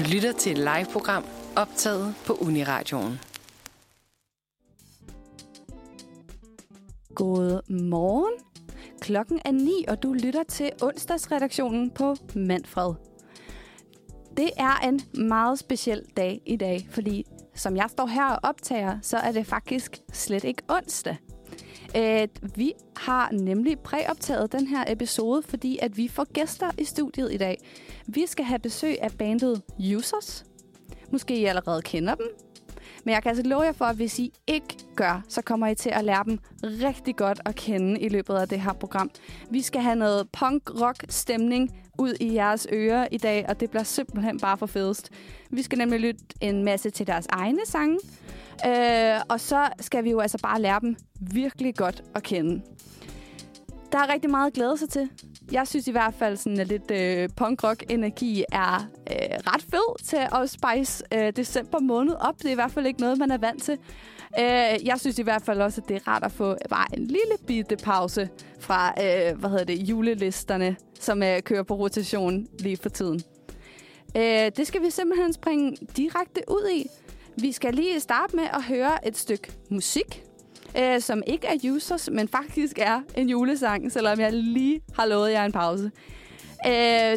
Du 0.00 0.04
lytter 0.04 0.32
til 0.32 0.52
et 0.52 0.58
live-program 0.58 1.24
optaget 1.56 2.14
på 2.26 2.32
Uniradioen. 2.32 3.20
God 7.14 7.70
morgen. 7.70 8.32
Klokken 9.00 9.40
er 9.44 9.50
9, 9.50 9.84
og 9.88 10.02
du 10.02 10.12
lytter 10.12 10.42
til 10.42 10.70
onsdagsredaktionen 10.82 11.90
på 11.90 12.16
Manfred. 12.34 12.94
Det 14.36 14.50
er 14.56 14.88
en 14.88 15.00
meget 15.26 15.58
speciel 15.58 16.02
dag 16.16 16.42
i 16.46 16.56
dag, 16.56 16.88
fordi 16.90 17.26
som 17.54 17.76
jeg 17.76 17.90
står 17.90 18.06
her 18.06 18.24
og 18.24 18.38
optager, 18.42 18.98
så 19.02 19.16
er 19.16 19.32
det 19.32 19.46
faktisk 19.46 19.98
slet 20.12 20.44
ikke 20.44 20.62
onsdag. 20.68 21.16
Øh, 21.96 22.28
vi 22.56 22.72
har 22.96 23.30
nemlig 23.32 23.78
præoptaget 23.78 24.52
den 24.52 24.66
her 24.66 24.84
episode, 24.88 25.42
fordi 25.42 25.78
at 25.82 25.96
vi 25.96 26.08
får 26.08 26.32
gæster 26.32 26.70
i 26.78 26.84
studiet 26.84 27.32
i 27.32 27.36
dag. 27.36 27.58
Vi 28.06 28.26
skal 28.26 28.44
have 28.44 28.58
besøg 28.58 29.02
af 29.02 29.12
bandet 29.12 29.62
Users. 29.96 30.44
Måske 31.12 31.36
I 31.36 31.44
allerede 31.44 31.82
kender 31.82 32.14
dem. 32.14 32.26
Men 33.04 33.14
jeg 33.14 33.22
kan 33.22 33.30
altså 33.30 33.42
love 33.42 33.62
jer 33.62 33.72
for, 33.72 33.84
at 33.84 33.96
hvis 33.96 34.18
I 34.18 34.32
ikke 34.46 34.76
gør, 34.96 35.22
så 35.28 35.42
kommer 35.42 35.66
I 35.66 35.74
til 35.74 35.90
at 35.90 36.04
lære 36.04 36.24
dem 36.24 36.38
rigtig 36.64 37.16
godt 37.16 37.40
at 37.44 37.54
kende 37.54 38.00
i 38.00 38.08
løbet 38.08 38.34
af 38.34 38.48
det 38.48 38.60
her 38.60 38.72
program. 38.72 39.10
Vi 39.50 39.62
skal 39.62 39.80
have 39.80 39.96
noget 39.96 40.28
punk-rock-stemning 40.30 41.70
ud 41.98 42.14
i 42.20 42.34
jeres 42.34 42.66
ører 42.72 43.08
i 43.12 43.18
dag, 43.18 43.44
og 43.48 43.60
det 43.60 43.70
bliver 43.70 43.82
simpelthen 43.82 44.40
bare 44.40 44.58
for 44.58 44.66
fedest. 44.66 45.10
Vi 45.50 45.62
skal 45.62 45.78
nemlig 45.78 46.00
lytte 46.00 46.20
en 46.40 46.64
masse 46.64 46.90
til 46.90 47.06
deres 47.06 47.26
egne 47.30 47.60
sange, 47.66 47.98
øh, 48.66 49.20
og 49.28 49.40
så 49.40 49.68
skal 49.80 50.04
vi 50.04 50.10
jo 50.10 50.20
altså 50.20 50.38
bare 50.42 50.60
lære 50.60 50.80
dem 50.80 50.96
virkelig 51.20 51.74
godt 51.76 52.02
at 52.14 52.22
kende. 52.22 52.62
Der 53.92 53.98
er 53.98 54.12
rigtig 54.12 54.30
meget 54.30 54.46
at 54.46 54.52
glæde 54.52 54.76
sig 54.76 54.88
til. 54.88 55.08
Jeg 55.52 55.68
synes 55.68 55.88
i 55.88 55.90
hvert 55.90 56.14
fald, 56.14 56.36
sådan, 56.36 56.60
at 56.60 56.68
lidt 56.68 56.90
øh, 56.90 57.28
punk-rock-energi 57.36 58.44
er 58.52 58.88
øh, 59.10 59.36
ret 59.46 59.62
fed 59.62 60.04
til 60.04 60.18
at 60.32 60.50
spice 60.50 61.04
øh, 61.14 61.32
december 61.36 61.80
måned 61.80 62.14
op. 62.20 62.38
Det 62.38 62.44
er 62.44 62.50
i 62.50 62.54
hvert 62.54 62.70
fald 62.70 62.86
ikke 62.86 63.00
noget, 63.00 63.18
man 63.18 63.30
er 63.30 63.38
vant 63.38 63.62
til. 63.62 63.78
Øh, 64.38 64.86
jeg 64.86 64.94
synes 64.98 65.18
i 65.18 65.22
hvert 65.22 65.42
fald 65.42 65.60
også, 65.60 65.80
at 65.80 65.88
det 65.88 65.96
er 65.96 66.08
rart 66.08 66.24
at 66.24 66.32
få 66.32 66.56
bare 66.70 66.86
en 66.96 67.06
lille 67.06 67.36
bitte 67.46 67.76
pause 67.76 68.28
fra 68.60 68.88
øh, 68.88 69.38
hvad 69.38 69.50
hedder 69.50 69.64
det, 69.64 69.78
julelisterne, 69.78 70.76
som 71.00 71.22
øh, 71.22 71.42
kører 71.42 71.62
på 71.62 71.74
rotation 71.74 72.46
lige 72.58 72.76
for 72.76 72.88
tiden. 72.88 73.22
Øh, 74.16 74.50
det 74.56 74.66
skal 74.66 74.82
vi 74.82 74.90
simpelthen 74.90 75.32
springe 75.32 75.76
direkte 75.96 76.40
ud 76.48 76.70
i. 76.74 76.86
Vi 77.40 77.52
skal 77.52 77.74
lige 77.74 78.00
starte 78.00 78.36
med 78.36 78.44
at 78.44 78.62
høre 78.62 79.08
et 79.08 79.16
stykke 79.16 79.52
musik, 79.70 80.24
øh, 80.78 81.00
som 81.00 81.22
ikke 81.26 81.46
er 81.46 81.70
users, 81.70 82.08
men 82.12 82.28
faktisk 82.28 82.78
er 82.78 83.00
en 83.14 83.28
julesang, 83.28 83.92
selvom 83.92 84.20
jeg 84.20 84.32
lige 84.32 84.80
har 84.94 85.06
lovet 85.06 85.30
jer 85.30 85.44
en 85.44 85.52
pause. 85.52 85.90
Øh, 86.66 86.72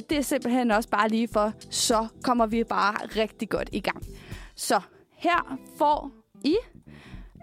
det 0.09 0.11
er 0.11 0.21
simpelthen 0.21 0.71
også 0.71 0.89
bare 0.89 1.09
lige 1.09 1.27
for, 1.33 1.53
så 1.69 2.07
kommer 2.23 2.45
vi 2.45 2.63
bare 2.63 3.05
rigtig 3.05 3.49
godt 3.49 3.69
i 3.71 3.79
gang. 3.79 4.03
Så 4.55 4.81
her 5.11 5.57
får 5.77 6.11
I 6.43 6.55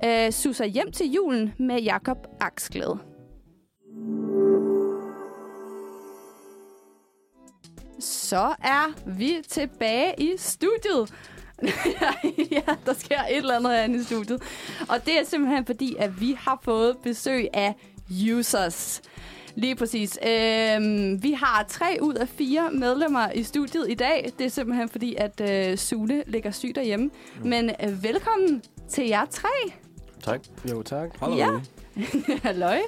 øh, 0.05 0.33
Suser 0.33 0.65
hjem 0.65 0.93
til 0.93 1.13
julen 1.13 1.55
med 1.59 1.83
Jakob 1.83 2.19
Aksglæde. 2.41 2.99
Så 8.01 8.55
er 8.65 8.93
vi 9.07 9.37
tilbage 9.49 10.15
i 10.19 10.35
studiet. 10.37 11.15
ja, 12.57 12.75
der 12.87 12.95
sker 12.95 13.21
et 13.31 13.37
eller 13.37 13.57
andet 13.57 13.73
herinde 13.73 13.99
i 14.01 14.03
studiet. 14.03 14.43
Og 14.89 15.07
det 15.07 15.21
er 15.21 15.25
simpelthen 15.25 15.67
fordi, 15.67 15.97
at 15.99 16.21
vi 16.21 16.37
har 16.39 16.61
fået 16.63 16.97
besøg 17.03 17.49
af 17.53 17.75
users. 18.33 19.03
Lige 19.55 19.77
præcis. 19.77 20.19
Øhm, 20.27 21.23
vi 21.23 21.33
har 21.33 21.65
tre 21.69 21.99
ud 22.03 22.15
af 22.15 22.29
fire 22.29 22.71
medlemmer 22.73 23.31
i 23.33 23.43
studiet 23.43 23.91
i 23.91 23.95
dag. 23.95 24.33
Det 24.39 24.47
er 24.47 24.51
simpelthen 24.51 24.89
fordi, 24.89 25.15
at 25.19 25.41
øh, 25.41 25.79
Sule 25.79 26.25
ligger 26.27 26.51
syg 26.51 26.73
derhjemme. 26.75 27.11
Men 27.45 27.71
øh, 27.71 28.03
velkommen 28.03 28.63
til 28.89 29.07
jer 29.07 29.25
tre. 29.25 29.49
Tak. 30.23 30.41
Jo, 30.71 30.83
tak. 30.83 31.11
Hallo. 31.21 31.37
Ja. 31.37 31.49
Halløj. 32.43 32.79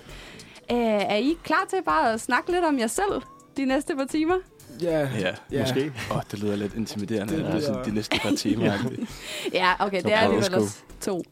Øh, 0.71 0.79
er 0.79 1.17
I 1.17 1.37
klar 1.45 1.67
til 1.71 1.83
bare 1.85 2.13
at 2.13 2.21
snakke 2.21 2.53
lidt 2.53 2.65
om 2.65 2.79
jer 2.79 2.87
selv 2.87 3.23
de 3.57 3.65
næste 3.65 3.97
par 3.97 4.05
timer? 4.05 4.37
Ja, 4.83 5.09
Ja, 5.21 5.35
Ja. 5.53 5.61
måske. 5.61 5.93
Åh, 6.11 6.17
oh, 6.17 6.23
det 6.31 6.39
lyder 6.39 6.57
lidt 6.57 6.75
intimiderende. 6.75 7.37
Det 7.37 7.45
Det 7.45 7.55
lyder- 7.55 7.67
sådan, 7.67 7.85
de 7.85 7.95
næste 7.95 8.19
par 8.23 8.31
timer. 8.37 8.65
ja. 8.65 8.79
Ja, 9.53 9.73
okay, 9.79 9.97
det 9.97 10.03
Så 10.03 10.09
er 10.09 10.27
prøv, 10.27 10.35
alligevel 10.37 10.45
let's 10.45 10.57
go. 10.57 10.63
også 10.63 10.79
to. 11.01 11.23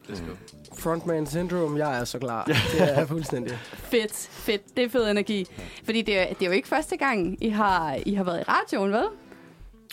Frontman 0.77 1.27
syndrome, 1.27 1.79
jeg 1.87 1.99
er 1.99 2.03
så 2.03 2.19
klar. 2.19 2.45
Det 2.45 2.55
er 2.79 3.05
fuldstændig. 3.05 3.57
Fedt, 3.73 4.13
fedt. 4.31 4.77
Det 4.77 4.85
er 4.85 4.89
fed 4.89 5.11
energi. 5.11 5.47
Fordi 5.85 6.01
det 6.01 6.19
er, 6.19 6.25
det 6.33 6.41
er 6.41 6.45
jo 6.45 6.51
ikke 6.51 6.67
første 6.67 6.97
gang, 6.97 7.43
I 7.43 7.49
har, 7.49 7.97
I 8.05 8.13
har 8.13 8.23
været 8.23 8.39
i 8.39 8.43
radioen, 8.47 8.91
vel? 8.91 9.03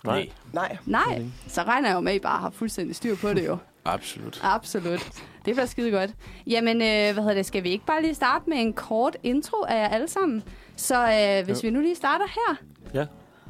Nej, 0.05 0.29
Nej, 0.53 0.77
Nej, 0.87 1.23
så 1.49 1.63
regner 1.63 1.89
jeg 1.89 1.95
jo 1.97 2.01
med, 2.01 2.13
at 2.13 2.17
I 2.17 2.21
bare 2.21 2.39
har 2.41 2.51
fuldstændig 2.51 2.97
styr 2.97 3.17
på 3.17 3.29
det 3.35 3.47
jo. 3.47 3.57
absolut. 3.85 4.41
Absolut. 4.43 5.07
Det 5.45 5.55
bliver 5.55 5.67
skide 5.67 5.91
godt. 5.91 6.11
Jamen, 6.47 6.77
øh, 6.77 6.87
hvad 6.87 7.15
hedder 7.15 7.35
det? 7.35 7.47
Skal 7.47 7.63
vi 7.65 7.71
ikke 7.71 7.87
bare 7.87 8.03
lige 8.03 8.15
starte 8.15 8.45
med 8.51 8.57
en 8.59 8.73
kort 8.73 9.17
intro 9.23 9.57
af 9.69 9.75
jer 9.83 9.89
alle 9.89 10.09
sammen? 10.09 10.43
Så 10.77 10.97
øh, 11.13 11.45
hvis 11.45 11.63
Jo. 11.65 11.67
vi 11.67 11.71
nu 11.71 11.81
lige 11.81 11.95
starter 11.97 12.25
her. 12.29 12.57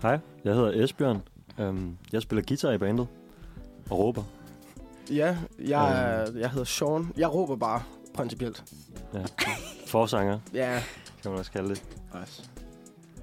Hej, 0.02 0.18
jeg 0.44 0.54
hedder 0.54 0.84
Esbjørn. 0.84 1.22
Um, 1.58 1.98
jeg 2.12 2.22
spiller 2.22 2.42
guitar 2.48 2.70
i 2.72 2.78
bandet 2.78 3.06
og 3.90 3.98
råber. 3.98 4.22
ja, 5.10 5.36
jeg, 5.58 6.02
er- 6.22 6.38
jeg 6.38 6.50
hedder 6.50 6.64
Sean. 6.64 7.12
Jeg 7.16 7.34
råber 7.34 7.56
bare, 7.56 7.82
principielt. 8.14 8.64
Ja. 9.14 9.18
Forsanger, 9.86 10.38
Ja, 10.54 10.82
kan 11.22 11.30
man 11.30 11.40
også 11.40 11.52
kalde 11.52 11.68
det. 11.68 11.82
Nice. 12.20 12.42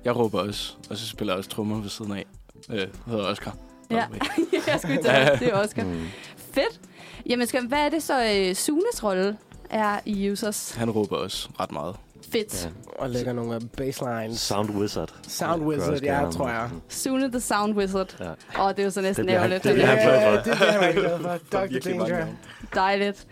Jeg 0.06 0.16
råber 0.16 0.40
også, 0.40 0.76
og 0.90 0.98
så 0.98 1.08
spiller 1.08 1.34
jeg 1.34 1.38
også 1.38 1.50
trommer 1.50 1.82
ved 1.82 1.90
siden 1.90 2.12
af. 2.12 2.26
Øh, 2.70 2.78
jeg 2.78 2.88
hedder 3.08 3.26
Oscar. 3.26 3.58
Ja. 3.92 4.06
jeg 4.68 4.80
skulle 4.80 5.10
at 5.10 5.40
det 5.40 5.48
er 5.54 5.54
Oscar. 5.64 5.84
Mm. 5.84 6.04
Fedt. 6.38 6.82
Jamen, 7.26 7.48
skal, 7.48 7.68
hvad 7.68 7.80
er 7.80 7.90
det 7.90 8.04
så, 8.04 8.26
øh, 8.36 8.56
Sunes 8.56 9.04
rolle 9.04 9.38
er 9.70 10.00
i 10.06 10.32
Users? 10.32 10.72
Han 10.76 10.92
råber 10.92 11.16
også 11.18 11.50
ret 11.60 11.72
meget. 11.72 11.96
Fedt. 12.32 12.66
Ja. 12.66 12.70
og 13.04 13.10
lægger 13.10 13.34
nogle 13.34 13.60
baselines. 13.78 14.40
Sound 14.40 14.70
Wizard. 14.70 15.14
Sound 15.28 15.64
Wizard, 15.66 16.02
ja, 16.02 16.14
gerne 16.14 16.32
tror 16.32 16.50
jeg. 16.50 16.70
Sune 16.90 17.32
the 17.32 17.40
Sound 17.40 17.76
Wizard. 17.78 18.16
Ja. 18.20 18.30
Åh, 18.64 18.70
det 18.70 18.80
er 18.80 18.84
jo 18.84 18.90
så 18.90 19.02
næsten 19.02 19.30
ærgerligt. 19.30 19.64
det 19.64 19.74
bliver 19.74 19.88
han 19.88 19.98
glad 20.08 20.22
for. 20.44 20.52
det 20.52 20.58
bliver 20.58 20.82
han 20.82 20.94
glad 20.94 21.20
for. 21.20 21.30
Er 21.30 21.38
Dr. 21.68 21.90
Danger. 21.90 22.28
Dejligt. 22.76 23.28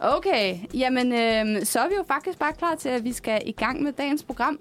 Okay, 0.00 0.56
jamen 0.74 1.12
øh, 1.12 1.64
så 1.64 1.80
er 1.80 1.88
vi 1.88 1.94
jo 1.94 2.04
faktisk 2.08 2.38
bare 2.38 2.52
klar 2.52 2.74
til, 2.74 2.88
at 2.88 3.04
vi 3.04 3.12
skal 3.12 3.42
i 3.46 3.52
gang 3.52 3.82
med 3.82 3.92
dagens 3.92 4.22
program. 4.22 4.58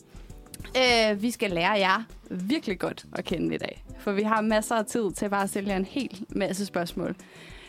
Øh, 0.78 1.22
vi 1.22 1.31
skal 1.31 1.52
lære 1.52 1.72
jer 1.72 2.03
virkelig 2.30 2.80
godt 2.80 3.06
at 3.16 3.25
kende 3.25 3.56
i 3.56 3.58
dag, 3.58 3.84
for 4.00 4.12
vi 4.12 4.22
har 4.24 4.42
masser 4.42 4.75
af 4.75 4.86
tid 4.86 5.12
til 5.12 5.30
bare 5.30 5.44
at 5.44 5.50
stille 5.50 5.69
jer 5.69 5.75
en 5.78 5.86
hel 5.86 6.25
masse 6.30 6.66
spørgsmål. 6.66 7.16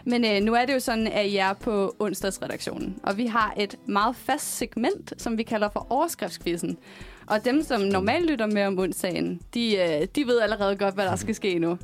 Men 0.05 0.25
øh, 0.25 0.43
nu 0.43 0.55
er 0.55 0.65
det 0.65 0.75
jo 0.75 0.81
sådan, 0.81 1.07
at 1.07 1.27
I 1.27 1.37
er 1.37 1.53
på 1.53 1.97
onsdagsredaktionen, 1.99 2.97
og 3.03 3.17
vi 3.17 3.27
har 3.27 3.55
et 3.57 3.77
meget 3.87 4.17
fast 4.17 4.57
segment, 4.57 5.13
som 5.19 5.39
vi 5.39 5.43
kalder 5.43 5.69
for 5.73 5.87
overskriftsquizzen. 5.91 6.79
Og 7.27 7.45
dem, 7.45 7.63
som 7.63 7.81
normalt 7.81 8.31
lytter 8.31 8.47
med 8.47 8.63
om 8.65 8.79
onsdagen, 8.79 9.41
de, 9.55 9.77
øh, 9.77 10.07
de 10.17 10.27
ved 10.27 10.41
allerede 10.41 10.77
godt, 10.77 10.95
hvad 10.95 11.05
der 11.05 11.17
skal 11.17 11.35
ske 11.35 11.59
nu. 11.59 11.79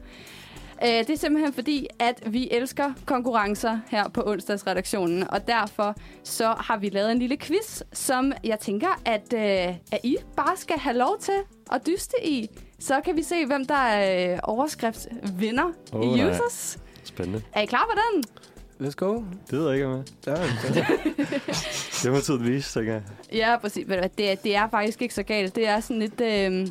Øh, 0.83 0.89
det 0.89 1.11
er 1.11 1.17
simpelthen 1.17 1.53
fordi, 1.53 1.87
at 1.99 2.23
vi 2.27 2.49
elsker 2.51 2.93
konkurrencer 3.07 3.79
her 3.89 4.09
på 4.09 4.23
onsdagsredaktionen, 4.27 5.31
og 5.31 5.49
derfor 5.49 5.95
så 6.25 6.55
har 6.59 6.77
vi 6.77 6.89
lavet 6.89 7.13
en 7.13 7.19
lille 7.19 7.37
quiz, 7.37 7.83
som 7.93 8.33
jeg 8.45 8.59
tænker, 8.59 9.03
at, 9.05 9.33
øh, 9.35 9.77
at 9.93 10.01
I 10.05 10.17
bare 10.37 10.57
skal 10.57 10.79
have 10.79 10.97
lov 10.97 11.17
til 11.21 11.39
at 11.73 11.87
dyste 11.87 12.17
i. 12.25 12.49
Så 12.79 13.01
kan 13.05 13.17
vi 13.17 13.23
se, 13.23 13.47
hvem 13.47 13.65
der 13.65 13.75
er 13.75 14.33
øh, 14.33 14.39
overskriftsvinder 14.43 15.73
Åh, 15.93 16.19
i 16.19 16.21
nej. 16.21 16.31
Spændende. 17.19 17.43
Er 17.53 17.61
I 17.61 17.67
klar 17.67 17.89
på 17.93 18.01
den? 18.15 18.25
Let's 18.87 18.95
go. 18.95 19.15
Det 19.51 19.59
ved 19.59 19.65
jeg 19.67 19.75
ikke, 19.75 19.87
om 19.87 19.93
jeg 19.93 20.05
Ja, 20.27 20.33
det. 20.69 20.87
Det 22.03 22.13
må 22.13 22.21
tiden 22.21 22.47
vise, 22.47 22.79
tænker 22.79 22.93
jeg. 22.93 23.03
Ja, 23.33 23.57
præcis. 23.61 23.87
Det, 23.87 24.31
er- 24.31 24.35
det 24.37 24.57
er 24.57 24.69
faktisk 24.69 25.03
ikke 25.03 25.15
så 25.15 25.23
galt. 25.23 25.55
Det 25.55 25.69
er 25.69 25.81
sådan 25.81 25.99
lidt... 25.99 26.21
Øh, 26.21 26.67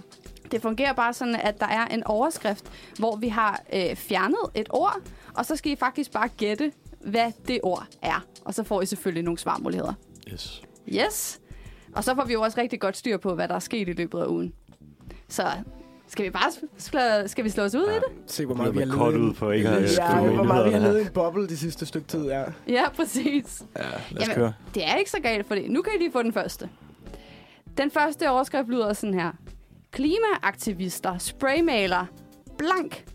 det 0.52 0.62
fungerer 0.62 0.94
bare 0.94 1.14
sådan, 1.14 1.36
at 1.36 1.60
der 1.60 1.66
er 1.68 1.86
en 1.86 2.04
overskrift, 2.04 2.66
hvor 3.00 3.16
vi 3.16 3.28
har 3.28 3.62
øh, 3.74 3.96
fjernet 3.96 4.38
et 4.56 4.68
ord, 4.70 4.96
og 5.34 5.46
så 5.46 5.56
skal 5.56 5.72
I 5.72 5.76
faktisk 5.76 6.12
bare 6.12 6.28
gætte, 6.28 6.72
hvad 7.02 7.32
det 7.48 7.60
ord 7.64 7.86
er. 8.02 8.26
Og 8.46 8.54
så 8.54 8.64
får 8.64 8.82
I 8.82 8.86
selvfølgelig 8.86 9.24
nogle 9.24 9.38
svarmuligheder. 9.38 9.94
Yes. 10.34 10.62
Yes. 10.90 11.40
Og 11.96 12.04
så 12.04 12.16
får 12.16 12.24
vi 12.26 12.34
jo 12.34 12.42
også 12.42 12.62
rigtig 12.62 12.80
godt 12.80 12.98
styr 12.98 13.18
på, 13.18 13.36
hvad 13.36 13.48
der 13.48 13.56
er 13.56 13.60
sket 13.60 13.88
i 13.90 13.94
løbet 13.94 14.20
af 14.20 14.26
ugen. 14.28 14.54
Så 15.30 15.52
skal 16.08 16.26
vi 16.26 16.30
bare 16.30 16.52
sl- 16.80 17.28
skal 17.28 17.44
vi 17.44 17.50
slå 17.50 17.64
os 17.64 17.76
ud 17.76 17.86
ja. 17.88 17.92
i 17.92 17.96
det? 17.96 18.32
Se, 18.32 18.46
hvor 18.46 18.56
meget 18.56 18.74
vi 18.76 18.80
har 18.80 19.12
i- 19.12 19.16
ud 19.18 19.34
på 19.34 19.52
ikke 19.52 19.70
at 19.70 19.82
Ja, 19.82 19.88
skrive 19.88 20.34
hvor 20.36 20.44
meget 20.44 20.66
vi 20.66 20.72
har 20.72 20.80
her. 20.80 20.98
en 21.00 21.08
boble 21.14 21.48
de 21.48 21.58
sidste 21.58 21.86
stykke 21.86 22.08
tid, 22.08 22.26
ja. 22.26 22.44
Ja, 22.68 22.90
præcis. 22.96 23.64
Ja, 23.78 23.84
lad 23.84 23.92
os 24.22 24.28
Jamen, 24.28 24.36
køre. 24.36 24.54
Det 24.76 24.86
er 24.88 24.96
ikke 24.96 25.12
så 25.12 25.20
galt, 25.24 25.48
for 25.48 25.56
det. 25.56 25.72
Nu 25.72 25.82
kan 25.82 25.94
I 25.96 25.98
lige 25.98 26.12
få 26.12 26.24
den 26.24 26.34
første. 26.34 26.70
Den 27.78 27.92
første 27.92 28.30
overskrift 28.30 28.68
lyder 28.70 28.94
sådan 28.94 29.14
her. 29.14 29.32
Klimaaktivister 29.92 31.18
spraymaler 31.18 32.06
blank 32.58 33.06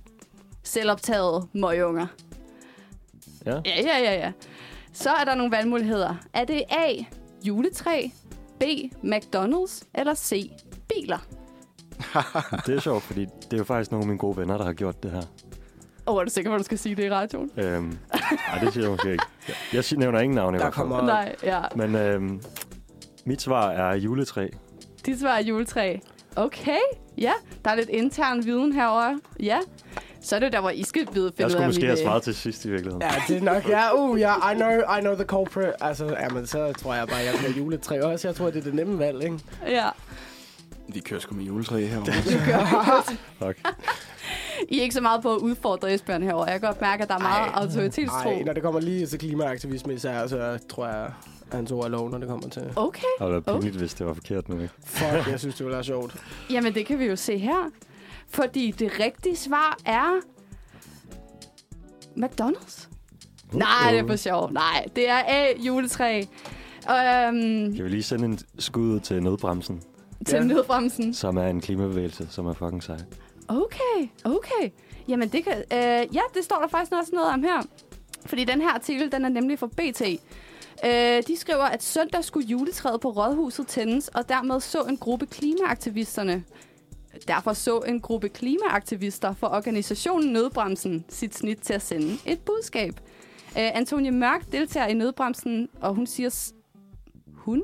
selvoptaget 0.62 1.48
møgunger. 1.52 2.06
Ja. 3.46 3.50
Ja, 3.54 3.60
ja, 3.82 3.98
ja, 3.98 4.14
ja. 4.14 4.32
Så 4.92 5.10
er 5.10 5.24
der 5.24 5.34
nogle 5.34 5.52
valgmuligheder. 5.52 6.14
Er 6.32 6.44
det 6.44 6.62
A. 6.70 6.92
Juletræ, 7.44 8.08
B. 8.60 8.62
McDonald's 9.04 9.82
eller 9.94 10.14
C. 10.14 10.50
Biler? 10.88 11.18
Det 12.66 12.76
er 12.76 12.80
sjovt, 12.80 13.02
fordi 13.02 13.20
det 13.20 13.52
er 13.52 13.56
jo 13.56 13.64
faktisk 13.64 13.90
nogle 13.90 14.02
af 14.02 14.06
mine 14.06 14.18
gode 14.18 14.36
venner, 14.36 14.56
der 14.58 14.64
har 14.64 14.72
gjort 14.72 15.02
det 15.02 15.10
her. 15.10 15.22
Åh, 16.06 16.14
oh, 16.14 16.20
er 16.20 16.24
du 16.24 16.30
sikker 16.30 16.50
på, 16.50 16.54
at 16.54 16.58
du 16.58 16.64
skal 16.64 16.78
sige 16.78 16.94
det 16.94 17.04
i 17.04 17.10
radioen? 17.10 17.50
Øhm, 17.56 17.98
nej, 18.12 18.58
det 18.64 18.72
siger 18.72 18.84
jeg 18.84 18.90
måske 18.90 19.12
ikke. 19.12 19.24
Jeg, 19.72 19.84
nævner 19.96 20.20
ingen 20.20 20.34
navn 20.34 20.54
i 20.54 20.58
hvert 20.58 20.74
fald. 20.74 20.88
Nej, 20.88 21.36
ja. 21.42 21.60
Men 21.76 21.94
øhm, 21.94 22.42
mit 23.24 23.42
svar 23.42 23.70
er 23.70 23.94
juletræ. 23.94 24.48
Dit 25.06 25.20
svar 25.20 25.30
er 25.30 25.42
juletræ. 25.42 25.96
Okay, 26.36 26.78
ja. 27.18 27.32
Der 27.64 27.70
er 27.70 27.74
lidt 27.74 27.88
intern 27.88 28.44
viden 28.44 28.72
herover. 28.72 29.18
Ja. 29.40 29.58
Så 30.22 30.36
er 30.36 30.40
det 30.40 30.52
der, 30.52 30.60
hvor 30.60 30.70
I 30.70 30.82
skal 30.82 31.06
vide, 31.12 31.30
finde 31.30 31.42
Jeg 31.42 31.50
skulle 31.50 31.66
måske 31.66 31.86
have 31.86 31.96
vil- 31.96 32.04
svaret 32.04 32.22
til 32.22 32.34
sidst 32.34 32.64
i 32.64 32.70
virkeligheden. 32.70 33.02
Ja, 33.02 33.10
det 33.28 33.36
er 33.36 33.42
nok. 33.42 33.68
Ja, 33.68 33.94
uh, 33.94 34.20
ja, 34.20 34.50
I 34.52 34.54
know, 34.54 34.70
I 34.70 35.00
know 35.00 35.14
the 35.14 35.24
culprit. 35.24 35.72
Altså, 35.80 36.16
jamen, 36.20 36.46
så 36.46 36.72
tror 36.72 36.94
jeg 36.94 37.08
bare, 37.08 37.18
jeg 37.18 37.34
bliver 37.38 37.52
juletræ 37.52 38.00
også. 38.00 38.28
Jeg 38.28 38.34
tror, 38.34 38.46
det 38.50 38.56
er 38.58 38.62
det 38.62 38.74
nemme 38.74 38.98
valg, 38.98 39.22
ikke? 39.24 39.38
Ja. 39.66 39.88
Vi 40.94 41.00
kører 41.00 41.20
sgu 41.20 41.34
med 41.34 41.44
juletræ 41.44 41.86
herovre. 41.86 42.12
Fuck. 43.38 43.58
I 44.68 44.78
er 44.78 44.82
ikke 44.82 44.94
så 44.94 45.00
meget 45.00 45.22
på 45.22 45.34
at 45.34 45.38
udfordre 45.38 45.94
Esbjørn 45.94 46.22
herover. 46.22 46.46
Jeg 46.46 46.60
kan 46.60 46.68
godt 46.68 46.80
mærke, 46.80 47.02
at 47.02 47.08
der 47.08 47.14
er 47.14 47.18
meget 47.18 47.48
Ej. 47.48 47.62
autoritetstro. 47.62 48.30
Nej, 48.30 48.42
når 48.42 48.52
det 48.52 48.62
kommer 48.62 48.80
lige 48.80 49.06
til 49.06 49.18
klimaaktivisme 49.18 49.94
især, 49.94 50.26
så 50.26 50.58
tror 50.68 50.86
jeg, 50.86 51.04
at 51.50 51.56
hans 51.56 51.72
ord 51.72 51.84
er 51.84 51.88
lov, 51.88 52.10
når 52.10 52.18
det 52.18 52.28
kommer 52.28 52.48
til... 52.48 52.62
Okay. 52.76 53.02
Det 53.20 53.26
ville 53.26 53.42
være 53.46 53.56
pinligt, 53.58 53.76
hvis 53.76 53.94
det 53.94 54.06
var 54.06 54.14
forkert 54.14 54.48
nu. 54.48 54.60
Ikke? 54.60 54.74
Fuck, 54.86 55.26
jeg 55.30 55.40
synes, 55.40 55.54
det 55.54 55.64
ville 55.64 55.74
være 55.74 55.84
sjovt. 55.84 56.16
Jamen, 56.50 56.74
det 56.74 56.86
kan 56.86 56.98
vi 56.98 57.04
jo 57.04 57.16
se 57.16 57.38
her. 57.38 57.70
Fordi 58.28 58.70
det 58.70 58.92
rigtige 59.00 59.36
svar 59.36 59.78
er... 59.86 60.20
McDonald's. 62.16 62.88
Nej, 63.52 63.90
det 63.90 63.98
er 64.00 64.06
for 64.06 64.16
sjov. 64.16 64.52
Nej, 64.52 64.86
det 64.96 65.08
er 65.08 65.18
A, 65.28 65.46
juletræ. 65.58 66.18
Øhm, 66.90 67.74
Kan 67.76 67.84
vi 67.84 67.88
lige 67.88 68.02
sende 68.02 68.24
en 68.24 68.38
skud 68.58 68.82
ud 68.94 69.00
til 69.00 69.22
nødbremsen, 69.22 69.82
til 70.26 70.36
Ja. 70.36 70.44
nødbremsen. 70.44 71.14
som 71.14 71.36
er 71.36 71.46
en 71.46 71.60
klimabevægelse, 71.60 72.26
som 72.30 72.46
er 72.46 72.52
fucking 72.52 72.82
sej. 72.82 72.98
Okay, 73.48 74.08
okay. 74.24 74.70
Jamen, 75.08 75.28
det 75.28 75.44
kan... 75.44 75.52
Øh, 75.72 76.14
ja, 76.14 76.20
det 76.34 76.44
står 76.44 76.56
der 76.60 76.68
faktisk 76.68 76.92
også 76.92 77.10
noget 77.14 77.28
om 77.32 77.42
her. 77.42 77.62
Fordi 78.26 78.44
den 78.44 78.60
her 78.60 78.70
artikel, 78.70 79.12
den 79.12 79.24
er 79.24 79.28
nemlig 79.28 79.58
fra 79.58 79.66
BT. 79.66 80.02
Øh, 80.84 81.22
de 81.26 81.36
skriver, 81.36 81.64
at 81.64 81.82
søndag 81.82 82.24
skulle 82.24 82.46
juletræet 82.48 83.00
på 83.00 83.10
Rådhuset 83.10 83.66
tændes, 83.66 84.08
og 84.08 84.28
dermed 84.28 84.60
så 84.60 84.82
en 84.82 84.96
gruppe 84.96 85.26
klimaaktivisterne. 85.26 86.44
Derfor 87.28 87.52
så 87.52 87.78
en 87.78 88.00
gruppe 88.00 88.28
klimaaktivister 88.28 89.34
for 89.34 89.46
organisationen 89.46 90.32
Nødbremsen 90.32 91.04
sit 91.08 91.34
snit 91.36 91.58
til 91.58 91.72
at 91.74 91.82
sende 91.82 92.16
et 92.26 92.40
budskab. 92.40 92.94
Øh, 93.58 93.76
Antonie 93.76 94.10
Mørk 94.10 94.52
deltager 94.52 94.86
i 94.86 94.94
Nødbremsen, 94.94 95.68
og 95.80 95.94
hun 95.94 96.06
siger... 96.06 96.52
Hun? 97.34 97.62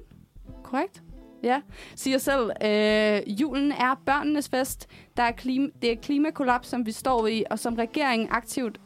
Korrekt? 0.64 1.02
Ja. 1.42 1.60
Siger 1.96 2.18
selv, 2.18 2.50
øh, 2.64 3.40
julen 3.40 3.72
er 3.72 4.00
børnenes 4.06 4.48
fest. 4.48 4.86
Der 5.16 5.22
er 5.22 5.32
klima, 5.32 5.68
det 5.82 5.92
er 5.92 5.96
klimakollaps, 5.96 6.68
som 6.68 6.86
vi 6.86 6.92
står 6.92 7.26
i, 7.26 7.44
og 7.50 7.58
som 7.58 7.74
regeringen 7.74 8.28
aktivt 8.30 8.80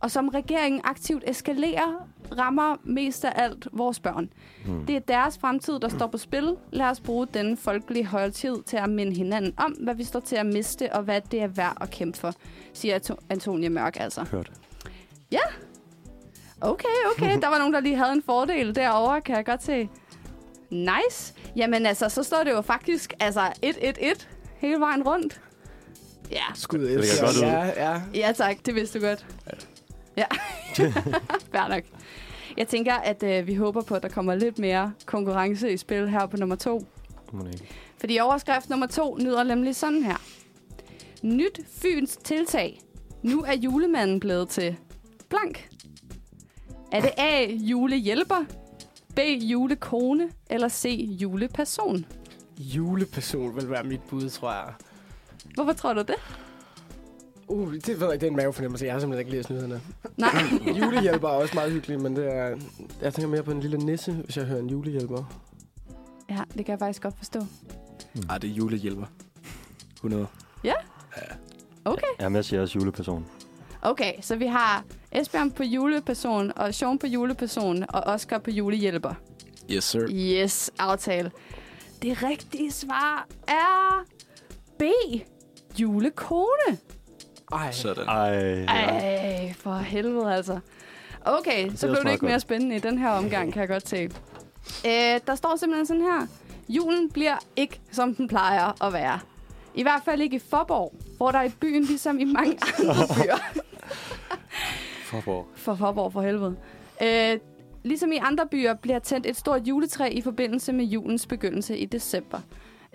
og 0.00 0.10
som 0.10 0.28
regeringen 0.28 0.80
aktivt 0.84 1.24
eskalerer, 1.26 2.08
rammer 2.38 2.76
mest 2.84 3.24
af 3.24 3.32
alt 3.42 3.68
vores 3.72 4.00
børn. 4.00 4.32
Hmm. 4.66 4.86
Det 4.86 4.96
er 4.96 5.00
deres 5.00 5.38
fremtid, 5.38 5.78
der 5.78 5.88
står 5.88 6.06
på 6.06 6.18
spil. 6.18 6.56
Lad 6.72 6.86
os 6.86 7.00
bruge 7.00 7.26
denne 7.34 7.56
folkelige 7.56 8.06
højtid 8.06 8.62
til 8.62 8.76
at 8.76 8.90
minde 8.90 9.16
hinanden 9.16 9.54
om, 9.56 9.72
hvad 9.72 9.94
vi 9.94 10.04
står 10.04 10.20
til 10.20 10.36
at 10.36 10.46
miste, 10.46 10.92
og 10.92 11.02
hvad 11.02 11.20
det 11.30 11.42
er 11.42 11.46
værd 11.46 11.76
at 11.80 11.90
kæmpe 11.90 12.18
for, 12.18 12.32
siger 12.72 12.98
Anto- 12.98 13.26
Antonia 13.30 13.68
Mørk 13.68 13.96
altså. 14.00 14.22
Hørt. 14.30 14.52
Okay, 16.60 16.88
okay. 17.16 17.40
Der 17.40 17.48
var 17.48 17.58
nogen, 17.58 17.74
der 17.74 17.80
lige 17.80 17.96
havde 17.96 18.12
en 18.12 18.22
fordel 18.22 18.74
derovre, 18.74 19.20
kan 19.20 19.36
jeg 19.36 19.44
godt 19.44 19.62
se. 19.62 19.88
Nice. 20.74 21.34
Jamen 21.56 21.86
altså, 21.86 22.08
så 22.08 22.22
står 22.22 22.44
det 22.44 22.50
jo 22.50 22.60
faktisk 22.60 23.12
altså 23.20 23.40
1-1-1 23.66 24.26
hele 24.58 24.80
vejen 24.80 25.02
rundt. 25.02 25.40
Ja, 26.30 26.44
Skud 26.54 26.78
ligger 26.78 26.98
Esbjørn. 26.98 27.26
godt 27.26 27.36
ud. 27.36 27.42
Ja, 27.42 27.90
ja. 27.92 28.02
ja 28.14 28.32
tak, 28.32 28.56
det 28.66 28.74
vidste 28.74 29.00
du 29.00 29.06
godt. 29.06 29.26
Ja, 30.16 30.24
fair 31.52 31.68
nok. 31.68 31.82
Jeg 32.56 32.68
tænker, 32.68 32.94
at 32.94 33.22
øh, 33.22 33.46
vi 33.46 33.54
håber 33.54 33.82
på, 33.82 33.94
at 33.94 34.02
der 34.02 34.08
kommer 34.08 34.34
lidt 34.34 34.58
mere 34.58 34.92
konkurrence 35.06 35.72
i 35.72 35.76
spil 35.76 36.08
her 36.08 36.26
på 36.26 36.36
nummer 36.36 36.56
to. 36.56 36.86
Det. 37.32 37.62
Fordi 37.98 38.18
overskrift 38.18 38.70
nummer 38.70 38.86
to 38.86 39.16
nyder 39.18 39.42
nemlig 39.42 39.76
sådan 39.76 40.02
her. 40.02 40.16
Nyt 41.22 41.60
Fyns 41.82 42.16
tiltag. 42.16 42.80
Nu 43.22 43.42
er 43.42 43.52
julemanden 43.52 44.20
blevet 44.20 44.48
til 44.48 44.76
blank. 45.28 45.68
Er 46.92 47.00
det 47.00 47.10
A. 47.16 47.46
Julehjælper, 47.50 48.44
B. 49.16 49.18
Julekone 49.40 50.28
eller 50.50 50.68
C. 50.68 51.08
Juleperson? 51.22 52.04
Juleperson 52.58 53.56
vil 53.56 53.70
være 53.70 53.84
mit 53.84 54.00
bud, 54.10 54.30
tror 54.30 54.52
jeg. 54.52 54.72
Hvorfor 55.54 55.72
tror 55.72 55.92
du 55.92 56.00
det? 56.00 56.14
Uh, 57.48 57.74
det 57.74 58.00
ved 58.00 58.10
jeg, 58.10 58.20
det 58.20 58.26
er 58.26 58.30
en 58.30 58.36
mavefornemmelse. 58.36 58.84
Jeg 58.84 58.94
har 58.94 59.00
simpelthen 59.00 59.26
ikke 59.26 59.36
læst 59.36 59.50
nyhederne. 59.50 59.80
Nej. 60.16 60.30
Julehjælper 60.80 61.28
er 61.28 61.32
også 61.32 61.54
meget 61.54 61.72
hyggeligt, 61.72 62.00
men 62.02 62.16
det 62.16 62.34
er, 62.34 62.56
jeg 63.02 63.14
tænker 63.14 63.28
mere 63.28 63.42
på 63.42 63.50
en 63.50 63.60
lille 63.60 63.78
nisse, 63.78 64.12
hvis 64.12 64.36
jeg 64.36 64.44
hører 64.44 64.60
en 64.60 64.70
julehjælper. 64.70 65.40
Ja, 66.30 66.40
det 66.54 66.66
kan 66.66 66.72
jeg 66.72 66.78
faktisk 66.78 67.02
godt 67.02 67.16
forstå. 67.18 67.40
Ej, 68.30 68.38
det 68.38 68.50
er 68.50 68.54
julehjælper. 68.54 69.06
100. 69.94 70.26
Okay. 71.84 72.06
Jamen, 72.20 72.36
jeg 72.36 72.44
siger 72.44 72.62
også 72.62 72.78
juleperson. 72.78 73.26
Okay, 73.84 74.12
så 74.20 74.36
vi 74.36 74.46
har 74.46 74.84
Esbjørn 75.12 75.50
på 75.50 75.62
juleperson, 75.62 76.52
og 76.56 76.74
Sean 76.74 76.98
på 76.98 77.06
juleperson, 77.06 77.84
og 77.88 78.00
Oscar 78.06 78.38
på 78.38 78.50
julehjælper. 78.50 79.14
Yes, 79.70 79.84
sir. 79.84 80.06
Yes, 80.10 80.70
aftale. 80.78 81.30
Det 82.02 82.22
rigtige 82.22 82.72
svar 82.72 83.26
er 83.48 84.04
B. 84.78 84.82
Julekone. 85.78 86.78
Ej, 87.52 87.72
Sådan. 87.72 88.04
Ej. 88.08 88.64
Ej, 88.64 89.52
for 89.58 89.74
helvede 89.74 90.34
altså. 90.34 90.58
Okay, 91.24 91.70
så 91.76 91.86
blev 91.86 92.04
det 92.04 92.12
ikke 92.12 92.24
mere 92.24 92.40
spændende 92.40 92.76
i 92.76 92.78
den 92.78 92.98
her 92.98 93.10
omgang, 93.10 93.52
kan 93.52 93.60
jeg 93.60 93.68
godt 93.68 93.88
se. 93.88 94.02
Øh, 94.86 95.20
der 95.26 95.34
står 95.34 95.56
simpelthen 95.56 95.86
sådan 95.86 96.02
her. 96.02 96.26
Julen 96.68 97.10
bliver 97.10 97.36
ikke, 97.56 97.80
som 97.92 98.14
den 98.14 98.28
plejer 98.28 98.84
at 98.84 98.92
være. 98.92 99.20
I 99.74 99.82
hvert 99.82 100.02
fald 100.04 100.20
ikke 100.20 100.36
i 100.36 100.40
Forborg, 100.50 100.94
hvor 101.16 101.30
der 101.30 101.42
i 101.42 101.48
byen, 101.48 101.82
ligesom 101.84 102.18
i 102.18 102.24
mange 102.24 102.58
andre 102.78 102.94
byer, 103.16 103.62
Forborg. 105.04 105.46
for 105.54 105.74
Forborg 105.74 106.12
for 106.12 106.22
helvede. 106.22 106.56
Øh, 107.02 107.38
ligesom 107.82 108.12
i 108.12 108.16
andre 108.16 108.46
byer 108.46 108.74
bliver 108.74 108.98
tændt 108.98 109.26
et 109.26 109.36
stort 109.36 109.68
juletræ 109.68 110.08
i 110.08 110.20
forbindelse 110.20 110.72
med 110.72 110.84
julens 110.84 111.26
begyndelse 111.26 111.78
i 111.78 111.84
december. 111.84 112.40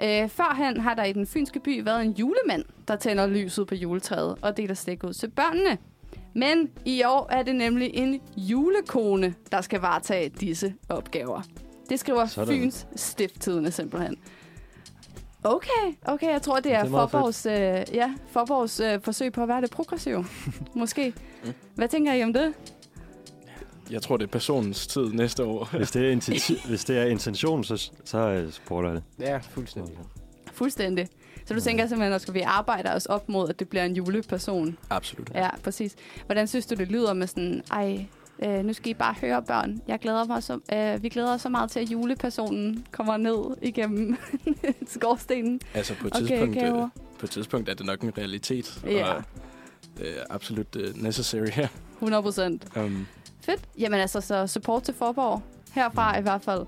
Øh, 0.03 0.29
førhen 0.29 0.79
har 0.79 0.93
der 0.93 1.03
i 1.03 1.13
den 1.13 1.27
fynske 1.27 1.59
by 1.59 1.83
været 1.83 2.05
en 2.05 2.11
julemand, 2.11 2.63
der 2.87 2.95
tænder 2.95 3.27
lyset 3.27 3.67
på 3.67 3.75
juletræet 3.75 4.35
og 4.41 4.57
deler 4.57 4.73
slik 4.73 5.03
ud 5.03 5.13
til 5.13 5.29
børnene. 5.29 5.77
Men 6.35 6.69
i 6.85 7.03
år 7.03 7.27
er 7.31 7.43
det 7.43 7.55
nemlig 7.55 7.91
en 7.93 8.21
julekone, 8.37 9.35
der 9.51 9.61
skal 9.61 9.79
varetage 9.79 10.29
disse 10.29 10.73
opgaver. 10.89 11.41
Det 11.89 11.99
skriver. 11.99 12.25
Sådan. 12.25 12.53
Fyns 12.53 12.87
Stifttidende 12.95 13.71
simpelthen. 13.71 14.17
Okay, 15.43 15.95
okay, 16.05 16.31
jeg 16.31 16.41
tror, 16.41 16.59
det 16.59 16.73
er, 16.73 16.83
Det 16.83 16.93
er 16.93 17.07
Forborgs, 17.07 17.45
øh, 17.45 17.53
ja, 17.95 18.13
Forborgs 18.31 18.79
øh, 18.79 19.01
forsøg 19.01 19.33
på 19.33 19.41
at 19.41 19.47
være 19.47 19.61
lidt 19.61 19.71
progressiv. 19.71 20.25
Måske. 20.75 21.13
Hvad 21.75 21.87
tænker 21.87 22.13
I 22.13 22.23
om 22.23 22.33
det? 22.33 22.53
Jeg 23.91 24.01
tror, 24.01 24.17
det 24.17 24.23
er 24.23 24.31
personens 24.31 24.87
tid 24.87 25.05
næste 25.13 25.43
år. 25.43 25.69
Hvis 25.77 25.91
det 25.91 26.05
er, 26.11 26.15
inten- 26.15 26.67
hvis 26.69 26.85
det 26.85 26.97
er 26.97 27.05
intention, 27.05 27.63
så, 27.63 27.91
så 28.03 28.17
øh, 28.17 28.51
supporter 28.51 28.89
jeg 28.89 28.95
det. 28.95 29.25
ja, 29.25 29.37
fuldstændig. 29.37 29.93
Fuldstændig. 30.53 31.07
Så 31.45 31.53
du 31.53 31.59
tænker 31.59 31.87
simpelthen, 31.87 32.13
at 32.13 32.21
skal 32.21 32.33
vi 32.33 32.39
arbejde 32.41 32.89
os 32.93 33.05
op 33.05 33.29
mod, 33.29 33.49
at 33.49 33.59
det 33.59 33.69
bliver 33.69 33.83
en 33.83 33.93
juleperson? 33.95 34.77
Absolut. 34.89 35.31
Ja, 35.35 35.49
præcis. 35.63 35.95
Hvordan 36.25 36.47
synes 36.47 36.65
du, 36.65 36.75
det 36.75 36.87
lyder 36.87 37.13
med 37.13 37.27
sådan, 37.27 37.63
ej, 37.71 38.05
øh, 38.43 38.65
nu 38.65 38.73
skal 38.73 38.91
I 38.91 38.93
bare 38.93 39.15
høre 39.21 39.43
børn. 39.43 39.81
Jeg 39.87 39.99
glæder 39.99 40.25
mig 40.25 40.43
så, 40.43 40.59
øh, 40.73 41.03
vi 41.03 41.09
glæder 41.09 41.33
os 41.33 41.41
så 41.41 41.49
meget 41.49 41.71
til, 41.71 41.79
at 41.79 41.91
julepersonen 41.91 42.85
kommer 42.91 43.17
ned 43.17 43.57
igennem 43.61 44.17
skorstenen. 44.95 45.61
Altså 45.73 45.95
på 45.95 46.07
et, 46.07 46.15
Okay, 46.15 46.27
tidspunkt, 46.27 46.63
øh, 46.63 46.71
på 47.19 47.25
et 47.25 47.29
tidspunkt 47.29 47.69
er 47.69 47.73
det 47.73 47.85
nok 47.85 48.01
en 48.01 48.17
realitet. 48.17 48.81
Ja. 48.85 49.13
Og 49.13 49.23
er 50.01 50.23
absolut 50.29 50.75
uh, 50.75 51.03
necessary 51.03 51.49
her. 51.53 51.67
100 51.93 52.23
procent. 52.23 52.77
Um, 52.77 53.07
Fedt. 53.41 53.61
Jamen 53.79 53.99
altså, 53.99 54.21
så 54.21 54.47
support 54.47 54.83
til 54.83 54.93
Forborg. 54.93 55.41
Herfra 55.71 56.17
i 56.19 56.21
hvert 56.21 56.41
fald. 56.41 56.65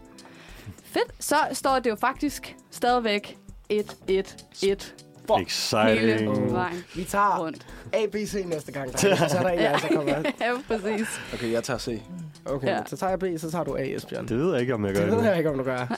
Fedt. 0.83 1.11
Så 1.19 1.35
står 1.51 1.79
det 1.79 1.89
jo 1.89 1.95
faktisk 1.95 2.55
stadigvæk 2.71 3.37
1-1-1 3.73 5.10
Exciting. 5.41 5.99
hele 5.99 6.51
vejen 6.51 6.83
Vi 6.95 7.03
tager 7.03 7.39
rundt. 7.39 7.67
A, 7.93 8.05
B, 8.11 8.15
C 8.27 8.43
næste 8.45 8.71
gang. 8.71 8.93
drenge. 8.93 9.17
Så 9.29 9.37
er 9.37 9.41
der 9.41 9.49
en, 9.49 9.59
af 9.59 9.63
jer, 9.63 9.77
der 9.77 9.95
kommer. 9.95 10.11
ja, 10.41 10.51
præcis. 10.67 11.07
okay, 11.33 11.51
jeg 11.51 11.63
tager 11.63 11.77
C. 11.79 12.01
Okay, 12.45 12.67
Ja. 12.67 12.79
så 12.85 12.97
tager 12.97 13.09
jeg 13.09 13.19
B, 13.19 13.23
så 13.37 13.51
tager 13.51 13.63
du 13.63 13.75
A, 13.75 13.81
Esbjørn. 13.95 14.27
Det 14.27 14.37
ved 14.37 14.51
jeg 14.51 14.61
ikke, 14.61 14.73
om 14.73 14.85
jeg 14.85 14.93
gør 14.95 15.05
Det 15.05 15.17
ved 15.17 15.23
jeg 15.23 15.37
ikke, 15.37 15.49
om 15.49 15.57
du 15.57 15.63
gør. 15.63 15.97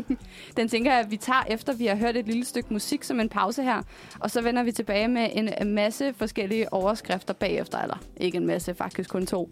Den 0.56 0.68
tænker 0.68 0.90
jeg, 0.92 1.00
at 1.00 1.10
vi 1.10 1.16
tager 1.16 1.44
efter, 1.48 1.72
vi 1.72 1.86
har 1.86 1.96
hørt 1.96 2.16
et 2.16 2.26
lille 2.26 2.44
stykke 2.44 2.72
musik 2.72 3.04
som 3.04 3.20
en 3.20 3.28
pause 3.28 3.62
her. 3.62 3.82
Og 4.20 4.30
så 4.30 4.40
vender 4.42 4.62
vi 4.62 4.72
tilbage 4.72 5.08
med 5.08 5.28
en 5.34 5.74
masse 5.74 6.14
forskellige 6.16 6.72
overskrifter 6.72 7.34
bagefter. 7.34 7.78
Eller 7.78 7.98
ikke 8.16 8.36
en 8.36 8.46
masse, 8.46 8.74
faktisk 8.74 9.10
kun 9.10 9.26
to. 9.26 9.50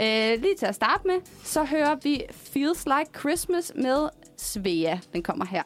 Øh, 0.00 0.06
lige 0.42 0.54
til 0.58 0.66
at 0.66 0.74
starte 0.74 1.02
med, 1.06 1.14
så 1.44 1.64
hører 1.64 1.96
vi 2.02 2.22
Feels 2.30 2.84
Like 2.84 3.18
Christmas 3.18 3.72
med 3.76 4.08
Svea. 4.36 4.98
Den 5.12 5.22
kommer 5.22 5.44
her. 5.46 5.62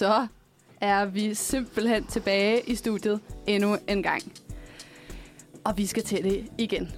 Så 0.00 0.26
er 0.80 1.04
vi 1.04 1.34
simpelthen 1.34 2.04
tilbage 2.04 2.60
i 2.66 2.74
studiet 2.74 3.20
endnu 3.46 3.76
en 3.88 4.02
gang. 4.02 4.22
Og 5.64 5.78
vi 5.78 5.86
skal 5.86 6.02
til 6.02 6.24
det 6.24 6.48
igen. 6.58 6.88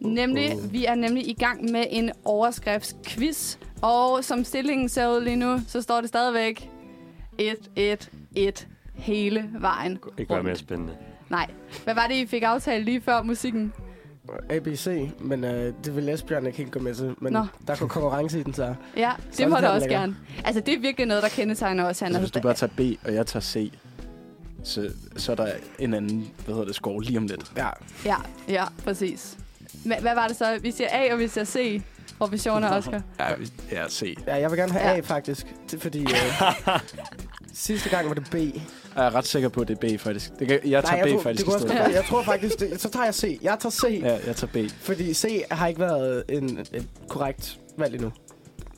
Nemlig, 0.00 0.56
vi 0.70 0.84
er 0.84 0.94
nemlig 0.94 1.28
i 1.28 1.32
gang 1.32 1.70
med 1.70 1.84
en 1.90 2.10
overskriftsquiz. 2.24 3.56
Og 3.82 4.24
som 4.24 4.44
stillingen 4.44 4.88
ser 4.88 5.08
ud 5.08 5.20
lige 5.20 5.36
nu, 5.36 5.58
så 5.66 5.82
står 5.82 6.00
det 6.00 6.08
stadigvæk 6.08 6.70
1-1-1 7.42 8.66
hele 8.94 9.50
vejen 9.58 9.98
Ikke 10.18 10.34
være 10.34 10.42
mere 10.42 10.56
spændende. 10.56 10.96
Nej. 11.30 11.50
Hvad 11.84 11.94
var 11.94 12.06
det, 12.06 12.14
I 12.14 12.26
fik 12.26 12.42
aftalt 12.42 12.84
lige 12.84 13.00
før 13.00 13.22
musikken? 13.22 13.72
ABC, 14.50 15.10
men 15.20 15.44
øh, 15.44 15.72
det 15.84 15.96
vil 15.96 16.08
Esbjørn 16.08 16.46
ikke 16.46 16.58
helt 16.58 16.70
gå 16.72 16.78
med 16.80 16.94
til. 16.94 17.14
Men 17.20 17.32
Nå. 17.32 17.46
der 17.66 17.76
går 17.76 17.86
konkurrence 17.86 18.40
i 18.40 18.42
den, 18.42 18.54
så. 18.54 18.74
Ja, 18.96 19.12
Så 19.30 19.42
det 19.42 19.50
må 19.50 19.56
den 19.56 19.64
også 19.64 19.80
lækker. 19.86 19.98
gerne. 20.00 20.16
Altså, 20.44 20.60
det 20.60 20.74
er 20.74 20.80
virkelig 20.80 21.06
noget, 21.06 21.22
der 21.22 21.28
kendetegner 21.28 21.84
os. 21.84 22.00
Han 22.00 22.12
Så 22.12 22.18
er 22.18 22.20
hvis 22.20 22.30
du 22.30 22.40
bare 22.40 22.54
tager 22.54 22.72
B, 22.76 23.06
og 23.06 23.14
jeg 23.14 23.26
tager 23.26 23.40
C, 23.42 23.72
så, 24.64 24.90
så 25.16 25.32
er 25.32 25.36
der 25.36 25.50
en 25.78 25.94
anden, 25.94 26.30
hvad 26.44 26.54
hedder 26.54 26.66
det, 26.66 26.74
score 26.74 27.02
lige 27.02 27.18
om 27.18 27.26
lidt. 27.26 27.52
Ja, 27.56 27.68
Ja, 28.04 28.16
ja, 28.48 28.64
præcis. 28.84 29.36
Hva- 29.74 30.00
hvad 30.00 30.14
var 30.14 30.26
det 30.28 30.36
så? 30.36 30.58
Vi 30.62 30.70
siger 30.70 30.88
A, 30.92 31.12
og 31.12 31.18
vi 31.18 31.28
siger 31.28 31.44
C. 31.44 31.82
Revision 32.22 32.64
af 32.64 32.76
Oscar. 32.78 33.02
Ja, 33.20 33.34
vi- 33.38 33.50
ja 33.72 33.88
C. 33.88 34.18
ja 34.26 34.36
jeg 34.36 34.50
vil 34.50 34.58
gerne 34.58 34.72
have 34.72 34.88
Ja. 34.90 34.96
A, 34.96 35.00
faktisk. 35.00 35.46
Det 35.70 35.82
fordi... 35.82 36.00
Øh, 36.02 36.42
sidste 37.54 37.88
gang 37.90 38.08
var 38.08 38.14
det 38.14 38.30
B. 38.30 38.34
Jeg 38.98 39.06
er 39.06 39.14
ret 39.14 39.26
sikker 39.26 39.48
på, 39.48 39.60
at 39.60 39.68
det 39.68 39.84
er 39.84 39.96
B, 39.96 40.00
faktisk. 40.00 40.30
Det 40.38 40.48
kan, 40.48 40.60
jeg 40.64 40.84
tager 40.84 40.96
jeg, 40.96 41.06
B, 41.06 41.10
tror, 41.10 41.20
faktisk, 41.22 41.46
det 41.46 41.52
i 41.52 41.56
kunne 41.56 41.60
stedet. 41.68 41.80
også, 41.80 41.92
jeg 41.94 42.04
tror 42.04 42.22
faktisk, 42.22 42.60
det, 42.60 42.80
så 42.80 42.90
tager 42.90 43.04
jeg 43.04 43.14
C. 43.14 43.38
Jeg 43.42 43.56
tager 43.60 43.70
C, 43.70 44.00
Ja, 44.02 44.18
jeg 44.26 44.36
tager 44.36 44.52
B. 44.68 44.70
fordi 44.80 45.14
C 45.14 45.42
har 45.50 45.66
ikke 45.66 45.80
været 45.80 46.24
en, 46.28 46.58
et 46.72 46.86
korrekt 47.08 47.58
valg 47.76 47.94
endnu. 47.94 48.12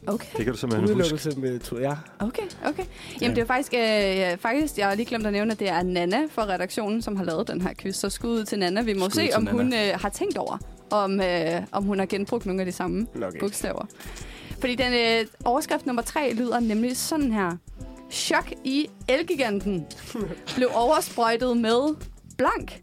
Okay, 0.07 0.27
Det 0.37 0.45
kan 0.45 0.53
du 0.53 0.59
simpelthen 0.59 0.89
huske. 0.89 0.95
Udelukkelse 0.97 1.41
med 1.41 1.59
to, 1.59 1.79
ja. 1.79 1.95
okay, 2.21 2.43
okay. 2.67 2.85
Jamen, 3.21 3.37
det 3.37 3.43
er 3.43 3.47
faktisk, 3.47 3.75
øh, 3.75 4.39
faktisk, 4.39 4.79
jeg 4.79 4.89
har 4.89 4.95
lige 4.95 5.07
glemt 5.07 5.27
at 5.27 5.33
nævne, 5.33 5.53
at 5.53 5.59
det 5.61 5.69
er 5.69 5.83
Nana 5.83 6.19
fra 6.31 6.45
redaktionen, 6.47 7.03
som 7.03 7.17
har 7.17 7.25
lavet 7.25 7.49
den 7.49 7.61
her 7.61 7.71
quiz. 7.79 7.97
Så 7.97 8.11
skud 8.11 8.31
ud 8.31 8.45
til 8.45 8.59
Nana. 8.59 8.83
Vi 8.83 8.93
må 8.95 9.09
Skud 9.11 9.11
se, 9.11 9.29
om 9.37 9.43
Nana. 9.43 9.57
hun 9.57 9.73
øh, 9.75 10.01
har 10.01 10.09
tænkt 10.09 10.39
over, 10.39 10.59
om, 10.91 11.21
øh, 11.21 11.63
om 11.73 11.85
hun 11.85 11.99
har 11.99 12.07
genbrugt 12.07 12.47
nogle 12.47 12.61
af 12.63 12.67
de 12.67 12.73
samme 12.73 13.07
Nok 13.15 13.39
bogstaver. 13.41 13.85
Fordi 14.61 14.75
den 14.75 14.93
øh, 14.93 15.27
overskrift 15.45 15.87
nummer 15.87 16.03
tre 16.03 16.33
lyder 16.35 16.61
nemlig 16.61 16.97
sådan 16.97 17.33
her. 17.33 17.51
Chok 18.11 18.53
i 18.65 18.91
Elgiganten 19.09 19.87
blev 20.55 20.69
oversprøjtet 20.75 21.57
med 21.57 21.97
blank. 22.39 22.83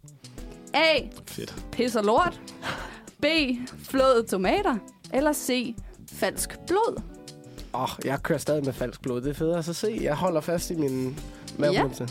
A. 0.73 0.99
Fedt. 1.25 1.55
Pis 1.71 1.95
og 1.95 2.03
lort. 2.03 2.41
B. 3.21 3.25
Flåede 3.83 4.23
tomater. 4.27 4.75
Eller 5.13 5.33
C. 5.33 5.75
Falsk 6.11 6.49
blod. 6.67 7.01
Åh, 7.73 7.83
oh, 7.83 7.89
jeg 8.05 8.23
kører 8.23 8.39
stadig 8.39 8.65
med 8.65 8.73
falsk 8.73 9.01
blod. 9.01 9.21
Det 9.21 9.29
er 9.29 9.33
federe 9.33 9.63
så 9.63 9.73
se. 9.73 9.99
Jeg 10.01 10.15
holder 10.15 10.41
fast 10.41 10.71
i 10.71 10.75
min 10.75 11.19
mavefornemmelse. 11.57 12.07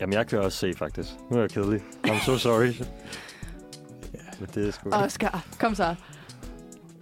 Jamen, 0.00 0.12
jeg 0.12 0.26
kører 0.26 0.42
også 0.42 0.58
C, 0.58 0.78
faktisk. 0.78 1.08
Nu 1.30 1.36
er 1.36 1.40
jeg 1.40 1.50
kedelig. 1.50 1.80
I'm 2.06 2.24
so 2.24 2.38
sorry. 2.38 2.72
Men 4.40 4.48
det 4.54 4.68
er 4.68 4.72
sgu... 4.72 4.90
Oscar, 4.90 5.44
kom 5.58 5.74
så. 5.74 5.94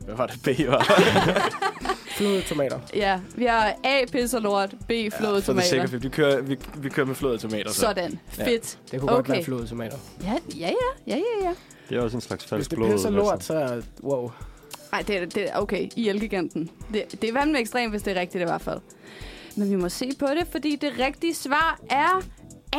Hvad 0.05 0.15
var 0.15 0.27
det, 0.27 0.43
B 0.43 0.69
var? 0.69 0.87
Flåede 2.21 2.43
tomater. 2.43 2.79
Ja, 2.95 3.21
vi 3.35 3.45
har 3.47 3.75
A. 3.85 4.05
Pis 4.13 4.35
og 4.35 4.43
lort. 4.43 4.71
B. 4.89 4.91
Flåede 4.91 5.13
Så 5.21 5.35
det 5.37 5.45
tomater. 5.45 5.69
sikkert, 5.69 6.03
vi 6.03 6.09
kører, 6.09 6.41
vi, 6.43 6.57
vi 6.75 6.89
kører 6.89 7.07
med 7.07 7.15
flåede 7.15 7.39
tomater. 7.39 7.71
Så. 7.71 7.81
Sådan. 7.81 8.19
Ja. 8.39 8.45
Fedt. 8.47 8.79
Det 8.91 9.01
kunne 9.01 9.11
okay. 9.13 9.17
godt 9.17 9.29
være 9.29 9.45
flåede 9.45 9.67
tomater. 9.67 9.97
Ja, 10.23 10.37
ja, 10.59 10.67
ja. 10.69 10.71
ja, 11.07 11.17
ja, 11.17 11.49
ja. 11.49 11.55
Det 11.89 11.99
er 11.99 12.03
også 12.03 12.17
en 12.17 12.21
slags 12.21 12.45
Hvis 12.45 12.51
falsk 12.51 12.71
det 12.71 12.79
blod. 12.79 12.93
pisser 12.93 13.11
lort, 13.11 13.33
altså. 13.33 13.47
så 13.47 13.55
er 13.59 13.81
wow. 14.03 14.31
Nej, 14.93 15.03
det 15.07 15.17
er, 15.17 15.27
det 15.27 15.51
er 15.51 15.57
okay. 15.57 15.89
I 15.97 16.09
Elgiganten. 16.09 16.71
Det, 16.93 17.05
det 17.23 17.29
er 17.29 17.33
vandme 17.33 17.59
ekstremt, 17.59 17.91
hvis 17.93 18.03
det 18.03 18.17
er 18.17 18.21
rigtigt 18.21 18.43
i 18.43 18.45
hvert 18.45 18.63
fald. 18.63 18.81
Men 19.57 19.71
vi 19.71 19.77
må 19.77 19.89
se 19.89 20.11
på 20.19 20.27
det, 20.27 20.47
fordi 20.51 20.77
det 20.77 20.93
rigtige 20.99 21.35
svar 21.35 21.79
er 21.91 22.23
A. 22.73 22.79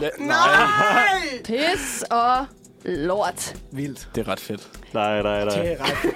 Ja, 0.00 0.08
nej! 0.18 1.42
Pis 1.44 2.04
og 2.10 2.46
lort. 2.84 3.56
Vildt. 3.72 4.08
Det 4.14 4.20
er 4.20 4.32
ret 4.32 4.40
fedt. 4.40 4.68
Nej, 4.94 5.22
nej, 5.22 5.44
Det 5.44 5.46
nej. 5.56 5.66
er 5.66 5.76
ret. 5.82 6.14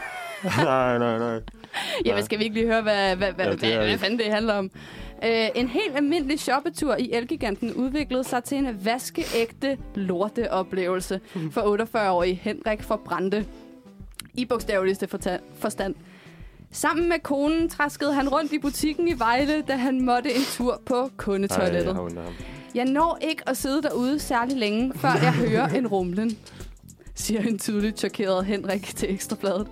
nej, 0.65 0.99
nej, 0.99 1.19
nej. 1.19 1.41
Jamen, 2.05 2.25
skal 2.25 2.39
vi 2.39 2.45
ikke 2.45 2.55
lige 2.55 2.67
høre, 2.67 2.83
hvad, 2.83 3.17
hvad, 3.17 3.33
hvad, 3.33 3.45
Ja, 3.45 3.51
ja, 3.51 3.51
det 3.53 3.61
hvad, 3.61 3.77
hvad 3.79 3.89
det. 3.93 4.01
fanden 4.01 4.19
det 4.19 4.27
handler 4.27 4.55
om? 4.55 4.71
Uh, 5.23 5.29
en 5.55 5.69
helt 5.69 5.97
almindelig 5.97 6.41
shoppetur 6.41 6.97
i 6.97 7.11
Elgiganten 7.13 7.73
udviklede 7.75 8.25
sig 8.25 8.45
til 8.45 8.59
en 8.59 8.85
vaskeægte 8.85 9.79
lorteoplevelse 9.95 11.21
for 11.51 11.61
48-årige 11.61 12.35
Henrik 12.43 12.83
Forbrande. 12.83 13.45
I 14.35 14.45
bogstaveligste 14.45 15.09
forstand. 15.59 15.95
Sammen 16.73 17.09
med 17.09 17.19
konen 17.23 17.69
træskede 17.69 18.13
han 18.15 18.29
rundt 18.29 18.53
i 18.53 18.59
butikken 18.59 19.09
i 19.09 19.15
Vejle, 19.19 19.63
da 19.63 19.77
han 19.77 20.01
måtte 20.05 20.35
en 20.35 20.43
tur 20.57 20.83
på 20.87 20.95
Ej, 20.95 21.03
jeg 21.03 21.11
kundetoilettet. 21.17 21.95
ham. 21.95 22.09
Jeg 22.75 22.85
når 22.85 23.19
ikke 23.21 23.49
at 23.49 23.57
sidde 23.57 23.83
derude 23.83 24.19
særlig 24.19 24.57
længe, 24.57 24.93
før 24.95 25.09
jeg 25.23 25.33
hører 25.33 25.69
en 25.69 25.87
rumlen, 25.87 26.39
siger 27.19 27.41
en 27.41 27.59
tydeligt 27.59 27.99
chokeret 27.99 28.47
Henrik 28.47 28.97
til 28.97 29.15
Ekstrabladet. 29.15 29.67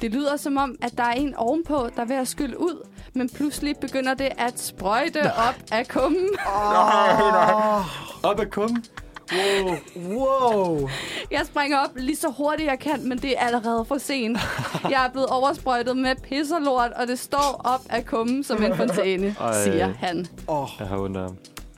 Det 0.00 0.12
lyder 0.12 0.36
som 0.36 0.56
om, 0.56 0.76
at 0.82 0.92
der 0.96 1.02
er 1.02 1.12
en 1.12 1.34
ovenpå, 1.34 1.88
der 1.96 2.02
er 2.02 2.06
ved 2.06 2.16
at 2.16 2.28
skylle 2.28 2.60
ud, 2.60 2.86
men 3.14 3.28
pludselig 3.30 3.76
begynder 3.80 4.14
det 4.14 4.28
at 4.38 4.60
sprøjte 4.60 5.20
op 5.48 5.54
af 5.72 5.88
kummen. 5.88 6.28
Op 8.22 8.40
ad 8.40 8.46
kummen. 8.50 8.84
Wow. 9.32 9.76
Wow. 10.18 10.88
Jeg 11.30 11.40
springer 11.44 11.78
op 11.78 11.90
lige 11.96 12.16
så 12.16 12.28
hurtigt 12.38 12.68
jeg 12.68 12.78
kan, 12.78 13.08
men 13.08 13.18
det 13.18 13.34
er 13.38 13.40
allerede 13.46 13.84
for 13.84 13.98
sent. 13.98 14.38
Jeg 14.90 15.04
er 15.06 15.10
blevet 15.10 15.28
oversprøjtet 15.28 15.96
med 15.96 16.14
pis 16.22 16.50
og 16.50 16.60
lort, 16.62 16.90
og 16.92 17.06
det 17.06 17.18
står 17.18 17.60
op 17.64 17.80
af 17.90 18.06
kummen 18.06 18.44
som 18.44 18.62
en 18.62 18.76
fontæne, 18.76 19.36
Ej. 19.40 19.64
siger 19.64 19.92
han. 19.98 20.26
Åh, 20.48 20.62
oh, 20.62 20.68
Jeg 20.78 20.86
har 20.88 20.98
ondt 20.98 21.16
af. 21.16 21.28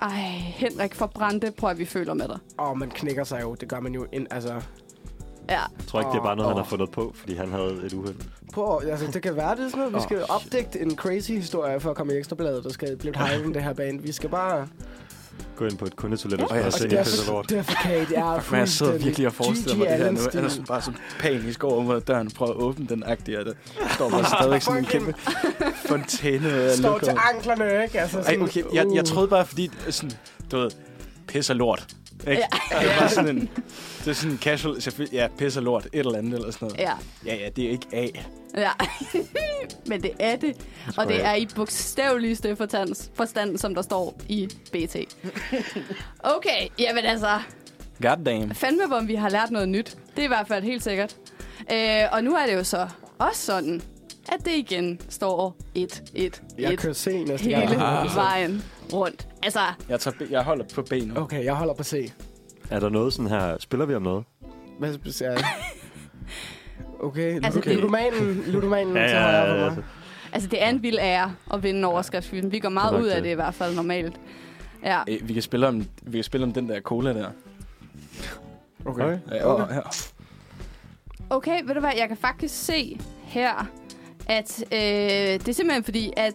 Ej, 0.00 0.10
Henrik 0.44 0.94
forbrændte, 0.94 1.50
prøv 1.58 1.70
at 1.70 1.78
vi 1.78 1.84
føler 1.84 2.14
med 2.14 2.28
dig. 2.28 2.38
oh, 2.58 2.76
man 2.76 2.90
knækker 2.90 3.24
sig 3.24 3.42
jo. 3.42 3.54
Det 3.54 3.68
gør 3.68 3.80
man 3.80 3.94
jo 3.94 4.06
ind, 4.12 4.26
altså... 4.30 4.60
Ja, 5.48 5.60
Jeg 5.60 5.86
tror 5.86 6.00
ikke, 6.00 6.10
det 6.12 6.18
er 6.18 6.22
bare 6.22 6.36
noget, 6.36 6.50
han 6.50 6.56
har 6.56 6.64
fundet 6.70 6.90
på, 6.90 7.12
fordi 7.16 7.34
han 7.34 7.52
havde 7.52 7.80
et 7.86 7.92
uheld. 7.92 8.14
Prøv, 8.52 8.80
altså, 8.90 9.06
det 9.12 9.22
kan 9.22 9.36
være, 9.36 9.56
det 9.56 9.64
er 9.64 9.68
sådan 9.68 9.78
noget. 9.78 9.94
Vi 9.94 10.00
skal 10.00 10.16
shit. 10.18 10.30
opdægte 10.30 10.80
en 10.80 10.96
crazy 10.96 11.30
historie 11.30 11.80
for 11.80 11.90
at 11.90 11.96
komme 11.96 12.14
i 12.14 12.16
ekstrabladet, 12.16 12.64
der 12.64 12.70
skal 12.70 12.96
blive 12.96 13.16
hejlen 13.16 13.54
det 13.54 13.62
her 13.62 13.72
bane. 13.72 14.02
Vi 14.02 14.12
skal 14.12 14.28
bare... 14.30 14.68
Gå 15.56 15.64
ind 15.64 15.78
på 15.78 15.84
et 15.84 15.96
kundetoilet 15.96 16.38
Ja. 16.38 16.44
og 16.44 16.50
Og 16.50 16.56
jeg 16.56 16.72
se 16.72 16.88
det 16.88 16.98
er 16.98 17.30
lort. 17.32 17.50
Defecate, 17.50 18.06
jeg 18.14 18.36
er 18.36 18.42
Men 18.50 18.60
jeg 18.60 18.68
sidder 18.68 18.98
virkelig 18.98 19.26
og 19.26 19.32
forestiller 19.32 19.76
mig 19.78 19.88
det 19.88 19.96
her 19.96 20.10
nu. 20.10 20.18
Han 20.34 20.44
er 20.44 20.48
sådan 20.48 20.66
bare 20.66 20.82
sådan 20.82 21.00
panisk 21.20 21.64
over 21.64 21.82
mod 21.82 22.00
døren 22.00 22.26
og 22.26 22.32
prøver 22.32 22.52
at 22.52 22.56
åbne 22.56 22.86
den 22.88 23.02
agtige, 23.06 23.38
og 23.40 23.44
der 23.44 23.52
står 23.94 24.10
bare 24.10 24.24
stadigvæk 24.24 24.62
sådan 24.62 24.78
en 24.78 24.84
kæmpe 24.84 25.14
fontæne 25.86 26.70
Står 26.76 26.98
til 26.98 27.14
anklerne, 27.34 27.82
ikke? 27.84 28.00
Altså, 28.00 28.18
Ej, 28.18 28.24
sådan, 28.24 28.42
okay, 28.42 28.62
jeg, 28.72 28.86
jeg 28.94 29.04
troede 29.04 29.28
bare, 29.28 29.46
fordi 29.46 29.70
sådan, 29.90 30.10
du 30.52 30.58
ved, 30.58 30.70
pis 31.26 31.50
og 31.50 31.56
lort. 31.56 31.86
Ikke? 32.26 32.42
Ja. 32.70 32.78
Det 32.80 32.90
er 32.92 32.98
bare 32.98 33.08
sådan 33.08 33.36
en, 33.36 33.50
det 33.98 34.08
er 34.08 34.12
sådan 34.12 34.30
en 34.32 34.38
casual, 34.38 34.76
ja, 35.12 35.28
pis 35.38 35.56
og 35.56 35.62
lort, 35.62 35.86
et 35.86 35.98
eller 35.98 36.18
andet 36.18 36.34
eller 36.34 36.50
sådan 36.50 36.68
noget. 36.68 36.80
ja. 36.80 36.92
Ja, 37.26 37.34
ja, 37.34 37.48
det 37.56 37.64
er 37.64 37.70
ikke 37.70 37.86
A. 37.92 38.06
Ja, 38.60 38.70
men 39.90 40.02
det 40.02 40.10
er 40.20 40.36
det. 40.36 40.56
Og 40.96 41.08
det 41.08 41.24
er 41.24 41.34
i 41.34 41.48
bogstaveligste 41.54 42.56
forstand, 42.56 42.94
forstand, 43.14 43.58
som 43.58 43.74
der 43.74 43.82
står 43.82 44.20
i 44.28 44.48
BT. 44.72 44.96
Okay, 46.36 46.68
jamen 46.78 47.04
altså, 47.04 47.38
God 48.02 48.24
damn. 48.26 48.54
fandme 48.54 48.96
om 48.96 49.08
vi 49.08 49.14
har 49.14 49.28
lært 49.28 49.50
noget 49.50 49.68
nyt. 49.68 49.96
Det 50.16 50.18
er 50.18 50.24
i 50.24 50.28
hvert 50.28 50.48
fald 50.48 50.64
helt 50.64 50.84
sikkert. 50.84 51.16
Øh, 51.72 52.02
og 52.12 52.24
nu 52.24 52.34
er 52.34 52.46
det 52.46 52.54
jo 52.54 52.64
så 52.64 52.88
også 53.18 53.42
sådan, 53.46 53.82
at 54.32 54.44
det 54.44 54.52
igen 54.56 55.00
står 55.08 55.56
1, 55.74 56.02
1, 56.14 56.42
Jeg 56.58 56.72
1 56.72 56.78
kører 56.78 56.92
C 56.94 57.06
næste 57.26 57.44
hele 57.44 57.60
gang. 57.60 57.74
Ah. 57.82 58.14
vejen 58.16 58.64
rundt. 58.92 59.28
Altså, 59.42 59.60
Jeg, 59.88 60.00
tager 60.00 60.16
B, 60.16 60.30
jeg 60.30 60.42
holder 60.42 60.64
på 60.74 60.82
B 60.82 60.92
nu. 61.06 61.16
Okay, 61.20 61.44
jeg 61.44 61.54
holder 61.54 61.74
på 61.74 61.82
C. 61.84 62.12
Er 62.70 62.80
der 62.80 62.88
noget 62.88 63.12
sådan 63.12 63.30
her... 63.30 63.56
Spiller 63.60 63.86
vi 63.86 63.94
om 63.94 64.02
noget? 64.02 64.24
Hvad 64.78 64.94
siger 65.12 65.30
jeg? 65.30 65.44
Okay, 67.00 67.34
Altså, 67.34 67.46
altså, 67.46 67.60
det- 67.60 67.76
ludomanen, 67.76 68.42
ludomanen 68.46 68.96
Ja, 68.96 69.08
så 69.08 69.14
ja, 69.16 69.22
højere 69.22 69.46
ja, 69.46 69.54
for 69.54 69.64
ja. 69.64 69.70
mig. 69.74 69.84
altså, 70.32 70.48
det 70.48 70.62
er 70.62 70.68
en 70.68 70.82
vild 70.82 70.98
ære 71.00 71.34
at 71.52 71.62
vinde 71.62 71.88
overskriftsfilm. 71.88 72.52
Vi 72.52 72.58
går 72.58 72.68
meget 72.68 72.92
nok 72.92 73.02
ud 73.02 73.06
af 73.06 73.14
det. 73.16 73.24
det 73.24 73.30
i 73.30 73.34
hvert 73.34 73.54
fald 73.54 73.74
normalt. 73.74 74.20
Ja, 74.84 75.00
Øh, 75.08 75.28
Vi 75.28 75.32
kan, 75.32 75.42
spille 75.42 75.68
om, 75.68 75.86
vi 76.02 76.18
kan 76.18 76.24
spille 76.24 76.46
om 76.46 76.52
den 76.52 76.68
der 76.68 76.80
cola 76.80 77.12
der. 77.14 77.28
Okay. 78.84 79.18
Ja, 79.30 79.44
og, 79.46 79.74
her. 79.74 79.82
Okay, 81.30 81.62
ved 81.64 81.74
du 81.74 81.80
hvad, 81.80 81.90
jeg 81.98 82.08
kan 82.08 82.16
faktisk 82.16 82.64
se 82.64 83.00
her, 83.22 83.66
at 84.28 84.64
øh, 84.72 84.78
det 84.78 85.48
er 85.48 85.52
simpelthen 85.52 85.84
fordi, 85.84 86.12
at 86.16 86.34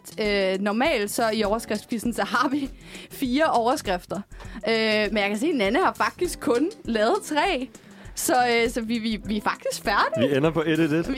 øh, 0.53 0.59
normalt 0.61 1.11
så 1.11 1.29
i 1.33 1.43
overskriftskvisten, 1.43 2.13
så 2.13 2.23
har 2.23 2.47
vi 2.49 2.69
fire 3.11 3.45
overskrifter. 3.45 4.21
Øh, 4.69 4.73
men 5.11 5.17
jeg 5.17 5.29
kan 5.29 5.37
se, 5.37 5.47
at 5.47 5.55
Nanne 5.55 5.79
har 5.79 5.93
faktisk 5.93 6.39
kun 6.39 6.69
lavet 6.85 7.15
tre. 7.25 7.69
Så, 8.15 8.33
øh, 8.51 8.69
så 8.69 8.81
vi, 8.81 8.97
vi, 8.97 9.21
vi 9.25 9.37
er 9.37 9.41
faktisk 9.41 9.83
færdige. 9.83 10.29
Vi 10.29 10.37
ender 10.37 10.51
på 10.51 10.61
1-1. 10.61 10.65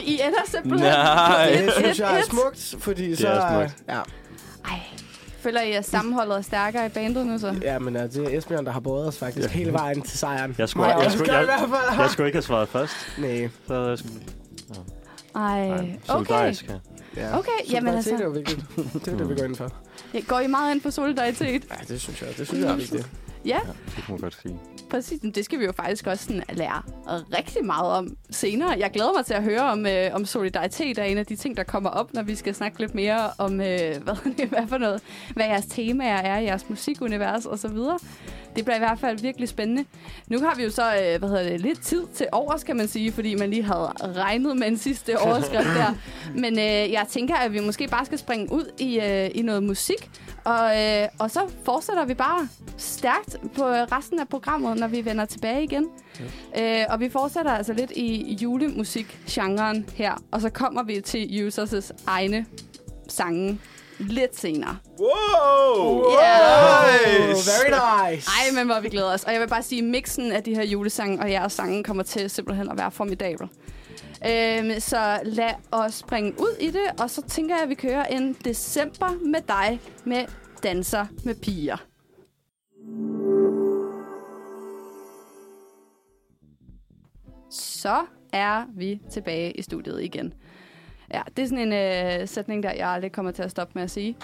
I 0.00 0.14
ender 0.14 0.38
simpelthen 0.46 0.90
Nej. 0.90 1.46
på 1.48 1.52
Det 1.58 1.64
et, 1.66 1.72
synes 1.72 1.98
et, 1.98 2.02
jeg 2.02 2.18
er 2.18 2.22
smukt, 2.22 2.74
fordi 2.82 3.10
Det 3.10 3.18
så... 3.18 3.28
er 3.28 3.66
smukt. 3.68 3.82
Ja, 3.88 4.00
Ej, 4.70 4.80
føler 5.40 5.60
I, 5.60 5.72
at 5.72 5.84
sammenholdet 5.84 6.36
er 6.36 6.42
stærkere 6.42 6.86
i 6.86 6.88
bandet 6.88 7.26
nu 7.26 7.38
så? 7.38 7.54
ja, 7.62 7.78
men 7.78 7.96
uh, 7.96 8.02
det 8.02 8.16
er 8.34 8.38
Esbjørn, 8.38 8.66
der 8.66 8.72
har 8.72 8.80
båret 8.80 9.08
os 9.08 9.18
faktisk 9.18 9.48
hele 9.50 9.72
vejen 9.72 10.02
til 10.02 10.18
sejren. 10.18 10.54
Jeg 10.58 10.68
skulle- 10.68 10.86
jeg 10.88 10.96
også 10.96 11.18
skulle- 11.18 11.34
jeg- 11.38 11.46
fald. 11.58 12.00
Jeg 12.00 12.10
skulle 12.10 12.26
ikke 12.28 12.36
have 12.36 12.42
svaret 12.42 12.68
først. 12.68 12.92
Nej. 13.18 13.48
Så 13.66 13.74
jeg 13.88 13.98
skulle... 13.98 14.14
Ej, 15.36 15.70
okay. 15.70 15.96
solidarisk, 16.04 16.68
ja. 16.68 16.74
Ja. 17.16 17.38
Okay, 17.38 17.50
jamen 17.70 18.02
Solidaritet 18.02 18.12
altså- 18.12 18.24
er 18.24 18.26
jo 18.26 18.30
vigtigt. 18.30 18.64
Det 19.04 19.12
er 19.12 19.16
det, 19.16 19.28
vi 19.28 19.34
går 19.34 19.44
ind 19.44 19.56
for. 19.56 19.72
Går 20.28 20.40
I 20.40 20.46
meget 20.46 20.74
ind 20.74 20.80
for 20.82 20.90
solidaritet? 20.90 21.64
Ja, 21.70 21.76
det 21.88 22.00
synes 22.00 22.22
jeg. 22.22 22.28
Det 22.38 22.46
synes 22.46 22.64
jeg 22.64 22.72
er 22.72 22.76
vigtigt. 22.76 23.10
Ja, 23.44 23.48
ja. 23.66 23.72
Det 23.86 23.94
kan 24.04 24.04
man 24.08 24.18
godt 24.20 24.38
sige. 24.42 24.58
Præcis. 24.90 25.20
Det 25.34 25.44
skal 25.44 25.58
vi 25.58 25.64
jo 25.64 25.72
faktisk 25.72 26.06
også 26.06 26.24
sådan 26.24 26.42
lære 26.52 26.82
rigtig 27.38 27.64
meget 27.64 27.92
om 27.92 28.16
senere. 28.30 28.76
Jeg 28.78 28.90
glæder 28.90 29.12
mig 29.16 29.26
til 29.26 29.34
at 29.34 29.42
høre 29.42 29.62
om, 29.62 29.86
øh, 29.86 30.10
om 30.12 30.24
solidaritet 30.24 30.98
er 30.98 31.04
en 31.04 31.18
af 31.18 31.26
de 31.26 31.36
ting, 31.36 31.56
der 31.56 31.62
kommer 31.62 31.90
op, 31.90 32.14
når 32.14 32.22
vi 32.22 32.34
skal 32.34 32.54
snakke 32.54 32.80
lidt 32.80 32.94
mere 32.94 33.30
om, 33.38 33.60
øh, 33.60 33.94
hvad, 34.04 34.46
hvad 34.48 34.66
for 34.68 34.78
noget, 34.78 35.02
hvad 35.34 35.46
jeres 35.46 35.66
temaer 35.66 36.16
er 36.16 36.38
jeres 36.38 36.68
musikunivers 36.68 37.46
og 37.46 37.58
så 37.58 37.68
videre. 37.68 37.98
Det 38.56 38.64
bliver 38.64 38.76
i 38.76 38.78
hvert 38.78 38.98
fald 38.98 39.18
virkelig 39.18 39.48
spændende. 39.48 39.84
Nu 40.28 40.40
har 40.40 40.54
vi 40.54 40.62
jo 40.62 40.70
så 40.70 40.82
øh, 40.82 41.18
hvad 41.18 41.28
hedder 41.28 41.42
det, 41.42 41.60
lidt 41.60 41.82
tid 41.82 42.02
til 42.14 42.26
overs, 42.32 42.64
kan 42.64 42.76
man 42.76 42.88
sige, 42.88 43.12
fordi 43.12 43.34
man 43.34 43.50
lige 43.50 43.62
havde 43.62 43.92
regnet 44.16 44.56
med 44.56 44.66
en 44.66 44.78
sidste 44.78 45.18
overskrift 45.26 45.68
der. 45.76 45.94
Men 46.34 46.58
øh, 46.58 46.92
jeg 46.92 47.04
tænker, 47.08 47.34
at 47.34 47.52
vi 47.52 47.60
måske 47.60 47.88
bare 47.88 48.04
skal 48.04 48.18
springe 48.18 48.52
ud 48.52 48.70
i, 48.78 49.00
øh, 49.00 49.30
i 49.34 49.42
noget 49.42 49.62
musik. 49.62 50.10
Og, 50.44 50.82
øh, 50.82 51.08
og 51.18 51.30
så 51.30 51.40
fortsætter 51.64 52.04
vi 52.04 52.14
bare 52.14 52.48
stærkt 52.76 53.36
på 53.56 53.64
resten 53.64 54.20
af 54.20 54.28
programmet, 54.28 54.75
når 54.76 54.86
vi 54.86 55.04
vender 55.04 55.24
tilbage 55.24 55.64
igen. 55.64 55.86
Ja. 56.54 56.80
Øh, 56.80 56.86
og 56.88 57.00
vi 57.00 57.08
fortsætter 57.08 57.52
altså 57.52 57.72
lidt 57.72 57.90
i 57.90 58.38
julemusik-genren 58.42 59.88
her. 59.94 60.22
Og 60.30 60.40
så 60.40 60.50
kommer 60.50 60.82
vi 60.82 61.00
til 61.00 61.48
Users' 61.48 61.90
egne 62.06 62.46
sange 63.08 63.60
lidt 63.98 64.38
senere. 64.38 64.76
Wow! 65.00 66.04
Yeah. 66.12 67.28
Nice! 67.28 67.50
very 67.50 68.10
nice. 68.10 68.28
Ej, 68.28 68.54
men 68.54 68.66
hvor 68.66 68.80
vi 68.80 68.88
glæder 68.88 69.12
os. 69.12 69.24
Og 69.24 69.32
jeg 69.32 69.40
vil 69.40 69.48
bare 69.48 69.62
sige, 69.62 69.78
at 69.78 69.84
mixen 69.84 70.32
af 70.32 70.42
de 70.42 70.54
her 70.54 70.64
julesange 70.64 71.20
og 71.20 71.30
jeres 71.30 71.52
sange 71.52 71.84
kommer 71.84 72.02
til 72.02 72.30
simpelthen 72.30 72.70
at 72.70 72.78
være 72.78 72.90
formidabel. 72.90 73.48
Øhm, 74.26 74.80
så 74.80 75.20
lad 75.24 75.50
os 75.72 75.94
springe 75.94 76.32
ud 76.38 76.56
i 76.60 76.66
det, 76.66 77.00
og 77.00 77.10
så 77.10 77.22
tænker 77.22 77.54
jeg, 77.54 77.62
at 77.62 77.68
vi 77.68 77.74
kører 77.74 78.04
en 78.04 78.36
december 78.44 79.10
med 79.24 79.40
dig 79.48 79.80
med 80.04 80.24
Danser 80.62 81.06
med 81.24 81.34
piger. 81.34 81.76
Så 87.76 88.04
er 88.32 88.64
vi 88.74 89.00
tilbage 89.10 89.52
i 89.52 89.62
studiet 89.62 90.02
igen. 90.02 90.34
Ja, 91.14 91.22
det 91.36 91.42
er 91.42 91.46
sådan 91.46 91.72
en 91.72 92.20
øh, 92.20 92.28
sætning, 92.28 92.62
der 92.62 92.72
jeg 92.72 92.88
aldrig 92.88 93.12
kommer 93.12 93.32
til 93.32 93.42
at 93.42 93.50
stoppe 93.50 93.72
med 93.74 93.82
at 93.82 93.90
sige. 93.90 94.16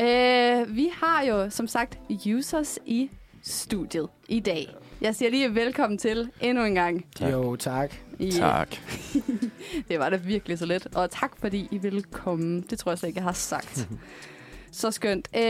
Øh, 0.00 0.76
vi 0.76 0.90
har 0.92 1.24
jo, 1.24 1.50
som 1.50 1.66
sagt, 1.66 1.98
users 2.26 2.78
i 2.86 3.10
studiet 3.42 4.08
i 4.28 4.40
dag. 4.40 4.68
Jeg 5.00 5.14
siger 5.14 5.30
lige 5.30 5.54
velkommen 5.54 5.98
til 5.98 6.30
endnu 6.40 6.64
en 6.64 6.74
gang. 6.74 7.04
Tak. 7.16 7.32
Jo, 7.32 7.56
tak. 7.56 7.94
I, 8.18 8.30
Tak. 8.30 8.68
Det 9.88 9.98
var 9.98 10.10
da 10.10 10.16
virkelig 10.16 10.58
så 10.58 10.66
let. 10.66 10.86
Og 10.94 11.10
tak, 11.10 11.32
fordi 11.38 11.68
I 11.70 11.78
ville 11.78 12.02
komme. 12.02 12.60
Det 12.70 12.78
tror 12.78 12.90
jeg 12.92 12.98
slet 12.98 13.08
ikke, 13.08 13.18
jeg 13.18 13.24
har 13.24 13.32
sagt. 13.32 13.88
Så 14.72 14.90
skønt. 14.90 15.28
Øh, 15.34 15.40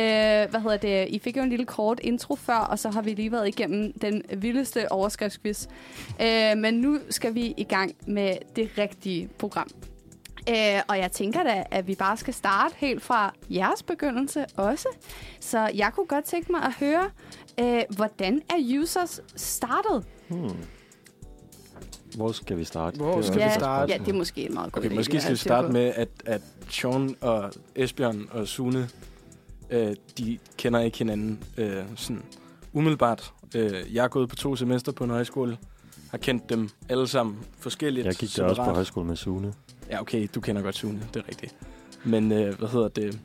hvad 0.50 0.60
hedder 0.60 0.76
det? 0.76 1.08
I 1.08 1.18
fik 1.18 1.36
jo 1.36 1.42
en 1.42 1.48
lille 1.48 1.66
kort 1.66 2.00
intro 2.02 2.36
før, 2.36 2.54
og 2.54 2.78
så 2.78 2.90
har 2.90 3.02
vi 3.02 3.10
lige 3.10 3.32
været 3.32 3.48
igennem 3.48 3.92
den 3.92 4.22
vildeste 4.36 4.92
overskriftsquiz. 4.92 5.66
Øh, 6.20 6.56
men 6.56 6.74
nu 6.74 6.98
skal 7.10 7.34
vi 7.34 7.54
i 7.56 7.64
gang 7.64 7.94
med 8.06 8.36
det 8.56 8.70
rigtige 8.78 9.28
program. 9.38 9.68
Øh, 10.48 10.82
og 10.88 10.98
jeg 10.98 11.12
tænker 11.12 11.42
da, 11.42 11.64
at 11.70 11.86
vi 11.86 11.94
bare 11.94 12.16
skal 12.16 12.34
starte 12.34 12.74
helt 12.78 13.02
fra 13.02 13.34
jeres 13.50 13.82
begyndelse 13.82 14.44
også. 14.56 14.88
Så 15.40 15.70
jeg 15.74 15.90
kunne 15.94 16.06
godt 16.06 16.24
tænke 16.24 16.52
mig 16.52 16.62
at 16.62 16.72
høre, 16.72 17.10
øh, 17.60 17.82
hvordan 17.96 18.42
er 18.50 18.80
users 18.80 19.20
startet? 19.36 20.04
Hmm. 20.28 20.56
Hvor 22.16 22.32
skal 22.32 22.58
vi 22.58 22.64
starte? 22.64 22.96
Hvor 22.96 23.22
skal 23.22 23.34
også 23.34 23.48
vi 23.48 23.60
starte? 23.60 23.92
Ja, 23.92 23.98
det 23.98 24.08
er 24.08 24.12
måske 24.18 24.42
en 24.42 24.54
meget 24.54 24.72
god 24.72 24.80
Okay, 24.82 24.90
idé, 24.90 24.94
måske 24.94 25.20
skal 25.20 25.32
vi 25.32 25.38
starte 25.38 25.68
med, 25.68 25.92
at, 25.96 26.08
at 26.26 26.40
Sean 26.68 27.16
og 27.20 27.52
Esbjørn 27.74 28.28
og 28.32 28.48
Sune, 28.48 28.88
øh, 29.70 29.94
de 30.18 30.38
kender 30.56 30.80
ikke 30.80 30.98
hinanden 30.98 31.44
øh, 31.56 31.82
sådan 31.96 32.22
umiddelbart. 32.72 33.32
Øh, 33.54 33.94
jeg 33.94 34.04
er 34.04 34.08
gået 34.08 34.28
på 34.28 34.36
to 34.36 34.56
semester 34.56 34.92
på 34.92 35.04
en 35.04 35.10
højskole, 35.10 35.58
har 36.10 36.18
kendt 36.18 36.48
dem 36.50 36.68
alle 36.88 37.08
sammen 37.08 37.38
forskelligt. 37.58 38.06
Jeg 38.06 38.14
gik 38.14 38.36
der 38.36 38.44
også 38.44 38.64
på 38.64 38.70
højskole 38.70 39.06
med 39.06 39.16
Sune. 39.16 39.54
Ja, 39.90 40.00
okay, 40.00 40.28
du 40.34 40.40
kender 40.40 40.62
godt 40.62 40.76
Sune, 40.76 41.00
det 41.14 41.22
er 41.22 41.28
rigtigt. 41.28 41.54
Men 42.04 42.32
øh, 42.32 42.58
hvad 42.58 42.68
hedder 42.68 42.88
det? 42.88 43.20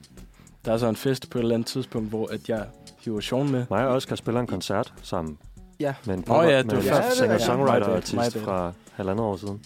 Der 0.66 0.74
er 0.74 0.78
så 0.78 0.88
en 0.88 0.96
fest 0.96 1.30
på 1.30 1.38
et 1.38 1.42
eller 1.42 1.56
andet 1.56 1.68
tidspunkt, 1.68 2.10
hvor 2.10 2.28
at 2.34 2.50
jeg 2.50 2.66
hiver 3.00 3.20
Sean 3.20 3.52
med. 3.52 3.66
Mig 3.70 3.88
og 3.88 3.94
Oscar 3.96 4.16
spiller 4.16 4.42
en 4.42 4.48
koncert 4.48 4.94
sammen. 5.02 5.38
Ja. 5.80 5.94
Med 6.06 6.16
en, 6.18 6.24
Åh 6.30 6.46
ja, 6.46 6.58
det 6.58 6.66
med 6.66 6.74
var 6.76 6.82
en 6.82 6.88
før- 6.88 6.96
Ja, 6.96 7.02
det 7.02 7.08
er- 7.10 7.16
singer-songwriter-artist 7.16 8.14
my 8.14 8.18
bad. 8.18 8.32
fra 8.42 8.74
halvandet 8.94 9.26
år 9.26 9.38
siden. 9.38 9.62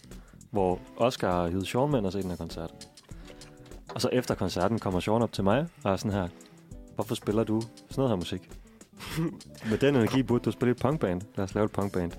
Hvor 0.52 0.80
Oscar 0.98 1.32
har 1.42 1.48
hivet 1.48 1.68
Sean 1.68 1.92
med 1.92 2.00
og 2.00 2.12
set 2.13 2.22
den 2.24 2.30
her 2.30 2.38
koncert. 2.38 2.72
Og 3.96 4.02
så 4.02 4.10
efter 4.12 4.36
koncerten 4.36 4.80
kommer 4.80 5.00
Sean 5.00 5.22
op 5.22 5.32
til 5.34 5.44
mig 5.44 5.65
og 5.84 5.92
er 5.92 5.96
sådan 5.96 6.12
her, 6.12 6.28
hvorfor 7.00 7.16
spiller 7.16 7.44
du 7.44 7.62
sådan 7.62 7.94
noget 7.98 8.10
her 8.10 8.16
musik? 8.16 8.42
med 9.70 9.78
den 9.78 9.96
energi 9.96 10.24
burde 10.24 10.44
du 10.44 10.52
spille 10.52 10.72
et 10.72 10.78
punkband. 10.78 11.22
Lad 11.36 11.46
os 11.46 11.54
lave 11.56 11.66
et 11.66 11.72
punkband. 11.72 12.12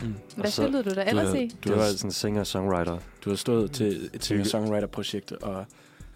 Mm. 0.00 0.14
Hvad 0.36 0.44
Og 0.46 0.52
spillede 0.52 0.82
du 0.82 0.90
da 0.90 0.94
Du 1.04 1.08
ellers 1.08 1.28
har, 1.28 1.34
i? 1.36 1.48
du, 1.64 1.68
Det 1.68 1.76
var 1.78 1.84
sådan 1.84 2.08
en 2.08 2.12
singer-songwriter. 2.12 2.98
du 3.24 3.30
har 3.30 3.36
stået 3.36 3.72
til 3.72 4.10
et 4.14 4.24
singer-songwriter-projekt, 4.24 5.32
og 5.32 5.64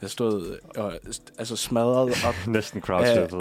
jeg 0.02 0.06
har 0.06 0.08
stået 0.08 0.58
og 0.76 0.92
altså 1.38 1.56
smadret 1.56 2.14
op 2.26 2.34
Næsten 2.46 2.80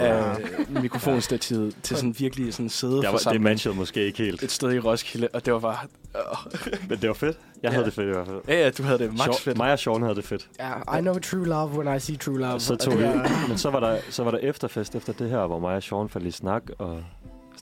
af 0.00 0.36
mikrofonstativet 0.82 1.74
til 1.82 1.96
sådan 1.96 2.14
virkelig 2.18 2.54
sådan 2.54 2.68
Det, 3.02 3.10
for 3.10 3.20
var, 3.24 3.32
det 3.32 3.40
matchede 3.40 3.74
måske 3.74 4.04
ikke 4.06 4.18
helt. 4.22 4.42
et 4.42 4.50
sted 4.50 4.72
i 4.72 4.78
Roskilde, 4.78 5.28
og 5.32 5.46
det 5.46 5.52
var 5.52 5.58
bare... 5.58 5.76
Øh. 6.16 6.72
Men 6.88 6.98
det 6.98 7.08
var 7.08 7.14
fedt. 7.14 7.38
Jeg 7.62 7.68
Ja. 7.68 7.72
havde 7.74 7.84
det 7.86 7.94
fedt 7.94 8.06
i 8.08 8.10
hvert 8.10 8.26
fald. 8.26 8.40
Ja, 8.48 8.60
ja, 8.64 8.70
du 8.70 8.82
havde 8.82 8.98
det 8.98 9.12
max 9.18 9.28
Sean- 9.28 9.42
fedt. 9.42 9.56
Mig 9.58 9.72
og 9.72 9.78
Sean 9.78 10.02
havde 10.02 10.14
det 10.14 10.24
fedt. 10.24 10.48
Ja, 10.58 10.98
I 10.98 11.00
know 11.00 11.18
true 11.18 11.46
love 11.46 11.68
when 11.78 11.96
I 11.96 12.00
see 12.00 12.16
true 12.16 12.38
love. 12.38 12.60
Så 12.60 12.76
tog 12.76 12.92
Og 12.92 12.98
vi, 12.98 13.04
men 13.48 13.58
så 13.58 13.70
var, 13.70 13.80
der, 13.80 13.98
så 14.10 14.24
var 14.24 14.30
der 14.30 14.38
efterfest 14.38 14.94
efter 14.94 15.12
det 15.12 15.30
her, 15.30 15.46
hvor 15.46 15.58
mig 15.58 15.76
og 15.76 15.82
Sean 15.82 16.08
faldt 16.08 16.26
i 16.26 16.30
snak, 16.30 16.62
og 16.78 17.02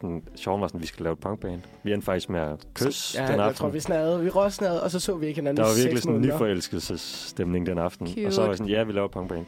sådan, 0.00 0.22
Sean 0.34 0.60
var 0.60 0.66
sådan, 0.66 0.80
vi 0.80 0.86
skal 0.86 1.02
lave 1.04 1.12
et 1.12 1.18
punkband. 1.18 1.60
Vi 1.82 1.92
endte 1.92 2.04
faktisk 2.04 2.28
med 2.30 2.40
at 2.40 2.66
kysse 2.74 3.22
Ja, 3.22 3.26
den 3.28 3.36
jeg 3.36 3.44
aften. 3.44 3.58
tror, 3.58 3.68
vi 3.68 3.80
snadede. 3.80 4.22
Vi 4.22 4.28
råsnadede, 4.30 4.82
og 4.82 4.90
så 4.90 5.00
så 5.00 5.16
vi 5.16 5.26
ikke 5.26 5.38
hinanden 5.40 5.64
der 5.64 5.70
var 5.70 5.76
virkelig 5.82 6.02
sådan 6.02 6.16
en 6.16 6.22
nyforelskelsesstemning 6.22 7.66
den 7.66 7.78
aften. 7.78 8.06
Cute. 8.06 8.26
Og 8.26 8.32
så 8.32 8.40
var 8.40 8.48
jeg 8.48 8.56
sådan, 8.56 8.72
ja, 8.72 8.82
vi 8.82 8.92
laver 8.92 9.04
et 9.04 9.10
punkband. 9.12 9.46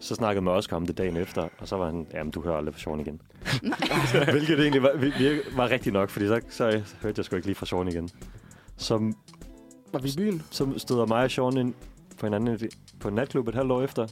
Så 0.00 0.14
snakkede 0.14 0.36
jeg 0.36 0.42
med 0.44 0.52
Oscar 0.52 0.76
om 0.76 0.86
det 0.86 0.98
dagen 0.98 1.16
efter, 1.16 1.48
og 1.58 1.68
så 1.68 1.76
var 1.76 1.86
han, 1.86 2.06
jamen, 2.14 2.30
du 2.30 2.42
hører 2.42 2.56
aldrig 2.56 2.74
fra 2.74 2.80
Sean 2.80 3.00
igen. 3.00 3.20
Hvilket 4.32 4.60
egentlig 4.60 4.82
var, 4.82 4.88
vir- 4.90 5.56
var 5.56 5.70
rigtigt 5.70 5.92
nok, 5.92 6.10
fordi 6.10 6.26
så, 6.26 6.40
så 6.50 6.64
hørte 7.02 7.14
jeg 7.18 7.24
sgu 7.24 7.36
ikke 7.36 7.48
lige 7.48 7.54
fra 7.56 7.66
Sean 7.66 7.88
igen. 7.88 8.08
Så, 8.76 9.12
Var 9.92 9.98
vi 9.98 10.08
i 10.08 10.12
byen? 10.16 10.42
så 10.50 10.68
stod 10.76 11.06
mig 11.06 11.24
og 11.24 11.30
Sean 11.30 11.56
ind 11.56 11.74
på 12.20 12.26
hinanden 12.26 12.58
på 13.00 13.08
en 13.08 13.14
natklub 13.14 13.48
et 13.48 13.54
halvt 13.54 13.72
år 13.72 13.82
efter, 13.82 14.06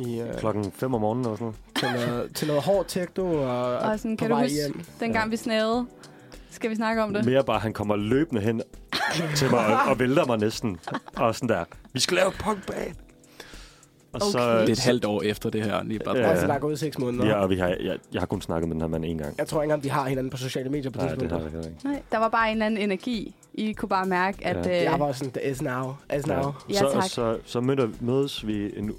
I, 0.00 0.20
uh, 0.22 0.38
klokken 0.38 0.72
5 0.74 0.94
om 0.94 1.00
morgenen 1.00 1.24
eller 1.24 1.36
sådan 1.36 1.54
noget. 1.84 2.00
til, 2.00 2.08
noget, 2.10 2.34
til 2.34 2.46
noget 2.48 2.62
hård 2.62 2.84
techno 2.88 3.24
og, 3.42 3.76
Og 3.76 3.98
sådan, 3.98 4.16
på 4.16 4.20
kan 4.24 4.30
du 4.30 4.36
huske, 4.36 4.54
hjem. 4.54 4.80
dengang 5.00 5.30
vi 5.30 5.36
snavede? 5.36 5.86
Skal 6.50 6.70
vi 6.70 6.74
snakke 6.74 7.02
om 7.02 7.14
det? 7.14 7.24
Mere 7.24 7.44
bare, 7.44 7.58
han 7.58 7.72
kommer 7.72 7.96
løbende 7.96 8.40
hen 8.42 8.62
til 9.36 9.50
mig 9.50 9.66
og, 9.66 9.90
og 9.90 9.98
vælter 9.98 10.26
mig 10.26 10.38
næsten. 10.38 10.78
Og 11.16 11.34
sådan 11.34 11.48
der, 11.48 11.64
vi 11.92 12.00
skal 12.00 12.14
lave 12.16 12.30
punkband. 12.38 12.94
Og 14.12 14.20
Okay. 14.22 14.30
så, 14.32 14.58
Det 14.60 14.68
er 14.68 14.72
et 14.72 14.78
halvt 14.80 15.04
år 15.04 15.22
efter 15.22 15.50
det 15.50 15.64
her. 15.64 15.82
Lige 15.84 16.00
bare. 16.04 16.16
Ja. 16.16 16.22
Ja. 16.22 16.28
Altså, 16.30 16.46
der 16.46 16.54
er 16.54 16.58
gået 16.58 16.78
seks 16.78 16.98
måneder. 16.98 17.26
Ja, 17.26 17.34
og 17.34 17.50
vi 17.50 17.56
har, 17.56 17.68
jeg, 17.68 17.98
jeg 18.12 18.20
har 18.20 18.26
kun 18.26 18.40
snakket 18.42 18.68
med 18.68 18.74
den 18.74 18.80
her 18.80 18.88
mand 18.88 19.04
en 19.04 19.18
gang. 19.18 19.34
Jeg 19.38 19.46
tror 19.46 19.62
ikke 19.62 19.64
engang, 19.72 19.82
de 19.84 19.90
har 19.90 20.08
hinanden 20.08 20.30
på 20.30 20.36
sociale 20.36 20.68
medier 20.70 20.90
på 20.90 20.98
Nej, 21.00 21.08
det 21.08 21.20
det 21.20 21.30
har 21.30 21.38
tidspunkt. 21.38 21.54
jeg 21.54 21.62
heller 21.62 21.76
ikke. 21.78 21.88
Nej, 21.88 22.02
der 22.12 22.18
var 22.18 22.28
bare 22.28 22.48
en 22.48 22.52
eller 22.52 22.66
anden 22.66 22.80
energi. 22.80 23.34
I 23.54 23.72
kunne 23.72 23.88
bare 23.88 24.06
mærke, 24.06 24.46
at... 24.46 24.66
Ja. 24.66 24.78
øh, 24.78 24.84
Jeg 24.84 25.00
var 25.00 25.12
sådan, 25.12 25.32
as 25.42 25.62
now, 25.62 25.94
as 26.08 26.26
now. 26.26 26.52
Ja, 26.70 26.74
så, 26.74 26.90
tak. 26.92 27.02
så, 27.08 27.38
så 27.44 27.60
møder, 27.60 27.88
mødes 28.00 28.46
vi 28.46 28.78
en, 28.78 28.92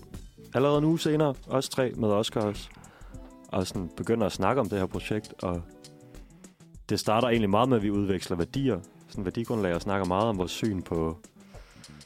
allerede 0.53 0.77
en 0.77 0.83
uge 0.85 0.99
senere, 0.99 1.35
os 1.47 1.69
tre 1.69 1.91
med 1.97 2.09
Oscar 2.09 2.41
også, 2.41 2.69
og 3.47 3.67
sådan 3.67 3.89
begynder 3.97 4.25
at 4.25 4.31
snakke 4.31 4.61
om 4.61 4.69
det 4.69 4.79
her 4.79 4.85
projekt, 4.85 5.33
og 5.43 5.61
det 6.89 6.99
starter 6.99 7.27
egentlig 7.27 7.49
meget 7.49 7.69
med, 7.69 7.77
at 7.77 7.83
vi 7.83 7.91
udveksler 7.91 8.37
værdier, 8.37 8.79
sådan 9.07 9.25
værdigrundlag, 9.25 9.75
og 9.75 9.81
snakker 9.81 10.05
meget 10.07 10.25
om 10.25 10.37
vores 10.37 10.51
syn 10.51 10.81
på 10.81 11.17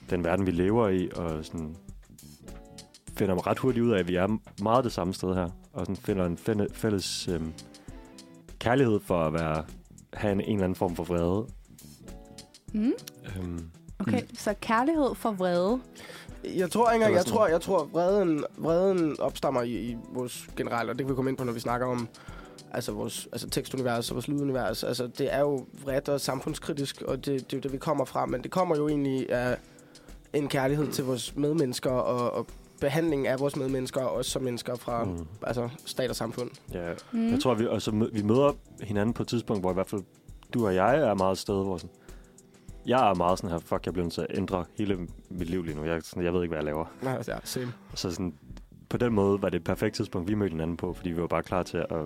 den 0.10 0.24
verden, 0.24 0.46
vi 0.46 0.52
lever 0.52 0.90
i, 0.90 1.10
og 1.16 1.46
sådan 1.46 1.76
finder 3.18 3.48
ret 3.48 3.60
hurtigt 3.60 3.86
ud 3.86 3.92
af, 3.92 4.00
at 4.00 4.08
vi 4.08 4.16
er 4.16 4.38
meget 4.62 4.84
det 4.84 4.92
samme 4.92 5.14
sted 5.14 5.34
her, 5.36 5.50
og 5.74 5.86
sådan 5.86 5.96
finder 5.96 6.26
en 6.26 6.38
fælles, 6.74 7.28
øhm, 7.28 7.54
kærlighed 8.60 9.00
for 9.00 9.24
at 9.26 9.34
være, 9.34 9.64
have 10.14 10.32
en, 10.32 10.42
en 10.42 10.50
eller 10.50 10.64
anden 10.64 10.76
form 10.76 10.96
for 10.96 11.04
vrede. 11.04 11.48
Mm, 12.74 12.94
Øhm, 13.38 13.70
okay, 14.00 14.22
så 14.34 14.54
kærlighed 14.62 15.16
for 15.16 15.32
vrede. 15.32 15.80
Jeg 16.56 16.72
tror 16.72 16.92
ikke 16.92 16.96
engang, 16.96 17.16
jeg 17.16 17.26
tror, 17.26 17.48
jeg 17.48 17.62
tror 17.62 17.90
vreden, 17.94 18.44
vreden 18.58 19.20
opstammer 19.20 19.62
i, 19.62 19.72
i 19.72 19.98
vores 20.14 20.48
generelle, 20.56 20.92
og 20.92 20.98
det 20.98 21.06
kan 21.06 21.12
vi 21.12 21.16
komme 21.16 21.30
ind 21.32 21.38
på, 21.38 21.44
når 21.44 21.54
vi 21.54 21.60
snakker 21.60 21.88
om 21.88 22.08
altså 22.72 22.92
vores 22.92 23.28
altså 23.32 23.50
tekstunivers 23.50 24.10
og 24.10 24.16
vores 24.16 24.28
lydunivers. 24.28 24.84
Altså, 24.84 25.08
det 25.08 25.34
er 25.34 25.40
jo 25.40 25.66
vredt 25.84 26.10
og 26.10 26.22
samfundskritisk, 26.22 27.02
og 27.02 27.18
det, 27.18 27.26
det 27.26 27.54
er 27.54 27.58
jo 27.58 27.62
det, 27.62 27.72
vi 27.72 27.78
kommer 27.78 28.06
fra. 28.06 28.26
Men 28.26 28.44
det 28.44 28.52
kommer 28.52 28.76
jo 28.76 28.88
egentlig 28.88 29.32
af 29.32 29.58
en 30.34 30.48
kærlighed 30.48 30.88
til 30.92 31.04
vores 31.04 31.36
medmennesker 31.36 31.92
og, 31.92 32.32
og 32.32 32.48
behandling 32.82 33.28
af 33.28 33.40
vores 33.40 33.56
medmennesker, 33.56 34.02
også 34.02 34.32
som 34.32 34.42
mennesker 34.42 34.76
fra 34.76 35.04
mm. 35.04 35.28
altså, 35.44 35.70
stat 35.86 36.10
og 36.10 36.16
samfund. 36.16 36.50
Ja, 36.74 36.94
Mm. 37.12 37.32
Jeg 37.32 37.40
tror, 37.40 37.54
vi, 37.54 37.68
altså, 37.72 37.92
vi 38.14 38.22
møder 38.22 38.52
hinanden 38.82 39.14
på 39.14 39.24
et 39.24 39.28
tidspunkt, 39.28 39.62
hvor 39.62 39.72
i 39.72 39.74
hvert 39.74 39.90
fald 39.90 40.02
du 40.54 40.66
og 40.66 40.76
jeg 40.76 40.98
er 41.00 41.14
meget 41.14 41.32
et 41.32 41.38
sted, 41.38 41.56
hvor 41.56 41.78
sådan, 41.78 41.96
jeg 42.88 43.10
er 43.10 43.14
meget 43.14 43.38
sådan 43.40 43.50
her, 43.50 43.60
fuck, 43.60 43.86
jeg 43.86 43.94
bliver 43.94 44.06
nødt 44.06 44.14
til 44.14 44.22
at 44.22 44.38
ændre 44.38 44.66
hele 44.78 45.08
mit 45.30 45.50
liv 45.50 45.64
lige 45.64 45.78
nu. 45.78 45.84
Jeg, 45.84 46.04
sådan, 46.04 46.24
jeg 46.24 46.34
ved 46.34 46.42
ikke, 46.42 46.52
hvad 46.52 46.58
jeg 46.58 46.66
laver. 46.66 46.86
Nej, 47.02 47.24
ja, 47.28 47.38
same. 47.44 47.74
Så 47.94 48.12
sådan, 48.12 48.34
på 48.90 48.98
den 48.98 49.14
måde 49.14 49.42
var 49.42 49.50
det 49.50 49.58
et 49.58 49.64
perfekt 49.64 49.96
tidspunkt, 49.96 50.28
vi 50.28 50.34
mødte 50.34 50.52
hinanden 50.52 50.78
på, 50.78 50.94
fordi 50.94 51.10
vi 51.10 51.22
var 51.22 51.28
bare 51.28 51.44
klar 51.44 51.64
til 51.64 51.78
at 51.78 52.06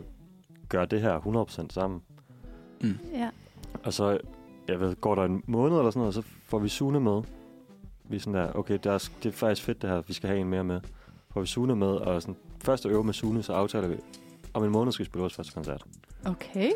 gøre 0.69 0.85
det 0.85 1.01
her 1.01 1.19
100% 1.19 1.65
sammen. 1.69 2.01
Ja. 3.13 3.29
Og 3.83 3.93
så, 3.93 4.19
jeg 4.67 4.79
ved, 4.79 4.95
går 4.95 5.15
der 5.15 5.23
en 5.23 5.43
måned 5.47 5.77
eller 5.77 5.91
sådan 5.91 5.99
noget, 5.99 6.13
så 6.13 6.21
får 6.45 6.59
vi 6.59 6.69
Sune 6.69 6.99
med. 6.99 7.21
Vi 8.03 8.15
er 8.15 8.19
sådan 8.19 8.33
der, 8.33 8.53
okay, 8.53 8.79
der 8.83 8.91
er, 8.91 9.09
det 9.23 9.29
er 9.29 9.33
faktisk 9.33 9.63
fedt 9.63 9.81
det 9.81 9.89
her, 9.89 10.01
vi 10.07 10.13
skal 10.13 10.29
have 10.29 10.39
en 10.39 10.49
mere 10.49 10.63
med. 10.63 10.81
Får 11.31 11.41
vi 11.41 11.47
Sune 11.47 11.75
med, 11.75 11.87
og 11.87 12.21
sådan, 12.21 12.35
først 12.63 12.85
at 12.85 12.91
øve 12.91 13.03
med 13.03 13.13
Sune, 13.13 13.43
så 13.43 13.53
aftaler 13.53 13.87
vi, 13.87 13.95
om 14.53 14.63
en 14.63 14.71
måned 14.71 14.91
skal 14.91 15.03
vi 15.03 15.05
spille 15.05 15.21
vores 15.21 15.35
første 15.35 15.53
koncert. 15.53 15.85
Okay. 16.25 16.71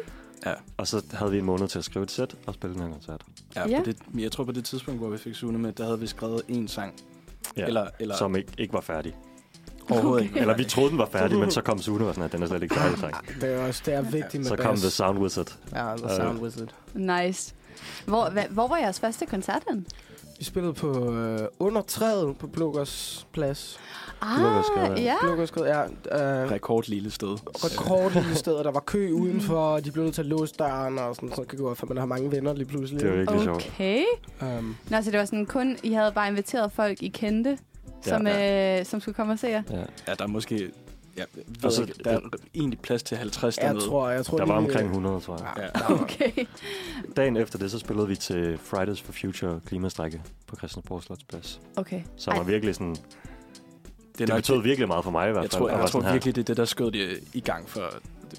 Og 0.78 0.88
så 0.88 1.02
havde 1.14 1.32
vi 1.32 1.38
en 1.38 1.46
måned 1.46 1.68
til 1.68 1.80
at 1.80 1.86
skrive 1.86 2.04
et 2.04 2.12
sæt 2.12 2.36
og 2.46 2.54
spille 2.54 2.74
den 2.74 2.84
her 2.84 2.90
koncert. 2.92 3.22
Ja, 3.56 3.68
Ja. 3.70 3.80
På 3.80 3.86
det, 3.86 3.98
jeg 4.18 4.32
tror 4.32 4.44
på 4.44 4.52
det 4.52 4.66
tidspunkt, 4.66 5.00
hvor 5.00 5.10
vi 5.10 5.18
fik 5.18 5.36
Sune 5.36 5.58
med, 5.60 5.72
der 5.74 5.84
havde 5.86 6.00
vi 6.00 6.08
skrevet 6.08 6.42
én 6.50 6.68
sang. 6.68 6.94
Ja. 7.58 7.66
Eller, 7.66 7.88
eller 8.00 8.16
Som 8.18 8.36
ikke, 8.36 8.52
ikke 8.58 8.74
var 8.74 8.82
færdig. 8.82 9.16
overhovedet 9.90 10.30
Okay. 10.30 10.42
Eller 10.42 10.58
vi 10.58 10.64
troede, 10.64 10.90
den 10.90 10.98
var 10.98 11.10
færdig, 11.12 11.38
men 11.40 11.52
så 11.52 11.62
kom 11.62 11.82
Sune 11.82 12.08
og 12.08 12.14
sådan, 12.14 12.26
at 12.26 12.32
den 12.32 12.44
er 12.44 12.48
slet 12.48 12.64
ikke 12.64 12.76
færdig. 12.76 12.98
dreng. 12.98 13.16
Det 13.42 13.54
er 13.54 13.68
også 13.68 13.82
det 13.86 13.94
er 13.94 14.02
vigtigt 14.02 14.34
med 14.36 14.46
Så 14.46 14.56
bass. 14.56 14.68
kom 14.68 14.78
The 14.78 14.90
Sound 14.90 15.20
Wizard. 15.20 15.58
Ja, 15.72 15.96
The 15.98 16.06
Øh. 16.06 16.16
Sound 16.16 16.40
Wizard. 16.40 16.74
Nice. 16.94 17.54
Hvor, 18.06 18.30
hva, 18.30 18.48
hvor 18.50 18.68
var 18.68 18.78
jeres 18.78 19.00
første 19.00 19.26
koncert 19.26 19.64
hen? 19.70 19.86
Vi 20.44 20.46
spillede 20.46 20.74
på 20.74 21.14
øh, 21.14 21.40
under 21.60 21.82
træet 21.82 22.38
på 22.38 22.48
Blågårds 22.48 23.28
plads. 23.34 23.80
Ah, 24.22 24.42
ja. 24.78 25.02
ja. 25.02 25.16
Blågårdsgade, 25.22 25.68
ja. 25.68 25.84
Øh, 26.44 26.52
Rekord 26.52 26.84
lille 26.88 27.12
sted. 27.12 27.38
rekordlille 27.66 28.36
sted, 28.36 28.54
og 28.54 28.64
der 28.64 28.72
var 28.72 28.80
kø 28.80 29.12
udenfor, 29.22 29.58
og 29.58 29.86
de 29.86 29.92
blev 29.92 30.04
nødt 30.04 30.16
til 30.16 30.22
at 30.22 30.26
låse 30.26 30.54
døren, 30.60 31.00
og 31.00 31.16
sådan, 31.16 31.30
så 31.30 31.36
kan 31.36 31.46
det 31.50 31.60
gå, 31.60 31.74
for 31.74 31.88
man 31.88 31.98
har 31.98 32.06
mange 32.06 32.32
venner 32.32 32.54
lige 32.54 32.66
pludselig. 32.66 33.02
Det 33.02 33.10
var 33.10 33.16
virkelig 33.16 33.42
sjovt. 33.42 33.72
Okay. 33.74 34.04
Um, 34.42 34.76
Nå, 34.90 35.02
så 35.02 35.12
det 35.12 35.20
var 35.20 35.26
sådan 35.26 35.46
kun, 35.46 35.78
I 35.84 35.94
havde 35.94 36.12
bare 36.12 36.28
inviteret 36.28 36.72
folk, 36.72 37.04
I 37.04 37.08
kendte, 37.08 37.58
som, 38.02 38.28
Ja. 38.28 38.80
Øh, 38.80 38.86
som 38.86 39.02
skulle 39.02 39.16
komme 39.16 39.34
og 39.34 39.40
se 39.40 39.48
jer? 39.48 39.64
Ja. 39.70 39.78
Ja, 40.08 40.14
der 40.18 40.24
er 40.24 40.28
måske... 40.28 40.72
Ja, 41.18 41.24
Og 41.64 41.72
så- 41.72 41.82
ikke, 41.82 41.94
der 42.04 42.12
er 42.12 42.20
egentlig 42.56 42.80
plads 42.80 43.04
til 43.04 43.18
50 43.18 43.58
jeg 43.58 43.66
dernede. 43.68 43.86
tror, 43.86 44.10
jeg 44.10 44.26
tror 44.26 44.38
Der 44.38 44.46
var 44.46 44.60
lige, 44.60 44.68
omkring 44.70 44.88
100, 44.90 45.20
tror 45.20 45.38
jeg. 45.38 45.72
Ja, 45.90 45.94
Okay. 46.04 46.46
Dagen 47.16 47.38
efter 47.38 47.60
det, 47.60 47.72
så 47.72 47.80
spillede 47.80 48.08
vi 48.08 48.16
til 48.16 48.58
Fridays 48.58 49.02
for 49.02 49.12
Future 49.14 49.60
klimastrække 49.66 50.22
på 50.48 50.56
Christiansborg 50.56 51.04
Slotsplads. 51.04 51.62
Okay. 51.76 52.02
Som 52.18 52.34
var 52.34 52.40
Ej. 52.42 52.48
virkelig 52.48 52.76
sådan... 52.76 52.96
Det, 52.96 54.20
Det 54.20 54.28
nok 54.30 54.38
betød 54.38 54.62
virkelig 54.62 54.88
meget 54.88 55.04
for 55.04 55.12
mig 55.12 55.30
i 55.30 55.32
hvert 55.32 55.44
jeg 55.44 55.52
fald. 55.52 55.60
tror, 55.60 55.66
og 55.68 55.72
jeg 55.72 55.80
var 55.80 55.88
tror 55.88 56.02
her- 56.02 56.12
virkelig, 56.12 56.36
det 56.36 56.42
er 56.42 56.46
det, 56.46 56.58
der 56.58 56.66
skød 56.66 56.92
det 56.92 57.20
i 57.34 57.40
gang 57.40 57.70
for, 57.70 57.80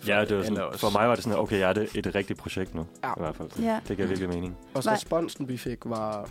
for 0.01 0.07
Ja, 0.07 0.25
det 0.25 0.37
var 0.37 0.43
sådan, 0.43 0.59
for 0.77 0.91
mig 0.91 1.09
var 1.09 1.15
det 1.15 1.25
sådan, 1.25 1.39
okay, 1.39 1.59
jeg 1.59 1.69
er 1.69 1.73
det 1.73 1.89
et 1.97 2.15
rigtigt 2.15 2.39
projekt 2.39 2.75
nu. 2.75 2.87
Ja. 3.05 3.11
I 3.11 3.15
hvert 3.19 3.37
fald. 3.37 3.49
Ja. 3.61 3.79
Det 3.89 3.97
gav 3.97 4.09
virkelig 4.09 4.29
mening. 4.29 4.57
Var- 4.75 4.93
responsen, 4.93 5.49
vi 5.49 5.57
fik, 5.57 5.79
var 5.85 6.29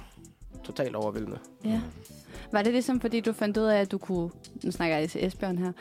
totalt 0.64 0.96
overvældende. 0.96 1.38
Ja. 1.66 1.82
Var 2.52 2.62
det 2.62 2.72
ligesom, 2.72 3.02
fordi 3.02 3.19
du 3.19 3.34
fandt 3.34 3.58
ud 3.58 3.63
af, 3.63 3.80
at 3.80 3.91
du 3.91 3.98
kunne... 3.98 4.30
Nu 4.63 4.72
snakker 4.72 4.98
jeg 4.98 5.10
til 5.10 5.26
Esbjørn 5.26 5.58
her. 5.58 5.72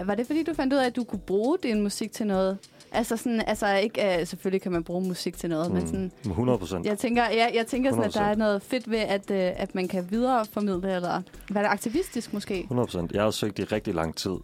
Øh, 0.00 0.06
var 0.06 0.14
det, 0.14 0.26
fordi 0.26 0.42
du 0.42 0.54
fandt 0.54 0.72
ud 0.72 0.78
af, 0.78 0.86
at 0.86 0.96
du 0.96 1.04
kunne 1.04 1.18
bruge 1.18 1.58
din 1.62 1.82
musik 1.82 2.12
til 2.12 2.26
noget? 2.26 2.58
Altså, 2.92 3.16
sådan, 3.16 3.42
altså 3.46 3.74
ikke... 3.76 4.20
Øh, 4.20 4.26
selvfølgelig 4.26 4.62
kan 4.62 4.72
man 4.72 4.84
bruge 4.84 5.08
musik 5.08 5.36
til 5.36 5.50
noget, 5.50 5.68
mm. 5.68 5.76
men 5.76 5.86
sådan... 5.86 6.12
Mm. 6.24 6.30
100 6.30 6.58
procent. 6.58 6.86
Jeg 6.86 6.98
tænker, 6.98 7.22
ja, 7.22 7.48
jeg 7.54 7.66
tænker 7.66 7.90
sådan, 7.90 8.04
at 8.04 8.14
der 8.14 8.20
100%. 8.20 8.24
er 8.24 8.34
noget 8.34 8.62
fedt 8.62 8.90
ved, 8.90 8.98
at, 8.98 9.30
øh, 9.30 9.50
at 9.56 9.74
man 9.74 9.88
kan 9.88 10.10
videreformidle, 10.10 10.94
eller 10.94 11.22
var 11.50 11.62
det 11.62 11.68
aktivistisk 11.68 12.32
måske? 12.32 12.60
100 12.60 12.86
procent. 12.86 13.12
Jeg 13.12 13.22
har 13.22 13.30
søgt 13.30 13.58
i 13.58 13.64
rigtig 13.64 13.94
lang 13.94 14.16
tid. 14.16 14.36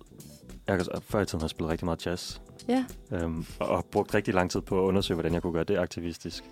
Jeg 0.66 0.80
før 1.02 1.20
i 1.20 1.26
tiden 1.26 1.40
har 1.40 1.44
jeg 1.44 1.50
spillet 1.50 1.70
rigtig 1.70 1.84
meget 1.84 2.06
jazz. 2.06 2.38
Ja. 2.68 2.84
Øhm, 3.12 3.46
og, 3.58 3.68
og 3.68 3.84
brugt 3.84 4.14
rigtig 4.14 4.34
lang 4.34 4.50
tid 4.50 4.60
på 4.60 4.78
at 4.78 4.82
undersøge, 4.82 5.14
hvordan 5.14 5.34
jeg 5.34 5.42
kunne 5.42 5.52
gøre 5.52 5.64
det 5.64 5.78
aktivistisk. 5.78 6.44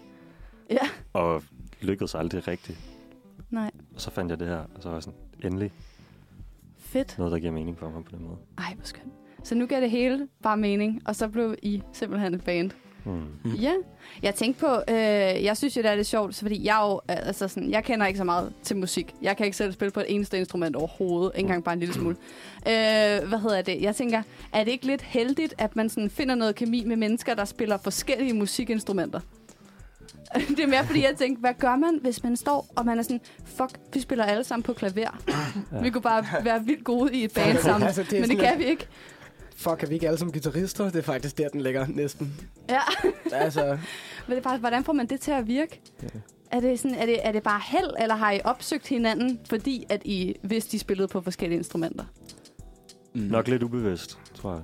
Ja. 0.71 0.89
Og 1.13 1.43
lykkedes 1.81 2.15
aldrig 2.15 2.49
rigtigt. 2.49 2.79
Nej. 3.57 3.71
Og 3.95 4.01
så 4.01 4.11
fandt 4.11 4.31
jeg 4.31 4.39
det 4.39 4.49
her, 4.49 4.57
og 4.75 4.83
så 4.83 4.89
var 4.89 4.97
jeg 4.97 5.03
sådan, 5.03 5.19
endelig 5.45 5.73
Fedt. 6.79 7.19
noget, 7.19 7.33
der 7.33 7.39
giver 7.39 7.53
mening 7.53 7.79
for 7.79 7.91
mig 7.91 8.05
på 8.05 8.17
den 8.17 8.25
måde. 8.25 8.37
Ej, 8.59 8.75
hvor 8.75 8.85
skønt. 8.85 9.13
Så 9.45 9.55
nu 9.55 9.67
gav 9.67 9.81
det 9.81 9.91
hele 9.91 10.29
bare 10.43 10.57
mening, 10.57 11.03
og 11.05 11.17
så 11.17 11.29
blev 11.29 11.55
I 11.63 11.83
simpelthen 11.93 12.35
et 12.35 12.45
band. 12.45 12.71
Mm. 13.05 13.53
Ja, 13.61 13.73
jeg 14.23 14.35
tænkte 14.35 14.61
på, 14.61 14.67
øh, 14.89 14.97
jeg 15.45 15.57
synes 15.57 15.77
jo, 15.77 15.83
det 15.83 15.91
er 15.91 15.95
lidt 15.95 16.07
sjovt, 16.07 16.35
så 16.35 16.41
fordi 16.43 16.65
jeg 16.65 16.79
jo, 16.83 17.01
altså 17.09 17.49
sådan, 17.49 17.71
jeg 17.71 17.85
kender 17.85 18.07
ikke 18.07 18.19
så 18.19 18.25
meget 18.25 18.53
til 18.63 18.77
musik. 18.77 19.15
Jeg 19.23 19.37
kan 19.37 19.47
ikke 19.47 19.57
selv 19.57 19.73
spille 19.73 19.91
på 19.91 20.01
et 20.01 20.07
eneste 20.09 20.39
instrument 20.39 20.77
overhovedet, 20.77 21.33
ikke 21.35 21.47
engang 21.47 21.65
bare 21.65 21.73
en 21.73 21.79
lille 21.79 21.95
smule. 21.95 22.17
Øh, 22.67 23.29
hvad 23.29 23.39
hedder 23.39 23.63
det? 23.63 23.83
Jeg 23.83 23.97
tænker, 23.97 24.23
er 24.53 24.65
det 24.65 24.71
ikke 24.71 24.87
lidt 24.87 25.03
heldigt, 25.03 25.55
at 25.59 25.77
man 25.77 25.89
sådan 25.89 26.11
finder 26.11 26.35
noget 26.35 26.55
kemi 26.55 26.85
med 26.85 26.97
mennesker, 26.97 27.35
der 27.35 27.45
spiller 27.45 27.77
forskellige 27.77 28.33
musikinstrumenter? 28.33 29.21
Det 30.57 30.61
er 30.61 30.67
mere 30.67 30.87
fordi, 30.87 31.03
jeg 31.03 31.15
tænkte, 31.19 31.41
hvad 31.41 31.55
gør 31.59 31.77
man, 31.77 31.99
hvis 32.03 32.23
man 32.23 32.37
står, 32.37 32.67
og 32.77 32.87
man 32.87 32.99
er 32.99 33.03
sådan, 33.03 33.21
fuck, 33.45 33.71
vi 33.93 34.01
spiller 34.01 34.25
alle 34.25 34.45
sammen 34.45 34.63
på 34.63 34.73
klaver. 34.73 35.23
Ja. 35.73 35.81
Vi 35.83 35.91
kunne 35.91 36.03
bare 36.03 36.25
være 36.45 36.65
vildt 36.65 36.85
gode 36.85 37.15
i 37.15 37.25
et 37.25 37.33
band 37.33 37.59
sammen, 37.59 37.87
Altså, 37.87 38.03
det 38.03 38.21
men 38.21 38.31
det 38.31 38.39
kan 38.39 38.59
vi 38.59 38.65
ikke. 38.65 38.87
Fuck, 39.57 39.83
er 39.83 39.87
vi 39.87 39.95
ikke 39.95 40.07
alle 40.07 40.19
som 40.19 40.33
guitarister? 40.33 40.85
Det 40.85 40.97
er 40.97 41.03
faktisk 41.03 41.39
der, 41.39 41.49
den 41.49 41.61
ligger 41.61 41.87
næsten. 41.89 42.35
Ja. 42.69 42.81
altså, 43.33 43.67
Men 44.27 44.31
det 44.31 44.37
er 44.37 44.43
bare, 44.43 44.59
hvordan 44.59 44.85
får 44.85 44.93
man 44.93 45.07
det 45.07 45.21
til 45.21 45.31
at 45.31 45.47
virke? 45.47 45.81
Ja. 46.03 46.09
Er 46.51 46.61
det, 46.61 46.81
sådan, 46.81 46.97
er, 46.97 47.07
det, 47.07 47.27
er 47.27 47.33
det 47.33 47.43
bare 47.43 47.61
held, 47.65 47.91
eller 48.01 48.15
har 48.15 48.33
I 48.33 48.41
opsøgt 48.45 48.87
hinanden, 48.87 49.41
fordi 49.49 49.87
at 49.89 50.03
I 50.05 50.37
vidste, 50.43 50.73
de 50.73 50.79
spillede 50.79 51.09
på 51.09 51.21
forskellige 51.21 51.59
instrumenter? 51.59 52.05
Mm. 53.15 53.21
Nok 53.21 53.49
lidt 53.49 53.63
ubevidst, 53.63 54.19
tror 54.35 54.53
jeg. 54.53 54.63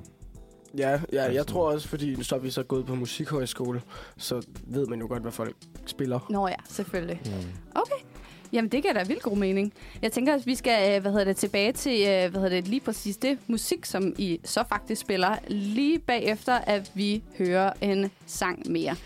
Ja, 0.78 0.90
ja, 0.90 0.98
jeg 1.12 1.24
Altså. 1.24 1.44
tror 1.44 1.72
også, 1.72 1.88
fordi 1.88 2.24
så 2.24 2.34
er 2.34 2.38
vi 2.38 2.50
så 2.50 2.62
gået 2.62 2.86
på 2.86 2.94
musikhøjskole, 2.94 3.82
så 4.16 4.46
ved 4.66 4.86
man 4.86 5.00
jo 5.00 5.06
godt, 5.08 5.22
hvad 5.22 5.32
folk 5.32 5.56
spiller. 5.86 6.26
Nå 6.30 6.48
ja, 6.48 6.54
selvfølgelig. 6.68 7.20
Mm. 7.24 7.32
Jamen, 8.52 8.70
det 8.70 8.82
giver 8.82 8.94
da 8.94 9.02
vildt 9.04 9.22
god 9.22 9.36
mening. 9.36 9.72
Jeg 10.02 10.12
tænker, 10.12 10.34
at 10.34 10.46
vi 10.46 10.54
skal 10.54 10.94
øh, 10.96 11.00
hvad 11.02 11.10
hedder 11.12 11.24
det, 11.24 11.36
tilbage 11.36 11.72
til 11.72 12.00
øh, 12.00 12.30
hvad 12.30 12.40
hedder 12.40 12.48
det, 12.48 12.68
lige 12.68 12.80
præcis 12.80 13.16
det 13.16 13.38
musik, 13.46 13.84
som 13.84 14.14
I 14.18 14.40
så 14.44 14.64
faktisk 14.68 15.00
spiller, 15.00 15.36
lige 15.48 15.98
bagefter, 15.98 16.54
at 16.54 16.90
vi 16.94 17.22
hører 17.38 17.72
en 17.80 18.10
sang 18.26 18.70
mere. 18.70 18.96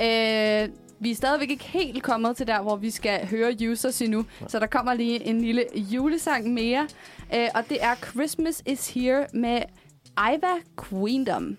Øh, 0.00 0.68
vi 1.00 1.10
er 1.10 1.14
stadigvæk 1.14 1.50
ikke 1.50 1.64
helt 1.64 2.02
kommet 2.02 2.36
til 2.36 2.46
der, 2.46 2.62
hvor 2.62 2.76
vi 2.76 2.90
skal 2.90 3.26
høre 3.26 3.70
Users 3.70 4.02
endnu, 4.02 4.24
så 4.48 4.58
der 4.58 4.66
kommer 4.66 4.94
lige 4.94 5.24
en 5.26 5.40
lille 5.40 5.64
julesang 5.76 6.52
mere, 6.54 6.88
øh, 7.34 7.48
og 7.54 7.62
det 7.68 7.78
er 7.84 7.94
Christmas 7.94 8.62
is 8.66 8.88
Here 8.90 9.26
med 9.34 9.62
Iva 10.18 10.60
Queendom. 10.76 11.58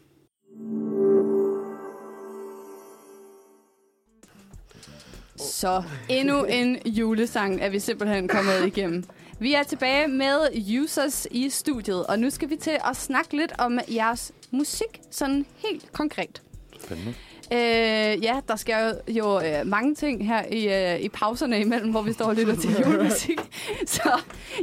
Så 5.38 5.84
endnu 6.10 6.44
en 6.44 6.78
julesang 6.86 7.62
er 7.62 7.70
vi 7.70 7.80
simpelthen 7.80 8.28
kommet 8.28 8.68
igennem. 8.68 9.04
Vi 9.40 9.54
er 9.54 9.64
tilbage 9.64 10.08
med 10.08 10.38
Users 10.82 11.28
i 11.32 11.50
studiet, 11.50 12.08
og 12.08 12.20
nu 12.20 12.30
skal 12.30 12.50
vi 12.50 12.56
til 12.56 12.78
at 12.90 12.96
snakke 12.96 13.38
lidt 13.38 13.54
om 13.60 13.80
jeres 13.96 14.32
musik, 14.52 15.02
sådan 15.12 15.46
helt 15.58 15.94
konkret. 15.94 16.42
Spændende. 16.80 17.14
Øh, 17.54 18.24
ja, 18.24 18.40
der 18.48 18.56
sker 18.56 18.78
jo, 18.88 18.94
jo 19.08 19.42
øh, 19.42 19.66
mange 19.68 19.96
ting 19.96 20.28
her 20.28 20.44
i, 20.52 20.94
øh, 20.94 21.00
i 21.00 21.10
pauserne 21.10 21.60
imellem, 21.60 21.92
hvor 21.92 22.02
vi 22.02 22.14
står 22.14 22.26
og 22.26 22.36
lytter 22.36 22.56
til 22.56 22.70
julemusik. 22.86 23.40
Så 23.86 24.10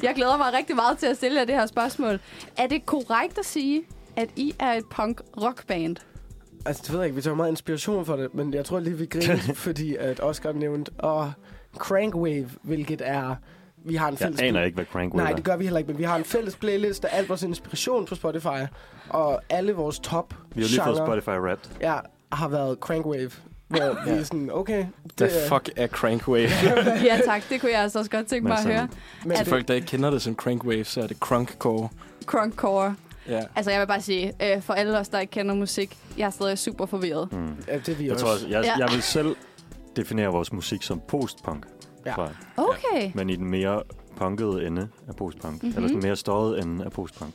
jeg 0.03 0.15
glæder 0.15 0.37
mig 0.37 0.47
rigtig 0.53 0.77
meget 0.77 0.99
til 0.99 1.07
at 1.07 1.17
stille 1.17 1.39
jer 1.39 1.45
det 1.45 1.55
her 1.55 1.67
spørgsmål. 1.67 2.21
Er 2.59 2.67
det 2.67 2.87
korrekt 2.87 3.39
at 3.39 3.45
sige, 3.47 3.83
at 4.17 4.29
I 4.37 4.55
er 4.59 4.73
et 4.73 4.85
punk-rock-band? 4.91 5.97
Altså, 6.67 6.83
det 6.87 6.93
ved 6.93 6.99
jeg 6.99 7.07
ikke, 7.07 7.17
vi 7.17 7.23
tager 7.23 7.35
meget 7.37 7.51
inspiration 7.51 8.05
for 8.05 8.17
det, 8.17 8.35
men 8.35 8.55
jeg 8.55 8.65
tror 8.65 8.81
lige, 8.81 8.99
vi 8.99 9.07
griner, 9.07 9.37
fordi 9.67 9.97
at 9.97 10.21
Oscar 10.21 10.53
nævnte, 10.53 10.91
og 10.99 11.33
Crankwave, 11.79 12.51
hvilket 12.63 13.03
er, 13.05 13.35
vi 13.85 13.95
har 13.95 14.09
en 14.09 14.13
Jeg 14.13 14.19
fælles... 14.19 14.41
aner 14.43 14.63
ikke, 14.63 14.75
hvad 14.75 14.85
Crankwave 14.85 15.25
Nej, 15.25 15.33
det 15.33 15.45
gør 15.45 15.57
vi 15.57 15.65
heller 15.65 15.79
ikke, 15.79 15.89
men 15.89 15.99
vi 15.99 16.05
har 16.05 16.17
en 16.17 16.25
fælles 16.25 16.57
playlist 16.57 17.05
af 17.05 17.19
alt 17.19 17.29
vores 17.29 17.43
inspiration 17.43 18.07
på 18.07 18.15
Spotify, 18.15 18.63
og 19.09 19.41
alle 19.51 19.73
vores 19.73 19.99
top 19.99 20.35
Vi 20.55 20.63
har 20.63 20.69
lige 20.69 20.83
fået 20.85 20.97
Spotify 20.97 21.29
Wrapped. 21.29 21.71
ja, 21.81 21.97
har 22.37 22.49
været 22.49 22.79
Crankwave, 22.79 23.31
hvor 23.69 24.05
vi 24.05 24.11
er 24.11 24.23
sådan, 24.23 24.51
okay, 24.53 24.87
Hvad 25.17 25.29
det 25.29 25.45
er... 25.45 25.49
fuck 25.49 25.71
er 25.77 25.87
Crankwave? 25.87 26.49
ja 27.11 27.21
tak, 27.25 27.43
det 27.49 27.61
kunne 27.61 27.73
jeg 27.73 27.81
altså 27.81 27.99
også 27.99 28.11
godt 28.11 28.27
tænke 28.27 28.49
mig 28.49 28.59
at 28.59 28.65
høre. 28.67 28.89
Men 29.25 29.37
Til 29.37 29.47
folk, 29.47 29.69
der 29.69 29.75
ikke 29.75 29.87
kender 29.87 30.11
det 30.11 30.23
som 30.23 30.35
Crankwave, 30.35 30.85
så 30.85 31.01
er 31.03 31.07
det 31.07 31.17
Crunkcore. 31.17 31.89
Crunkcore. 32.27 32.95
Ja. 33.29 33.41
Altså 33.57 33.71
jeg 33.71 33.81
vil 33.81 33.87
bare 33.87 34.01
sige, 34.01 34.33
øh, 34.43 34.63
for 34.63 34.73
alle 34.75 34.99
os, 34.99 35.09
der 35.09 35.19
ikke 35.19 35.31
kender 35.31 35.55
musik, 35.55 35.99
jeg 36.19 36.27
er 36.27 36.31
stadig 36.31 36.59
super 36.59 36.87
forvirret. 36.87 37.33
Mm. 37.33 37.57
ja, 37.69 37.79
det 37.79 37.89
er 37.89 37.95
vi 37.95 38.05
Jeg 38.05 38.13
også. 38.13 38.25
tror 38.25 38.33
også, 38.33 38.49
jeg, 38.49 38.65
Ja. 38.65 38.77
jeg 38.79 38.89
vil 38.93 39.03
selv 39.03 39.37
definere 39.97 40.29
vores 40.29 40.53
musik 40.53 40.83
som 40.83 41.01
postpunk. 41.09 41.67
Ja. 42.07 42.15
Okay. 42.57 43.11
Men 43.15 43.31
i 43.31 43.37
den 43.37 43.47
mere 43.51 43.83
punkede 44.17 44.67
ende 44.67 44.89
af 45.09 45.17
postpunk. 45.17 45.55
Mhm. 45.55 45.67
Mm-hmm. 45.69 45.85
Eller 45.85 45.89
den 46.01 46.07
mere 46.07 46.17
støjet 46.17 46.63
ende 46.63 46.85
af 46.85 46.93
postpunk. 46.93 47.35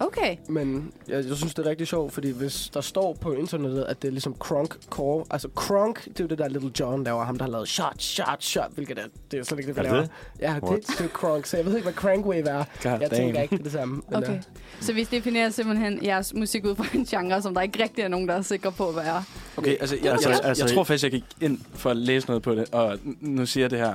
Okay. 0.00 0.36
Men 0.48 0.92
jeg, 1.08 1.24
jeg 1.28 1.36
synes, 1.36 1.54
det 1.54 1.66
er 1.66 1.70
rigtig 1.70 1.86
sjovt, 1.86 2.12
fordi 2.12 2.30
hvis 2.30 2.70
der 2.74 2.80
står 2.80 3.12
på 3.20 3.32
internettet, 3.32 3.84
at 3.84 4.02
det 4.02 4.08
er 4.08 4.12
ligesom 4.12 4.34
crunk-core. 4.44 5.24
Altså 5.30 5.48
crunk, 5.54 6.04
det 6.04 6.20
er 6.20 6.24
jo 6.24 6.28
det 6.28 6.38
der 6.38 6.48
Little 6.48 6.70
John 6.80 7.04
laver. 7.04 7.24
Ham, 7.24 7.38
der 7.38 7.44
har 7.44 7.50
lavet 7.52 7.68
shot, 7.68 8.02
shot, 8.02 8.42
shot. 8.44 8.70
Hvilket 8.74 8.98
er, 8.98 9.02
det 9.30 9.38
er 9.38 9.42
slet 9.44 9.58
ikke 9.58 9.68
det, 9.68 9.76
vi 9.76 9.80
Er 9.80 9.90
laver. 9.92 10.00
det? 10.00 10.10
Ja, 10.40 10.54
det, 10.54 10.62
What? 10.62 10.80
det 10.98 11.00
er 11.00 11.08
crunk. 11.08 11.46
Så 11.46 11.56
jeg 11.56 11.66
ved 11.66 11.72
ikke, 11.76 11.84
hvad 11.84 11.92
crankwave 11.94 12.48
er. 12.48 12.64
God 12.82 12.90
Jeg 12.92 13.00
damn. 13.00 13.10
tænker 13.14 13.42
ikke, 13.42 13.52
det 13.52 13.60
er 13.60 13.62
det 13.64 13.72
samme. 13.72 13.94
Men, 14.08 14.16
Okay. 14.16 14.34
øh, 14.36 14.42
Så 14.80 14.92
vi 14.92 15.04
definerer 15.04 15.50
simpelthen 15.50 16.04
jeres 16.04 16.34
musik 16.34 16.64
ud 16.66 16.74
fra 16.76 16.84
en 16.94 17.04
genre, 17.04 17.42
som 17.42 17.54
der 17.54 17.60
ikke 17.60 17.82
rigtig 17.82 18.02
er 18.04 18.08
nogen, 18.08 18.28
der 18.28 18.34
er 18.34 18.42
sikre 18.42 18.72
på, 18.72 18.92
hvad 18.92 19.02
er. 19.04 19.22
Okay, 19.56 19.76
altså, 19.80 19.96
jeg, 20.02 20.12
Altså, 20.12 20.28
altså, 20.28 20.42
jeg, 20.42 20.48
altså- 20.48 20.64
jeg 20.64 20.74
tror 20.74 20.84
faktisk, 20.84 21.02
jeg 21.04 21.10
gik 21.10 21.24
ind 21.40 21.58
for 21.74 21.90
at 21.90 21.96
læse 21.96 22.26
noget 22.26 22.42
på 22.42 22.54
det, 22.54 22.74
og 22.74 22.98
nu 23.20 23.46
siger 23.46 23.64
jeg 23.64 23.70
det 23.70 23.78
her, 23.78 23.94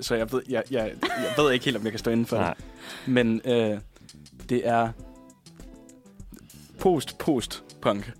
så 0.00 0.14
jeg 0.14 0.32
ved, 0.32 0.42
jeg, 0.48 0.62
jeg, 0.70 0.92
jeg 1.02 1.44
ved 1.44 1.52
ikke 1.52 1.64
helt, 1.64 1.76
om 1.76 1.82
jeg 1.84 1.92
kan 1.92 1.98
stå 1.98 2.10
inden 2.10 2.26
for 2.26 2.36
Nej. 2.36 2.54
det. 2.54 2.64
Men 3.06 3.40
øh, 3.44 3.78
det 4.48 4.68
er 4.68 4.88
post-post-punk. 6.82 8.12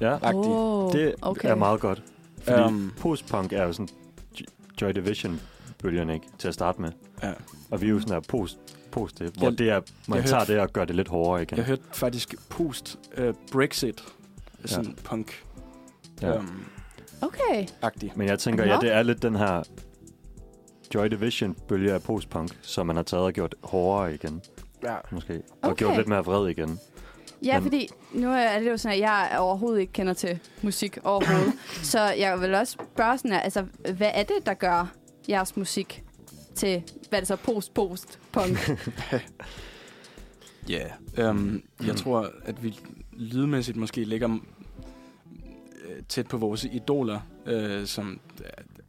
Ja, 0.00 0.14
Agtig. 0.22 0.32
Oh, 0.34 0.92
det 0.92 1.14
okay. 1.22 1.48
er 1.50 1.54
meget 1.54 1.80
godt. 1.80 2.02
Fordi 2.42 2.62
Um, 2.62 2.92
postpunk 3.00 3.52
er 3.52 3.64
jo 3.64 3.72
sådan 3.72 3.88
Joy 4.82 4.90
Division-bølgen, 4.90 6.10
ikke? 6.10 6.26
Til 6.38 6.48
at 6.48 6.54
starte 6.54 6.80
med. 6.80 6.90
ja. 7.22 7.32
Og 7.70 7.80
vi 7.80 7.86
er 7.86 7.90
jo 7.90 8.00
sådan 8.00 8.12
her 8.14 8.20
post, 8.28 8.58
post 8.90 9.18
det, 9.18 9.30
hvor 9.38 9.48
Jeg- 9.48 9.58
det 9.58 9.70
er, 9.70 9.80
man 10.08 10.22
tager 10.24 10.38
hørte- 10.38 10.52
det 10.52 10.60
og 10.60 10.72
gør 10.72 10.84
det 10.84 10.96
lidt 10.96 11.08
hårdere 11.08 11.42
igen. 11.42 11.58
Jeg 11.58 11.64
hørte 11.66 11.82
faktisk 11.92 12.34
post-Brexit, 12.48 14.04
sådan 14.64 14.96
punk 15.04 15.44
Ja. 16.22 16.38
um, 16.38 16.64
Okay. 17.22 17.66
agtig. 17.82 18.12
Men 18.16 18.28
jeg 18.28 18.38
tænker, 18.38 18.64
Nå. 18.66 18.72
ja, 18.72 18.78
det 18.80 18.92
er 18.92 19.02
lidt 19.02 19.22
den 19.22 19.36
her 19.36 19.62
Joy 20.94 21.06
Division-bølge 21.06 21.92
af 21.92 22.02
postpunk, 22.02 22.58
som 22.62 22.86
man 22.86 22.96
har 22.96 23.02
taget 23.02 23.24
og 23.24 23.32
gjort 23.32 23.54
hårdere 23.64 24.14
igen, 24.14 24.42
ja. 24.82 24.96
måske. 25.10 25.42
Og 25.62 25.70
Okay. 25.70 25.76
gjort 25.84 25.96
lidt 25.96 26.08
mere 26.08 26.24
vred 26.24 26.48
igen. 26.48 26.78
Ja, 27.44 27.54
Men- 27.54 27.62
fordi 27.62 27.88
nu 28.12 28.30
er 28.30 28.58
det 28.60 28.70
jo 28.70 28.76
sådan, 28.76 28.94
at 28.94 29.00
jeg 29.00 29.36
overhovedet 29.38 29.80
ikke 29.80 29.92
kender 29.92 30.12
til 30.12 30.38
musik 30.62 30.98
overhovedet. 31.04 31.52
så 31.92 32.00
jeg 32.00 32.40
vil 32.40 32.54
også 32.54 32.72
spørge 32.94 33.18
sådan, 33.18 33.30
her, 33.32 33.40
altså, 33.40 33.64
hvad 33.96 34.10
er 34.14 34.22
det, 34.22 34.46
der 34.46 34.54
gør 34.54 34.92
jeres 35.28 35.56
musik 35.56 36.04
til, 36.54 36.82
hvad 37.08 37.18
er 37.18 37.20
det 37.20 37.28
så, 37.28 37.36
post-post-punk? 37.36 38.58
Ja, 40.68 40.86
yeah. 41.18 41.30
um, 41.30 41.62
jeg 41.86 41.96
tror, 41.96 42.30
at 42.44 42.62
vi 42.64 42.78
lydmæssigt 43.12 43.76
måske 43.76 44.04
ligger 44.04 44.28
øh, 45.88 46.02
tæt 46.08 46.26
på 46.28 46.36
vores 46.36 46.64
idoler, 46.64 47.20
øh, 47.46 47.86
som 47.86 48.20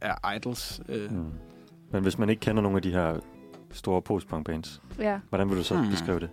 er 0.00 0.32
idols. 0.36 0.80
Øh. 0.88 1.12
Mm. 1.12 1.26
Men 1.92 2.02
hvis 2.02 2.18
man 2.18 2.28
ikke 2.30 2.40
kender 2.40 2.62
nogle 2.62 2.76
af 2.76 2.82
de 2.82 2.90
her 2.90 3.16
store 3.72 4.02
postpunk-bands, 4.02 4.82
ja. 4.98 5.18
hvordan 5.28 5.48
vil 5.50 5.58
du 5.58 5.62
så 5.62 5.76
Hmm. 5.76 5.90
beskrive 5.90 6.20
det? 6.20 6.30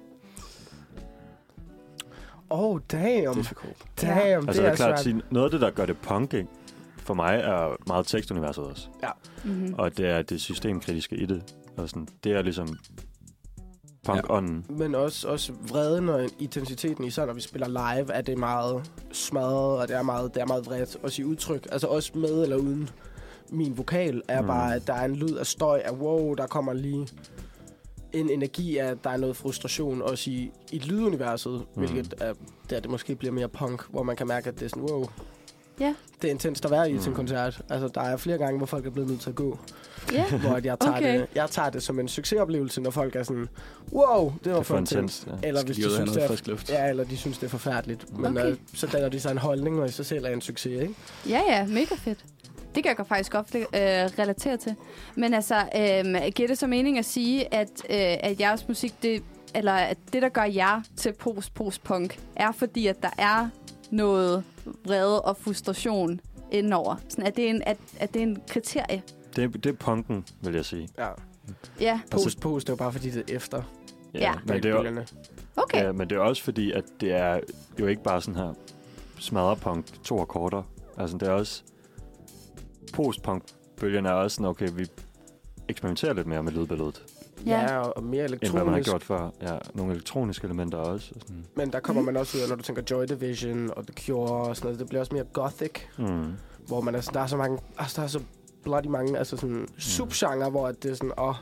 Oh, 2.49 2.79
damn. 2.91 3.33
Difficult. 3.35 3.77
Damn, 4.01 4.19
Altså, 4.19 4.45
det 4.47 4.55
det 4.55 4.65
er 4.65 4.71
er 4.71 4.75
klart 4.75 4.93
at 4.93 4.99
sige, 4.99 5.21
noget 5.31 5.45
af 5.45 5.51
det, 5.51 5.61
der 5.61 5.69
gør 5.69 5.85
det 5.85 5.97
punk, 5.97 6.33
ikke? 6.33 6.49
for 6.97 7.13
mig 7.13 7.35
er 7.35 7.75
meget 7.87 8.07
tekstuniverset 8.07 8.63
også. 8.63 8.87
Mm-hmm. 9.43 9.73
Og 9.77 9.97
det 9.97 10.09
er 10.09 10.21
det 10.21 10.41
systemkritiske 10.41 11.15
i 11.15 11.25
det. 11.25 11.55
Og 11.77 11.89
sådan, 11.89 12.07
det 12.23 12.31
er 12.31 12.41
ligesom 12.41 12.77
punk-ånden. 14.05 14.65
Men 14.69 14.95
også, 14.95 15.27
også 15.27 15.53
vreden 15.69 16.09
og 16.09 16.29
intensiteten, 16.39 17.03
især 17.03 17.25
når 17.25 17.33
vi 17.33 17.41
spiller 17.41 17.67
live, 17.67 18.13
er 18.13 18.21
det 18.21 18.37
meget 18.37 18.91
smadret, 19.11 19.81
og 19.81 19.87
det 19.87 19.95
er 19.95 20.01
meget, 20.01 20.33
det 20.33 20.41
er 20.41 20.45
meget 20.45 20.65
vredt. 20.65 20.97
Også 21.03 21.21
i 21.21 21.25
udtryk, 21.25 21.67
altså 21.71 21.87
også 21.87 22.11
med 22.15 22.43
eller 22.43 22.55
uden 22.57 22.89
min 23.51 23.77
vokal, 23.77 24.21
er 24.27 24.41
mm. 24.41 24.47
bare, 24.47 24.75
at 24.75 24.87
der 24.87 24.93
er 24.93 25.05
en 25.05 25.15
lyd 25.15 25.35
af 25.35 25.45
støj, 25.45 25.81
af 25.85 25.91
wow, 25.91 26.33
der 26.33 26.47
kommer 26.47 26.73
lige 26.73 27.07
en 28.13 28.29
energi 28.29 28.77
af, 28.77 28.85
at 28.91 28.97
der 29.03 29.09
er 29.09 29.17
noget 29.17 29.35
frustration, 29.35 30.01
også 30.01 30.29
i, 30.29 30.51
i 30.71 30.79
lyduniverset, 30.79 31.51
Mm. 31.53 31.81
mm. 31.81 31.87
hvilket 31.89 32.13
er, 32.21 32.33
der 32.69 32.79
det 32.79 32.89
måske 32.91 33.15
bliver 33.15 33.31
mere 33.33 33.47
punk, 33.49 33.81
hvor 33.89 34.03
man 34.03 34.15
kan 34.15 34.27
mærke, 34.27 34.47
at 34.49 34.59
det 34.59 34.65
er 34.65 34.69
sådan, 34.69 34.83
wow, 34.83 35.05
Ja. 35.79 35.95
det 36.21 36.27
er 36.27 36.31
intenst 36.31 36.65
at 36.65 36.71
være 36.71 36.89
i 36.91 36.93
Mm. 36.93 36.99
til 36.99 37.09
en 37.09 37.15
koncert. 37.15 37.61
Altså, 37.69 37.87
der 37.87 38.01
er 38.01 38.17
flere 38.17 38.37
gange, 38.37 38.57
hvor 38.57 38.65
folk 38.65 38.85
er 38.85 38.89
blevet 38.89 39.09
nødt 39.09 39.21
til 39.21 39.29
at 39.29 39.35
gå. 39.35 39.59
Ja. 40.13 40.25
hvor 40.41 40.49
at 40.49 40.65
jeg, 40.65 40.79
tager 40.79 40.97
Okay. 40.97 41.19
det, 41.19 41.27
jeg 41.35 41.49
tager 41.49 41.69
det 41.69 41.83
som 41.83 41.99
en 41.99 42.07
succesoplevelse, 42.07 42.81
når 42.81 42.91
folk 42.91 43.15
er 43.15 43.23
sådan, 43.23 43.47
wow, 43.93 44.33
det 44.43 44.51
var 44.51 44.57
Det 44.57 44.65
for 44.67 44.77
intenst. 44.77 45.27
Ja. 45.27 45.47
Eller 45.47 45.61
Skal 45.61 45.73
hvis 45.73 45.85
de 45.85 45.91
synes, 45.95 46.11
det 46.11 46.23
er, 46.23 46.49
luft? 46.51 46.69
ja, 46.69 46.89
eller 46.89 47.03
de 47.03 47.17
synes, 47.17 47.37
det 47.37 47.45
er 47.45 47.49
forfærdeligt. 47.51 48.17
Men 48.19 48.37
Okay. 48.37 48.51
øh, 48.51 48.57
så 48.73 48.87
danner 48.87 49.09
de 49.09 49.19
sig 49.19 49.31
en 49.31 49.37
holdning, 49.37 49.79
og 49.79 49.85
i 49.87 49.91
sig 49.91 50.05
selv 50.05 50.25
er 50.25 50.29
en 50.29 50.41
succes, 50.41 50.81
ikke? 50.81 50.93
Ja, 51.29 51.41
ja, 51.49 51.65
mega 51.65 51.95
fedt. 51.95 52.25
Det 52.79 52.83
kan 52.85 52.95
jeg 52.97 53.07
faktisk 53.07 53.31
godt 53.31 53.55
øh, 53.55 53.61
relatere 54.19 54.57
til. 54.57 54.75
Men 55.15 55.33
altså, 55.33 55.55
øh, 55.55 56.31
giver 56.35 56.47
det 56.47 56.57
så 56.57 56.67
mening 56.67 56.97
at 56.97 57.05
sige, 57.05 57.53
at, 57.53 57.69
øh, 57.89 57.95
at 58.29 58.39
jeres 58.39 58.67
musik, 58.67 59.03
det, 59.03 59.23
eller 59.55 59.73
at 59.73 59.97
det, 60.13 60.21
der 60.21 60.29
gør 60.29 60.43
jer 60.43 60.81
til 60.97 61.13
post-post-punk, 61.13 62.19
er 62.35 62.51
fordi, 62.51 62.87
at 62.87 63.01
der 63.03 63.09
er 63.17 63.49
noget 63.91 64.43
vrede 64.85 65.21
og 65.21 65.37
frustration 65.37 66.19
indenover? 66.51 66.95
Sådan, 67.09 67.25
er, 67.25 67.29
det 67.29 67.49
en, 67.49 67.61
at, 67.65 67.77
at 67.99 68.13
det 68.13 68.19
er 68.19 68.23
en 68.23 68.37
kriterie? 68.49 69.01
Det, 69.35 69.43
er- 69.43 69.47
det 69.47 69.65
er 69.65 69.73
punken, 69.73 70.25
vil 70.41 70.53
jeg 70.55 70.65
sige. 70.65 70.89
Ja. 70.97 71.07
Ja, 71.81 71.99
Post, 72.11 72.39
post, 72.39 72.67
det 72.67 72.69
er 72.69 72.73
jo 72.73 72.77
bare 72.77 72.91
fordi, 72.91 73.09
det 73.09 73.29
er 73.31 73.35
efter. 73.35 73.61
Ja. 74.13 74.33
Men 74.45 74.63
det 74.63 74.71
er, 74.71 75.03
okay. 75.55 75.83
ja, 75.83 75.91
men 75.91 76.09
det 76.09 76.15
er 76.15 76.19
også 76.19 76.43
fordi, 76.43 76.71
at 76.71 76.83
det 77.01 77.11
er 77.13 77.39
jo 77.79 77.87
ikke 77.87 78.03
bare 78.03 78.21
sådan 78.21 78.35
her 78.35 78.53
smadrepunk, 79.19 79.85
to 80.03 80.21
akkorder. 80.21 80.63
Altså, 80.97 81.17
det 81.17 81.27
er 81.27 81.31
også... 81.31 81.63
Postpunk-bølgen 82.93 84.05
er 84.05 84.11
også 84.11 84.35
sådan, 84.35 84.45
okay, 84.45 84.69
vi 84.73 84.87
eksperimenterer 85.67 86.13
lidt 86.13 86.27
mere 86.27 86.43
med 86.43 86.51
lydbilledet, 86.51 87.03
Ja. 87.45 87.61
Ja, 87.61 87.77
og, 87.79 88.03
mere 88.03 88.25
end 88.25 88.35
hvad 88.39 88.51
man 88.53 88.57
har 88.67 88.73
elektronisk. 88.75 88.89
gjort 88.89 89.03
før. 89.03 89.29
Ja, 89.41 89.57
nogle 89.73 89.93
elektroniske 89.93 90.45
elementer 90.45 90.77
også. 90.77 91.11
og 91.15 91.21
Sådan. 91.21 91.45
Men 91.55 91.71
der 91.73 91.79
kommer 91.79 92.01
Mm. 92.01 92.05
man 92.05 92.17
også 92.17 92.37
ud 92.37 92.41
af, 92.43 92.49
når 92.49 92.55
du 92.55 92.61
tænker 92.63 92.81
Joy 92.91 93.03
Division 93.05 93.69
og 93.77 93.87
The 93.87 94.05
Cure 94.05 94.31
og 94.47 94.55
sådan 94.55 94.65
noget. 94.67 94.79
Det 94.79 94.87
bliver 94.89 94.99
også 95.01 95.13
mere 95.15 95.23
gothic, 95.33 95.71
Mm. 95.97 96.25
hvor 96.67 96.81
man 96.81 96.95
er 96.95 97.01
sådan, 97.01 97.13
der 97.15 97.21
er 97.21 97.27
så 97.27 97.37
mange, 97.37 97.59
altså 97.77 97.95
der 98.01 98.03
er 98.03 98.07
så 98.09 98.19
bloody 98.63 98.85
mange, 98.87 99.17
altså 99.17 99.37
sådan 99.37 99.67
subgenre, 99.77 100.49
hvor 100.49 100.67
at 100.67 100.83
det 100.83 100.91
er 100.91 100.95
sådan, 100.95 101.11
åh, 101.17 101.35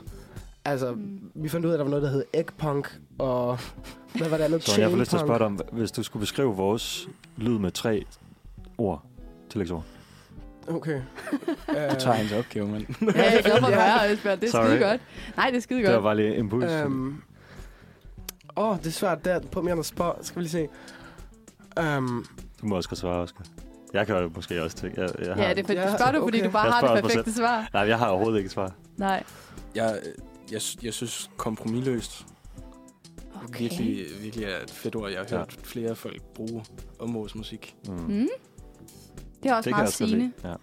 altså, 0.64 0.92
Mm. 0.92 1.30
vi 1.34 1.48
fandt 1.48 1.66
ud 1.66 1.70
af, 1.70 1.74
at 1.74 1.78
der 1.78 1.84
var 1.84 1.90
noget, 1.90 2.02
der 2.02 2.10
hed 2.10 2.24
eggpunk, 2.32 2.98
og 3.18 3.58
hvad 4.14 4.28
var 4.28 4.36
det 4.36 4.44
andet? 4.44 4.62
Så 4.68 4.80
jeg 4.80 4.90
får 4.90 4.96
lyst 4.98 5.10
til 5.10 5.16
at 5.16 5.22
spørge 5.22 5.38
dig 5.38 5.46
om, 5.46 5.60
hvis 5.72 5.92
du 5.92 6.02
skulle 6.02 6.20
beskrive 6.20 6.56
vores 6.56 7.08
lyd 7.36 7.58
med 7.58 7.70
tre 7.70 8.04
ord, 8.78 9.02
tillægsord. 9.50 9.84
Okay. 10.68 11.00
Du 11.90 11.94
tager 11.98 12.12
hans 12.12 12.32
opgave, 12.32 12.68
mand. 12.68 12.86
Ja, 13.16 13.22
jeg 13.22 13.36
er 13.38 13.42
glad 13.42 13.58
for 13.60 13.66
at 13.66 13.72
være 13.72 13.98
her, 14.08 14.12
Esbjørn. 14.14 14.40
Det 14.40 14.46
er 14.46 14.50
Sorry. 14.50 14.66
skide 14.66 14.78
godt. 14.78 15.00
Nej, 15.36 15.50
det 15.50 15.56
er 15.56 15.60
skide 15.60 15.78
Det 15.78 15.86
var 15.88 15.92
godt. 15.94 16.02
bare 16.02 16.16
lige 16.16 16.28
en 16.28 16.38
impuls. 16.38 16.72
Øhm, 16.72 17.22
Åh, 18.56 18.76
det 18.78 18.86
er 18.86 18.90
svært 18.90 19.24
der. 19.24 19.40
På 19.52 19.62
mere 19.62 19.84
spot. 19.84 20.18
Skal 20.22 20.36
vi 20.36 20.42
lige 20.42 20.50
se. 20.50 20.68
Um, 21.96 22.26
Du 22.60 22.66
må 22.66 22.76
også 22.76 22.88
godt 22.88 22.98
svare, 22.98 23.20
Oscar. 23.22 23.44
Jeg 23.92 24.06
kan 24.06 24.16
jo 24.16 24.30
måske 24.34 24.62
også 24.62 24.76
tænke... 24.76 25.00
Jeg, 25.00 25.10
jeg 25.26 25.34
har, 25.34 25.42
Ja, 25.42 25.48
det 25.50 25.58
er 25.58 25.64
fordi, 25.64 25.78
Ja, 25.78 25.90
du 25.92 25.96
spørger 25.98 26.12
du, 26.12 26.22
fordi 26.22 26.38
okay. 26.38 26.46
du 26.46 26.50
bare 26.52 26.64
Jeg 26.64 26.72
har 26.74 26.94
det 26.94 27.04
perfekte 27.04 27.32
svar. 27.34 27.68
Nej, 27.72 27.82
jeg 27.82 27.98
har 27.98 28.06
overhovedet 28.08 28.38
ikke 28.38 28.46
et 28.46 28.52
svar. 28.52 28.72
Nej. 28.96 29.22
Jeg, 29.74 29.98
jeg, 30.52 30.60
jeg 30.82 30.94
synes 30.94 31.30
kompromilløst 31.36 32.26
Okay. 33.44 33.60
virkelig, 33.60 34.04
virkelig 34.22 34.44
er 34.44 34.62
et 34.62 34.70
fedt 34.70 34.96
ord. 34.96 35.10
Jeg 35.10 35.18
har 35.18 35.26
Ja. 35.30 35.36
hørt 35.36 35.56
flere 35.64 35.96
folk 35.96 36.22
bruge 36.22 36.64
om 36.98 37.14
vores 37.14 37.34
musik. 37.34 37.74
Mm. 37.88 37.94
Mm. 37.94 38.26
Det 39.48 39.52
er 39.52 39.56
også 39.56 39.70
Det 39.70 39.76
meget 39.76 39.92
sigende. 39.92 40.32
Ja. 40.44 40.54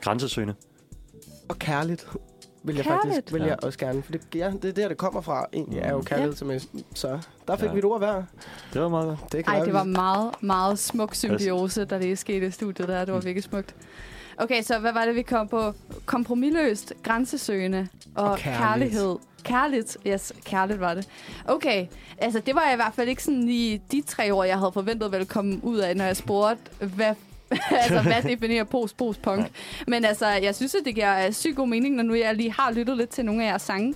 Grænsesøgende. 0.00 0.54
og 1.48 1.58
kærligt. 1.58 2.06
Vil 2.64 2.74
jeg 2.76 2.84
Kærligt? 2.84 3.14
faktisk 3.14 3.32
vil 3.32 3.42
Ja. 3.42 3.48
jeg 3.48 3.56
også 3.64 3.78
gerne. 3.78 4.02
For 4.02 4.12
det, 4.12 4.20
ja, 4.34 4.52
det 4.62 4.68
er 4.68 4.72
der, 4.72 4.88
det 4.88 4.96
kommer 4.96 5.20
fra. 5.20 5.46
Egentlig 5.52 5.78
er 5.78 5.90
jo 5.90 5.98
Mm. 5.98 6.04
kærlighed 6.04 6.34
til 6.34 6.46
mig. 6.46 6.60
Så 6.94 7.18
der 7.48 7.56
fik 7.56 7.66
Ja. 7.68 7.72
vi 7.72 7.78
et 7.78 7.84
ord 7.84 7.98
hver. 8.00 8.22
Det 8.72 8.80
var 8.82 8.88
meget. 8.88 9.18
Det 9.32 9.44
kan 9.44 9.52
Ej, 9.52 9.56
være, 9.58 9.66
det 9.66 9.74
var 9.74 9.84
meget, 9.84 10.30
meget 10.42 10.78
smuk 10.78 11.14
symbiose, 11.14 11.84
der 11.84 11.98
lige 11.98 12.16
skete 12.16 12.46
i 12.46 12.50
studiet 12.50 12.88
der. 12.88 13.04
Det 13.04 13.14
var 13.14 13.20
Mm. 13.20 13.26
virkelig 13.26 13.44
smukt. 13.44 13.74
Okay, 14.38 14.62
så 14.62 14.78
hvad 14.78 14.92
var 14.92 15.04
det, 15.04 15.14
vi 15.14 15.22
kom 15.22 15.48
på? 15.48 15.72
Kompromilløst, 16.06 16.92
grænsesøgende 17.02 17.88
og, 18.14 18.30
Og 18.30 18.38
kærligt. 18.38 18.62
kærlighed. 18.62 19.16
Kærligt, 19.44 19.96
yes, 20.06 20.32
kærligt 20.44 20.80
var 20.80 20.94
det. 20.94 21.08
Okay, 21.44 21.86
altså 22.18 22.40
det 22.40 22.54
var 22.54 22.72
i 22.72 22.76
hvert 22.76 22.94
fald 22.94 23.08
ikke 23.08 23.24
sådan 23.24 23.42
lige 23.42 23.82
de 23.92 24.02
tre 24.06 24.30
ord, 24.30 24.46
jeg 24.46 24.58
havde 24.58 24.72
forventet 24.72 25.12
ville 25.12 25.26
komme 25.26 25.64
ud 25.64 25.78
af, 25.78 25.96
når 25.96 26.04
jeg 26.04 26.16
spurgte, 26.16 26.62
hvad, 26.80 27.14
altså, 27.70 28.02
hvad 28.02 28.22
definerer 28.22 28.64
post-post-punk. 28.64 29.50
Men 29.86 30.04
altså, 30.04 30.26
jeg 30.28 30.54
synes, 30.54 30.74
at 30.74 30.84
det 30.84 30.94
giver 30.94 31.26
øh, 31.26 31.32
sygt 31.32 31.56
god 31.56 31.68
mening, 31.68 31.94
når 31.94 32.02
nu 32.02 32.14
jeg 32.14 32.34
lige 32.34 32.52
har 32.52 32.72
lyttet 32.72 32.96
lidt 32.96 33.10
til 33.10 33.24
nogle 33.24 33.44
af 33.44 33.48
jeres 33.48 33.62
sange. 33.62 33.94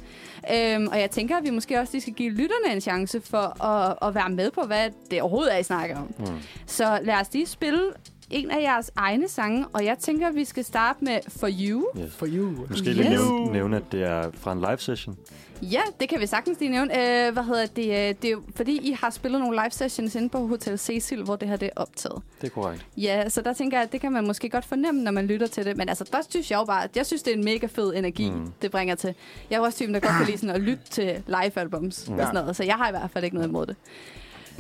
Øhm, 0.52 0.86
og 0.86 1.00
jeg 1.00 1.10
tænker, 1.10 1.36
at 1.36 1.44
vi 1.44 1.50
måske 1.50 1.80
også 1.80 1.92
lige 1.92 2.02
skal 2.02 2.14
give 2.14 2.30
lytterne 2.30 2.74
en 2.74 2.80
chance 2.80 3.20
for 3.20 3.64
at, 3.64 3.96
at 4.02 4.14
være 4.14 4.28
med 4.28 4.50
på, 4.50 4.60
hvad 4.60 4.90
det 5.10 5.22
overhovedet 5.22 5.54
er, 5.54 5.58
I 5.58 5.62
snakker 5.62 5.96
om. 5.96 6.14
Mm. 6.18 6.26
Så 6.66 6.98
lad 7.02 7.14
os 7.14 7.32
lige 7.32 7.46
spille 7.46 7.82
en 8.30 8.50
af 8.50 8.62
jeres 8.62 8.90
egne 8.96 9.28
sange, 9.28 9.66
og 9.72 9.84
jeg 9.84 9.98
tænker, 9.98 10.30
vi 10.30 10.44
skal 10.44 10.64
starte 10.64 11.04
med 11.04 11.18
For 11.28 11.48
You. 11.60 11.86
Yes. 11.98 12.14
For 12.14 12.26
you. 12.26 12.52
Måske 12.70 12.84
lige 12.92 13.02
Yes. 13.12 13.20
nævne, 13.20 13.52
nævne, 13.52 13.76
at 13.76 13.82
det 13.92 14.02
er 14.02 14.30
fra 14.34 14.52
en 14.52 14.58
live 14.60 14.78
session. 14.78 15.16
Ja, 15.62 15.80
det 16.00 16.08
kan 16.08 16.20
vi 16.20 16.26
sagtens 16.26 16.60
lige 16.60 16.70
nævne. 16.70 17.26
Øh, 17.26 17.32
hvad 17.32 17.42
hedder 17.44 17.66
det? 17.66 17.84
øh, 17.86 18.14
Det 18.22 18.24
er 18.24 18.36
fordi 18.56 18.78
I 18.88 18.92
har 19.00 19.10
spillet 19.10 19.40
nogle 19.40 19.56
live 19.62 19.70
sessions 19.70 20.14
inde 20.14 20.28
på 20.28 20.46
Hotel 20.46 20.78
Cecil, 20.78 21.22
hvor 21.22 21.36
det 21.36 21.48
her 21.48 21.56
det 21.56 21.66
er 21.66 21.70
optaget. 21.80 22.22
Det 22.40 22.46
er 22.46 22.50
korrekt. 22.50 22.86
Ja, 22.96 23.28
så 23.28 23.40
der 23.42 23.52
tænker 23.52 23.76
jeg, 23.76 23.84
at 23.86 23.92
det 23.92 24.00
kan 24.00 24.12
man 24.12 24.26
måske 24.26 24.48
godt 24.50 24.64
fornemme, 24.64 25.02
når 25.02 25.10
man 25.12 25.26
lytter 25.26 25.46
til 25.46 25.64
det. 25.64 25.76
Men 25.76 25.88
altså, 25.88 26.04
der 26.12 26.18
synes 26.28 26.50
jeg 26.50 26.56
jo 26.58 26.64
bare, 26.64 26.84
at 26.84 26.96
jeg 26.96 27.06
synes, 27.06 27.22
det 27.22 27.32
er 27.32 27.36
en 27.36 27.44
mega 27.44 27.66
fed 27.66 27.94
energi, 27.94 28.30
mm. 28.30 28.36
Mm. 28.36 28.52
det 28.62 28.70
bringer 28.70 28.94
til. 28.94 29.14
Jeg 29.50 29.56
er 29.56 29.60
også 29.60 29.78
typen, 29.78 29.94
der 29.94 30.00
godt 30.00 30.12
kan 30.16 30.26
lide 30.26 30.38
sådan 30.38 30.54
at 30.54 30.60
lytte 30.60 30.82
til 30.90 31.22
live-albums 31.26 32.08
mm. 32.08 32.12
og 32.14 32.18
Ja. 32.20 32.24
sådan 32.26 32.34
noget, 32.40 32.56
så 32.56 32.64
jeg 32.64 32.74
har 32.74 32.88
i 32.88 32.90
hvert 32.90 33.10
fald 33.10 33.24
ikke 33.24 33.36
noget 33.36 33.48
imod 33.48 33.66
det. 33.66 33.76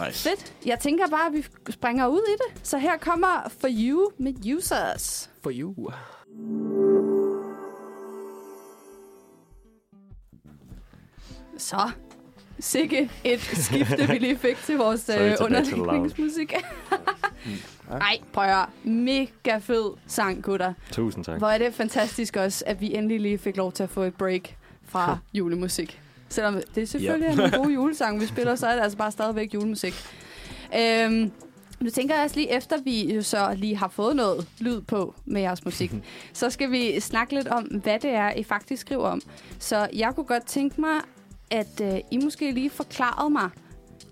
Nice. 0.06 0.28
Fedt. 0.28 0.52
Jeg 0.66 0.78
tænker 0.80 1.06
bare, 1.08 1.26
at 1.26 1.32
vi 1.32 1.44
springer 1.72 2.06
ud 2.06 2.22
i 2.28 2.32
det. 2.32 2.66
Så 2.66 2.78
her 2.78 2.96
kommer 2.96 3.48
For 3.60 3.68
You 3.70 4.10
med 4.18 4.54
Users. 4.56 5.30
For 5.42 5.50
you. 5.54 5.90
Så. 11.58 11.90
Sikke 12.60 13.10
et 13.24 13.40
skifte, 13.40 14.08
vi 14.08 14.18
lige 14.18 14.38
fik 14.38 14.56
til 14.56 14.78
vores 14.78 15.08
øh, 15.08 15.32
underlægningsmusik. 15.40 16.54
Ej, 17.90 18.18
prøv 18.32 18.44
at 18.44 18.50
høre. 18.54 18.66
Mega 18.84 19.58
fed 19.58 19.90
sang, 20.06 20.42
gutter. 20.42 20.72
Tusind 20.92 21.24
tak. 21.24 21.38
Hvor 21.38 21.48
er 21.48 21.58
det 21.58 21.74
fantastisk 21.74 22.36
også, 22.36 22.64
at 22.66 22.80
vi 22.80 22.94
endelig 22.94 23.20
lige 23.20 23.38
fik 23.38 23.56
lov 23.56 23.72
til 23.72 23.82
at 23.82 23.90
få 23.90 24.02
et 24.02 24.14
break 24.14 24.56
fra 24.84 25.18
julemusik. 25.34 26.00
Selvom 26.28 26.60
det 26.74 26.88
selvfølgelig 26.88 27.38
er 27.38 27.44
en 27.44 27.50
god 27.50 27.70
julesang, 27.78 28.20
vi 28.20 28.26
spiller, 28.26 28.54
så 28.54 28.66
er 28.66 28.74
det 28.74 28.82
altså 28.82 28.98
bare 28.98 29.10
stadigvæk 29.12 29.54
julemusik. 29.54 29.94
Øhm, 30.78 31.30
nu 31.80 31.90
tænker 31.90 32.14
jeg 32.14 32.24
også 32.24 32.36
lige 32.36 32.50
efter, 32.50 32.76
vi 32.84 33.14
jo 33.14 33.22
så 33.22 33.54
lige 33.56 33.76
har 33.76 33.88
fået 33.88 34.16
noget 34.16 34.46
lyd 34.58 34.80
på 34.80 35.14
med 35.24 35.40
jeres 35.40 35.64
musik, 35.64 35.92
så 36.32 36.50
skal 36.50 36.70
vi 36.70 37.00
snakke 37.00 37.34
lidt 37.34 37.48
om, 37.48 37.62
hvad 37.62 37.98
det 37.98 38.10
er, 38.10 38.32
I 38.32 38.42
faktisk 38.42 38.80
skriver 38.80 39.08
om. 39.08 39.20
Så 39.58 39.88
jeg 39.92 40.12
kunne 40.14 40.26
godt 40.26 40.46
tænke 40.46 40.80
mig, 40.80 41.00
at 41.50 41.80
øh, 41.82 41.98
I 42.10 42.16
måske 42.24 42.52
lige 42.52 42.70
forklarede 42.70 43.30
mig 43.30 43.50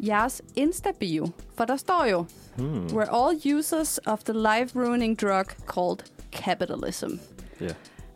jeres 0.06 0.42
Insta-bio. 0.56 1.28
For 1.56 1.64
der 1.64 1.76
står 1.76 2.04
jo, 2.10 2.24
Hmm. 2.56 2.86
We're 2.86 3.10
all 3.10 3.56
users 3.58 3.98
of 4.06 4.24
the 4.24 4.32
life-ruining 4.32 5.16
drug 5.16 5.44
called 5.66 5.98
capitalism. 6.32 7.10
Ja. 7.60 7.68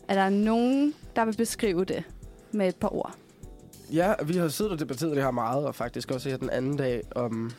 Er 0.09 0.15
der 0.15 0.29
nogen, 0.29 0.95
der 1.17 1.25
vil 1.25 1.37
beskrive 1.37 1.85
det 1.85 2.03
med 2.53 2.69
et 2.69 2.77
par 2.77 2.95
ord? 2.95 3.15
Ja, 3.93 4.15
vi 4.25 4.37
har 4.37 4.49
siddet 4.49 4.73
og 4.73 4.79
debatteret 4.79 5.17
det 5.17 5.25
her 5.25 5.31
meget, 5.31 5.67
og 5.67 5.75
faktisk 5.75 6.11
også 6.11 6.29
her 6.29 6.37
den 6.37 6.51
anden 6.51 6.77
dag 6.77 7.03
om, 7.15 7.51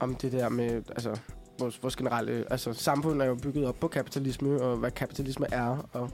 om 0.00 0.14
det 0.14 0.32
der 0.32 0.48
med, 0.48 0.70
altså, 0.70 1.18
vores, 1.58 1.82
vores 1.82 1.96
generelle, 1.96 2.44
altså 2.50 2.72
samfund 2.72 3.22
er 3.22 3.26
jo 3.26 3.34
bygget 3.34 3.66
op 3.66 3.80
på 3.80 3.88
kapitalisme, 3.88 4.62
og 4.62 4.76
hvad 4.76 4.90
kapitalisme 4.90 5.46
er, 5.52 5.88
og 5.92 6.10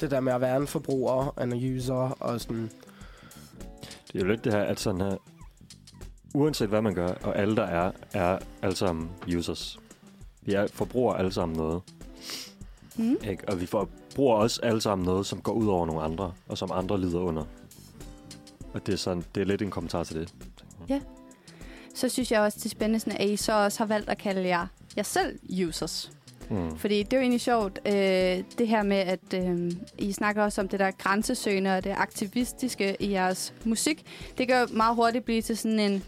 det 0.00 0.10
der 0.10 0.20
med 0.20 0.32
at 0.32 0.40
være 0.40 0.56
en 0.56 0.66
forbruger, 0.66 1.38
en 1.40 1.76
user, 1.76 2.16
og 2.20 2.40
sådan, 2.40 2.70
Det 4.12 4.14
er 4.14 4.18
jo 4.18 4.26
lidt 4.26 4.44
det 4.44 4.52
her, 4.52 4.62
at 4.62 4.80
sådan 4.80 5.00
her, 5.00 5.16
uanset 6.34 6.68
hvad 6.68 6.82
man 6.82 6.94
gør, 6.94 7.08
og 7.08 7.38
alle 7.38 7.56
der 7.56 7.64
er, 7.64 7.92
er 8.12 8.38
alle 8.62 8.76
sammen 8.76 9.10
users. 9.36 9.78
Vi 10.42 10.52
er, 10.54 10.66
forbruger 10.66 11.14
alle 11.14 11.32
sammen 11.32 11.56
noget. 11.56 11.82
Mm? 12.96 13.16
Ikke? 13.24 13.48
Og 13.48 13.60
vi 13.60 13.66
forbruger 13.66 14.36
også 14.36 14.60
alle 14.62 14.80
sammen 14.80 15.04
noget, 15.04 15.26
som 15.26 15.40
går 15.40 15.52
ud 15.52 15.66
over 15.68 15.86
nogle 15.86 16.02
andre, 16.02 16.32
og 16.48 16.58
som 16.58 16.70
andre 16.72 17.00
lider 17.00 17.20
under. 17.20 17.44
Og 18.76 18.86
det 18.86 18.92
er, 18.92 18.96
sådan, 18.96 19.24
det 19.34 19.40
er 19.40 19.44
lidt 19.44 19.62
en 19.62 19.70
kommentar 19.70 20.04
til 20.04 20.16
det. 20.16 20.34
Så 21.94 22.08
synes 22.08 22.32
jeg 22.32 22.40
også, 22.40 22.58
det 22.58 22.64
er 22.64 22.70
spændende, 22.70 23.16
at 23.16 23.28
I 23.28 23.36
så 23.36 23.52
også 23.52 23.78
har 23.78 23.86
valgt 23.86 24.08
at 24.08 24.18
kalde 24.18 24.48
jer, 24.48 24.66
jer 24.96 25.02
selv 25.02 25.38
users. 25.66 26.12
Mm. 26.50 26.78
Fordi 26.78 27.02
det 27.02 27.12
er 27.12 27.16
jo 27.16 27.20
egentlig 27.20 27.40
sjovt, 27.40 27.78
øh, 27.86 27.92
det 28.58 28.68
her 28.68 28.82
med, 28.82 28.96
at 28.96 29.34
øh, 29.34 29.72
I 29.98 30.12
snakker 30.12 30.42
også 30.42 30.60
om 30.60 30.68
det 30.68 30.80
der 30.80 30.90
grænsesøgende 30.90 31.76
og 31.76 31.84
det 31.84 31.94
aktivistiske 31.96 32.96
i 33.00 33.10
jeres 33.10 33.54
musik. 33.64 34.06
Det 34.38 34.48
kan 34.48 34.60
jo 34.60 34.66
meget 34.70 34.96
hurtigt 34.96 35.24
blive 35.24 35.42
til 35.42 35.56
sådan 35.56 35.78
en, 35.78 36.04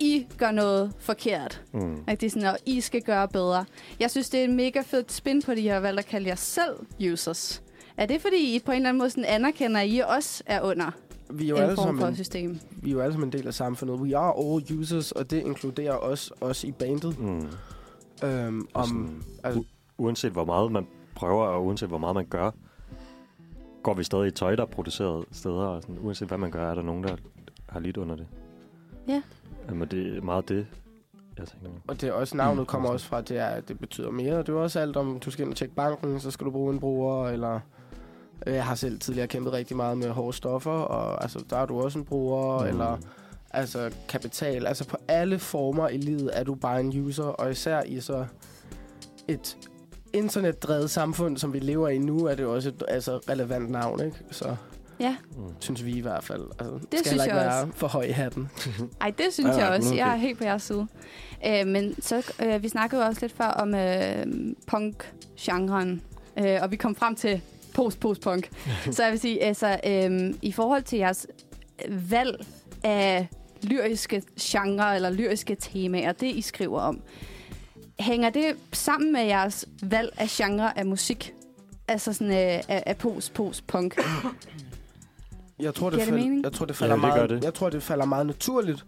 I 0.00 0.26
gør 0.38 0.50
noget 0.50 0.92
forkert. 0.98 1.62
Mm. 1.72 2.04
At 2.06 2.20
det 2.20 2.26
er 2.26 2.30
sådan, 2.30 2.48
at 2.48 2.56
I 2.66 2.80
skal 2.80 3.02
gøre 3.02 3.28
bedre. 3.28 3.64
Jeg 4.00 4.10
synes, 4.10 4.30
det 4.30 4.40
er 4.40 4.44
en 4.44 4.56
mega 4.56 4.80
fed 4.80 5.04
spin 5.08 5.42
på, 5.42 5.52
at 5.52 5.58
I 5.58 5.66
har 5.66 5.80
valgt 5.80 5.98
at 5.98 6.06
kalde 6.06 6.28
jer 6.28 6.34
selv 6.34 6.76
users. 7.12 7.62
Er 7.96 8.06
det, 8.06 8.20
fordi 8.20 8.54
I 8.54 8.58
på 8.58 8.72
en 8.72 8.76
eller 8.76 8.88
anden 8.88 8.98
måde 8.98 9.10
sådan 9.10 9.24
anerkender, 9.24 9.80
at 9.80 9.88
I 9.88 9.98
også 9.98 10.42
er 10.46 10.60
under 10.60 10.90
vi 11.30 11.44
er 11.44 11.48
jo 11.48 11.56
en 11.56 11.62
alle 11.62 11.74
form 11.76 11.98
for 11.98 12.06
en, 12.06 12.16
system? 12.16 12.58
vi 12.70 12.88
er 12.90 12.92
jo 12.94 13.00
alle 13.00 13.12
sammen 13.12 13.28
en 13.28 13.32
del 13.32 13.46
af 13.46 13.54
samfundet. 13.54 13.96
We 14.00 14.16
are 14.16 14.34
all 14.38 14.78
users, 14.80 15.12
og 15.12 15.30
det 15.30 15.36
inkluderer 15.42 15.96
os, 15.96 16.32
os 16.40 16.64
i 16.64 16.72
bandet. 16.72 17.18
Mm. 17.20 17.46
Øhm, 18.24 18.68
om, 18.74 18.86
sådan, 18.86 19.22
altså, 19.44 19.60
u- 19.60 19.64
uanset 19.98 20.32
hvor 20.32 20.44
meget 20.44 20.72
man 20.72 20.86
prøver, 21.14 21.44
og 21.46 21.64
uanset 21.66 21.88
hvor 21.88 21.98
meget 21.98 22.14
man 22.14 22.26
gør, 22.26 22.50
går 23.82 23.94
vi 23.94 24.04
stadig 24.04 24.26
i 24.26 24.30
tøj, 24.30 24.56
der 24.56 24.62
er 24.62 24.66
produceret 24.66 25.24
steder. 25.32 25.54
Og 25.66 25.82
sådan, 25.82 25.98
uanset 26.00 26.28
hvad 26.28 26.38
man 26.38 26.50
gør, 26.50 26.70
er 26.70 26.74
der 26.74 26.82
nogen, 26.82 27.04
der 27.04 27.16
har 27.68 27.80
lidt 27.80 27.96
under 27.96 28.16
det. 28.16 28.26
Ja. 29.08 29.22
Jamen, 29.68 29.88
det 29.88 30.16
er 30.16 30.20
meget 30.22 30.48
det, 30.48 30.66
jeg 31.38 31.46
tænker. 31.48 31.68
Og 31.88 32.00
det 32.00 32.08
er 32.08 32.12
også 32.12 32.36
navnet 32.36 32.60
Mm. 32.62 32.66
kommer 32.66 32.88
også 32.88 33.06
fra, 33.06 33.20
det 33.20 33.38
er, 33.38 33.60
det 33.60 33.78
betyder 33.78 34.10
mere. 34.10 34.38
Det 34.38 34.48
er 34.48 34.52
også 34.54 34.80
alt 34.80 34.96
om, 34.96 35.20
du 35.20 35.30
skal 35.30 35.42
ind 35.44 35.52
og 35.52 35.56
tjekke 35.56 35.74
banken, 35.74 36.20
så 36.20 36.30
skal 36.30 36.46
du 36.46 36.50
bruge 36.50 36.72
en 36.74 36.80
bruger, 36.80 37.28
eller... 37.28 37.60
øh, 38.46 38.54
Jeg 38.54 38.64
har 38.64 38.74
selv 38.74 38.98
tidligere 39.00 39.26
kæmpet 39.28 39.52
rigtig 39.52 39.76
meget 39.76 39.98
med 39.98 40.10
hårde 40.10 40.36
stoffer, 40.36 40.70
og 40.70 41.22
altså, 41.22 41.44
der 41.50 41.56
er 41.56 41.66
du 41.66 41.80
også 41.82 41.98
en 41.98 42.04
bruger, 42.04 42.60
mm. 42.62 42.66
eller 42.68 42.98
altså 43.50 43.90
kapital. 44.08 44.66
Altså 44.66 44.84
på 44.86 44.96
alle 45.08 45.38
former 45.38 45.88
i 45.88 45.96
livet 45.96 46.30
er 46.32 46.44
du 46.44 46.54
bare 46.54 46.80
en 46.80 47.00
user, 47.06 47.24
og 47.24 47.50
især 47.50 47.82
i 47.82 48.00
så 48.00 48.26
et 49.28 49.56
internetdrevet 50.12 50.90
samfund, 50.90 51.36
som 51.36 51.52
vi 51.52 51.58
lever 51.58 51.88
i 51.88 51.98
nu, 51.98 52.24
er 52.24 52.34
det 52.34 52.42
jo 52.42 52.54
også 52.54 52.68
et 52.68 52.82
altså, 52.88 53.16
relevant 53.16 53.70
navn, 53.70 54.00
ikke? 54.04 54.16
Så 54.30 54.56
Ja, 55.00 55.16
Mm. 55.36 55.42
synes 55.60 55.84
vi 55.84 55.92
i 55.96 56.00
hvert 56.00 56.24
fald. 56.24 56.42
Altså, 56.58 56.74
det 56.74 56.82
synes 56.90 57.00
skal 57.00 57.10
heller 57.10 57.24
ikke 57.24 57.36
jeg 57.36 57.46
være 57.46 57.68
for 57.74 57.86
høj 57.86 58.02
i 58.02 58.10
hatten. 58.10 58.50
ej, 59.00 59.10
det 59.18 59.26
synes 59.30 59.56
Ja, 59.56 59.64
jeg 59.66 59.76
også. 59.76 59.94
Jeg 59.94 60.08
er 60.12 60.16
helt 60.16 60.38
på 60.38 60.44
jeres 60.44 60.62
side. 60.62 60.86
Øh, 61.46 61.66
men 61.66 62.02
så, 62.02 62.32
øh, 62.44 62.62
vi 62.62 62.68
snakkede 62.68 63.00
jo 63.02 63.06
også 63.06 63.20
lidt 63.20 63.32
før 63.32 63.46
om 63.46 63.74
øh, 63.74 64.26
punk-genren, 64.66 66.02
øh, 66.38 66.58
og 66.62 66.70
vi 66.70 66.76
kom 66.76 66.94
frem 66.94 67.14
til 67.16 67.40
post-post-punk. 67.76 68.50
så 68.94 69.02
jeg 69.02 69.12
vil 69.12 69.20
sige, 69.20 69.42
altså, 69.42 69.80
øh, 69.86 70.34
i 70.42 70.52
forhold 70.52 70.82
til 70.82 70.98
jeres 70.98 71.26
valg 71.88 72.46
af 72.84 73.28
lyriske 73.62 74.22
genre 74.40 74.94
eller 74.94 75.10
lyriske 75.10 75.56
temaer, 75.60 76.12
det 76.12 76.26
I 76.26 76.40
skriver 76.40 76.80
om, 76.80 77.00
hænger 78.00 78.30
det 78.30 78.56
sammen 78.72 79.12
med 79.12 79.24
jeres 79.24 79.64
valg 79.82 80.12
af 80.16 80.28
genre 80.28 80.78
af 80.78 80.86
musik? 80.86 81.32
Altså 81.88 82.12
sådan 82.12 82.32
øh, 82.32 82.62
af, 82.68 82.82
af 82.86 82.96
post-post-punk? 82.96 83.96
Jeg 85.58 85.74
tror, 85.74 85.90
det, 85.90 86.00
det 86.00 86.14
mening? 86.14 86.44
jeg 86.44 86.52
tror, 86.52 86.66
det 86.66 86.76
falder 86.76 86.94
det 86.94 87.02
gør 87.02 87.08
meget, 87.08 87.30
det. 87.30 87.44
Jeg 87.44 87.54
tror, 87.54 87.70
det 87.70 87.82
falder 87.82 88.04
meget 88.04 88.26
naturligt, 88.26 88.84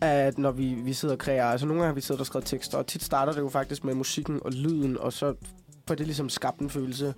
at 0.00 0.38
når 0.38 0.50
vi, 0.50 0.74
vi 0.74 0.92
sidder 0.92 1.14
og 1.14 1.18
kreerer, 1.18 1.46
altså 1.46 1.66
nogle 1.66 1.82
gange 1.82 1.88
har 1.88 1.94
vi 1.94 2.00
siddet 2.00 2.20
og 2.20 2.26
skrevet 2.26 2.46
tekster, 2.46 2.78
og 2.78 2.86
tit 2.86 3.02
starter 3.02 3.32
det 3.32 3.40
jo 3.40 3.48
faktisk 3.48 3.84
med 3.84 3.94
musikken 3.94 4.40
og 4.44 4.52
lyden, 4.52 4.98
og 4.98 5.12
så 5.12 5.34
får 5.88 5.94
det 5.94 6.06
ligesom 6.06 6.28
skabt 6.28 6.60
en 6.60 6.70
følelse 6.70 7.14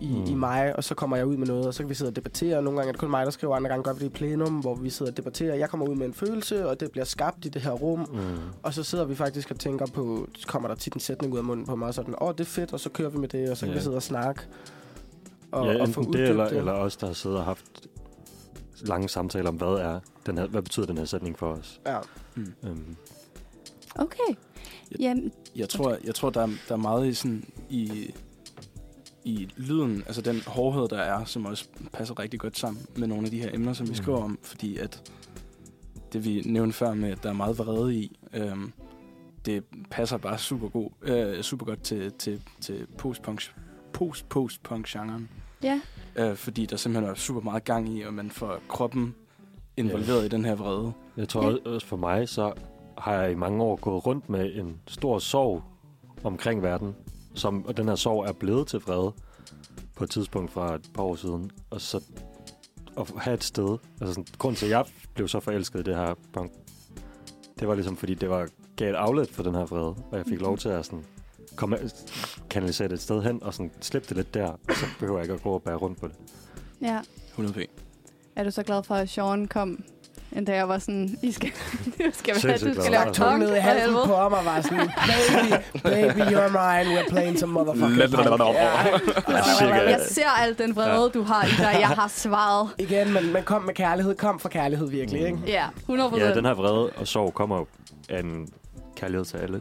i, 0.00 0.06
mm. 0.08 0.24
I 0.24 0.34
mig, 0.34 0.76
og 0.76 0.84
så 0.84 0.94
kommer 0.94 1.16
jeg 1.16 1.26
ud 1.26 1.36
med 1.36 1.46
noget, 1.46 1.66
og 1.66 1.74
så 1.74 1.82
kan 1.82 1.88
vi 1.90 1.94
sidde 1.94 2.08
og 2.10 2.16
debattere. 2.16 2.62
Nogle 2.62 2.78
gange 2.78 2.88
er 2.88 2.92
det 2.92 3.00
kun 3.00 3.10
mig, 3.10 3.24
der 3.24 3.30
skriver, 3.30 3.56
andre 3.56 3.68
gange 3.70 3.82
gør 3.84 3.92
vi 3.92 3.98
det 3.98 4.06
i 4.06 4.08
plenum, 4.08 4.54
hvor 4.60 4.74
vi 4.74 4.90
sidder 4.90 5.12
og 5.12 5.16
debatterer. 5.16 5.54
Jeg 5.54 5.70
kommer 5.70 5.86
ud 5.88 5.94
med 5.94 6.06
en 6.06 6.14
følelse, 6.14 6.68
og 6.68 6.80
det 6.80 6.90
bliver 6.90 7.04
skabt 7.04 7.44
i 7.44 7.48
det 7.48 7.62
her 7.62 7.70
rum, 7.72 7.98
Mm. 7.98 8.36
og 8.62 8.74
så 8.74 8.82
sidder 8.82 9.04
vi 9.04 9.14
faktisk 9.14 9.50
og 9.50 9.58
tænker 9.58 9.86
på, 9.86 10.28
så 10.38 10.46
kommer 10.46 10.68
der 10.68 10.74
tit 10.74 10.94
en 10.94 11.00
sætning 11.00 11.32
ud 11.32 11.38
af 11.38 11.44
munden 11.44 11.66
på 11.66 11.76
mig, 11.76 11.88
og 11.88 11.94
sådan, 11.94 12.14
åh, 12.20 12.28
oh, 12.28 12.32
det 12.34 12.40
er 12.40 12.44
fedt, 12.44 12.72
og 12.72 12.80
så 12.80 12.88
kører 12.90 13.08
vi 13.10 13.18
med 13.18 13.28
det, 13.28 13.50
og 13.50 13.56
så 13.56 13.60
kan 13.66 13.72
Ja. 13.72 13.78
vi 13.78 13.82
sidde 13.84 13.96
og 13.96 14.02
snakke. 14.02 14.40
Og, 15.52 15.66
ja, 15.66 15.82
og 15.82 15.88
få 15.88 16.12
det, 16.12 16.28
eller, 16.28 16.44
eller 16.44 16.72
os, 16.72 16.96
der 16.96 17.06
har 17.06 17.14
siddet 17.14 17.38
og 17.38 17.44
haft 17.44 17.86
lange 18.80 19.08
samtaler 19.08 19.48
om, 19.48 19.54
hvad 19.56 19.68
er 19.68 20.00
den 20.26 20.38
her, 20.38 20.46
hvad 20.46 20.62
betyder 20.62 20.86
den 20.86 20.98
her 20.98 21.04
sætning 21.04 21.38
for 21.38 21.46
os. 21.46 21.80
Ja. 21.86 21.98
Mm. 22.34 22.52
Um, 22.62 22.96
Okay. 23.94 24.34
Jamen, 25.00 25.32
Jeg 25.56 25.68
tror, 25.68 25.96
jeg 26.04 26.14
tror 26.14 26.30
der, 26.30 26.40
er, 26.42 26.46
der 26.68 26.74
er 26.74 26.78
meget 26.78 27.06
i, 27.06 27.14
sådan, 27.14 27.44
i, 27.70 28.14
i 29.24 29.48
lyden, 29.56 30.02
altså 30.06 30.22
den 30.22 30.42
hårdhed, 30.46 30.88
der 30.88 30.98
er, 30.98 31.24
som 31.24 31.46
også 31.46 31.64
passer 31.92 32.18
rigtig 32.18 32.40
godt 32.40 32.58
sammen 32.58 32.86
med 32.96 33.08
nogle 33.08 33.24
af 33.24 33.30
de 33.30 33.40
her 33.40 33.50
emner, 33.54 33.72
som 33.72 33.86
vi 33.86 33.90
Mhm. 33.90 33.96
skriver 33.96 34.18
om, 34.22 34.38
fordi 34.42 34.76
at 34.76 35.12
det 36.12 36.24
vi 36.24 36.42
nævnte 36.46 36.72
før 36.76 36.94
med, 36.94 37.10
at 37.10 37.22
der 37.22 37.28
er 37.28 37.32
meget 37.34 37.58
vrede 37.58 37.94
i, 37.96 38.16
øhm, 38.34 38.72
det 39.44 39.64
passer 39.90 40.16
bare 40.16 40.38
super, 40.38 40.68
god, 40.68 40.90
øh, 41.02 41.42
super 41.42 41.66
godt 41.66 41.82
til, 41.82 42.12
til, 42.12 42.42
til 42.60 42.86
post-punk, 42.98 43.42
post-post-punk-genren. 43.92 45.28
ja. 45.62 45.80
Øh, 46.16 46.36
fordi 46.36 46.66
der 46.66 46.76
simpelthen 46.76 47.10
er 47.10 47.14
super 47.14 47.40
meget 47.40 47.64
gang 47.64 47.88
i, 47.88 48.02
og 48.02 48.14
man 48.14 48.30
får 48.30 48.58
kroppen 48.68 49.14
involveret 49.76 50.24
i 50.24 50.28
den 50.28 50.44
her 50.44 50.54
vrede. 50.54 50.92
jeg 51.16 51.28
tror 51.28 51.42
Ja. 51.44 51.50
ja. 51.64 51.70
også 51.70 51.86
for 51.86 51.96
mig, 51.96 52.28
så 52.28 52.52
har 52.98 53.14
jeg 53.14 53.32
i 53.32 53.34
mange 53.34 53.62
år 53.64 53.76
gået 53.76 54.06
rundt 54.06 54.28
med 54.30 54.54
en 54.54 54.76
stor 54.86 55.18
sorg 55.18 55.62
omkring 56.24 56.62
verden, 56.62 56.94
som, 57.40 57.66
og 57.66 57.76
den 57.76 57.88
her 57.88 57.94
sorg 57.94 58.24
er 58.24 58.32
blevet 58.32 58.66
til 58.66 58.80
fred 58.80 59.10
på 59.96 60.04
et 60.04 60.10
tidspunkt 60.10 60.52
fra 60.52 60.74
et 60.74 60.90
par 60.94 61.02
år 61.02 61.16
siden. 61.16 61.50
Og 61.70 61.80
så 61.80 62.04
at 62.98 63.10
have 63.16 63.34
et 63.34 63.44
sted. 63.44 63.78
Altså 64.00 64.14
sådan, 64.14 64.26
grunden 64.38 64.56
til, 64.56 64.66
at 64.66 64.70
jeg 64.70 64.84
blev 65.14 65.28
så 65.28 65.40
forelsket 65.40 65.80
i 65.80 65.82
det 65.82 65.96
her 65.96 66.14
punk, 66.32 66.52
det 67.60 67.68
var 67.68 67.74
ligesom 67.74 67.96
fordi, 67.96 68.14
det 68.14 68.30
var 68.30 68.48
gav 68.76 68.90
et 68.90 68.96
outlet 68.98 69.30
for 69.30 69.42
den 69.42 69.54
her 69.54 69.66
fred, 69.66 69.80
og 69.80 70.12
jeg 70.12 70.26
fik 70.26 70.40
lov 70.40 70.58
til 70.58 70.68
at 70.68 70.86
sådan, 70.86 71.04
komme, 71.56 71.78
kanalisere 72.50 72.88
det 72.88 72.94
et 72.94 73.00
sted 73.00 73.22
hen, 73.22 73.42
og 73.42 73.54
sådan 73.54 73.70
slippe 73.80 74.08
det 74.08 74.16
lidt 74.16 74.34
der, 74.34 74.46
og 74.46 74.74
så 74.74 74.86
behøver 74.98 75.18
jeg 75.18 75.24
ikke 75.24 75.34
at 75.34 75.42
gå 75.42 75.50
og 75.50 75.62
bære 75.62 75.76
rundt 75.76 76.00
på 76.00 76.08
det. 76.08 76.16
Ja. 76.80 77.00
100 77.28 77.54
p. 77.54 77.70
Er 78.36 78.44
du 78.44 78.50
så 78.50 78.62
glad 78.62 78.82
for, 78.82 78.94
at 78.94 79.08
Sean 79.08 79.48
kom 79.48 79.84
en 80.36 80.44
dag 80.44 80.62
og 80.62 80.68
var 80.68 80.78
sådan, 80.78 81.18
I 81.22 81.32
skal, 81.32 81.48
I 81.98 82.02
skal, 82.12 82.34
være, 82.44 82.58
glad. 82.58 82.74
skal 82.74 82.92
lave 82.92 83.04
Tung 83.04 83.30
punk 83.30 83.38
ned 83.38 83.56
i 83.56 83.58
halsen 83.58 83.94
på 84.06 84.16
ham 84.16 84.32
og 84.32 84.44
var 84.44 84.60
sådan, 84.60 84.78
baby, 85.06 85.52
baby, 85.82 86.20
you're 86.34 86.48
mine, 86.48 87.00
we're 87.00 87.08
playing 87.10 87.38
some 87.38 87.52
motherfucking 87.52 88.10
punk. 88.12 88.54
Ja. 88.54 88.70
Cirka. 89.58 89.90
Jeg 89.90 90.00
ser 90.10 90.28
al 90.28 90.58
den 90.58 90.76
vrede, 90.76 91.10
du 91.10 91.22
har 91.22 91.44
i 91.44 91.50
dig. 91.58 91.76
Jeg 91.80 91.88
har 91.88 92.08
svaret. 92.08 92.68
Igen, 92.88 93.12
men, 93.12 93.32
men 93.32 93.42
kom 93.42 93.62
med 93.62 93.74
kærlighed. 93.74 94.14
Kom 94.14 94.38
for 94.38 94.48
kærlighed 94.48 94.88
virkelig, 94.88 95.26
ikke? 95.26 95.38
Ja, 95.46 95.64
100 95.78 96.10
procent. 96.10 96.28
Ja, 96.28 96.34
den 96.34 96.44
her 96.44 96.54
vrede 96.54 96.90
og 96.90 97.06
sorg 97.06 97.34
kommer 97.34 97.56
jo 97.58 97.66
af 98.08 98.20
en 98.20 98.48
kærlighed 98.96 99.24
til 99.24 99.36
alle. 99.36 99.60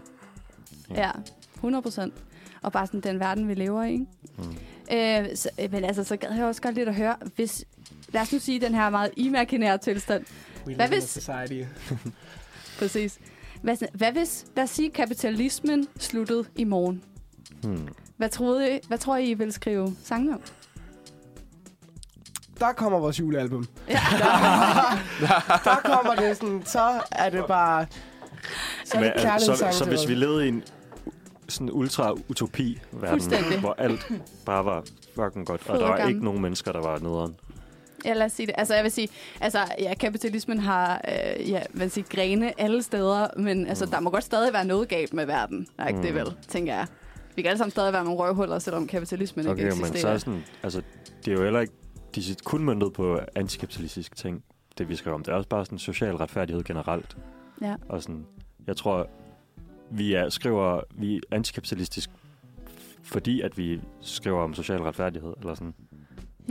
Ja, 0.96 1.10
100 1.56 1.82
procent. 1.82 2.14
Og 2.62 2.72
bare 2.72 2.88
sådan 2.88 3.00
den 3.02 3.20
verden, 3.20 3.48
vi 3.48 3.54
lever 3.54 3.84
i. 3.84 3.92
ikke? 3.92 4.06
Mm. 4.38 4.56
Øh, 4.98 5.36
så, 5.36 5.50
men 5.72 5.84
altså, 5.84 6.04
så 6.04 6.16
gad 6.18 6.30
jeg 6.36 6.46
også 6.46 6.62
godt 6.62 6.76
lidt 6.76 6.90
at 6.90 6.96
høre, 6.96 7.16
hvis, 7.36 7.66
lad 8.10 8.22
os 8.22 8.34
nu 8.34 8.40
sige 8.40 8.60
den 8.62 8.76
her 8.76 8.90
meget 8.90 9.12
imaginære 9.18 9.78
tilstand. 9.78 10.26
We 10.68 10.76
Hvad 10.76 10.88
hvis- 10.88 11.04
Society. 11.04 11.64
Præcis. 12.80 13.20
Hvad, 13.62 13.78
hvad 13.94 14.12
hvis, 14.12 14.46
lad 14.56 14.64
os 14.64 14.70
sige, 14.70 14.90
kapitalismen 14.92 15.88
sluttede 16.00 16.46
i 16.56 16.64
morgen? 16.64 17.04
Hmm. 17.64 17.88
Hvad, 18.18 18.30
troede 18.30 18.76
I, 18.76 18.80
hvad 18.88 18.98
tror 18.98 19.18
I, 19.18 19.30
I 19.30 19.34
ville 19.34 19.52
skrive 19.54 19.96
sange 20.04 20.34
om? 20.34 20.42
Der 22.60 22.72
kommer 22.72 23.00
vores 23.00 23.20
julealbum. 23.20 23.66
Ja. 23.90 24.00
Der 25.66 25.76
kommer 25.86 26.16
det 26.16 26.38
sådan, 26.38 26.62
så 26.66 27.02
er 27.12 27.30
det 27.30 27.46
bare... 27.48 27.86
Så 28.86 28.98
er 28.98 29.02
Men, 29.02 29.12
det 29.14 29.22
kærlighedssang 29.22 29.74
så, 29.74 29.80
så 29.80 29.86
hvis 29.90 30.08
vi 30.08 30.16
levede 30.16 30.46
i 30.46 30.50
en 30.50 30.64
sådan 31.50 31.72
ultra-utopi-verden, 31.72 33.60
hvor 33.60 33.74
alt 33.78 34.12
bare 34.46 34.66
var 34.66 34.84
fucking 35.16 35.46
godt, 35.48 35.70
og 35.70 35.80
der 35.80 35.88
var 35.88 35.98
ikke 36.08 36.24
nogen 36.24 36.42
mennesker, 36.42 36.72
der 36.72 36.82
var 36.82 37.00
nederen. 37.00 37.36
Ja, 38.06 38.14
lad 38.14 38.26
os 38.26 38.32
sige 38.32 38.48
det. 38.48 38.56
Altså, 38.58 38.76
jeg 38.76 38.84
vil 38.84 38.92
sige, 38.92 39.10
altså, 39.42 39.60
ja, 39.80 39.94
kapitalismen 39.94 40.60
har, 40.60 41.02
øh, 41.08 41.50
ja, 41.50 41.62
hvad 41.74 41.90
sige, 41.90 42.04
grene 42.10 42.62
alle 42.62 42.84
steder, 42.84 43.28
men 43.38 43.68
altså, 43.68 43.86
der 43.86 44.00
må 44.00 44.10
godt 44.10 44.24
stadig 44.24 44.54
være 44.54 44.66
noget 44.66 44.90
galt 44.90 45.14
med 45.14 45.26
verden. 45.26 45.68
Er 45.78 45.88
ikke 45.88 45.98
mm. 45.98 46.04
det 46.06 46.14
Mm. 46.14 46.20
vel, 46.20 46.28
tænker 46.48 46.74
jeg. 46.74 46.88
Vi 47.36 47.42
kan 47.42 47.50
alle 47.50 47.58
sammen 47.58 47.72
stadig 47.72 47.94
være 47.94 48.04
nogle 48.04 48.20
røvhuller, 48.20 48.60
selvom 48.60 48.88
kapitalismen 48.88 49.48
Okay, 49.48 49.64
ikke 49.64 49.76
men 49.76 49.76
så 49.78 49.86
eksisterer. 49.86 50.14
er 50.14 50.18
sådan, 50.18 50.44
altså, 50.64 50.82
det 51.26 51.32
er 51.32 51.36
jo 51.38 51.44
heller 51.44 51.60
ikke 51.60 51.74
de 52.16 52.22
er 52.22 52.36
kun 52.44 52.64
møntet 52.64 52.94
på 52.94 53.20
antikapitalistiske 53.36 54.16
ting, 54.16 54.44
det 54.78 54.90
vi 54.90 54.96
skriver 54.96 55.16
om. 55.16 55.24
Det 55.24 55.32
er 55.32 55.36
også 55.36 55.50
bare 55.50 55.66
sådan 55.66 55.78
social 55.80 56.16
retfærdighed 56.16 56.64
generelt. 56.64 57.18
Ja. 57.62 57.76
Og 57.90 58.02
sådan, 58.04 58.26
jeg 58.68 58.78
tror, 58.78 59.10
vi 59.92 60.14
er, 60.14 60.30
skriver, 60.30 60.82
vi 60.96 61.16
er 61.16 61.20
antikapitalistisk, 61.32 62.10
fordi 63.04 63.42
at 63.42 63.58
vi 63.58 63.82
skriver 64.02 64.44
om 64.44 64.54
social 64.54 64.82
retfærdighed, 64.82 65.34
eller 65.40 65.54
sådan. 65.54 65.74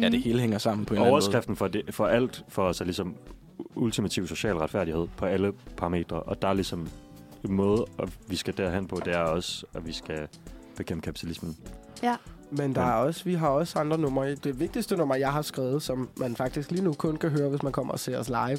Ja, 0.00 0.08
det 0.08 0.22
hele 0.22 0.40
hænger 0.40 0.58
sammen 0.58 0.86
på 0.86 0.94
en 0.94 0.96
eller 0.96 1.04
anden 1.04 1.12
måde. 1.12 1.22
Overskriften 1.22 1.56
for, 1.56 1.68
det, 1.68 1.82
for 1.90 2.06
alt 2.06 2.44
for 2.48 2.62
os 2.62 2.80
er 2.80 2.84
ligesom 2.84 3.16
ultimativ 3.74 4.26
social 4.26 4.56
retfærdighed 4.56 5.06
på 5.16 5.26
alle 5.26 5.52
parametre, 5.76 6.22
og 6.22 6.42
der 6.42 6.48
er 6.48 6.54
ligesom 6.54 6.88
en 7.44 7.52
måde, 7.52 7.86
at 7.98 8.08
vi 8.28 8.36
skal 8.36 8.56
derhen 8.56 8.86
på, 8.86 9.00
det 9.04 9.14
er 9.14 9.18
også, 9.18 9.66
at 9.74 9.86
vi 9.86 9.92
skal 9.92 10.28
bekæmpe 10.76 11.02
kapitalismen. 11.02 11.56
Men 12.50 12.74
der 12.74 12.82
er 12.82 12.92
også, 12.92 13.24
vi 13.24 13.34
har 13.34 13.48
også 13.48 13.78
andre 13.78 13.98
numre. 13.98 14.34
Det 14.34 14.60
vigtigste 14.60 14.96
nummer, 14.96 15.14
jeg 15.14 15.32
har 15.32 15.42
skrevet, 15.42 15.82
som 15.82 16.08
man 16.16 16.36
faktisk 16.36 16.70
lige 16.70 16.84
nu 16.84 16.92
kun 16.92 17.16
kan 17.16 17.30
høre, 17.30 17.48
hvis 17.48 17.62
man 17.62 17.72
kommer 17.72 17.92
og 17.92 17.98
ser 17.98 18.18
os 18.18 18.28
live, 18.28 18.58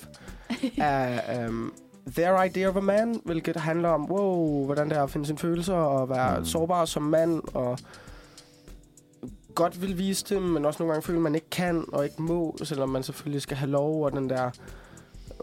er 0.88 1.48
um, 1.48 1.74
Their 2.16 2.44
Idea 2.44 2.70
of 2.70 2.76
a 2.76 2.80
Man, 2.80 3.22
hvilket 3.26 3.56
handler 3.56 3.90
om, 3.90 4.12
wow, 4.12 4.66
hvordan 4.66 4.90
det 4.90 4.98
er 4.98 5.04
at 5.04 5.10
finde 5.10 5.26
sine 5.26 5.38
følelser 5.38 5.74
og 5.74 6.10
være 6.10 6.40
mm. 6.40 6.46
sårbar 6.46 6.86
som 6.86 7.04
mand, 7.04 7.42
og 7.54 7.80
godt 9.56 9.82
vil 9.82 9.98
vise 9.98 10.26
det, 10.36 10.42
men 10.42 10.66
også 10.66 10.84
nogle 10.84 10.94
gange 10.94 11.06
føle, 11.06 11.20
man 11.20 11.36
ikke 11.36 11.50
kan 11.50 11.86
og 11.94 12.04
ikke 12.04 12.22
må, 12.22 12.58
selvom 12.64 12.90
man 12.90 13.04
selvfølgelig 13.04 13.42
skal 13.42 13.58
have 13.58 13.72
lov, 13.72 14.04
og 14.06 14.12
den 14.12 14.30
der 14.30 14.52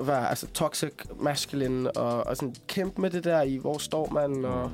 være 0.00 0.28
altså, 0.28 0.46
toxic 0.46 0.92
masculine, 1.20 1.90
og, 1.90 2.26
og 2.26 2.36
sådan 2.36 2.54
kæmpe 2.66 3.00
med 3.00 3.10
det 3.10 3.24
der 3.24 3.42
i, 3.42 3.56
hvor 3.56 3.78
står 3.78 4.08
man, 4.10 4.44
og 4.44 4.70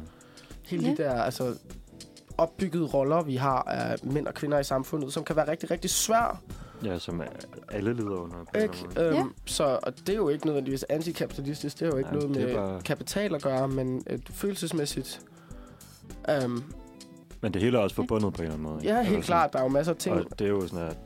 hele 0.66 0.84
Ja. 0.84 0.90
de 0.90 0.96
der 0.96 1.12
altså, 1.22 1.54
opbyggede 2.38 2.84
roller, 2.84 3.22
vi 3.22 3.36
har 3.36 3.62
af 3.62 3.96
mænd 4.02 4.26
og 4.26 4.34
kvinder 4.34 4.58
i 4.58 4.64
samfundet, 4.64 5.12
som 5.12 5.24
kan 5.24 5.36
være 5.36 5.48
rigtig, 5.50 5.70
rigtig 5.70 5.90
svær. 5.90 6.40
Ja, 6.84 6.98
som 6.98 7.22
alle 7.72 7.94
lider 7.94 8.16
under. 8.16 8.60
Ikke? 8.62 8.86
Øhm, 9.18 9.32
Så 9.46 9.78
og 9.82 9.98
det 9.98 10.08
er 10.08 10.16
jo 10.16 10.28
ikke 10.28 10.46
nødvendigvis 10.46 10.82
antikapitalistisk, 10.88 11.78
det 11.80 11.86
er 11.86 11.90
jo 11.90 11.96
ikke 11.96 12.10
Nej, 12.10 12.20
noget 12.20 12.36
med 12.36 12.54
bare- 12.54 12.80
kapital 12.82 13.34
at 13.34 13.42
gøre, 13.42 13.68
men 13.68 14.02
et 14.10 14.28
følelsesmæssigt. 14.30 15.20
Um, 16.44 16.64
Men 17.42 17.54
det 17.54 17.62
hele 17.62 17.78
er 17.78 17.82
også 17.82 17.96
forbundet 17.96 18.32
på 18.34 18.42
en 18.42 18.46
eller 18.46 18.52
anden 18.54 18.62
måde. 18.72 18.82
ikke? 18.82 18.88
ja, 18.94 18.98
Eller 18.98 19.10
helt 19.10 19.24
sådan- 19.26 19.38
klart, 19.38 19.52
der 19.52 19.58
er 19.58 19.62
jo 19.62 19.68
masser 19.68 19.92
af 19.92 19.98
ting. 19.98 20.16
Og 20.16 20.38
det 20.38 20.44
er 20.44 20.48
jo 20.48 20.66
sådan, 20.68 20.86
at 20.88 20.96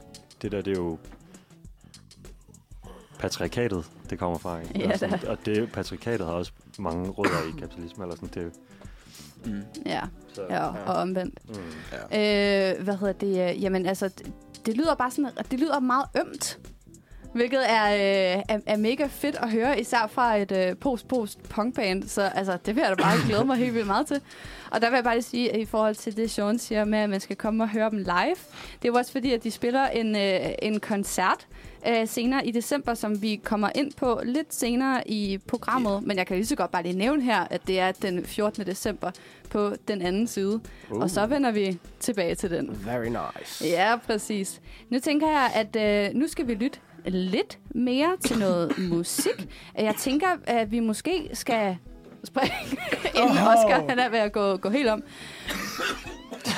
det 0.42 0.52
der, 0.52 0.60
det 0.62 0.72
er 0.76 0.80
jo 0.80 0.98
patriarkatet, 3.18 3.84
det 4.10 4.18
kommer 4.18 4.38
fra. 4.38 4.58
Ikke? 4.60 4.78
Ja, 4.78 4.92
og, 4.92 4.98
sådan, 4.98 5.18
det 5.18 5.26
er. 5.26 5.30
og 5.30 5.38
det, 5.46 5.72
patriarkatet 5.72 6.26
har 6.26 6.32
også 6.32 6.52
mange 6.78 7.10
rødder 7.10 7.56
i 7.56 7.60
kapitalisme. 7.60 8.04
Eller 8.04 8.14
sådan, 8.16 8.28
det, 8.34 8.42
jo- 8.44 8.50
Mm. 9.44 9.62
Ja, 9.86 10.00
så, 10.34 10.42
ja, 10.50 10.66
og 10.66 10.94
omvendt. 10.94 11.38
Mm. 11.48 11.54
Øh, 11.54 12.84
hvad 12.84 12.96
hedder 12.96 13.12
det? 13.12 13.62
Jamen, 13.62 13.86
altså, 13.86 14.08
det, 14.08 14.32
det 14.66 14.76
lyder 14.76 14.94
bare 14.94 15.10
sådan, 15.10 15.30
det 15.50 15.60
lyder 15.60 15.80
meget 15.80 16.06
ømt. 16.20 16.58
Hvilket 17.36 17.70
er, 17.70 17.86
øh, 17.86 18.42
er, 18.48 18.58
er 18.66 18.76
mega 18.76 19.06
fedt 19.06 19.36
at 19.36 19.50
høre, 19.50 19.80
især 19.80 20.06
fra 20.06 20.36
et 20.36 20.52
øh, 20.52 20.76
post-post-punkband. 20.76 22.02
Så 22.08 22.22
altså, 22.22 22.58
det 22.66 22.76
vil 22.76 22.80
jeg 22.80 22.90
da 22.90 23.02
bare 23.02 23.16
glæde 23.26 23.44
mig 23.44 23.56
helt 23.56 23.74
vildt 23.74 23.86
meget 23.86 24.06
til. 24.06 24.20
Og 24.70 24.80
der 24.80 24.90
vil 24.90 24.96
jeg 24.96 25.04
bare 25.04 25.14
lige 25.14 25.22
sige, 25.22 25.52
at 25.52 25.60
i 25.60 25.64
forhold 25.64 25.94
til 25.94 26.16
det, 26.16 26.30
Sean 26.30 26.58
siger 26.58 26.84
med, 26.84 26.98
at 26.98 27.10
man 27.10 27.20
skal 27.20 27.36
komme 27.36 27.64
og 27.64 27.68
høre 27.68 27.90
dem 27.90 27.98
live. 27.98 28.36
Det 28.82 28.84
er 28.84 28.88
jo 28.88 28.94
også 28.94 29.12
fordi, 29.12 29.32
at 29.32 29.44
de 29.44 29.50
spiller 29.50 29.86
en, 29.86 30.16
øh, 30.16 30.40
en 30.62 30.80
koncert 30.80 31.46
øh, 31.88 32.08
senere 32.08 32.46
i 32.46 32.50
december, 32.50 32.94
som 32.94 33.22
vi 33.22 33.40
kommer 33.44 33.68
ind 33.74 33.92
på 33.92 34.20
lidt 34.24 34.54
senere 34.54 35.10
i 35.10 35.38
programmet. 35.48 35.92
Yeah. 35.92 36.06
Men 36.06 36.16
jeg 36.16 36.26
kan 36.26 36.36
lige 36.36 36.46
så 36.46 36.56
godt 36.56 36.70
bare 36.70 36.82
lige 36.82 36.98
nævne 36.98 37.22
her, 37.22 37.46
at 37.50 37.60
det 37.66 37.80
er 37.80 37.92
den 37.92 38.24
14. 38.24 38.66
december 38.66 39.10
på 39.50 39.72
den 39.88 40.02
anden 40.02 40.26
side. 40.26 40.60
Uh. 40.90 41.00
Og 41.00 41.10
så 41.10 41.26
vender 41.26 41.50
vi 41.50 41.78
tilbage 42.00 42.34
til 42.34 42.50
den. 42.50 42.80
Very 42.84 43.06
nice. 43.06 43.64
Ja, 43.64 43.96
præcis. 43.96 44.60
Nu 44.90 44.98
tænker 44.98 45.26
jeg, 45.26 45.50
at 45.54 46.08
øh, 46.08 46.14
nu 46.14 46.28
skal 46.28 46.48
vi 46.48 46.54
lytte 46.54 46.78
lidt 47.06 47.58
mere 47.74 48.16
til 48.24 48.38
noget 48.38 48.78
musik. 48.92 49.48
Jeg 49.78 49.94
tænker, 49.98 50.28
at 50.44 50.70
vi 50.70 50.80
måske 50.80 51.30
skal 51.32 51.76
springe, 52.24 52.56
inden 53.16 53.30
Åh. 53.30 53.46
Oscar 53.48 53.84
han 53.88 53.98
er 53.98 54.08
ved 54.08 54.18
at 54.18 54.32
gå, 54.32 54.56
gå 54.56 54.68
helt 54.68 54.88
om. 54.88 55.02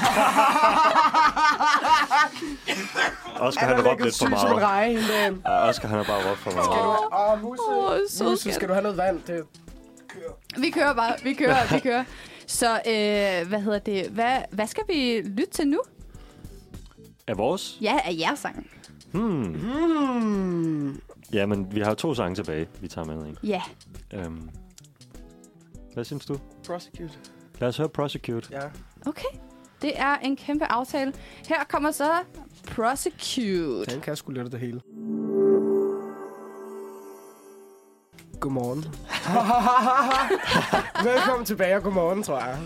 Oscar, 3.40 3.66
han 3.66 3.76
har 3.76 3.90
råbt 3.90 4.02
lidt 4.04 4.18
for 4.18 4.28
meget. 4.28 4.62
reje. 4.62 4.98
Ja, 5.46 5.68
Oscar, 5.68 5.88
han 5.88 5.96
har 5.96 6.04
bare 6.04 6.30
råbt 6.30 6.38
for 6.40 6.50
Skal 6.50 6.62
du 6.62 6.68
meget. 6.68 6.96
have... 7.12 7.32
Åh, 7.32 7.42
Musse. 7.42 7.62
Åh, 7.68 7.98
så 8.10 8.24
Musse, 8.24 8.40
skal 8.42 8.54
skal 8.54 8.68
du 8.68 8.72
have 8.72 8.82
noget 8.82 8.98
vand? 8.98 9.20
Det 9.26 9.42
Vi 10.58 10.70
kører 10.70 10.94
bare, 10.94 11.14
vi 11.22 11.34
kører, 11.34 11.74
vi 11.74 11.80
kører. 11.80 12.04
Så 12.46 12.72
øh, 12.74 13.48
hvad 13.48 13.60
hedder 13.60 13.78
det? 13.78 14.06
Hvad, 14.06 14.36
hvad 14.50 14.66
skal 14.66 14.84
vi 14.88 15.20
lytte 15.24 15.50
til 15.52 15.68
nu? 15.68 15.80
Er 17.26 17.34
vores? 17.34 17.78
Ja, 17.80 17.98
er 18.04 18.12
jeres 18.12 18.38
sang. 18.38 18.66
Hmm. 19.12 19.54
Hmm. 19.54 21.00
Ja, 21.32 21.46
men 21.46 21.74
vi 21.74 21.80
har 21.80 21.94
to 21.94 22.14
sange 22.14 22.34
tilbage, 22.34 22.68
vi 22.80 22.88
tager 22.88 23.06
med, 23.06 23.26
ikke? 23.26 23.40
Ja. 23.42 23.62
Um, 24.26 24.50
hvad 25.94 26.04
synes 26.04 26.26
du? 26.26 26.38
Prosecute. 26.66 27.12
Lad 27.58 27.68
os 27.68 27.76
høre 27.76 27.88
Prosecute. 27.88 28.48
Ja. 28.50 28.60
Okay. 29.06 29.28
Det 29.82 30.00
er 30.00 30.16
en 30.16 30.36
kæmpe 30.36 30.64
aftale. 30.64 31.12
Her 31.48 31.64
kommer 31.64 31.90
så 31.90 32.10
Prosecute. 32.66 33.90
Den 33.90 34.00
kan 34.00 34.10
jeg 34.10 34.18
sgu 34.18 34.32
lette 34.32 34.50
det 34.50 34.60
hele. 34.60 34.80
Godmorgen. 38.40 38.78
Velkommen 41.14 41.46
tilbage 41.46 41.76
og 41.76 41.82
godmorgen, 41.82 42.22
tror 42.22 42.38
jeg. 42.38 42.58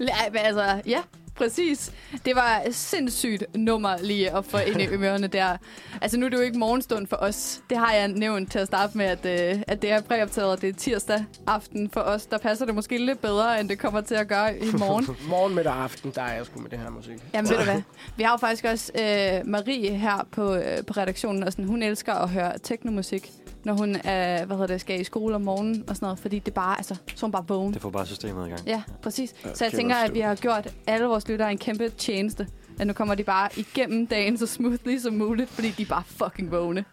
Altså, 0.34 0.82
ja, 0.86 1.02
præcis. 1.34 1.92
Det 2.24 2.36
var 2.36 2.62
sindssygt 2.70 3.44
nummer 3.56 3.96
lige 4.02 4.36
at 4.36 4.44
få 4.44 4.58
ind 4.58 4.80
i 4.80 4.86
ørerne 4.96 5.26
der. 5.26 5.56
Altså, 6.00 6.18
nu 6.18 6.26
er 6.26 6.30
det 6.30 6.36
jo 6.36 6.42
ikke 6.42 6.58
morgenstund 6.58 7.06
for 7.06 7.16
os. 7.16 7.60
Det 7.70 7.78
har 7.78 7.92
jeg 7.92 8.08
nævnt 8.08 8.52
til 8.52 8.58
at 8.58 8.66
starte 8.66 8.98
med, 8.98 9.06
at, 9.06 9.54
øh, 9.56 9.62
at 9.66 9.82
det 9.82 9.90
er 9.92 10.00
præoptaget, 10.00 10.50
og 10.50 10.60
det 10.60 10.68
er 10.68 10.72
tirsdag 10.72 11.24
aften 11.46 11.90
for 11.90 12.00
os. 12.00 12.26
Der 12.26 12.38
passer 12.38 12.66
det 12.66 12.74
måske 12.74 12.98
lidt 13.06 13.20
bedre, 13.22 13.60
end 13.60 13.68
det 13.68 13.78
kommer 13.78 14.00
til 14.00 14.14
at 14.14 14.28
gøre 14.28 14.58
i 14.58 14.64
morgen. 14.78 15.06
Morgen, 15.28 15.54
middag 15.54 15.72
og 15.72 15.82
aften, 15.82 16.12
der 16.14 16.22
er 16.22 16.34
jeg 16.34 16.46
sgu 16.46 16.60
med 16.60 16.70
det 16.70 16.78
her 16.78 16.90
musik. 16.90 17.18
Jamen, 17.34 17.50
ved 17.50 17.56
du 17.58 17.64
hvad? 17.64 17.82
Vi 18.16 18.22
har 18.22 18.32
jo 18.32 18.36
faktisk 18.36 18.64
også 18.64 18.92
øh, 18.94 19.50
Marie 19.50 19.90
her 19.98 20.26
på, 20.32 20.54
øh, 20.54 20.84
på 20.86 20.92
redaktionen, 20.96 21.42
og 21.42 21.52
sådan, 21.52 21.64
hun 21.64 21.82
elsker 21.82 22.14
at 22.14 22.28
høre 22.28 22.58
teknomusik, 22.58 23.30
når 23.64 23.72
hun 23.72 23.96
er, 24.04 24.44
hvad 24.44 24.56
hedder 24.56 24.66
det, 24.66 24.80
skal 24.80 25.00
i 25.00 25.04
skole 25.04 25.34
om 25.34 25.40
morgenen 25.40 25.84
og 25.88 25.96
sådan 25.96 26.06
noget, 26.06 26.18
fordi 26.18 26.38
det 26.38 26.54
bare, 26.54 26.76
altså, 26.76 26.94
så 26.94 27.00
er 27.16 27.26
hun 27.26 27.32
bare 27.32 27.44
vågen. 27.48 27.74
Det 27.74 27.82
får 27.82 27.90
bare 27.90 28.06
systemet 28.06 28.46
i 28.46 28.50
gang. 28.50 28.60
Ja, 28.66 28.82
præcis. 29.02 29.34
Ja, 29.44 29.54
Så 29.54 29.64
jeg 29.64 29.72
tænker, 29.72 29.96
at 29.96 30.14
vi 30.14 30.20
har 30.20 30.34
gjort 30.34 30.68
alle 30.86 31.06
vores 31.06 31.28
lyttere 31.28 31.50
en 31.52 31.58
kæmpe 31.58 31.88
tjeneste. 31.88 32.46
At 32.80 32.86
nu 32.86 32.92
kommer 32.92 33.14
de 33.14 33.24
bare 33.24 33.48
igennem 33.56 34.06
dagen 34.06 34.38
så 34.38 34.46
smoothly 34.46 34.98
som 34.98 35.14
muligt, 35.14 35.50
fordi 35.50 35.70
de 35.70 35.82
er 35.82 35.86
bare 35.86 36.02
fucking 36.06 36.50
vågne. 36.50 36.84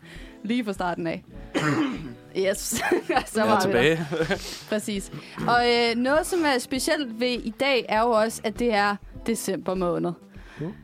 Lige 0.43 0.65
fra 0.65 0.73
starten 0.73 1.07
af. 1.07 1.23
Yes. 2.37 2.57
så 3.27 3.43
jeg 3.45 3.55
er 3.55 3.59
tilbage. 3.59 4.07
Præcis. 4.69 5.11
Og 5.47 5.63
øh, 5.69 5.95
noget, 5.95 6.25
som 6.25 6.39
er 6.45 6.59
specielt 6.59 7.19
ved 7.19 7.27
i 7.27 7.53
dag, 7.59 7.85
er 7.89 8.01
jo 8.01 8.09
også, 8.09 8.41
at 8.43 8.59
det 8.59 8.73
er 8.73 8.95
december 9.27 9.73
måned. 9.73 10.11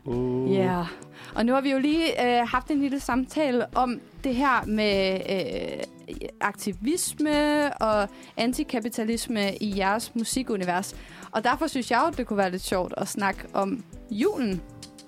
Uh. 0.04 0.52
Ja. 0.54 0.64
Yeah. 0.64 0.86
Og 1.34 1.46
nu 1.46 1.52
har 1.52 1.60
vi 1.60 1.70
jo 1.70 1.78
lige 1.78 2.26
øh, 2.40 2.48
haft 2.48 2.70
en 2.70 2.80
lille 2.80 3.00
samtale 3.00 3.66
om 3.74 4.00
det 4.24 4.34
her 4.34 4.64
med 4.66 5.20
øh, 5.30 5.82
aktivisme 6.40 7.72
og 7.82 8.08
antikapitalisme 8.36 9.56
i 9.56 9.78
jeres 9.78 10.14
musikunivers. 10.14 10.94
Og 11.30 11.44
derfor 11.44 11.66
synes 11.66 11.90
jeg 11.90 12.02
jo, 12.06 12.12
det 12.16 12.26
kunne 12.26 12.36
være 12.36 12.50
lidt 12.50 12.62
sjovt 12.62 12.94
at 12.96 13.08
snakke 13.08 13.40
om 13.52 13.84
julen. 14.10 14.62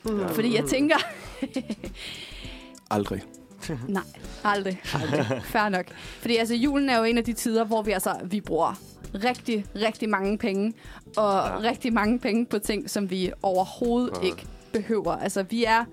Mm. 0.05 0.29
Fordi 0.29 0.55
jeg 0.57 0.65
tænker... 0.65 0.97
Aldrig. 2.91 3.23
Nej, 3.89 4.03
aldrig. 4.45 4.81
aldrig. 4.95 5.43
Fair 5.45 5.69
nok. 5.69 5.87
Fordi 5.95 6.37
altså, 6.37 6.55
julen 6.55 6.89
er 6.91 6.99
jo 6.99 7.05
en 7.05 7.19
af 7.19 7.25
de 7.25 7.33
tider, 7.33 7.65
hvor 7.65 7.83
vi 7.83 7.93
altså 7.93 8.15
vi 8.25 8.41
bruger 8.41 8.81
rigtig, 9.15 9.65
rigtig 9.77 10.09
mange 10.09 10.39
penge. 10.39 10.73
Og 11.17 11.33
ja. 11.33 11.53
Ja. 11.53 11.59
rigtig 11.71 11.93
mange 11.93 12.19
penge 12.19 12.47
på 12.47 12.59
ting, 12.59 12.91
som 12.91 13.11
vi 13.11 13.31
overhovedet 13.43 14.19
Ja. 14.23 14.27
ikke 14.27 14.47
behøver. 14.73 15.13
Altså, 15.13 15.43
vi 15.43 15.65
er 15.65 15.85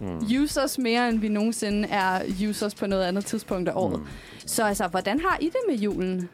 Mm. 0.00 0.18
users 0.42 0.78
mere, 0.78 1.08
end 1.08 1.18
vi 1.18 1.28
nogensinde 1.28 1.88
er 1.88 2.22
users 2.48 2.74
på 2.74 2.86
noget 2.86 3.04
andet 3.04 3.24
tidspunkt 3.26 3.68
af 3.68 3.72
året. 3.76 3.98
Mm. 3.98 4.04
Mm. 4.04 4.08
Så 4.46 4.64
altså, 4.64 4.88
hvordan 4.88 5.20
har 5.20 5.38
I 5.40 5.44
det 5.44 5.56
med 5.68 5.76
julen? 5.78 6.28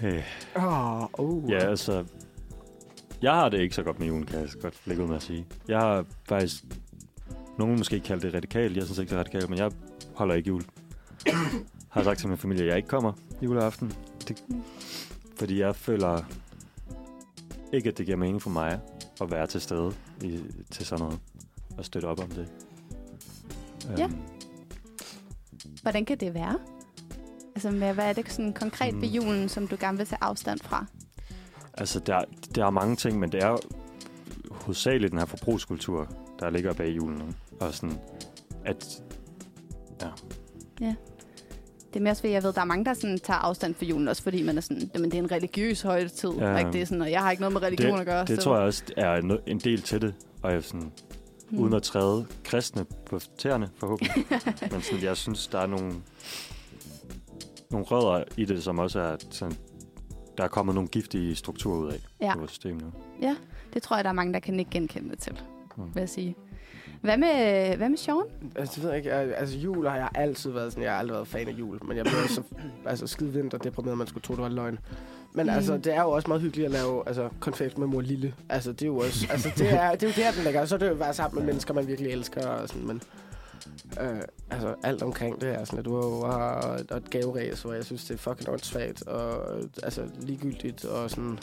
Hey. 0.00 0.20
Oh, 0.56 1.02
oh. 1.12 1.50
Ja, 1.50 1.58
altså... 1.58 2.04
Jeg 3.22 3.32
har 3.32 3.48
det 3.48 3.60
ikke 3.60 3.74
så 3.74 3.82
godt 3.82 3.98
med 3.98 4.06
julen, 4.06 4.26
kan 4.26 4.40
jeg 4.40 4.48
godt 4.62 4.74
lægge 4.84 5.02
ud 5.02 5.08
med 5.08 5.16
at 5.16 5.22
sige. 5.22 5.46
Jeg 5.68 5.78
har 5.78 6.04
faktisk... 6.28 6.64
Nogen 7.58 7.76
måske 7.78 8.00
kalde 8.00 8.26
det 8.26 8.34
radikalt. 8.34 8.76
Jeg 8.76 8.84
synes 8.84 8.98
ikke, 8.98 9.10
det 9.10 9.14
er 9.16 9.20
radikalt, 9.20 9.50
men 9.50 9.58
jeg 9.58 9.70
holder 10.14 10.34
ikke 10.34 10.48
jul. 10.48 10.62
har 11.90 12.02
sagt 12.02 12.18
til 12.18 12.28
min 12.28 12.38
familie, 12.38 12.62
at 12.62 12.68
jeg 12.68 12.76
ikke 12.76 12.88
kommer 12.88 13.12
juleaften. 13.42 13.92
Det, 14.28 14.42
fordi 15.36 15.60
jeg 15.60 15.76
føler 15.76 16.22
ikke, 17.72 17.88
at 17.88 17.98
det 17.98 18.06
giver 18.06 18.18
mening 18.18 18.42
for 18.42 18.50
mig 18.50 18.80
at 19.20 19.30
være 19.30 19.46
til 19.46 19.60
stede 19.60 19.94
i, 20.22 20.40
til 20.70 20.86
sådan 20.86 21.04
noget. 21.04 21.20
Og 21.78 21.84
støtte 21.84 22.06
op 22.06 22.20
om 22.20 22.28
det. 22.28 22.48
Ja. 23.98 24.04
Øhm, 24.04 24.14
Hvordan 25.82 26.04
kan 26.04 26.18
det 26.18 26.34
være? 26.34 26.58
Altså, 27.54 27.70
med, 27.70 27.94
hvad 27.94 28.08
er 28.08 28.12
det 28.12 28.32
sådan 28.32 28.52
konkret 28.52 28.94
ved 28.94 29.08
Mm. 29.08 29.14
julen, 29.14 29.48
som 29.48 29.68
du 29.68 29.76
gerne 29.80 29.98
vil 29.98 30.06
tage 30.06 30.18
afstand 30.22 30.60
fra? 30.60 30.86
Altså, 31.74 32.00
der, 32.00 32.20
der 32.54 32.66
er 32.66 32.70
mange 32.70 32.96
ting, 32.96 33.18
men 33.18 33.32
det 33.32 33.42
er 33.42 33.56
hovedsageligt 34.50 35.10
den 35.10 35.18
her 35.18 35.26
forbrugskultur, 35.26 36.08
der 36.40 36.50
ligger 36.50 36.72
bag 36.72 36.96
julen. 36.96 37.36
Og 37.60 37.74
sådan, 37.74 37.98
at... 38.64 39.02
Ja. 40.80 40.94
Det 41.94 42.00
er 42.00 42.04
mere 42.04 42.14
fordi 42.14 42.32
jeg 42.32 42.42
ved, 42.42 42.52
der 42.52 42.60
er 42.60 42.64
mange, 42.64 42.84
der 42.84 42.94
sådan 42.94 43.18
tager 43.18 43.38
afstand 43.38 43.74
for 43.74 43.84
julen, 43.84 44.08
også 44.08 44.22
fordi 44.22 44.42
man 44.42 44.56
er 44.56 44.60
sådan, 44.60 44.90
jamen, 44.94 45.10
det 45.10 45.18
er 45.18 45.22
en 45.22 45.30
religiøs 45.30 45.82
højtid. 45.82 46.30
Ja. 46.30 46.50
Ja. 46.52 46.58
Ikke? 46.58 46.72
Det 46.72 46.80
er 46.82 46.86
sådan, 46.86 47.02
og 47.02 47.10
jeg 47.10 47.20
har 47.20 47.30
ikke 47.30 47.40
noget 47.40 47.52
med 47.52 47.62
religion 47.62 48.00
at 48.00 48.06
gøre. 48.06 48.24
Det 48.24 48.36
så, 48.36 48.42
tror 48.42 48.56
jeg 48.56 48.64
også 48.66 48.82
er 48.96 49.20
no- 49.20 49.42
en 49.46 49.58
del 49.58 49.82
til 49.82 50.02
det. 50.02 50.14
Og 50.42 50.52
jeg 50.52 50.64
sådan, 50.64 50.92
Hmm. 51.50 51.58
uden 51.58 51.74
at 51.74 51.82
træde 51.82 52.26
kristne 52.44 52.84
på 53.06 53.20
tæerne, 53.38 53.68
forhåbentlig. 53.78 54.26
men 54.72 54.82
sådan, 54.82 55.02
jeg 55.04 55.16
synes, 55.16 55.46
der 55.46 55.58
er 55.58 55.66
nogle, 55.66 55.92
nogle 57.70 57.86
rødder 57.86 58.24
i 58.36 58.44
det, 58.44 58.62
som 58.64 58.78
også 58.78 59.00
er 59.00 59.16
sådan, 59.30 59.56
der 60.38 60.44
er 60.44 60.48
kommet 60.48 60.74
nogle 60.74 60.88
giftige 60.88 61.34
strukturer 61.36 61.76
ud 61.78 61.88
af 61.92 61.98
Ja. 62.20 62.34
i 62.34 62.38
vores 62.38 62.50
system 62.50 62.76
nu. 62.76 62.92
Det 63.74 63.82
tror 63.82 63.96
jeg, 63.96 64.04
der 64.04 64.10
er 64.10 64.14
mange, 64.14 64.32
der 64.32 64.40
kan 64.40 64.58
ikke 64.58 64.70
genkende 64.70 65.16
til, 65.16 65.40
Mm. 65.76 65.82
vil 65.94 66.00
jeg 66.00 66.08
sige. 66.08 66.36
Hvad 67.04 67.16
med, 67.18 67.76
hvad 67.76 67.88
med 67.88 67.98
Sean? 67.98 68.22
Altså, 68.56 68.72
det 68.74 68.82
ved 68.82 68.90
jeg 68.90 68.98
ikke. 68.98 69.14
Jeg- 69.14 69.34
Altså, 69.36 69.56
jul 69.58 69.86
har 69.86 69.96
jeg 69.96 70.08
altid 70.14 70.50
været 70.50 70.72
sådan. 70.72 70.84
Jeg 70.84 70.92
har 70.92 70.98
aldrig 70.98 71.14
været 71.14 71.28
fan 71.28 71.48
af 71.48 71.52
jul. 71.52 71.78
Men 71.84 71.96
jeg 71.96 72.04
blev 72.04 72.28
så 72.28 72.42
altså, 72.90 73.06
skide 73.06 73.32
vinter 73.32 73.58
deprimeret, 73.58 73.98
man 73.98 74.06
skulle 74.06 74.22
tro, 74.22 74.34
det 74.34 74.42
var 74.42 74.48
løgn. 74.48 74.78
Men 75.34 75.46
Mm. 75.46 75.52
altså, 75.52 75.76
det 75.76 75.94
er 75.94 76.02
jo 76.02 76.10
også 76.10 76.28
meget 76.28 76.42
hyggeligt 76.42 76.66
at 76.66 76.72
lave 76.72 77.02
altså, 77.06 77.28
konfekt 77.40 77.78
med 77.78 77.86
mor 77.86 78.00
Lille. 78.00 78.34
Altså, 78.48 78.72
det 78.72 78.82
er 78.82 78.86
jo 78.86 78.96
også... 78.98 79.26
Altså, 79.30 79.48
det 79.58 79.72
er, 79.72 79.90
det 79.94 80.02
er 80.02 80.06
jo 80.22 80.24
der, 80.24 80.32
den 80.36 80.44
ligger. 80.44 80.64
Så 80.64 80.74
er 80.74 80.78
det 80.78 80.86
jo 80.86 80.92
at 80.92 80.98
være 81.00 81.14
sammen 81.14 81.38
med 81.38 81.46
mennesker, 81.46 81.74
man 81.74 81.86
virkelig 81.86 82.10
elsker. 82.12 82.46
Og 82.46 82.68
sådan, 82.68 82.86
men 82.86 83.02
øh, 84.00 84.20
altså, 84.50 84.74
alt 84.82 85.02
omkring 85.02 85.40
det 85.40 85.48
er 85.54 85.64
sådan 85.64 85.76
lidt 85.76 85.86
wow, 85.88 86.12
og, 86.22 86.54
og 86.90 86.96
et 86.96 87.10
gaveræs, 87.10 87.62
hvor 87.62 87.72
jeg 87.72 87.84
synes, 87.84 88.04
det 88.04 88.14
er 88.14 88.18
fucking 88.18 88.48
åndssvagt. 88.48 89.02
Og 89.02 89.42
altså, 89.82 90.02
ligegyldigt 90.20 90.84
og 90.84 91.10
sådan... 91.10 91.38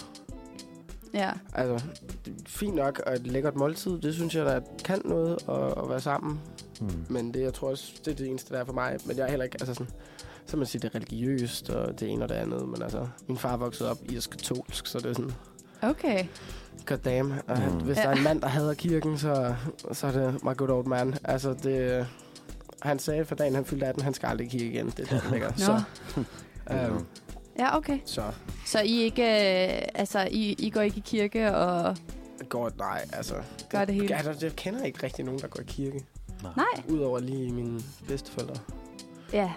Ja. 1.13 1.31
Altså, 1.53 1.85
det 2.25 2.33
er 2.33 2.41
fint 2.47 2.75
nok, 2.75 3.01
og 3.07 3.13
et 3.13 3.27
lækkert 3.27 3.55
måltid, 3.55 3.99
det 4.01 4.13
synes 4.13 4.35
jeg, 4.35 4.45
der 4.45 4.59
kan 4.85 5.01
noget 5.05 5.37
at, 5.49 5.83
at 5.83 5.89
være 5.89 5.99
sammen. 6.01 6.39
Mm. 6.81 7.05
Men 7.09 7.33
det, 7.33 7.41
jeg 7.41 7.53
tror 7.53 7.69
også, 7.69 7.91
det 8.05 8.11
er 8.11 8.15
det 8.15 8.27
eneste, 8.27 8.53
der 8.53 8.59
er 8.59 8.65
for 8.65 8.73
mig. 8.73 8.97
Men 9.05 9.17
jeg 9.17 9.23
er 9.25 9.29
heller 9.29 9.43
ikke, 9.43 9.57
altså 9.59 9.73
sådan, 9.73 9.87
så 10.45 10.57
man 10.57 10.65
sige, 10.65 10.81
det 10.81 10.91
er 10.91 10.95
religiøst, 10.95 11.69
og 11.69 11.99
det 11.99 12.09
ene 12.09 12.23
og 12.25 12.29
det 12.29 12.35
andet. 12.35 12.67
Men 12.69 12.81
altså, 12.81 13.07
min 13.27 13.37
far 13.37 13.57
voksede 13.57 13.89
op 13.91 13.97
irsk-katolsk, 14.09 14.87
så 14.87 14.97
det 14.99 15.05
er 15.05 15.13
sådan, 15.13 15.31
Okay. 15.81 16.25
god 16.85 16.97
damn. 16.97 17.33
Og 17.47 17.57
han, 17.57 17.71
Mm. 17.73 17.79
hvis 17.79 17.97
Ja. 17.97 18.01
der 18.01 18.09
er 18.09 18.13
en 18.15 18.23
mand, 18.23 18.41
der 18.41 18.47
hader 18.47 18.73
kirken, 18.73 19.17
så, 19.17 19.55
så 19.91 20.07
er 20.07 20.11
det 20.11 20.43
my 20.43 20.55
good 20.57 20.69
old 20.69 20.85
man. 20.85 21.15
Altså, 21.23 21.53
det, 21.63 22.07
han 22.81 22.99
sagde 22.99 23.25
for 23.25 23.35
dagen, 23.35 23.55
han 23.55 23.65
fyldte 23.65 23.85
18, 23.85 24.03
han 24.03 24.13
skal 24.13 24.27
aldrig 24.27 24.49
kigge 24.49 24.65
igen. 24.65 24.85
Det 24.97 25.11
er 25.11 25.19
der, 25.19 25.31
ligger. 25.31 25.47
Nå. 25.49 25.57
Så, 25.57 25.81
øhm, 26.73 27.05
Ja, 27.61 27.77
okay. 27.77 27.99
så 28.05 28.23
Så 28.65 28.81
I 28.81 29.01
ikke, 29.01 29.23
øh, 29.23 29.81
altså, 29.95 30.27
I, 30.31 30.55
I 30.59 30.69
går 30.69 30.81
ikke 30.81 30.97
i 30.97 31.03
kirke 31.05 31.55
og 31.55 31.97
går 32.49 32.71
nej, 32.77 33.05
altså. 33.13 33.35
gør 33.69 33.85
det 33.85 33.95
hele? 33.95 34.15
Altså, 34.15 34.45
jeg 34.45 34.55
kender 34.55 34.83
ikke 34.83 35.03
rigtig 35.03 35.25
nogen, 35.25 35.39
der 35.39 35.47
går 35.47 35.59
i 35.59 35.63
kirke. 35.67 36.05
Nej. 36.43 36.83
Udover 36.89 37.19
lige 37.19 37.51
mine 37.51 37.81
bedsteforældre. 38.07 38.55
Ja. 39.33 39.51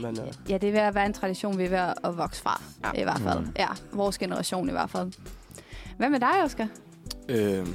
Men, 0.00 0.20
øh, 0.20 0.32
ja, 0.48 0.58
det 0.58 0.68
er 0.68 0.72
ved 0.72 0.80
at 0.80 0.94
være 0.94 1.06
en 1.06 1.12
tradition, 1.12 1.58
vi 1.58 1.64
er 1.64 1.68
ved 1.68 1.94
at 2.04 2.16
vokse 2.16 2.42
fra. 2.42 2.62
Ja. 2.84 3.00
I 3.00 3.02
hvert 3.02 3.20
fald. 3.20 3.40
Mm. 3.40 3.52
Ja, 3.58 3.68
vores 3.92 4.18
generation 4.18 4.68
i 4.68 4.72
hvert 4.72 4.90
fald. 4.90 5.12
Hvad 5.96 6.10
med 6.10 6.20
dig, 6.20 6.42
Oscar? 6.44 6.68
Øh, 7.28 7.66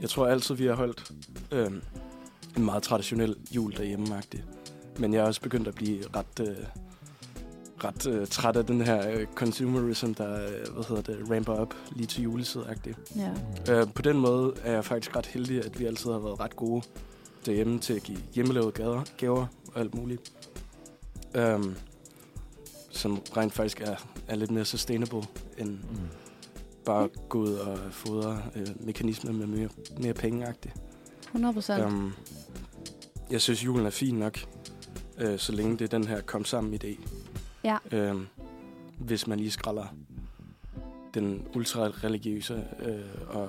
jeg 0.00 0.08
tror 0.08 0.26
altid, 0.26 0.54
vi 0.54 0.66
har 0.66 0.74
holdt 0.74 1.10
øh, 1.52 1.70
en 2.56 2.64
meget 2.64 2.82
traditionel 2.82 3.36
jul 3.50 3.76
derhjemme 3.76 4.18
-agtig. 4.18 4.40
Men 4.98 5.14
jeg 5.14 5.20
er 5.20 5.26
også 5.26 5.40
begyndt 5.40 5.68
at 5.68 5.74
blive 5.74 6.04
ret, 6.16 6.48
øh, 6.48 6.56
ret 7.84 8.06
øh, 8.06 8.26
træt 8.26 8.56
af 8.56 8.66
den 8.66 8.80
her 8.80 9.10
øh, 9.10 9.26
consumerism, 9.34 10.12
der 10.12 10.34
øh, 10.34 10.74
hvad 10.74 10.84
hedder 10.88 11.02
det, 11.02 11.30
ramper 11.30 11.52
op 11.52 11.74
lige 11.92 12.06
til 12.06 12.22
juletid 12.22 12.60
-agtig. 12.60 12.94
Ja. 13.16 13.30
Øh, 13.74 13.86
på 13.94 14.02
den 14.02 14.18
måde 14.18 14.54
er 14.62 14.72
jeg 14.72 14.84
faktisk 14.84 15.16
ret 15.16 15.26
heldig, 15.26 15.64
at 15.64 15.80
vi 15.80 15.84
altid 15.84 16.10
har 16.10 16.18
været 16.18 16.40
ret 16.40 16.56
gode 16.56 16.82
derhjemme 17.46 17.78
til 17.78 17.94
at 17.94 18.02
give 18.02 18.18
hjemmelavede 18.34 18.72
gaver, 18.72 19.02
gaver 19.16 19.46
og 19.74 19.80
alt 19.80 19.94
muligt. 19.94 20.32
Um, 21.38 21.76
som 22.90 23.22
rent 23.36 23.52
faktisk 23.52 23.80
er, 23.80 23.96
er 24.28 24.36
lidt 24.36 24.50
mere 24.50 24.64
sustainable, 24.64 25.22
end 25.58 25.68
Mm. 25.70 25.78
bare 26.84 27.08
gå 27.28 27.38
ud 27.38 27.52
og 27.52 27.78
fodre 27.90 28.42
øh, 28.56 28.66
mekanismer 28.80 29.32
med 29.32 29.46
mere, 29.46 29.68
mere 30.00 30.14
penge-agtigt. 30.14 30.74
100 31.24 31.54
procent. 31.54 31.84
Um, 31.84 32.12
jeg 33.30 33.40
synes, 33.40 33.64
julen 33.64 33.86
er 33.86 33.90
fin 33.90 34.14
nok, 34.14 34.38
øh, 35.18 35.38
så 35.38 35.52
længe 35.52 35.72
det 35.78 35.84
er 35.84 35.98
den 35.98 36.04
her 36.08 36.20
kom 36.20 36.44
sammen 36.44 36.80
idé. 36.84 37.08
Ja. 37.64 38.10
Um, 38.10 38.28
hvis 38.98 39.26
man 39.26 39.38
lige 39.38 39.50
skralder 39.50 39.94
den 41.14 41.42
ultra-religiøse 41.54 42.64
øh, 42.82 42.98
og 43.28 43.48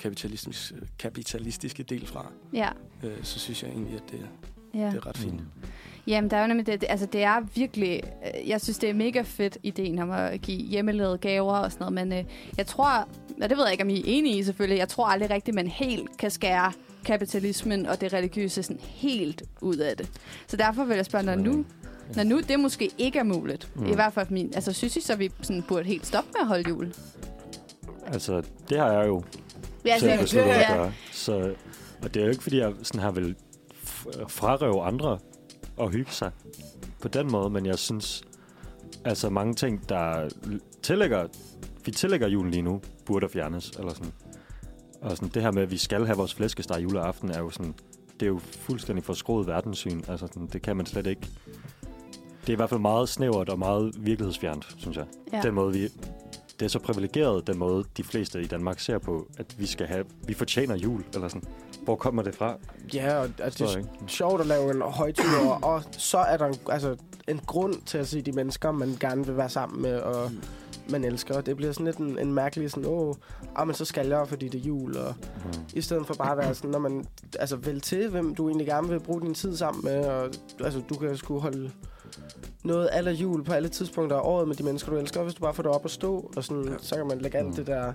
kapitalistiske, 0.00 0.74
kapitalistiske 0.98 1.82
del 1.82 2.06
fra, 2.06 2.26
Ja. 2.52 2.68
øh, 3.02 3.12
så 3.22 3.38
synes 3.38 3.62
jeg 3.62 3.70
egentlig, 3.70 3.94
at 3.96 4.02
det, 4.10 4.20
ja. 4.74 4.86
det 4.86 4.94
er 4.94 5.06
ret 5.06 5.16
fint. 5.16 5.34
Mm. 5.34 5.46
Jamen, 6.06 6.30
der 6.30 6.36
er 6.36 6.40
jo 6.40 6.46
nemlig 6.48 6.66
det, 6.66 6.80
det, 6.80 6.86
altså 6.90 7.06
det 7.06 7.22
er 7.22 7.40
virkelig, 7.54 8.02
øh, 8.42 8.48
jeg 8.48 8.60
synes, 8.60 8.78
det 8.78 8.90
er 8.90 8.94
mega 8.94 9.22
fedt, 9.22 9.58
ideen 9.62 9.98
om 9.98 10.10
at 10.10 10.40
give 10.40 10.62
hjemmelavede 10.62 11.18
gaver 11.18 11.56
og 11.56 11.72
sådan 11.72 11.92
noget, 11.92 12.08
men 12.08 12.18
øh, 12.18 12.24
jeg 12.58 12.66
tror, 12.66 13.08
og 13.42 13.48
det 13.50 13.56
ved 13.56 13.64
jeg 13.64 13.72
ikke, 13.72 13.84
om 13.84 13.90
I 13.90 13.98
er 13.98 14.02
enige 14.06 14.38
i 14.38 14.42
selvfølgelig, 14.42 14.78
jeg 14.78 14.88
tror 14.88 15.06
aldrig 15.06 15.30
rigtigt, 15.30 15.54
man 15.54 15.66
helt 15.66 16.16
kan 16.18 16.30
skære 16.30 16.72
kapitalismen 17.04 17.86
og 17.86 18.00
det 18.00 18.12
religiøse 18.12 18.62
sådan 18.62 18.80
helt 18.82 19.42
ud 19.60 19.76
af 19.76 19.96
det. 19.96 20.10
Så 20.46 20.56
derfor 20.56 20.84
vil 20.84 20.96
jeg 20.96 21.04
spørge, 21.06 21.24
når 21.24 21.34
nu, 21.34 21.64
når 22.16 22.22
nu 22.22 22.40
det 22.40 22.60
måske 22.60 22.90
ikke 22.98 23.18
er 23.18 23.22
muligt, 23.22 23.70
mm. 23.74 23.86
I 23.86 23.94
hvert 23.94 24.12
fald 24.12 24.26
min, 24.30 24.54
altså 24.54 24.72
synes 24.72 24.96
I 24.96 25.00
så, 25.00 25.16
vi 25.16 25.30
sådan 25.42 25.62
burde 25.68 25.84
helt 25.84 26.06
stoppe 26.06 26.30
med 26.32 26.40
at 26.40 26.46
holde 26.46 26.68
jul? 26.68 26.94
Altså, 28.06 28.42
det 28.68 28.78
har 28.78 28.92
jeg 28.92 29.06
jo 29.06 29.22
Ja, 29.84 29.98
selv 29.98 30.20
besluttet 30.20 30.50
at 30.52 30.60
ja. 30.60 30.76
gøre. 30.76 30.92
Så, 31.12 31.54
og 32.02 32.14
det 32.14 32.20
er 32.20 32.24
jo 32.24 32.30
ikke, 32.30 32.42
fordi 32.42 32.58
jeg 32.58 32.72
sådan 32.82 33.00
har 33.00 33.10
vil 33.10 33.36
frarøve 34.28 34.82
andre 34.82 35.18
og 35.76 35.90
hygge 35.90 36.12
sig 36.12 36.30
på 37.00 37.08
den 37.08 37.32
måde, 37.32 37.50
men 37.50 37.66
jeg 37.66 37.78
synes, 37.78 38.22
altså 39.04 39.30
mange 39.30 39.54
ting, 39.54 39.88
der 39.88 40.28
tillægger, 40.82 41.26
vi 41.84 41.90
tillægger 41.90 42.28
julen 42.28 42.50
lige 42.50 42.62
nu, 42.62 42.80
burde 43.06 43.28
fjernes, 43.28 43.70
eller 43.70 43.94
sådan. 43.94 44.12
Og 45.00 45.10
sådan, 45.10 45.28
det 45.28 45.42
her 45.42 45.50
med, 45.50 45.62
at 45.62 45.70
vi 45.70 45.76
skal 45.76 46.06
have 46.06 46.16
vores 46.16 46.34
flæskesteg 46.34 46.82
juleaften, 46.82 47.30
er 47.30 47.38
jo 47.38 47.50
sådan, 47.50 47.74
det 48.20 48.26
er 48.26 48.30
jo 48.30 48.38
fuldstændig 48.38 49.04
forskroet 49.04 49.46
verdenssyn. 49.46 50.02
Altså, 50.08 50.26
sådan, 50.26 50.46
det 50.52 50.62
kan 50.62 50.76
man 50.76 50.86
slet 50.86 51.06
ikke. 51.06 51.28
Det 52.46 52.48
er 52.48 52.52
i 52.52 52.56
hvert 52.56 52.70
fald 52.70 52.80
meget 52.80 53.08
snævert 53.08 53.48
og 53.48 53.58
meget 53.58 53.94
virkelighedsfjernt, 53.98 54.74
synes 54.76 54.96
jeg. 54.96 55.04
Ja. 55.32 55.40
Den 55.42 55.54
måde, 55.54 55.72
vi 55.72 55.88
det 56.60 56.64
er 56.64 56.68
så 56.68 56.78
privilegeret, 56.78 57.46
den 57.46 57.58
måde, 57.58 57.84
de 57.96 58.04
fleste 58.04 58.40
i 58.42 58.46
Danmark 58.46 58.80
ser 58.80 58.98
på, 58.98 59.26
at 59.38 59.54
vi 59.58 59.66
skal 59.66 59.86
have, 59.86 60.04
vi 60.26 60.34
fortjener 60.34 60.76
jul, 60.76 61.04
eller 61.14 61.28
sådan. 61.28 61.48
Hvor 61.82 61.96
kommer 61.96 62.22
det 62.22 62.34
fra? 62.34 62.56
Ja, 62.94 63.18
og 63.18 63.30
altså, 63.38 63.64
det 63.64 63.74
er 63.74 63.78
ikke? 63.78 63.90
sjovt 64.06 64.40
at 64.40 64.46
lave 64.46 64.70
en 64.74 64.82
højtur, 64.82 65.64
og 65.64 65.82
så 65.90 66.18
er 66.18 66.36
der 66.36 66.46
en, 66.46 66.54
altså, 66.68 66.96
en 67.28 67.40
grund 67.46 67.74
til 67.86 67.98
at 67.98 68.08
se 68.08 68.22
de 68.22 68.32
mennesker, 68.32 68.72
man 68.72 68.96
gerne 69.00 69.26
vil 69.26 69.36
være 69.36 69.48
sammen 69.48 69.82
med, 69.82 69.96
og 69.98 70.30
man 70.90 71.04
elsker. 71.04 71.40
Det 71.40 71.56
bliver 71.56 71.72
sådan 71.72 71.86
lidt 71.86 71.96
en, 71.96 72.18
en 72.18 72.32
mærkelig 72.32 72.70
sådan, 72.70 72.90
åh, 72.90 73.14
ah, 73.56 73.66
men 73.66 73.74
så 73.74 73.84
skal 73.84 74.08
jeg, 74.08 74.28
fordi 74.28 74.48
det 74.48 74.60
er 74.60 74.64
jul, 74.64 74.96
og 74.96 75.14
Mm. 75.44 75.50
i 75.74 75.80
stedet 75.80 76.06
for 76.06 76.14
bare 76.14 76.32
at 76.32 76.38
være 76.38 76.54
sådan, 76.54 76.70
når 76.70 76.78
man 76.78 77.06
altså 77.38 77.56
vælge 77.56 77.80
til, 77.80 78.08
hvem 78.08 78.34
du 78.34 78.48
egentlig 78.48 78.66
gerne 78.66 78.88
vil 78.88 79.00
bruge 79.00 79.20
din 79.20 79.34
tid 79.34 79.56
sammen 79.56 79.84
med, 79.84 80.06
og 80.06 80.30
altså, 80.64 80.82
du 80.88 80.94
kan 80.94 81.16
sgu 81.16 81.38
holde 81.38 81.70
noget 82.64 82.88
alle 82.92 83.10
jul 83.12 83.44
på 83.44 83.52
alle 83.52 83.68
tidspunkter 83.68 84.16
af 84.16 84.20
året 84.24 84.48
med 84.48 84.56
de 84.56 84.62
mennesker, 84.62 84.90
du 84.92 84.96
elsker, 84.98 85.22
hvis 85.22 85.34
du 85.34 85.40
bare 85.40 85.54
får 85.54 85.62
det 85.62 85.72
op 85.72 85.84
at 85.84 85.90
stå, 85.90 86.30
og 86.36 86.44
sådan, 86.44 86.64
Ja. 86.68 86.74
så 86.80 86.94
kan 86.96 87.06
man 87.06 87.18
lægge 87.18 87.38
alt 87.38 87.46
Mm. 87.46 87.54
det 87.54 87.66
der 87.66 87.92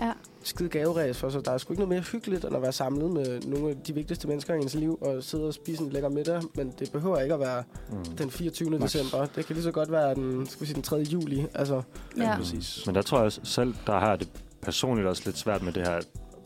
Ja. 0.00 0.12
skide 0.42 0.68
gaveræs 0.68 1.18
for 1.18 1.28
sig. 1.30 1.44
Der 1.44 1.50
er 1.50 1.58
sgu 1.58 1.72
ikke 1.72 1.80
noget 1.80 1.88
mere 1.88 2.00
hyggeligt, 2.12 2.44
end 2.44 2.56
at 2.56 2.62
være 2.62 2.72
samlet 2.72 3.10
med 3.10 3.40
nogle 3.40 3.68
af 3.70 3.76
de 3.76 3.94
vigtigste 3.94 4.28
mennesker 4.28 4.54
i 4.54 4.58
ens 4.58 4.74
liv, 4.74 4.98
og 5.00 5.22
sidde 5.22 5.44
og 5.46 5.54
spise 5.54 5.82
en 5.82 5.90
lækker 5.90 6.08
middag, 6.08 6.42
men 6.54 6.72
det 6.78 6.92
behøver 6.92 7.20
ikke 7.20 7.34
at 7.34 7.40
være 7.40 7.62
Mm. 7.92 8.04
den 8.04 8.30
24. 8.30 8.70
Max. 8.70 8.80
december. 8.92 9.26
Det 9.36 9.46
kan 9.46 9.54
lige 9.54 9.62
så 9.64 9.70
godt 9.72 9.92
være 9.92 10.14
den, 10.14 10.46
skal 10.46 10.60
vi 10.60 10.66
sige, 10.66 10.74
den 10.74 10.82
3. 10.82 10.96
juli. 10.96 11.46
Altså, 11.54 11.82
Ja, 12.16 12.22
Ja. 12.22 12.36
præcis. 12.36 12.82
Men 12.86 12.94
der 12.94 13.02
tror 13.02 13.18
jeg 13.18 13.24
også 13.26 13.40
selv, 13.44 13.74
der 13.86 13.98
har 13.98 14.16
det 14.16 14.28
personligt 14.62 15.08
også 15.08 15.22
lidt 15.26 15.38
svært 15.38 15.62
med 15.62 15.72
det 15.72 15.86
her, 15.88 16.00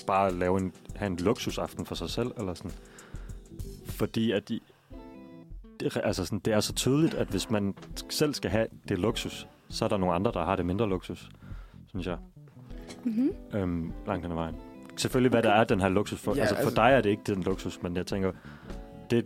bare 0.06 0.26
at 0.28 0.34
lave 0.34 0.58
en, 0.60 0.72
have 0.96 1.06
en 1.06 1.16
luksusaften 1.16 1.86
for 1.86 1.94
sig 1.94 2.10
selv, 2.10 2.30
eller 2.38 2.54
sådan. 2.54 2.72
Fordi 3.86 4.32
at 4.32 4.48
de, 4.48 4.60
det, 5.80 5.96
altså 6.04 6.24
sådan, 6.24 6.38
det 6.38 6.52
er 6.52 6.60
så 6.60 6.72
tydeligt, 6.72 7.14
at 7.14 7.26
hvis 7.28 7.50
man 7.50 7.74
selv 8.10 8.34
skal 8.34 8.50
have 8.50 8.66
det 8.88 8.98
luksus, 8.98 9.46
så 9.68 9.84
er 9.84 9.88
der 9.88 9.96
nogle 9.96 10.14
andre, 10.14 10.32
der 10.34 10.44
har 10.44 10.56
det 10.56 10.66
mindre 10.66 10.88
luksus, 10.88 11.28
synes 11.88 12.06
jeg, 12.06 12.16
Mm-hmm. 13.04 13.30
øhm, 13.54 13.92
langt 14.06 14.24
hen 14.24 14.32
ad 14.32 14.36
vejen. 14.36 14.54
Selvfølgelig, 14.96 15.30
hvad 15.30 15.42
der 15.42 15.50
er 15.50 15.64
den 15.64 15.80
her 15.80 15.88
luksus 15.88 16.20
for. 16.20 16.34
Ja, 16.34 16.40
altså, 16.40 16.54
for 16.54 16.60
altså- 16.62 16.74
dig 16.74 16.90
er 16.90 17.00
det 17.00 17.10
ikke 17.10 17.22
den 17.26 17.42
luksus, 17.42 17.82
men 17.82 17.96
jeg 17.96 18.06
tænker, 18.06 18.32
det 19.10 19.18
er 19.18 19.22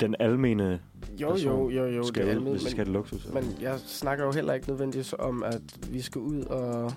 den 0.00 0.14
almene 0.20 0.80
jo, 1.20 1.28
person 1.30 1.70
jo, 1.70 1.84
jo, 1.84 1.86
jo, 1.96 2.02
skal 2.02 2.22
det 2.22 2.28
ud, 2.28 2.30
almindeligt, 2.36 2.62
hvis 2.62 2.64
vi 2.66 2.70
skal 2.70 2.86
men, 2.86 2.86
det 2.86 2.92
luksus. 2.94 3.28
men 3.34 3.44
jeg 3.60 3.78
snakker 3.78 4.24
jo 4.24 4.32
heller 4.32 4.52
ikke 4.52 4.68
nødvendigvis 4.68 5.14
om, 5.18 5.42
at 5.42 5.62
vi 5.90 6.00
skal 6.00 6.20
ud 6.20 6.40
og 6.42 6.92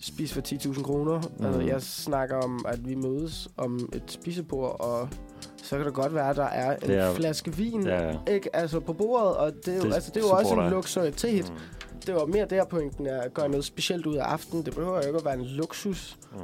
spise 0.00 0.34
for 0.34 0.40
10.000 0.40 0.82
kroner. 0.82 1.20
Mm. 1.38 1.44
Altså, 1.46 1.60
Mm. 1.60 1.66
jeg 1.66 1.82
snakker 1.82 2.36
om, 2.36 2.64
at 2.68 2.88
vi 2.88 2.94
mødes 2.94 3.48
om 3.56 3.88
et 3.92 4.02
spisebord, 4.06 4.80
og 4.80 5.08
så 5.62 5.76
kan 5.76 5.86
det 5.86 5.94
godt 5.94 6.14
være, 6.14 6.30
at 6.30 6.36
der 6.36 6.44
er 6.44 6.76
en 6.76 6.90
er- 6.90 7.14
flaske 7.14 7.56
vin 7.56 7.86
ja, 7.86 8.08
ja. 8.08 8.16
ikke, 8.28 8.56
altså 8.56 8.80
på 8.80 8.92
bordet, 8.92 9.36
og 9.36 9.52
det 9.66 9.68
er 9.68 9.76
jo, 9.76 9.82
Det 9.84 9.94
altså, 9.94 10.10
det 10.14 10.16
er 10.22 10.26
jo 10.28 10.32
også 10.32 10.54
en 10.54 10.70
luksuritet. 10.70 11.50
Mm. 11.50 11.56
Det 12.06 12.14
var 12.14 12.26
mere 12.26 12.46
der 12.46 12.64
pointen 12.64 13.06
er 13.06 13.20
at 13.20 13.34
gøre 13.34 13.48
noget 13.48 13.64
specielt 13.64 14.06
ud 14.06 14.16
af 14.16 14.24
aftenen. 14.24 14.66
Det 14.66 14.74
behøver 14.74 14.96
jo 14.96 15.06
ikke 15.06 15.18
at 15.18 15.24
være 15.24 15.34
en 15.34 15.44
luksus. 15.44 16.18
Mm. 16.32 16.38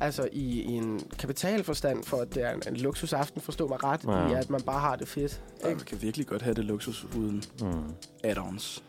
Altså 0.00 0.28
i, 0.32 0.60
i 0.62 0.72
en 0.72 1.00
kapitalforstand, 1.18 2.04
for 2.04 2.16
at 2.16 2.34
det 2.34 2.42
er 2.44 2.50
en, 2.50 2.62
en 2.68 2.76
luksusaften, 2.76 3.40
forstå 3.40 3.68
mig 3.68 3.84
ret, 3.84 4.00
Ja. 4.04 4.28
i 4.36 4.38
at 4.40 4.50
man 4.50 4.60
bare 4.60 4.80
har 4.80 4.96
det 4.96 5.08
fedt. 5.08 5.40
Ja, 5.62 5.66
Ikke? 5.68 5.76
man 5.76 5.84
kan 5.86 6.02
virkelig 6.02 6.26
godt 6.26 6.42
have 6.42 6.54
det 6.54 6.64
luksus 6.64 7.06
uden 7.16 7.42
Mm. 7.60 7.92
add-ons. 8.24 8.82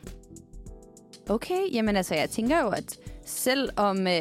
Okay, 1.29 1.73
jamen 1.73 1.95
altså, 1.95 2.15
jeg 2.15 2.29
tænker 2.29 2.61
jo, 2.61 2.69
at 2.69 2.99
selvom 3.25 4.07
øh, 4.07 4.13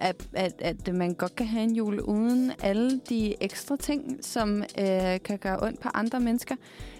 at, 0.00 0.28
at, 0.32 0.52
at 0.58 0.94
man 0.94 1.14
godt 1.14 1.36
kan 1.36 1.46
have 1.46 1.64
en 1.64 1.74
jul 1.74 2.00
uden 2.00 2.52
alle 2.62 3.00
de 3.08 3.42
ekstra 3.42 3.76
ting, 3.76 4.18
som 4.24 4.62
øh, 4.62 5.20
kan 5.24 5.38
gøre 5.40 5.58
ondt 5.62 5.80
på 5.80 5.88
andre 5.94 6.20
mennesker, 6.20 6.54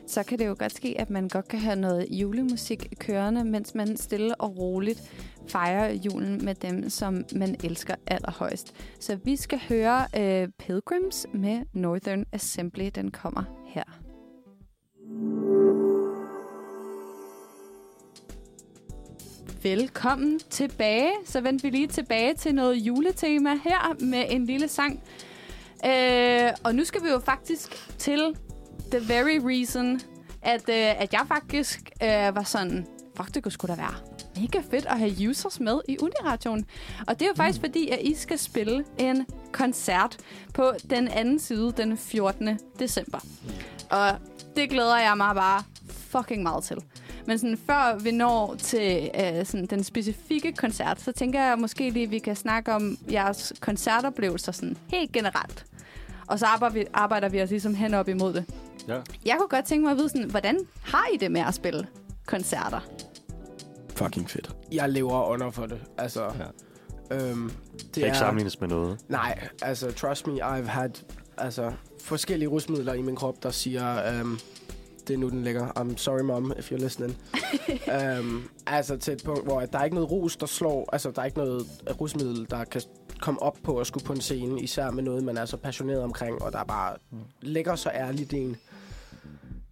så 0.07 0.22
kan 0.22 0.38
det 0.38 0.46
jo 0.46 0.57
godt 0.59 0.74
ske, 0.74 0.94
at 0.98 1.11
man 1.11 1.28
godt 1.28 1.48
kan 1.48 1.59
have 1.59 1.76
noget 1.76 2.07
julemusik 2.11 2.92
kørende, 2.98 3.44
mens 3.44 3.74
man 3.74 3.96
stille 3.96 4.40
og 4.40 4.59
roligt 4.59 5.02
fejrer 5.48 5.92
julen 5.92 6.44
med 6.44 6.54
dem, 6.54 6.90
som 6.90 7.24
man 7.34 7.57
elsker 7.64 7.94
allerhøjst. 8.07 8.74
Så 9.00 9.16
vi 9.24 9.36
skal 9.36 9.61
høre 9.68 10.07
øh, 10.16 10.48
Pilgrims 10.59 11.26
med 11.34 11.62
Northern 11.72 12.24
Assembly. 12.32 12.88
Den 12.94 13.11
kommer 13.11 13.42
her. 13.66 13.84
Velkommen 19.67 20.41
tilbage. 20.51 21.11
Så 21.25 21.41
vendte 21.41 21.62
vi 21.62 21.71
lige 21.71 21.87
tilbage 21.87 22.35
til 22.35 22.55
noget 22.55 22.77
juletema 22.77 23.51
her 23.64 24.05
med 24.05 24.25
en 24.29 24.47
lille 24.47 24.69
sang. 24.69 25.03
Øh, 25.87 26.51
og 26.64 26.75
nu 26.75 26.85
skal 26.85 27.03
vi 27.03 27.09
jo 27.09 27.19
faktisk 27.19 27.89
til 27.99 28.37
the 28.91 29.14
very 29.14 29.39
reason, 29.45 30.01
at, 30.43 30.69
øh, 30.69 31.03
at 31.03 31.12
jeg 31.12 31.25
faktisk 31.29 31.91
øh, 32.03 32.09
var 32.09 32.43
sådan, 32.43 32.87
fuck, 33.17 33.35
det 33.35 33.43
kunne 33.43 33.53
sgu 33.53 33.67
da 33.67 33.75
være 33.75 33.95
mega 34.37 34.62
fedt 34.71 34.87
at 34.87 34.99
have 34.99 35.29
users 35.29 35.61
med 35.61 35.81
i 35.89 35.97
Uniradioen. 35.99 36.67
Og 37.07 37.19
det 37.19 37.23
er 37.23 37.29
jo 37.29 37.35
faktisk 37.37 37.61
fordi, 37.61 37.89
at 37.89 37.99
I 38.01 38.14
skal 38.14 38.39
spille 38.39 38.85
en 38.99 39.27
koncert 39.53 40.17
på 40.55 40.73
den 40.91 41.09
anden 41.09 41.39
side 41.39 41.73
den 41.77 41.99
14. 41.99 42.59
december. 42.79 43.19
Og 43.91 44.11
det 44.57 44.71
glæder 44.71 44.99
jeg 44.99 45.17
mig 45.17 45.35
bare 45.35 45.62
fucking 45.89 46.43
meget 46.43 46.64
til. 46.64 46.77
Men 47.27 47.39
sådan, 47.39 47.59
før 47.66 47.99
vi 47.99 48.11
når 48.11 48.55
til 48.59 49.11
øh, 49.14 49.47
sådan, 49.47 49.66
den 49.66 49.85
specifikke 49.85 50.53
koncert, 50.53 51.01
så 51.01 51.12
tænker 51.12 51.43
jeg 51.43 51.59
måske 51.59 51.91
lige, 51.91 52.05
at 52.05 52.11
vi 52.11 52.18
kan 52.18 52.37
snakke 52.37 52.72
om 52.72 52.99
jeres 53.12 53.53
koncertoplevelser 53.61 54.53
sådan 54.53 54.77
helt 54.89 55.12
generelt. 55.12 55.64
Og 56.27 56.39
så 56.39 56.47
arbejder 56.47 56.74
vi, 56.74 56.85
arbejder 56.95 57.29
vi 57.29 57.43
os 57.43 57.51
ligesom 57.51 57.74
hen 57.74 57.95
op 57.95 58.09
imod 58.09 58.33
det. 58.33 58.45
Ja. 58.89 59.01
Jeg 59.24 59.37
kunne 59.39 59.49
godt 59.49 59.64
tænke 59.64 59.83
mig 59.85 59.91
at 59.91 59.97
vide, 59.99 60.09
sådan, 60.09 60.31
hvordan 60.31 60.59
har 60.83 61.07
I 61.14 61.16
det 61.16 61.33
med 61.33 61.41
at 61.41 61.55
spille 61.55 61.87
koncerter? 62.27 62.81
Fucking 63.95 64.31
fedt. 64.31 64.51
Jeg 64.72 64.89
lever 64.89 65.24
under 65.24 65.51
for 65.51 65.66
det. 65.66 65.81
Altså, 65.99 66.24
Ja. 67.11 67.16
øhm, 67.31 67.51
Det 67.77 67.93
kan 67.95 68.05
ikke 68.05 68.18
sammenlignes 68.18 68.61
med 68.61 68.68
noget. 68.68 68.99
Nej, 69.09 69.49
altså, 69.62 69.93
trust 69.93 70.27
me, 70.27 70.33
I've 70.45 70.66
had 70.66 70.91
altså, 71.39 71.72
forskellige 72.05 72.49
rusmidler 72.49 72.93
i 72.95 73.03
min 73.03 73.16
krop, 73.16 73.43
der 73.43 73.51
siger, 73.51 74.20
um, 74.22 74.39
det 75.09 75.14
er 75.14 75.18
nu, 75.18 75.28
den 75.28 75.42
ligger. 75.42 75.68
I'm 75.78 75.96
sorry, 75.96 76.20
mom, 76.20 76.52
if 76.59 76.72
you're 76.72 76.82
listening. 76.82 77.16
um, 78.20 78.48
altså, 78.66 78.96
til 78.96 79.14
et 79.14 79.22
punkt, 79.24 79.44
hvor 79.44 79.61
der 79.61 79.78
er 79.78 79.84
ikke 79.84 79.94
noget 79.94 80.11
rus, 80.11 80.36
der 80.36 80.46
slår, 80.46 80.88
altså, 80.92 81.11
der 81.11 81.20
er 81.20 81.24
ikke 81.24 81.38
noget 81.38 81.66
rusmiddel, 82.00 82.46
der 82.50 82.64
kan 82.64 82.82
komme 83.20 83.42
op 83.42 83.59
på 83.62 83.78
at 83.78 83.86
skulle 83.86 84.04
på 84.04 84.12
en 84.12 84.20
scene, 84.20 84.61
især 84.61 84.90
med 84.90 85.02
noget, 85.02 85.24
man 85.24 85.36
er 85.36 85.44
så 85.44 85.57
passioneret 85.57 86.02
omkring, 86.02 86.42
og 86.42 86.52
der 86.52 86.59
er 86.59 86.64
bare 86.64 86.96
ligger 87.42 87.74
så 87.74 87.90
ærligt 87.94 88.32
en. 88.34 88.57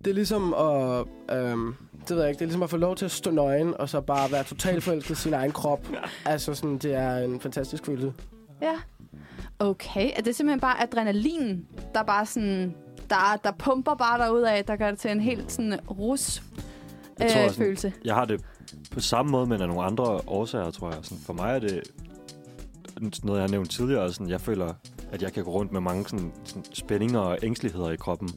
Det 0.04 0.10
er 0.10 0.14
ligesom 0.14 0.54
at, 0.54 1.06
øhm, 1.38 1.74
det 2.08 2.16
ved 2.16 2.22
jeg 2.22 2.30
ikke, 2.30 2.38
det 2.38 2.44
er 2.44 2.46
ligesom 2.46 2.62
at 2.62 2.70
få 2.70 2.76
lov 2.76 2.96
til 2.96 3.04
at 3.04 3.10
stå 3.10 3.30
nøgen, 3.30 3.74
og 3.78 3.88
så 3.88 4.00
bare 4.00 4.32
være 4.32 4.44
totalt 4.44 4.82
forelsket 4.82 5.18
i 5.18 5.20
sin 5.20 5.34
egen 5.34 5.52
krop. 5.52 5.88
Altså 6.26 6.54
sådan, 6.54 6.78
det 6.78 6.94
er 6.94 7.18
en 7.18 7.40
fantastisk 7.40 7.86
følelse. 7.86 8.12
Ja. 8.62 8.74
Okay, 9.58 10.10
er 10.16 10.22
det 10.22 10.36
simpelthen 10.36 10.60
bare 10.60 10.82
adrenalin, 10.82 11.66
der 11.94 12.02
bare 12.02 12.26
sådan, 12.26 12.74
der, 13.10 13.36
der 13.44 13.50
pumper 13.58 13.94
bare 13.94 14.50
af, 14.50 14.64
der 14.64 14.76
gør 14.76 14.90
det 14.90 14.98
til 14.98 15.10
en 15.10 15.20
helt 15.20 15.52
sådan 15.52 15.80
rus 15.90 16.42
Jeg 17.18 17.30
tror 17.30 17.40
øh, 17.40 17.46
også, 17.46 17.58
følelse? 17.58 17.92
Jeg 18.04 18.14
har 18.14 18.24
det 18.24 18.44
på 18.90 19.00
samme 19.00 19.30
måde, 19.30 19.46
men 19.46 19.60
af 19.60 19.68
nogle 19.68 19.82
andre 19.82 20.04
årsager, 20.26 20.70
tror 20.70 20.90
jeg. 20.90 20.98
Sådan, 21.02 21.18
for 21.18 21.32
mig 21.32 21.54
er 21.54 21.58
det 21.58 21.82
noget, 23.24 23.38
jeg 23.38 23.42
har 23.42 23.50
nævnt 23.50 23.70
tidligere. 23.70 24.12
Sådan, 24.12 24.28
jeg 24.28 24.40
føler, 24.40 24.74
at 25.12 25.22
jeg 25.22 25.32
kan 25.32 25.44
gå 25.44 25.50
rundt 25.50 25.72
med 25.72 25.80
mange 25.80 26.04
sådan, 26.08 26.32
sådan 26.44 26.64
spændinger 26.72 27.18
og 27.18 27.38
ængsteligheder 27.42 27.90
i 27.90 27.96
kroppen 27.96 28.28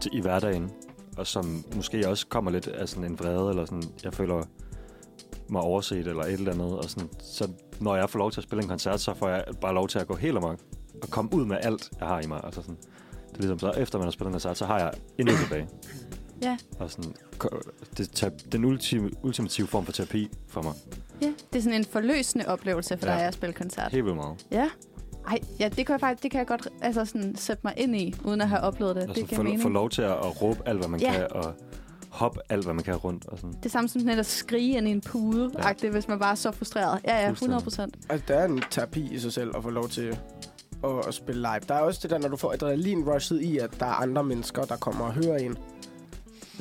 til, 0.00 0.10
i 0.14 0.20
hverdagen. 0.20 0.70
Og 1.16 1.26
som 1.26 1.64
måske 1.76 2.08
også 2.08 2.26
kommer 2.26 2.50
lidt 2.50 2.66
af 2.66 2.88
sådan 2.88 3.04
en 3.04 3.18
vrede, 3.18 3.50
eller 3.50 3.64
sådan, 3.64 3.82
jeg 4.04 4.14
føler 4.14 4.42
mig 5.48 5.62
overset, 5.62 6.06
eller 6.06 6.22
et 6.22 6.32
eller 6.32 6.52
andet. 6.52 6.78
Og 6.78 6.84
sådan, 6.84 7.08
så 7.20 7.48
når 7.80 7.96
jeg 7.96 8.10
får 8.10 8.18
lov 8.18 8.30
til 8.30 8.40
at 8.40 8.44
spille 8.44 8.62
en 8.62 8.68
koncert, 8.68 9.00
så 9.00 9.14
får 9.14 9.28
jeg 9.28 9.44
bare 9.60 9.74
lov 9.74 9.88
til 9.88 9.98
at 9.98 10.06
gå 10.06 10.14
helt 10.14 10.36
amok 10.36 10.58
og 11.02 11.08
komme 11.10 11.34
ud 11.34 11.44
med 11.44 11.56
alt, 11.60 11.90
jeg 12.00 12.08
har 12.08 12.20
i 12.20 12.26
mig. 12.26 12.40
Altså 12.44 12.62
sådan, 12.62 12.76
det 13.30 13.36
er 13.36 13.40
ligesom 13.40 13.58
så, 13.58 13.70
efter 13.70 13.98
man 13.98 14.06
har 14.06 14.10
spillet 14.10 14.28
en 14.28 14.32
koncert, 14.32 14.58
så 14.58 14.66
har 14.66 14.78
jeg 14.78 14.90
intet 15.18 15.36
tilbage. 15.38 15.68
Ja. 16.42 16.56
Og 16.78 16.90
sådan, 16.90 17.14
det 17.98 18.22
er 18.22 18.30
den 18.52 18.64
ultim, 18.64 19.12
ultimative 19.22 19.66
form 19.66 19.84
for 19.84 19.92
terapi 19.92 20.30
for 20.48 20.62
mig. 20.62 20.72
Ja, 21.22 21.32
det 21.52 21.58
er 21.58 21.62
sådan 21.62 21.78
en 21.78 21.84
forløsende 21.84 22.48
oplevelse 22.48 22.98
for 22.98 23.06
Ja. 23.06 23.12
dig 23.14 23.22
at 23.22 23.34
spille 23.34 23.52
koncert. 23.52 23.92
Helt 23.92 24.04
vildt 24.04 24.16
meget. 24.16 24.46
Ja. 24.50 24.68
Ej, 25.28 25.38
ja, 25.60 25.68
det 25.68 25.86
kan 25.86 25.92
jeg 25.92 26.00
faktisk, 26.00 26.22
det 26.22 26.30
kan 26.30 26.38
jeg 26.38 26.46
godt 26.46 26.68
altså 26.82 27.04
sådan, 27.04 27.36
sætte 27.36 27.60
mig 27.64 27.74
ind 27.76 27.96
i, 27.96 28.14
uden 28.24 28.40
at 28.40 28.48
have 28.48 28.60
oplevet 28.60 28.96
det. 28.96 29.02
Altså, 29.02 29.14
det 29.14 29.28
giver 29.28 29.36
få, 29.36 29.42
mening. 29.42 29.62
få 29.62 29.68
lov 29.68 29.90
til 29.90 30.02
at, 30.02 30.10
at 30.12 30.42
råbe 30.42 30.60
alt, 30.66 30.78
hvad 30.78 30.88
man 30.88 31.00
Ja. 31.00 31.12
kan, 31.12 31.26
og 31.30 31.54
hoppe 32.08 32.40
alt, 32.48 32.64
hvad 32.64 32.74
man 32.74 32.84
kan 32.84 32.96
rundt. 32.96 33.26
Og 33.26 33.38
sådan. 33.38 33.52
Det 33.52 33.66
er 33.66 33.70
samme 33.70 33.88
som 33.88 34.00
sådan 34.00 34.18
at 34.18 34.26
skrige 34.26 34.76
ind 34.76 34.88
i 34.88 34.90
en 34.90 35.00
pude, 35.00 35.50
Ja. 35.58 35.68
ja. 35.82 35.88
hvis 35.90 36.08
man 36.08 36.18
bare 36.18 36.30
er 36.30 36.34
så 36.34 36.50
frustreret. 36.52 37.00
Ja, 37.04 37.24
ja, 37.24 37.30
100 37.30 37.62
procent. 37.62 37.96
Altså, 38.08 38.24
der 38.28 38.34
er 38.34 38.44
en 38.44 38.62
terapi 38.70 39.14
i 39.14 39.18
sig 39.18 39.32
selv 39.32 39.50
at 39.56 39.62
få 39.62 39.70
lov 39.70 39.88
til 39.88 40.18
at, 40.84 41.06
at 41.08 41.14
spille 41.14 41.40
live. 41.40 41.60
Der 41.68 41.74
er 41.74 41.80
også 41.80 42.00
det 42.02 42.10
der, 42.10 42.18
når 42.18 42.28
du 42.28 42.36
får 42.36 42.52
adrenalin-rushet 42.52 43.40
i, 43.42 43.58
at 43.58 43.70
der 43.80 43.86
er 43.86 43.90
andre 44.02 44.24
mennesker, 44.24 44.64
der 44.64 44.76
kommer 44.76 45.04
og 45.04 45.12
hører 45.12 45.36
en. 45.38 45.56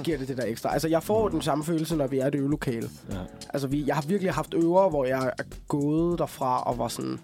Giver 0.03 0.17
det 0.17 0.27
det 0.27 0.37
der 0.37 0.45
ekstra. 0.45 0.73
Altså, 0.73 0.87
jeg 0.87 1.03
får 1.03 1.25
Mm. 1.25 1.31
den 1.31 1.41
samme 1.41 1.63
følelse, 1.63 1.95
når 1.95 2.07
vi 2.07 2.19
er 2.19 2.25
i 2.25 2.27
et 2.27 2.35
øvelokale. 2.35 2.89
Ja. 3.11 3.15
Altså, 3.49 3.67
vi, 3.67 3.83
jeg 3.87 3.95
har 3.95 4.01
virkelig 4.07 4.33
haft 4.33 4.53
øver, 4.53 4.89
hvor 4.89 5.05
jeg 5.05 5.31
er 5.39 5.43
gået 5.67 6.19
derfra 6.19 6.63
og 6.63 6.77
var 6.77 6.87
sådan... 6.87 7.19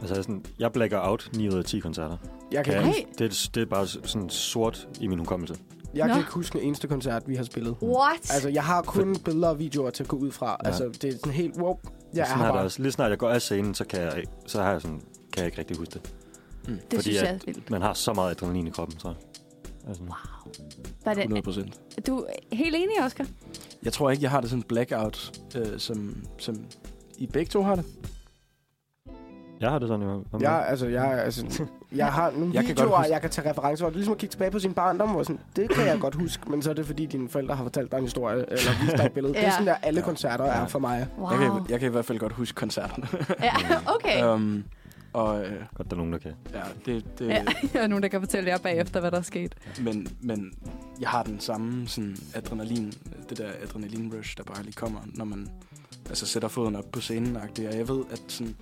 Altså, 0.00 0.14
jeg 0.14 0.18
er 0.18 0.22
sådan, 0.22 0.44
jeg 0.58 0.72
blækker 0.72 0.98
out 1.08 1.30
9 1.36 1.48
ud 1.48 1.54
af 1.54 1.64
10 1.64 1.78
koncerter. 1.80 2.16
Jeg 2.52 2.64
kan 2.64 2.74
Kan 2.74 2.86
ikke 2.86 3.06
jeg, 3.10 3.18
det, 3.18 3.24
er, 3.46 3.50
det 3.54 3.62
er 3.62 3.66
bare 3.66 3.86
sådan 3.86 4.28
sort 4.30 4.88
i 5.00 5.06
min 5.06 5.18
hukommelse. 5.18 5.54
Jeg 5.94 6.06
Nå. 6.06 6.12
kan 6.14 6.20
ikke 6.22 6.32
huske 6.32 6.58
en 6.60 6.66
eneste 6.66 6.88
koncert, 6.88 7.22
vi 7.28 7.34
har 7.36 7.44
spillet. 7.44 7.76
What? 7.82 8.30
Altså, 8.32 8.48
jeg 8.48 8.64
har 8.64 8.82
kun 8.82 9.16
billeder 9.24 9.48
og 9.48 9.58
videoer 9.58 9.90
til 9.90 10.02
at 10.02 10.08
gå 10.08 10.16
ud 10.16 10.30
fra. 10.30 10.50
Ja. 10.62 10.68
Altså, 10.68 10.84
det 11.02 11.04
er 11.04 11.12
sådan 11.18 11.32
helt, 11.32 11.56
wow, 11.56 11.78
jeg 12.14 12.20
er 12.20 12.26
her 12.26 12.34
har 12.34 12.44
det 12.44 12.52
bare. 12.54 12.64
også. 12.64 12.82
Lige 12.82 12.92
snart 12.92 13.10
jeg 13.10 13.18
går 13.18 13.28
af 13.28 13.42
scenen, 13.42 13.74
så, 13.74 13.84
kan 13.84 14.00
jeg, 14.00 14.22
så 14.46 14.62
har 14.62 14.70
jeg 14.72 14.80
sådan, 14.80 15.00
kan 15.40 15.44
jeg 15.44 15.46
ikke 15.46 15.58
rigtig 15.58 15.76
huske 15.76 15.92
det. 15.94 16.02
det 16.66 16.80
fordi 16.90 17.00
synes 17.02 17.22
jeg 17.22 17.30
er 17.34 17.38
vildt. 17.46 17.70
Man 17.70 17.82
har 17.82 17.94
så 17.94 18.12
meget 18.12 18.30
adrenalin 18.30 18.66
i 18.66 18.70
kroppen, 18.70 18.98
så. 18.98 19.14
Altså, 19.88 20.02
Var 21.04 21.14
det, 21.14 21.18
100 21.22 21.42
procent. 21.42 21.80
du 22.06 22.18
er 22.18 22.56
helt 22.56 22.74
enig, 22.76 23.04
Oscar? 23.04 23.26
Jeg 23.82 23.92
tror 23.92 24.10
ikke, 24.10 24.22
jeg 24.22 24.30
har 24.30 24.40
det 24.40 24.50
sådan 24.50 24.62
blackout, 24.62 25.32
øh, 25.56 25.78
som, 25.78 26.16
som 26.38 26.56
I 27.18 27.26
begge 27.26 27.48
to 27.50 27.62
har 27.62 27.74
det. 27.74 27.84
jeg 29.60 29.70
har 29.70 29.78
det 29.78 29.88
sådan, 29.88 30.06
jo. 30.06 30.24
Jeg, 30.40 30.66
altså, 30.68 30.86
jeg, 30.86 31.12
altså, 31.24 31.64
jeg 31.92 32.12
har 32.12 32.30
nogle 32.30 32.46
Jeg 32.46 32.54
jeg 32.54 32.64
kan 32.64 32.76
videoer, 32.76 32.96
godt 32.96 33.08
jeg 33.08 33.20
kan 33.20 33.30
tage 33.30 33.50
referencer. 33.50 33.84
Det 33.86 33.92
er 33.92 33.96
ligesom 33.96 34.12
at 34.12 34.18
kigge 34.18 34.32
tilbage 34.32 34.50
på 34.50 34.58
sin 34.58 34.74
barndom, 34.74 35.08
hvor 35.10 35.22
sådan, 35.22 35.40
det 35.56 35.70
kan 35.70 35.86
jeg 35.86 35.98
godt 36.00 36.14
huske, 36.14 36.50
men 36.50 36.62
så 36.62 36.70
er 36.70 36.74
det 36.74 36.86
fordi, 36.86 37.06
dine 37.06 37.28
forældre 37.28 37.54
har 37.56 37.62
fortalt 37.64 37.90
dig 37.92 37.98
en 37.98 38.04
historie, 38.04 38.36
eller 38.50 38.80
vist 38.84 38.96
dig 38.96 39.04
et 39.06 39.12
billede. 39.12 39.34
Det 39.34 39.40
er 39.40 39.44
Ja. 39.46 39.50
sådan 39.50 39.66
der, 39.66 39.74
alle 39.82 40.00
Ja. 40.00 40.04
koncerter 40.06 40.44
Ja. 40.44 40.50
er 40.52 40.66
for 40.66 40.78
mig. 40.78 41.06
Wow. 41.18 41.30
Jeg, 41.30 41.38
kan, 41.38 41.50
jeg 41.68 41.80
kan 41.80 41.88
i 41.88 41.92
hvert 41.92 42.04
fald 42.04 42.18
godt 42.18 42.32
huske 42.32 42.54
koncerterne. 42.56 43.06
Ja, 43.42 43.52
okay. 43.94 44.24
um, 44.34 44.64
og 45.12 45.44
øh, 45.46 45.62
Godt, 45.74 45.90
der 45.90 45.96
er 45.96 45.96
nogen, 45.96 46.12
der 46.12 46.18
kan. 46.18 46.32
ja, 46.52 46.62
det, 46.86 47.18
det, 47.18 47.28
Ja, 47.28 47.44
der 47.72 47.80
er 47.80 47.86
nogen, 47.86 48.02
der 48.02 48.08
kan 48.08 48.20
fortælle 48.20 48.50
jer 48.50 48.58
bagefter, 48.58 49.00
hvad 49.00 49.10
der 49.10 49.18
er 49.18 49.22
sket. 49.22 49.54
men, 49.82 50.08
men 50.20 50.52
jeg 51.00 51.08
har 51.08 51.22
den 51.22 51.40
samme 51.40 51.88
sådan 51.88 52.16
adrenalin, 52.34 52.92
det 53.28 53.38
der 53.38 53.50
adrenalin 53.62 54.14
rush, 54.14 54.36
der 54.36 54.42
bare 54.44 54.62
lige 54.62 54.72
kommer, 54.72 55.00
når 55.06 55.24
man 55.24 55.48
altså, 56.08 56.26
sætter 56.26 56.48
foden 56.48 56.76
op 56.76 56.92
på 56.92 57.00
scenen. 57.00 57.36
Og 57.36 57.42
jeg 57.58 57.88
ved, 57.88 58.04
at, 58.10 58.22
sådan, 58.28 58.56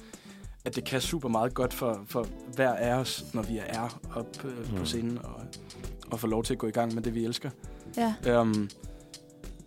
at 0.65 0.77
det 0.77 0.85
kan 0.85 1.01
super 1.01 1.29
meget 1.29 1.55
godt 1.55 1.75
for, 1.75 2.03
for 2.07 2.27
hver 2.55 2.73
af 2.75 2.95
os, 2.95 3.25
når 3.35 3.43
vi 3.43 3.61
er 3.67 4.01
op 4.15 4.45
øh, 4.45 4.67
på 4.71 4.77
Mm. 4.77 4.85
scenen 4.87 5.19
og, 5.25 5.41
og 6.11 6.21
får 6.21 6.29
lov 6.29 6.45
til 6.45 6.53
at 6.55 6.59
gå 6.59 6.67
i 6.67 6.71
gang 6.71 6.95
med 6.95 7.03
det, 7.03 7.15
vi 7.15 7.25
elsker. 7.25 7.51
Ja. 7.97 8.41
Um, 8.41 8.69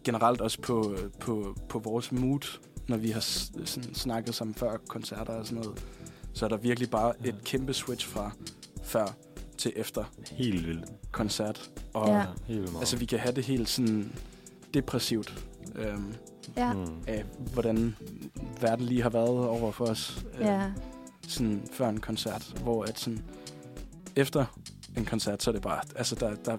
generelt 0.04 0.42
også 0.42 0.62
på, 0.62 0.96
på, 1.20 1.56
på 1.70 1.80
vores 1.80 2.12
mood, 2.12 2.60
når 2.88 2.98
vi 2.98 3.10
har 3.10 3.20
sådan, 3.20 3.94
snakket 3.94 4.36
sammen 4.36 4.54
før 4.56 4.78
koncerter 4.88 5.34
og 5.34 5.46
sådan 5.46 5.64
noget, 5.64 5.84
så 6.34 6.46
er 6.46 6.50
der 6.50 6.58
virkelig 6.58 6.90
bare 6.90 7.14
Ja. 7.24 7.30
et 7.30 7.36
kæmpe 7.44 7.74
switch 7.74 8.08
fra 8.08 8.32
før 8.84 9.06
til 9.58 9.74
efter 9.76 10.04
Helt 10.32 10.68
vildt. 10.68 10.86
koncert. 11.12 11.72
Og 11.94 12.08
Ja. 12.08 12.26
Helt 12.48 12.62
vildt 12.62 12.78
altså, 12.80 12.98
vi 12.98 13.06
kan 13.06 13.20
have 13.20 13.36
det 13.36 13.44
helt 13.46 13.70
sådan 13.70 14.12
depressivt 14.74 15.44
øhm, 15.76 16.14
Ja. 16.58 16.74
Mm. 16.74 16.86
af, 17.08 17.24
hvordan 17.54 17.96
verden 18.62 18.86
lige 18.86 19.02
har 19.02 19.10
været 19.10 19.30
over 19.48 19.72
for 19.72 19.86
os 19.86 20.26
øh, 20.40 20.42
Ja. 20.46 20.72
sådan 21.28 21.64
før 21.74 21.90
en 21.90 22.00
koncert, 22.00 22.54
hvor 22.64 22.84
at 22.84 23.00
sådan, 23.00 23.24
efter 24.16 24.46
en 24.98 25.06
koncert, 25.06 25.44
så 25.44 25.50
er 25.50 25.54
det 25.54 25.62
bare, 25.62 25.82
altså 25.96 26.16
der, 26.16 26.36
der 26.36 26.52
er 26.54 26.58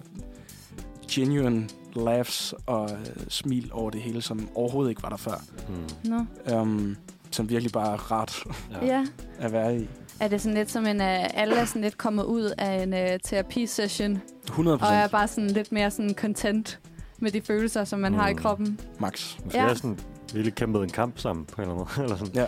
genuine 1.11 1.69
laughs 1.95 2.53
og 2.65 2.91
øh, 2.91 3.05
smil 3.29 3.69
over 3.73 3.89
det 3.89 4.01
hele, 4.01 4.21
som 4.21 4.49
overhovedet 4.55 4.89
ikke 4.89 5.03
var 5.03 5.09
der 5.09 5.17
før. 5.17 5.43
Mm. 5.69 6.09
Nå. 6.09 6.55
Um, 6.57 6.97
som 7.33 7.49
virkelig 7.49 7.71
bare 7.71 7.93
er 7.93 8.11
rart 8.11 8.43
Ja. 8.81 8.85
Ja. 8.85 9.05
at 9.39 9.51
være 9.51 9.77
i. 9.77 9.89
Er 10.19 10.27
det 10.27 10.41
sådan 10.41 10.57
lidt 10.57 10.71
som 10.71 10.85
en... 10.87 11.01
Uh, 11.01 11.07
alle 11.39 11.55
er 11.55 11.65
sådan 11.65 11.81
lidt 11.81 11.97
kommet 11.97 12.23
ud 12.23 12.53
af 12.57 12.83
en 12.83 12.93
uh, 12.93 13.19
terapisession, 13.23 14.21
100 14.47 14.77
og 14.81 14.87
er 14.93 15.07
bare 15.07 15.27
sådan 15.27 15.49
lidt 15.49 15.71
mere 15.71 15.91
sådan 15.91 16.13
content 16.15 16.79
med 17.19 17.31
de 17.31 17.41
følelser, 17.41 17.83
som 17.83 17.99
man 17.99 18.11
mm. 18.11 18.17
har 18.17 18.27
i 18.27 18.33
Mm. 18.33 18.39
kroppen. 18.39 18.79
max. 18.99 19.35
Måske 19.43 19.57
Ja. 19.57 19.67
ja. 19.67 19.75
sådan 19.75 19.99
virkelig 20.33 20.55
kæmpet 20.55 20.83
en 20.83 20.89
kamp 20.89 21.19
sammen 21.19 21.45
på 21.45 21.61
en 21.61 21.69
eller 21.69 21.73
anden 21.75 21.87
måde. 21.97 22.03
eller 22.05 22.17
sådan. 22.17 22.33
Ja. 22.35 22.45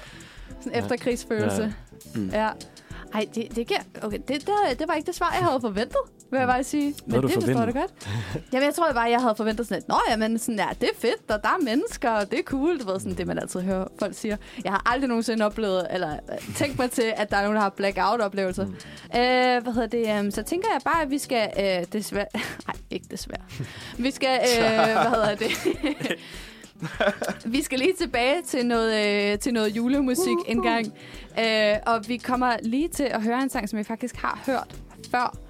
Sådan 0.60 0.74
Ja. 0.74 0.80
efterkrigsfølelse. 0.80 1.74
Ja. 2.16 2.20
Mm. 2.20 2.30
Ja. 2.30 2.50
Ej, 3.14 3.26
det, 3.36 3.56
det, 3.56 3.72
okay, 4.04 4.18
det, 4.28 4.30
det, 4.30 4.80
det 4.80 4.88
var 4.88 4.94
ikke 4.94 5.08
det 5.08 5.16
svar, 5.16 5.32
jeg 5.40 5.48
havde 5.48 5.62
forventet, 5.62 5.98
vil 6.32 6.38
jeg 6.38 6.48
bare 6.48 6.64
sige. 6.64 6.96
Men 7.06 7.22
det 7.22 7.32
forstår 7.32 7.48
jeg 7.48 7.58
forventet? 7.58 7.76
da 7.76 7.80
godt. 7.80 8.10
Jamen, 8.54 8.66
jeg 8.66 8.74
tror 8.74 8.94
bare, 8.94 9.10
jeg 9.10 9.22
havde 9.22 9.36
forventet 9.36 9.68
sådan 9.68 9.78
lidt, 9.78 9.88
Nå 9.88 9.96
ja, 10.10 10.18
men 10.18 10.38
sådan, 10.38 10.60
ja, 10.60 10.68
det 10.82 10.90
er 10.90 11.00
fedt, 11.00 11.32
og 11.32 11.44
der 11.44 11.50
er 11.50 11.64
mennesker, 11.64 12.10
og 12.10 12.32
det 12.32 12.40
er 12.40 12.44
cool. 12.44 12.80
Du 12.80 12.92
ved, 12.92 13.00
sådan 13.00 13.18
det, 13.18 13.28
man 13.28 13.40
altid 13.40 13.62
hører 13.62 13.88
folk 14.00 14.16
siger. 14.16 14.38
Jeg 14.64 14.72
har 14.72 14.82
aldrig 14.86 15.08
nogensinde 15.08 15.46
oplevet, 15.46 15.88
eller 15.92 16.14
øh, 16.14 16.56
tænkt 16.56 16.80
mig 16.80 16.92
til, 16.92 17.14
at 17.16 17.32
der 17.32 17.38
er 17.38 17.42
nogen, 17.42 17.56
der 17.56 17.62
har 17.62 17.70
blackout-oplevelser. 17.70 18.66
Mm. 18.66 18.74
Øh, 19.20 19.64
hvad 19.64 19.74
hedder 19.74 19.88
det? 19.88 20.20
Um, 20.20 20.32
så 20.32 20.44
tænker 20.44 20.68
jeg 20.74 20.82
bare, 20.86 21.02
at 21.02 21.12
vi 21.12 21.18
skal... 21.18 21.50
Øh, 21.60 21.86
desværre... 21.94 22.28
Nej, 22.68 22.76
ikke 22.90 23.06
desværre. 23.12 23.44
Vi 23.98 24.12
skal... 24.12 24.40
Øh, 24.60 24.68
hvad 25.02 25.10
hedder 25.10 25.36
det? 25.36 25.52
vi 27.46 27.64
skal 27.64 27.80
lige 27.80 27.94
tilbage 27.94 28.42
til 28.48 28.66
noget, 28.66 29.06
øh, 29.34 29.40
til 29.40 29.54
noget 29.54 29.76
julemusik 29.76 30.38
en 30.48 30.64
gang. 30.64 30.94
Øh, 31.40 31.76
og 31.86 32.04
vi 32.08 32.18
kommer 32.18 32.58
lige 32.62 32.88
til 32.88 33.04
at 33.04 33.24
høre 33.24 33.42
en 33.44 33.50
sang, 33.50 33.70
som 33.70 33.80
vi 33.80 33.84
faktisk 33.84 34.16
har 34.16 34.40
hørt 34.46 34.76
før. 35.12 35.45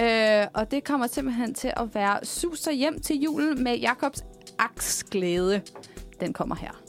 Øh, 0.00 0.46
og 0.54 0.70
det 0.70 0.84
kommer 0.84 1.06
simpelthen 1.06 1.54
til 1.54 1.72
at 1.76 1.94
være 1.94 2.18
Suser 2.24 2.72
hjem 2.72 3.00
til 3.00 3.16
julen 3.20 3.64
med 3.64 3.78
Jakobs 3.78 4.24
Aksglæde. 4.58 5.62
Den 6.20 6.32
kommer 6.32 6.54
her. 6.54 6.82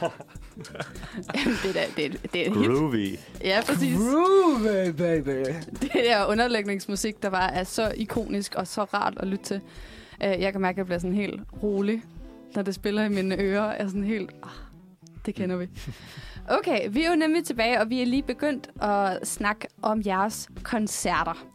Jamen, 1.34 1.56
det, 1.62 1.68
er, 1.68 1.72
da- 1.72 1.86
det, 1.96 2.04
er, 2.06 2.10
det 2.32 2.46
er 2.46 2.50
et 2.50 2.56
hit. 2.56 2.66
Groovy. 2.66 3.16
Ja, 3.44 3.60
præcis. 3.66 3.96
Groovy, 3.96 4.90
baby. 4.96 5.44
Det 5.82 5.90
der 5.94 6.26
underlægningsmusik, 6.26 7.22
der 7.22 7.30
bare 7.30 7.54
er 7.54 7.64
så 7.64 7.92
ikonisk 7.96 8.54
og 8.54 8.66
så 8.66 8.84
rart 8.84 9.14
at 9.16 9.26
lytte 9.28 9.44
til. 9.44 9.60
Øh, 10.24 10.40
Jeg 10.40 10.52
kan 10.52 10.60
mærke, 10.60 10.74
at 10.74 10.78
jeg 10.78 10.86
bliver 10.86 10.98
sådan 10.98 11.16
helt 11.16 11.40
rolig, 11.62 12.02
når 12.54 12.62
det 12.62 12.74
spiller 12.74 13.04
i 13.04 13.08
mine 13.08 13.36
ører. 13.40 13.64
Jeg 13.72 13.76
er 13.80 13.86
sådan 13.86 14.04
helt... 14.04 14.30
Ah, 14.42 14.50
det 15.26 15.34
kender 15.34 15.56
vi. 15.56 15.68
Okay, 16.48 16.88
vi 16.90 17.04
er 17.04 17.10
jo 17.10 17.16
nemlig 17.16 17.44
tilbage, 17.44 17.80
og 17.80 17.90
vi 17.90 18.02
er 18.02 18.06
lige 18.06 18.22
begyndt 18.22 18.70
at 18.82 19.28
snakke 19.28 19.68
om 19.82 20.02
jeres 20.06 20.48
koncerter. 20.62 21.46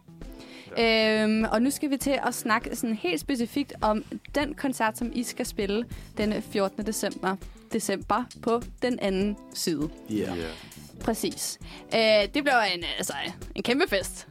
Ja. 0.77 1.23
Øhm, 1.23 1.45
og 1.51 1.61
nu 1.61 1.71
skal 1.71 1.89
vi 1.89 1.97
til 1.97 2.19
at 2.27 2.33
snakke 2.33 2.75
sådan 2.75 2.95
helt 2.95 3.19
specifikt 3.19 3.73
om 3.81 4.03
den 4.35 4.53
koncert, 4.53 4.97
som 4.97 5.11
I 5.13 5.23
skal 5.23 5.45
spille 5.45 5.85
den 6.17 6.41
14. 6.41 6.85
december, 6.85 7.35
december 7.73 8.23
på 8.41 8.61
den 8.81 8.99
anden 8.99 9.37
side. 9.53 9.89
Yeah. 10.11 10.37
Præcis. 11.01 11.59
Øh, 11.93 11.99
det 12.33 12.43
bliver 12.43 12.61
en, 12.61 12.83
altså, 12.97 13.13
en 13.55 13.63
kæmpe 13.63 13.85
fest, 13.87 14.27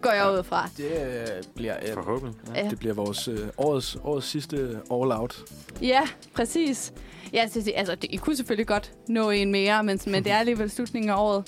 går 0.00 0.10
jeg 0.10 0.32
ud 0.32 0.42
fra. 0.42 0.68
Det 0.76 0.84
øh, 0.84 1.42
bliver 1.54 1.76
et... 1.82 1.94
Forhåbentlig. 1.94 2.40
Ja. 2.54 2.64
Ja. 2.64 2.70
Det 2.70 2.78
bliver 2.78 2.94
vores 2.94 3.28
øh, 3.28 3.38
årets, 3.56 3.96
årets 4.04 4.26
sidste 4.26 4.56
all 4.90 5.12
out. 5.12 5.42
Ja, 5.82 6.02
præcis. 6.34 6.92
Ja, 7.32 7.48
så, 7.48 7.72
altså, 7.74 7.94
det, 7.94 8.10
I 8.10 8.16
kunne 8.16 8.36
selvfølgelig 8.36 8.66
godt 8.66 8.92
nå 9.08 9.30
en 9.30 9.52
mere, 9.52 9.84
men, 9.84 10.00
men 10.06 10.24
det 10.24 10.32
er 10.32 10.36
alligevel 10.36 10.70
slutningen 10.70 11.10
af 11.10 11.16
året. 11.16 11.44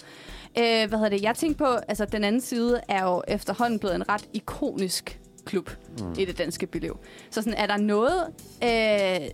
Øh, 0.59 0.89
hvad 0.89 0.99
hedder 0.99 1.09
det? 1.09 1.23
Jeg 1.23 1.35
tænkte 1.37 1.59
på, 1.59 1.65
altså 1.89 2.05
den 2.05 2.25
anden 2.25 2.41
side 2.41 2.81
er 2.89 3.05
jo 3.05 3.23
efterhånden 3.29 3.79
blevet 3.79 3.95
en 3.95 4.09
ret 4.09 4.29
ikonisk 4.33 5.21
klub 5.45 5.71
Mm. 6.01 6.15
i 6.19 6.25
det 6.25 6.39
danske 6.39 6.67
byliv. 6.67 6.99
Så 7.31 7.43
sådan, 7.43 7.55
er 7.59 7.67
der 7.67 7.77
noget, 7.77 8.23
øh, 8.63 9.29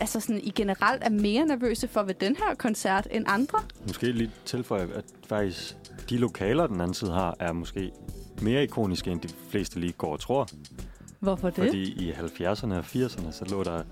altså 0.00 0.20
sådan, 0.20 0.40
I 0.44 0.50
generelt 0.50 1.02
er 1.04 1.10
mere 1.10 1.46
nervøse 1.46 1.88
for 1.88 2.02
ved 2.02 2.14
den 2.14 2.36
her 2.36 2.54
koncert 2.54 3.08
end 3.10 3.24
andre? 3.28 3.58
Måske 3.86 4.12
lige 4.12 4.30
tilføje, 4.44 4.88
at 4.94 5.04
faktisk 5.28 5.76
de 6.10 6.18
lokaler, 6.18 6.66
den 6.66 6.80
anden 6.80 6.94
side 6.94 7.10
har, 7.10 7.36
er 7.40 7.52
måske 7.52 7.90
mere 8.42 8.62
ikoniske, 8.62 9.10
end 9.10 9.20
de 9.20 9.28
fleste 9.50 9.80
lige 9.80 9.92
går 9.92 10.12
og 10.12 10.20
tror. 10.20 10.48
Hvorfor 11.20 11.50
det? 11.50 11.56
Fordi 11.56 11.82
i 12.08 12.12
70'erne 12.12 12.74
og 12.74 12.84
80'erne, 12.94 13.32
så 13.32 13.44
lå 13.50 13.62
der 13.64 13.82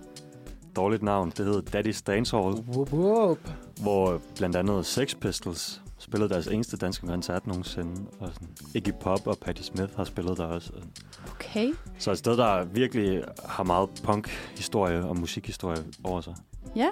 dårligt 0.76 1.02
navn. 1.02 1.32
Det 1.36 1.46
hed 1.46 1.62
Daddy's 1.74 2.02
Dance 2.06 2.36
Hall, 2.36 2.54
Whoop, 2.54 2.92
whoop. 2.92 3.38
hvor 3.82 4.20
blandt 4.36 4.56
andet 4.56 4.86
Sex 4.86 5.16
Pistols 5.20 5.82
spillede 5.98 6.30
deres 6.30 6.46
eneste 6.46 6.76
danske 6.76 7.06
koncert 7.06 7.46
nogensinde. 7.46 8.06
Og 8.20 8.28
sådan 8.32 8.48
Iggy 8.74 8.92
Pop 9.00 9.26
og 9.26 9.38
Patti 9.38 9.62
Smith 9.62 9.96
har 9.96 10.04
spillet 10.04 10.36
der 10.38 10.44
også. 10.44 10.72
Okay. 11.34 11.72
Så 11.98 12.10
et 12.10 12.18
sted, 12.18 12.36
der 12.36 12.64
virkelig 12.64 13.22
har 13.48 13.64
meget 13.64 13.88
punk-historie 14.04 15.04
og 15.04 15.16
musikhistorie 15.16 15.84
over 16.04 16.20
sig. 16.20 16.34
Ja. 16.76 16.88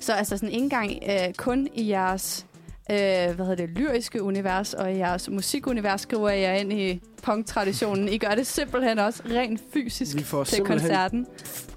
Så 0.00 0.12
altså 0.12 0.36
sådan 0.36 0.52
ikke 0.52 0.64
engang 0.64 0.92
øh, 1.10 1.34
kun 1.34 1.68
i 1.74 1.88
jeres 1.88 2.45
øh, 2.90 2.96
hvad 2.96 3.36
hedder 3.46 3.54
det, 3.54 3.68
lyriske 3.68 4.22
univers 4.22 4.74
og 4.74 4.96
jeres 4.96 5.30
musikunivers 5.30 6.00
skriver 6.00 6.30
jeg 6.30 6.60
ind 6.60 6.72
i 6.72 7.00
punk-traditionen. 7.22 8.08
I 8.08 8.18
gør 8.18 8.34
det 8.34 8.46
simpelthen 8.46 8.98
også 8.98 9.22
rent 9.30 9.60
fysisk 9.72 10.16
Vi 10.16 10.22
får 10.22 10.44
til 10.44 10.54
simpelthen 10.54 10.88
koncerten. 10.88 11.26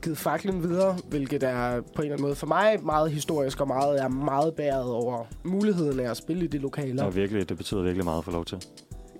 givet 0.03 0.17
faklen 0.17 0.63
videre, 0.63 0.97
hvilket 1.09 1.43
er 1.43 1.81
på 1.81 2.01
en 2.01 2.01
eller 2.01 2.11
anden 2.11 2.21
måde 2.21 2.35
for 2.35 2.47
mig 2.47 2.77
meget 2.83 3.11
historisk 3.11 3.61
og 3.61 3.67
meget, 3.67 4.01
er 4.01 4.07
meget 4.07 4.53
bæret 4.55 4.91
over 4.91 5.25
muligheden 5.43 5.99
af 5.99 6.09
at 6.09 6.17
spille 6.17 6.43
i 6.43 6.47
de 6.47 6.57
lokaler. 6.57 7.03
Og 7.03 7.15
virkelig, 7.15 7.49
det 7.49 7.57
betyder 7.57 7.81
virkelig 7.81 8.03
meget 8.05 8.17
at 8.17 8.25
få 8.25 8.31
lov 8.31 8.45
til. 8.45 8.57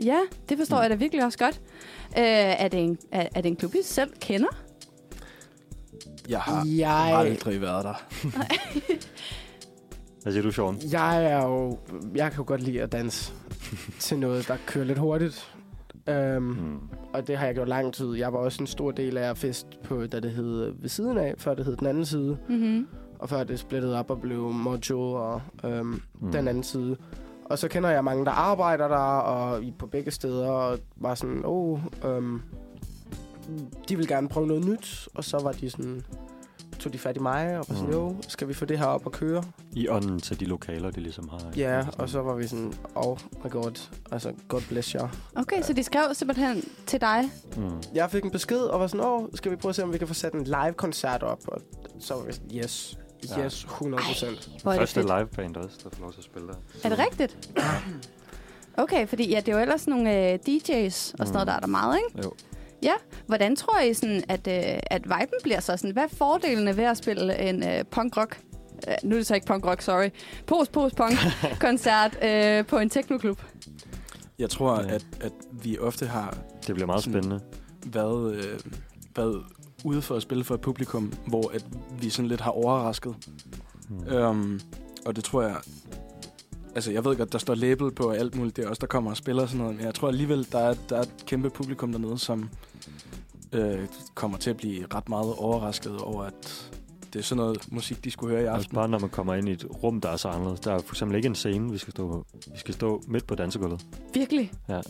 Ja, 0.03 0.17
det 0.49 0.57
forstår 0.57 0.77
Mm. 0.77 0.81
jeg 0.81 0.89
da 0.89 0.95
virkelig 0.95 1.25
også 1.25 1.37
godt. 1.37 1.61
Øh, 2.17 2.23
er, 2.23 2.67
det 2.67 2.79
en, 2.83 2.97
er, 3.11 3.27
er 3.35 3.41
det 3.41 3.49
en 3.49 3.55
klub, 3.55 3.75
I 3.75 3.77
selv 3.83 4.11
kender? 4.21 4.47
Jeg 6.29 6.39
har 6.39 6.65
Jeg, 6.77 7.13
aldrig 7.17 7.61
været 7.61 7.83
der. 7.83 7.93
Hvad 10.23 10.33
siger 10.33 10.43
du, 10.43 10.51
Sean? 10.51 10.77
jeg 10.91 11.25
er 11.31 11.45
jo... 11.47 11.77
Jeg 12.15 12.31
kan 12.31 12.37
jo 12.37 12.43
godt 12.47 12.61
lide 12.61 12.81
at 12.81 12.91
danse 12.91 13.33
til 13.99 14.19
noget, 14.19 14.47
der 14.47 14.55
kører 14.67 14.85
lidt 14.85 14.97
hurtigt. 14.99 15.55
Um, 16.37 16.43
Mm. 16.43 16.77
Og 17.13 17.27
det 17.27 17.37
har 17.37 17.45
jeg 17.45 17.55
gjort 17.55 17.67
lang 17.67 17.93
tid. 17.93 18.13
Jeg 18.15 18.33
var 18.33 18.39
også 18.39 18.63
en 18.63 18.67
stor 18.67 18.91
del 18.91 19.17
af 19.17 19.29
at 19.29 19.37
fest 19.37 19.67
på, 19.83 20.05
da 20.07 20.19
det 20.19 20.31
hed 20.31 20.73
ved 20.81 20.89
siden 20.89 21.17
af, 21.17 21.33
før 21.37 21.53
det 21.53 21.65
hed 21.65 21.75
den 21.75 21.87
anden 21.87 22.05
side. 22.05 22.37
Mm-hmm. 22.49 22.87
Og 23.19 23.29
før 23.29 23.43
det 23.43 23.59
splittede 23.59 23.99
op 23.99 24.11
og 24.11 24.21
blev 24.21 24.51
Mojo 24.51 25.11
og 25.11 25.41
øhm, 25.63 26.01
Mm. 26.21 26.31
den 26.31 26.47
anden 26.47 26.63
side. 26.63 26.97
Og 27.45 27.59
så 27.59 27.67
kender 27.67 27.89
jeg 27.89 28.03
mange, 28.03 28.25
der 28.25 28.31
arbejder 28.31 28.87
der, 28.87 28.95
og 29.19 29.63
i- 29.63 29.73
på 29.79 29.87
begge 29.87 30.11
steder, 30.11 30.47
og 30.49 30.79
var 30.95 31.15
sådan, 31.15 31.41
åh, 31.45 31.71
oh, 32.03 32.15
øhm, 32.15 32.41
de 33.89 33.95
vil 33.97 34.07
gerne 34.07 34.29
prøve 34.29 34.47
noget 34.47 34.65
nyt. 34.65 35.07
Og 35.15 35.23
så 35.23 35.37
var 35.43 35.51
de 35.51 35.69
sådan, 35.69 36.01
tog 36.79 36.93
de 36.93 36.99
fat 36.99 37.17
i 37.17 37.19
mig, 37.19 37.57
og 37.59 37.65
var 37.69 37.75
sådan, 37.75 37.83
Mm. 37.89 37.91
jo, 37.93 38.15
skal 38.27 38.47
vi 38.47 38.53
få 38.53 38.65
det 38.65 38.79
her 38.79 38.85
op 38.85 39.05
og 39.05 39.11
køre? 39.11 39.43
I 39.71 39.87
ånden 39.89 40.19
til 40.19 40.39
de 40.39 40.45
lokaler, 40.45 40.91
de 40.91 40.99
ligesom 40.99 41.29
har. 41.29 41.39
Ja, 41.57 41.85
og 41.97 42.09
så 42.09 42.21
var 42.21 42.35
vi 42.35 42.47
sådan, 42.47 42.73
oh 42.95 43.17
my 43.45 43.49
god, 43.51 43.89
altså, 44.11 44.33
God 44.47 44.61
bless 44.69 44.95
jer. 44.95 45.07
Okay, 45.35 45.61
så 45.61 45.73
de 45.73 45.83
skrev 45.83 46.03
simpelthen 46.13 46.63
til 46.87 47.01
dig. 47.01 47.31
Mm. 47.57 47.71
Jeg 47.93 48.11
fik 48.11 48.23
en 48.23 48.31
besked, 48.31 48.59
og 48.61 48.79
var 48.79 48.87
sådan, 48.87 49.05
åh, 49.05 49.27
skal 49.33 49.51
vi 49.51 49.55
prøve 49.55 49.69
at 49.69 49.75
se, 49.75 49.83
om 49.83 49.93
vi 49.93 49.97
kan 49.97 50.07
få 50.07 50.13
sat 50.13 50.33
en 50.33 50.43
live-koncert 50.43 51.23
op? 51.23 51.39
Og 51.47 51.61
så 51.99 52.13
var 52.13 52.23
vi 52.25 52.31
sådan, 52.33 52.49
yes, 52.63 52.97
Ja. 53.37 53.45
yes, 53.45 53.63
100 53.63 54.03
procent. 54.03 54.31
Er 54.47 54.51
det 54.53 54.79
Første 54.79 54.93
fedt. 55.01 55.05
liveband 55.17 55.55
også, 55.55 55.77
der 55.83 55.89
får 55.93 56.01
lov 56.01 56.11
til 56.11 56.19
at 56.19 56.23
spille 56.25 56.47
der. 56.47 56.53
Er 56.83 56.89
det 56.89 56.99
rigtigt? 56.99 57.49
Okay, 58.77 59.07
fordi 59.07 59.29
ja, 59.29 59.39
det 59.39 59.47
er 59.47 59.53
jo 59.53 59.59
ellers 59.61 59.87
nogle 59.87 60.31
øh, 60.33 60.39
DJ's 60.47 61.13
og 61.19 61.27
sådan 61.27 61.33
noget, 61.33 61.41
Mm. 61.41 61.45
der 61.45 61.53
er 61.53 61.59
der 61.59 61.67
meget, 61.67 61.97
ikke? 61.97 62.27
Jo. 62.27 62.33
Ja. 62.83 62.93
Hvordan 63.27 63.55
tror 63.55 63.79
I, 63.79 63.93
sådan, 63.93 64.23
at, 64.29 64.47
øh, 64.47 64.79
at 64.91 65.03
viben 65.03 65.39
bliver 65.43 65.59
så? 65.59 65.77
Sådan, 65.77 65.91
hvad 65.91 66.03
er 66.03 66.07
fordelene 66.07 66.77
ved 66.77 66.83
at 66.83 66.97
spille 66.97 67.39
en 67.49 67.63
øh, 67.69 67.83
punk-rock? 67.91 68.39
Øh, 68.87 68.93
nu 69.03 69.15
er 69.15 69.19
det 69.19 69.27
så 69.27 69.35
ikke 69.35 69.47
punk-rock, 69.47 69.81
sorry. 69.81 70.09
Post-post-punk-koncert 70.45 72.17
øh, 72.27 72.65
på 72.65 72.77
en 72.77 72.89
teknoklub. 72.89 73.41
Jeg 74.39 74.49
tror, 74.49 74.81
Ja. 74.81 74.87
at, 74.95 75.05
at 75.21 75.31
vi 75.63 75.77
ofte 75.77 76.05
har 76.05 76.37
Det 76.67 76.75
bliver 76.75 76.87
meget 76.87 77.03
Sådan- 77.03 77.23
spændende. 77.23 77.43
været, 77.85 78.35
øh, 78.35 78.59
været 79.15 79.43
ude 79.83 80.01
for 80.01 80.15
at 80.15 80.21
spille 80.21 80.43
for 80.43 80.55
et 80.55 80.61
publikum, 80.61 81.13
hvor 81.27 81.51
at 81.53 81.65
vi 82.01 82.09
sådan 82.09 82.29
lidt 82.29 82.41
har 82.41 82.51
overrasket. 82.51 83.15
Mm. 83.89 84.07
Øhm, 84.13 84.59
og 85.05 85.15
det 85.15 85.23
tror 85.23 85.41
jeg... 85.41 85.55
Altså, 86.75 86.91
jeg 86.91 87.05
ved 87.05 87.15
godt, 87.17 87.31
der 87.31 87.37
står 87.37 87.55
label 87.55 87.91
på 87.91 88.09
alt 88.09 88.35
muligt. 88.35 88.55
Det 88.57 88.65
er 88.65 88.69
også 88.69 88.79
der 88.79 88.87
kommer 88.87 89.11
og 89.11 89.17
spiller 89.17 89.41
og 89.43 89.49
sådan 89.49 89.61
noget. 89.61 89.75
Men 89.77 89.85
jeg 89.85 89.95
tror 89.95 90.07
alligevel, 90.07 90.47
der 90.51 90.59
er, 90.59 90.75
der 90.89 90.97
er 90.97 91.01
et 91.01 91.13
kæmpe 91.25 91.49
publikum 91.49 91.91
dernede, 91.91 92.17
som 92.17 92.49
øh, 93.53 93.79
kommer 94.15 94.37
til 94.37 94.49
at 94.49 94.57
blive 94.57 94.85
ret 94.93 95.09
meget 95.09 95.33
overrasket 95.37 95.97
over, 95.97 96.23
at 96.23 96.71
det 97.13 97.19
er 97.19 97.23
sådan 97.23 97.37
noget 97.43 97.71
musik, 97.71 98.03
de 98.03 98.11
skulle 98.11 98.35
høre 98.35 98.43
i 98.43 98.47
Også 98.47 98.57
aften. 98.59 98.75
bare 98.75 98.87
når 98.89 98.99
man 98.99 99.09
kommer 99.09 99.33
ind 99.33 99.49
i 99.49 99.51
et 99.51 99.65
rum, 99.83 100.01
der 100.01 100.09
er 100.09 100.17
så 100.17 100.27
anderledes. 100.27 100.59
Der 100.59 100.73
er 100.73 100.79
for 100.79 100.93
eksempel 100.93 101.15
ikke 101.17 101.25
en 101.27 101.35
scene, 101.35 101.71
vi 101.71 101.77
skal 101.77 101.91
stå 101.91 102.07
på. 102.07 102.25
Vi 102.53 102.57
skal 102.57 102.73
stå 102.73 103.01
midt 103.07 103.27
på 103.27 103.35
dansegulvet. 103.35 103.85
Virkelig? 104.13 104.51
Ja. 104.69 104.73
Ej, 104.73 104.81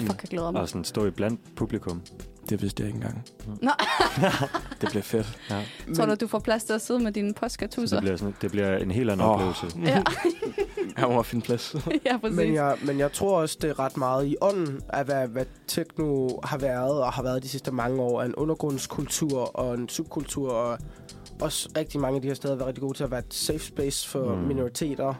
fuck, 0.00 0.22
jeg 0.22 0.30
glæder 0.30 0.50
mig. 0.50 0.60
Og 0.60 0.68
sådan 0.68 0.84
stå 0.84 1.06
i 1.06 1.10
blandt 1.10 1.40
publikum. 1.56 2.02
Det 2.50 2.62
vidste 2.62 2.82
jeg 2.82 2.88
ikke 2.88 2.96
engang. 2.96 3.24
Nå. 3.62 3.70
det 4.80 4.88
bliver 4.88 5.02
fedt. 5.02 5.38
Ja. 5.50 5.62
Tror 5.94 6.06
du, 6.06 6.14
du 6.14 6.26
får 6.26 6.38
plads 6.38 6.64
til 6.64 6.72
at 6.72 6.80
sidde 6.80 7.00
med 7.00 7.12
dine 7.12 7.28
Så 7.28 7.34
postkartusser? 7.34 7.96
det 7.96 8.02
bliver, 8.02 8.16
sådan, 8.16 8.34
det 8.40 8.50
bliver 8.50 8.76
en 8.76 8.90
helt 8.90 9.10
anden 9.10 9.26
oh. 9.26 9.32
oplevelse. 9.32 9.66
Ja. 9.84 10.02
Jeg 10.98 11.08
må 11.08 11.22
finde 11.22 11.44
plads. 11.44 11.76
ja, 12.06 12.16
præcis. 12.16 12.36
Men 12.36 12.54
jeg, 12.54 12.76
men 12.86 12.98
jeg 12.98 13.12
tror 13.12 13.40
også, 13.40 13.58
det 13.62 13.70
er 13.70 13.78
ret 13.78 13.96
meget 13.96 14.26
i 14.26 14.36
ånden 14.40 14.80
af, 14.88 15.04
hvad, 15.04 15.28
hvad 15.28 15.46
techno 15.66 16.28
har 16.44 16.58
været, 16.58 17.02
og 17.02 17.12
har 17.12 17.22
været 17.22 17.42
de 17.42 17.48
sidste 17.48 17.72
mange 17.72 18.02
år. 18.02 18.22
af 18.22 18.26
En 18.26 18.34
undergrundskultur 18.34 19.56
og 19.58 19.74
en 19.74 19.88
subkultur, 19.88 20.52
og 20.52 20.78
også 21.40 21.68
rigtig 21.76 22.00
mange 22.00 22.16
af 22.16 22.22
de 22.22 22.28
her 22.28 22.34
steder 22.34 22.54
har 22.54 22.56
været 22.56 22.68
rigtig 22.68 22.82
gode 22.82 22.96
til 22.96 23.04
at 23.04 23.10
være 23.10 23.20
et 23.20 23.34
safe 23.34 23.58
space 23.58 24.08
for 24.08 24.34
mm. 24.34 24.42
minoriteter. 24.42 25.14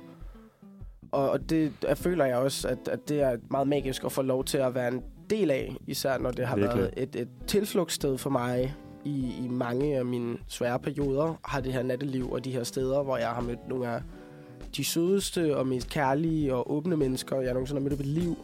Og, 1.12 1.30
og 1.30 1.50
det 1.50 1.72
jeg 1.82 1.98
føler 1.98 2.24
jeg 2.24 2.36
også, 2.36 2.68
at, 2.68 2.88
at 2.88 3.08
det 3.08 3.20
er 3.20 3.36
meget 3.50 3.68
magisk 3.68 4.04
at 4.04 4.12
få 4.12 4.22
lov 4.22 4.44
til 4.44 4.58
at 4.58 4.74
være 4.74 4.88
en 4.88 5.02
del 5.30 5.50
af, 5.50 5.76
især 5.86 6.18
når 6.18 6.30
det 6.30 6.46
har 6.46 6.56
Virkelig. 6.56 6.80
været 6.80 6.94
et, 6.96 7.16
et 7.16 7.28
tilflugtssted 7.46 8.18
for 8.18 8.30
mig 8.30 8.74
i, 9.04 9.34
i 9.44 9.48
mange 9.48 9.96
af 9.96 10.04
mine 10.04 10.36
svære 10.48 10.78
perioder, 10.78 11.34
har 11.44 11.60
det 11.60 11.72
her 11.72 11.82
natteliv 11.82 12.32
og 12.32 12.44
de 12.44 12.52
her 12.52 12.64
steder, 12.64 13.02
hvor 13.02 13.16
jeg 13.16 13.28
har 13.28 13.40
mødt 13.40 13.68
nogle 13.68 13.88
af 13.88 14.02
de 14.76 14.84
sødeste 14.84 15.56
og 15.56 15.66
mest 15.66 15.90
kærlige 15.90 16.54
og 16.54 16.72
åbne 16.72 16.96
mennesker, 16.96 17.40
jeg 17.40 17.52
nogensinde 17.52 17.80
har 17.80 17.88
mødt 17.88 18.00
i 18.00 18.02
mit 18.02 18.06
liv. 18.06 18.36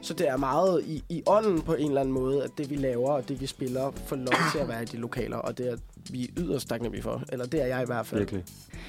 Så 0.00 0.14
det 0.14 0.28
er 0.28 0.36
meget 0.36 0.84
i, 0.86 1.04
i 1.08 1.22
ånden 1.26 1.62
på 1.62 1.74
en 1.74 1.88
eller 1.88 2.00
anden 2.00 2.14
måde, 2.14 2.44
at 2.44 2.50
det 2.58 2.70
vi 2.70 2.76
laver 2.76 3.10
og 3.10 3.28
det 3.28 3.40
vi 3.40 3.46
spiller 3.46 3.92
får 4.06 4.16
lov 4.16 4.34
til 4.52 4.58
at 4.58 4.68
være 4.68 4.82
i 4.82 4.84
de 4.84 4.96
lokaler, 4.96 5.36
og 5.36 5.58
det 5.58 5.72
er 5.72 5.76
vi 6.10 6.30
yderst 6.38 6.68
taknemmelige 6.68 7.02
for. 7.02 7.22
Eller 7.32 7.46
det 7.46 7.62
er 7.62 7.66
jeg 7.66 7.82
i 7.82 7.86
hvert 7.86 8.06
fald. 8.06 8.20
Virkelig. 8.20 8.44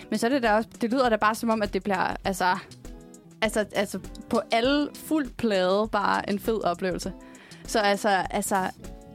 Men 0.09 0.19
så 0.19 0.27
er 0.27 0.29
det 0.29 0.43
da 0.43 0.53
også, 0.53 0.69
det 0.81 0.91
lyder 0.91 1.09
da 1.09 1.15
bare 1.15 1.35
som 1.35 1.49
om, 1.49 1.61
at 1.61 1.73
det 1.73 1.83
bliver, 1.83 2.15
altså, 2.23 2.57
altså, 3.43 3.65
altså 3.75 3.99
på 4.29 4.41
alle 4.51 4.89
fuldt 4.93 5.37
plade 5.37 5.89
bare 5.91 6.29
en 6.29 6.39
fed 6.39 6.63
oplevelse. 6.63 7.13
Så 7.67 7.79
altså, 7.79 8.09
altså, 8.09 8.69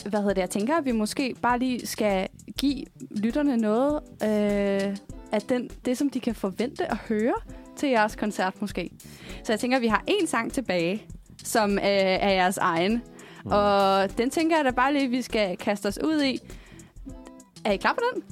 hvad 0.07 0.20
hedder 0.20 0.35
det, 0.35 0.41
jeg 0.41 0.51
tænker, 0.51 0.76
at 0.76 0.85
vi 0.85 0.93
måske 0.93 1.35
bare 1.43 1.59
lige 1.59 1.87
skal 1.87 2.29
give 2.59 2.85
lytterne 3.11 3.57
noget 3.57 4.01
øh, 4.22 4.97
af 5.33 5.43
den, 5.49 5.70
det, 5.85 5.99
som 5.99 6.11
de 6.11 6.20
kan 6.20 6.35
forvente 6.35 6.91
at 6.91 6.97
høre 6.97 7.35
til 7.76 7.89
jeres 7.89 8.16
koncert 8.16 8.61
måske. 8.61 8.91
Så 9.45 9.53
jeg 9.53 9.61
tænker, 9.61 9.76
at 9.76 9.83
vi 9.83 9.87
har 9.87 10.05
en 10.07 10.26
sang 10.26 10.53
tilbage, 10.53 11.03
som 11.45 11.79
øh, 11.79 11.85
er 11.85 12.31
jeres 12.31 12.59
egen. 12.59 13.03
Mm. 13.45 13.51
Og 13.51 14.18
den 14.18 14.31
tænker 14.31 14.57
jeg 14.57 14.64
da 14.64 14.70
bare 14.70 14.93
lige, 14.93 15.09
vi 15.09 15.22
skal 15.22 15.57
kaste 15.57 15.87
os 15.87 15.99
ud 16.05 16.22
i. 16.22 16.39
Er 17.64 17.72
I 17.72 17.76
klar 17.76 17.93
på 17.93 18.01
den? 18.14 18.22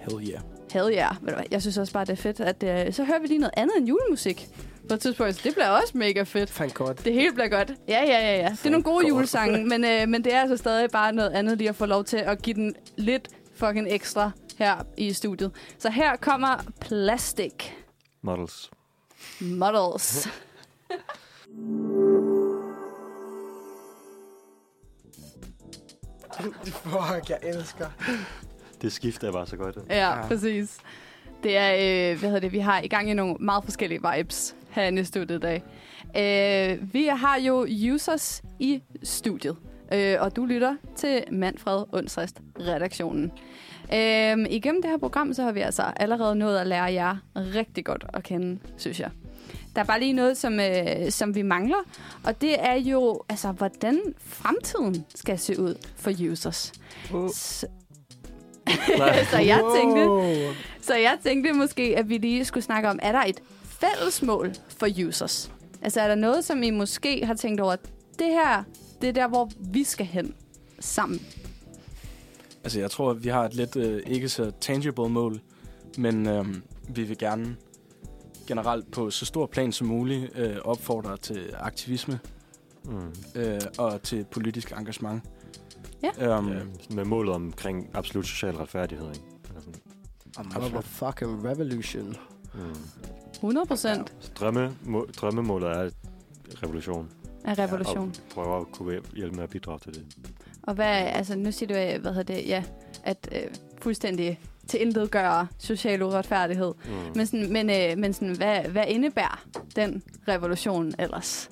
Hell 0.00 0.28
yeah. 0.28 0.40
Hell 0.72 0.94
yeah. 0.94 1.44
Jeg 1.50 1.62
synes 1.62 1.78
også 1.78 1.92
bare, 1.92 2.04
det 2.04 2.12
er 2.12 2.16
fedt, 2.16 2.40
at 2.40 2.62
øh, 2.62 2.92
så 2.92 3.04
hører 3.04 3.20
vi 3.20 3.26
lige 3.26 3.38
noget 3.38 3.54
andet 3.56 3.76
end 3.76 3.86
julemusik 3.88 4.48
på 4.88 4.94
et 4.94 5.00
tidspunkt. 5.00 5.34
Så 5.34 5.40
det 5.44 5.54
bliver 5.54 5.68
også 5.68 5.98
mega 5.98 6.22
fedt. 6.22 6.48
Thank 6.50 6.74
God. 6.74 6.94
Det 6.94 7.12
hele 7.12 7.32
bliver 7.32 7.48
godt. 7.48 7.72
Ja, 7.88 8.02
ja, 8.06 8.20
ja, 8.20 8.36
ja. 8.36 8.48
Det 8.48 8.66
er 8.66 8.70
nogle 8.70 8.84
gode 8.84 9.02
God. 9.04 9.08
julesange, 9.08 9.64
men, 9.64 9.84
øh, 9.84 10.08
men 10.08 10.24
det 10.24 10.34
er 10.34 10.40
altså 10.40 10.56
stadig 10.56 10.90
bare 10.90 11.12
noget 11.12 11.30
andet 11.30 11.58
lige 11.58 11.68
at 11.68 11.76
få 11.76 11.86
lov 11.86 12.04
til 12.04 12.16
at 12.16 12.42
give 12.42 12.54
den 12.54 12.74
lidt 12.96 13.28
fucking 13.56 13.86
ekstra 13.90 14.30
her 14.58 14.76
i 14.96 15.12
studiet. 15.12 15.50
Så 15.78 15.90
her 15.90 16.16
kommer 16.16 16.56
Plastic 16.80 17.52
Models. 18.22 18.70
Models. 19.40 20.28
Fuck, 26.64 27.30
jeg 27.30 27.38
elsker. 27.42 27.86
Det 28.82 28.92
skift 28.92 29.24
er 29.24 29.32
bare 29.32 29.46
så 29.46 29.56
godt. 29.56 29.78
Ja, 29.88 30.08
Ja. 30.18 30.26
præcis. 30.26 30.76
Det 31.42 31.56
er, 31.56 31.72
øh, 32.12 32.18
hvad 32.18 32.28
hedder 32.28 32.40
det, 32.40 32.52
vi 32.52 32.58
har 32.58 32.80
i 32.80 32.88
gang 32.88 33.10
i 33.10 33.14
nogle 33.14 33.34
meget 33.40 33.64
forskellige 33.64 34.00
vibes 34.14 34.54
herinde 34.70 35.02
i 35.02 35.04
studiet 35.04 35.36
i 35.36 35.40
dag. 35.40 35.62
Øh, 36.16 36.94
vi 36.94 37.06
har 37.06 37.40
jo 37.40 37.66
users 37.92 38.42
i 38.58 38.82
studiet, 39.02 39.56
øh, 39.92 40.16
og 40.20 40.36
du 40.36 40.44
lytter 40.44 40.76
til 40.96 41.24
Manfred 41.30 41.84
Undstrest 41.92 42.40
redaktionen. 42.60 43.32
Øh, 43.94 44.46
igennem 44.50 44.82
det 44.82 44.90
her 44.90 44.98
program, 44.98 45.34
så 45.34 45.42
har 45.42 45.52
vi 45.52 45.60
altså 45.60 45.82
allerede 45.82 46.36
nået 46.36 46.58
at 46.58 46.66
lære 46.66 46.92
jer 46.92 47.16
rigtig 47.36 47.84
godt 47.84 48.04
at 48.14 48.22
kende, 48.22 48.58
synes 48.76 49.00
jeg. 49.00 49.10
Der 49.74 49.80
er 49.80 49.86
bare 49.86 50.00
lige 50.00 50.12
noget, 50.12 50.36
som, 50.36 50.60
øh, 50.60 51.10
som 51.10 51.34
vi 51.34 51.42
mangler, 51.42 51.78
og 52.24 52.40
det 52.40 52.64
er 52.64 52.74
jo, 52.74 53.22
altså, 53.28 53.52
hvordan 53.52 54.00
fremtiden 54.18 55.04
skal 55.14 55.38
se 55.38 55.60
ud 55.60 55.74
for 55.96 56.12
users. 56.30 56.72
Oh. 57.14 57.30
Så, 57.30 57.66
så 59.30 59.38
jeg 59.38 59.60
tænkte, 59.76 60.08
så 60.80 60.94
jeg 60.94 61.18
tænkte 61.22 61.52
måske, 61.52 61.94
at 61.96 62.08
vi 62.08 62.18
lige 62.18 62.44
skulle 62.44 62.64
snakke 62.64 62.88
om, 62.88 62.98
er 63.02 63.12
der 63.12 63.22
et 63.24 63.40
fælles 63.80 64.22
mål 64.22 64.52
for 64.68 64.86
users? 65.06 65.52
Altså 65.82 66.00
er 66.00 66.08
der 66.08 66.14
noget, 66.14 66.44
som 66.44 66.62
I 66.62 66.70
måske 66.70 67.26
har 67.26 67.34
tænkt 67.34 67.60
over, 67.60 67.76
det 68.18 68.26
her, 68.26 68.64
det 69.00 69.08
er 69.08 69.12
der, 69.12 69.28
hvor 69.28 69.50
vi 69.60 69.84
skal 69.84 70.06
hen 70.06 70.34
sammen. 70.80 71.20
Altså, 72.64 72.80
jeg 72.80 72.90
tror, 72.90 73.10
at 73.10 73.24
vi 73.24 73.28
har 73.28 73.44
et 73.44 73.54
lidt 73.54 73.76
øh, 73.76 74.02
ikke 74.06 74.28
så 74.28 74.52
tangible 74.60 75.08
mål, 75.08 75.40
men 75.98 76.28
øh, 76.28 76.46
vi 76.88 77.02
vil 77.02 77.18
gerne 77.18 77.56
generelt 78.46 78.90
på 78.90 79.10
så 79.10 79.24
stor 79.26 79.46
plan 79.46 79.72
som 79.72 79.86
muligt 79.86 80.38
øh, 80.38 80.56
opfordre 80.64 81.16
til 81.16 81.54
aktivisme 81.58 82.18
Mm. 82.84 83.12
øh, 83.34 83.60
og 83.78 84.02
til 84.02 84.24
politisk 84.30 84.72
engagement. 84.78 85.22
Ja. 86.02 86.38
Um, 86.38 86.48
Ja, 86.48 86.60
med 86.90 87.04
målet 87.04 87.34
omkring 87.34 87.90
absolut 87.94 88.26
social 88.26 88.54
retfærdighed. 88.56 89.08
Ikke? 89.08 89.24
Eller 89.48 89.60
sådan. 89.60 90.52
I'm 90.52 90.76
a 90.76 90.80
fucking 90.80 91.44
revolution. 91.44 92.16
Mm. 92.54 92.60
100 93.38 93.66
procent 93.66 94.32
drømme, 94.40 94.76
må, 94.84 95.06
drømmemålet 95.16 95.68
er 95.68 95.90
revolution. 96.62 97.08
af 97.44 97.58
revolution. 97.58 98.08
Og 98.08 98.34
prøve 98.34 98.60
at 98.60 98.66
kunne 98.72 99.00
hjælpe 99.14 99.36
med 99.36 99.44
at 99.44 99.50
bidrage 99.50 99.78
til 99.78 99.94
det. 99.94 100.04
Og 100.62 100.74
hvad, 100.74 100.86
altså 100.86 101.36
nu 101.36 101.52
siger 101.52 101.68
du, 101.68 101.94
øh, 101.94 102.02
hvad 102.02 102.12
hedder 102.14 102.34
det, 102.34 102.48
ja, 102.48 102.64
at 103.04 103.28
øh, 103.32 103.54
fuldstændig 103.82 104.40
til 104.68 104.82
intet 104.82 105.10
gøre 105.10 105.46
social 105.58 106.02
uretfærdighed. 106.02 106.74
Mm. 106.84 106.92
Men, 107.14 107.26
sådan, 107.26 107.52
men, 107.52 107.70
øh, 107.70 107.98
men 107.98 108.12
sådan, 108.12 108.36
hvad, 108.36 108.60
hvad 108.60 108.84
indebærer 108.88 109.44
den 109.76 110.02
revolution 110.28 110.92
ellers? 110.98 111.50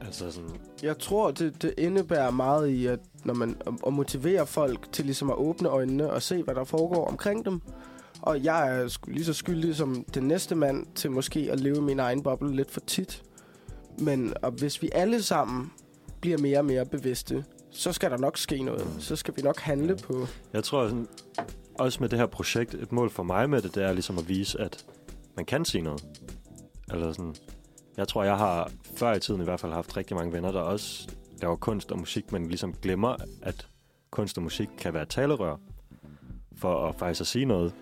Altså 0.00 0.30
sådan, 0.32 0.50
Jeg 0.82 0.98
tror, 0.98 1.30
det, 1.30 1.62
det 1.62 1.74
indebærer 1.78 2.30
meget 2.30 2.68
i, 2.68 2.86
at 2.86 2.98
når 3.24 3.34
man 3.34 3.56
at 3.86 3.92
motivere 3.92 4.46
folk 4.46 4.92
til 4.92 5.04
ligesom 5.04 5.30
at 5.30 5.36
åbne 5.36 5.68
øjnene 5.68 6.10
og 6.10 6.22
se, 6.22 6.42
hvad 6.42 6.54
der 6.54 6.64
foregår 6.64 7.08
omkring 7.08 7.44
dem. 7.44 7.62
Og 8.22 8.44
jeg 8.44 8.78
er 8.78 8.98
lige 9.08 9.24
så 9.24 9.32
skyldig 9.32 9.76
som 9.76 10.04
den 10.14 10.22
næste 10.22 10.54
mand 10.54 10.86
til 10.94 11.10
måske 11.10 11.48
at 11.52 11.60
leve 11.60 11.76
i 11.76 11.80
min 11.80 11.98
egen 11.98 12.22
boble 12.22 12.56
lidt 12.56 12.70
for 12.70 12.80
tit. 12.80 13.22
Men 13.98 14.34
og 14.42 14.50
hvis 14.50 14.82
vi 14.82 14.90
alle 14.92 15.22
sammen 15.22 15.72
bliver 16.20 16.38
mere 16.38 16.58
og 16.58 16.64
mere 16.64 16.86
bevidste, 16.86 17.44
så 17.70 17.92
skal 17.92 18.10
der 18.10 18.16
nok 18.16 18.38
ske 18.38 18.62
noget. 18.62 18.86
Så 18.98 19.16
skal 19.16 19.36
vi 19.36 19.42
nok 19.42 19.60
handle 19.60 19.96
på... 19.96 20.26
jeg 20.52 20.64
tror 20.64 20.88
sådan, 20.88 21.08
også 21.74 22.00
med 22.00 22.08
det 22.08 22.18
her 22.18 22.26
projekt, 22.26 22.74
et 22.74 22.92
mål 22.92 23.10
for 23.10 23.22
mig 23.22 23.50
med 23.50 23.62
det, 23.62 23.74
det 23.74 23.82
er 23.82 23.92
ligesom 23.92 24.18
at 24.18 24.28
vise, 24.28 24.60
at 24.60 24.84
man 25.36 25.44
kan 25.44 25.64
sige 25.64 25.82
noget. 25.82 26.04
Eller 26.92 27.12
sådan, 27.12 27.34
Jeg 27.96 28.08
tror, 28.08 28.24
jeg 28.24 28.36
har 28.36 28.70
før 28.96 29.14
i 29.14 29.20
tiden 29.20 29.40
i 29.40 29.44
hvert 29.44 29.60
fald 29.60 29.72
haft 29.72 29.96
rigtig 29.96 30.16
mange 30.16 30.32
venner, 30.32 30.52
der 30.52 30.60
også 30.60 31.08
laver 31.40 31.56
kunst 31.56 31.92
og 31.92 31.98
musik, 31.98 32.32
men 32.32 32.48
ligesom 32.48 32.74
glemmer, 32.82 33.16
at 33.42 33.68
kunst 34.10 34.36
og 34.36 34.42
musik 34.42 34.68
kan 34.78 34.94
være 34.94 35.06
talerør 35.06 35.56
for 36.56 36.88
at 36.88 36.94
faktisk 36.94 37.20
at 37.20 37.26
sige 37.26 37.44
noget, 37.44 37.72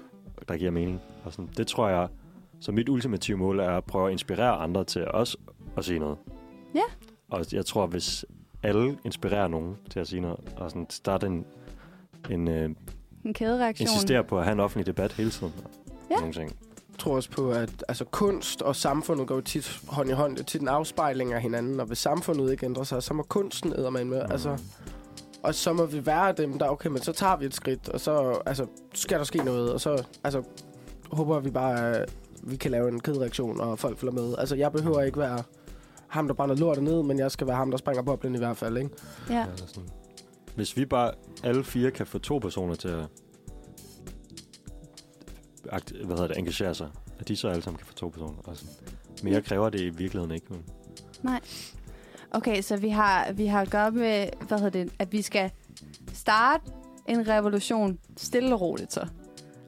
der 0.49 0.57
giver 0.57 0.71
mening. 0.71 1.01
Og 1.25 1.33
sådan, 1.33 1.49
det 1.57 1.67
tror 1.67 1.89
jeg, 1.89 2.09
så 2.61 2.73
mit 2.73 2.89
ultimative 2.89 3.37
mål 3.37 3.61
er 3.61 3.71
at 3.71 3.85
prøve 3.85 4.07
at 4.07 4.13
inspirere 4.13 4.53
andre 4.57 4.85
til 4.85 5.09
også 5.09 5.37
at 5.77 5.85
sige 5.85 5.99
noget. 5.99 6.17
Ja. 6.75 6.83
Og 7.31 7.45
jeg 7.53 7.67
tror, 7.67 7.87
hvis 7.87 8.25
alle 8.63 8.99
inspirerer 9.05 9.49
nogen 9.49 9.77
til 9.91 10.01
at 10.01 10.09
sige 10.09 10.21
noget, 10.21 10.39
og 10.57 10.71
sådan 10.71 10.87
starte 10.91 11.27
en, 11.27 11.45
en 12.31 12.49
øh, 12.49 12.71
En 13.25 13.35
kædereaktion. 13.35 13.85
insistere 13.85 14.25
på 14.25 14.39
at 14.39 14.45
have 14.45 14.53
en 14.53 14.61
offentlig 14.61 14.87
debat 14.87 15.13
hele 15.13 15.31
tiden. 15.31 15.53
Ja. 16.11 16.17
Nogle 16.17 16.33
ting. 16.33 16.57
Jeg 16.91 16.99
tror 16.99 17.15
også 17.17 17.31
på, 17.31 17.51
at 17.51 17.85
altså, 17.89 18.05
kunst 18.05 18.63
og 18.63 18.77
samfundet 18.77 19.27
går 19.27 19.35
jo 19.35 19.41
tit 19.41 19.81
hånd 19.89 20.11
i 20.11 20.13
hånd. 20.13 20.33
Det 20.37 20.41
er 20.41 20.45
tit 20.47 20.61
en 20.61 20.69
afspejling 20.69 21.33
af 21.33 21.43
hinanden, 21.43 21.81
og 21.81 21.87
hvis 21.87 21.99
samfundet 21.99 22.53
ikke 22.53 22.67
ændrer 22.67 22.83
sig, 22.83 23.03
så 23.03 23.15
må 23.15 23.23
kunsten 23.23 23.73
æde 23.79 23.91
med. 23.91 24.05
med. 24.05 24.23
Altså, 24.31 24.59
og 25.43 25.55
så 25.55 25.73
må 25.73 25.87
vi 25.87 26.07
være 26.07 26.33
dem, 26.33 26.59
der, 26.59 26.69
okay, 26.69 26.89
men 26.89 27.03
så 27.03 27.13
tager 27.13 27.37
vi 27.37 27.47
et 27.47 27.55
skridt, 27.55 27.89
og 27.89 28.01
så 28.01 28.43
altså, 28.47 28.67
skal 28.95 29.19
der 29.19 29.25
ske 29.25 29.39
noget, 29.39 29.73
og 29.73 29.81
så 29.81 30.05
altså, 30.25 30.43
håber 31.13 31.41
vi 31.41 31.51
bare, 31.51 31.97
at 31.97 32.15
vi 32.43 32.57
kan 32.57 32.71
lave 32.71 32.89
en 32.89 33.01
kædereaktion, 33.01 33.61
og 33.61 33.79
folk 33.79 33.99
følger 33.99 34.13
med. 34.13 34.35
Altså, 34.39 34.57
jeg 34.57 34.73
behøver 34.73 35.03
ikke 35.03 35.19
være 35.19 35.43
ham, 36.09 36.27
der 36.27 36.35
brænder 36.35 36.57
lortet 36.57 36.85
ned, 36.85 37.03
men 37.03 37.19
jeg 37.19 37.31
skal 37.31 37.47
være 37.47 37.57
ham, 37.57 37.71
der 37.71 37.79
springer 37.79 38.03
boblen 38.03 38.35
i 38.35 38.39
hvert 38.39 38.57
fald, 38.57 38.77
ikke? 38.77 38.91
Ja. 39.31 39.47
Altså 39.51 39.67
sådan. 39.67 39.89
Hvis 40.55 40.77
vi 40.77 40.85
bare 40.85 41.13
alle 41.43 41.65
fire 41.65 41.91
kan 41.91 42.07
få 42.07 42.19
to 42.19 42.39
personer 42.39 42.75
til 42.75 42.89
at 42.89 43.05
hvad 46.05 46.17
hedder 46.17 46.27
det, 46.27 46.39
engagere 46.39 46.75
sig, 46.75 46.89
at 47.19 47.29
de 47.29 47.37
så 47.37 47.49
alle 47.49 47.63
sammen 47.63 47.79
kan 47.79 47.87
få 47.87 47.95
to 47.95 48.09
personer. 48.09 48.49
Altså, 48.49 48.65
mere 49.23 49.43
kræver 49.43 49.71
det 49.71 49.81
i 49.81 49.89
virkeligheden 49.89 50.35
ikke. 50.35 50.47
Men 50.51 50.65
Okay, 52.31 52.63
så 52.63 52.77
vi 52.77 52.89
har, 52.89 53.33
vi 53.33 53.47
har 53.47 53.61
at 53.61 53.71
gøre 53.71 53.91
med, 53.91 54.27
hvad 54.49 54.59
hedder 54.59 54.85
det, 54.85 54.93
at 54.99 55.13
vi 55.13 55.23
skal 55.23 55.51
starte 56.13 56.65
en 57.09 57.29
revolution 57.29 57.99
stille 58.17 58.55
og 58.55 58.61
roligt 58.61 58.93
så. 58.93 59.07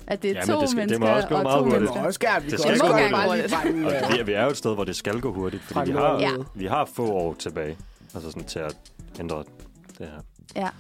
At 0.07 0.23
det 0.23 0.31
er 0.31 0.35
Ja, 0.35 0.41
to 0.55 0.61
det 0.61 0.71
skal- 0.71 0.89
det 0.89 1.01
må 1.01 1.07
mennesker 1.07 1.15
også 1.17 1.29
gå 1.29 1.35
og 1.35 1.43
meget 1.43 1.59
to 1.59 1.65
hurtigt. 1.65 1.75
Det 1.75 1.81
mennesker. 1.81 2.01
må 2.01 2.07
også 2.07 2.21
gerne. 2.21 2.45
Vi 2.45 2.51
Det 2.51 2.61
skal 2.61 2.73
også 2.73 2.85
gå 2.85 2.89
godt 2.89 3.27
hurtigt. 3.27 3.55
og 4.11 4.19
vi, 4.19 4.23
vi 4.23 4.33
er 4.33 4.43
jo 4.45 4.51
et 4.51 4.57
sted, 4.57 4.75
hvor 4.75 4.85
det 4.85 4.97
skal 4.97 5.21
gå 5.21 5.33
hurtigt, 5.33 5.63
fordi 5.63 5.91
vi 5.91 5.97
har. 5.97 6.19
Ja. 6.21 6.31
vi 6.55 6.67
har 6.67 6.85
få 6.85 7.13
år 7.13 7.35
tilbage 7.35 7.77
altså 8.15 8.31
sådan, 8.31 8.45
til 8.45 8.59
at 8.59 8.77
ændre 9.21 9.45
det 9.99 10.09
her. 10.55 10.71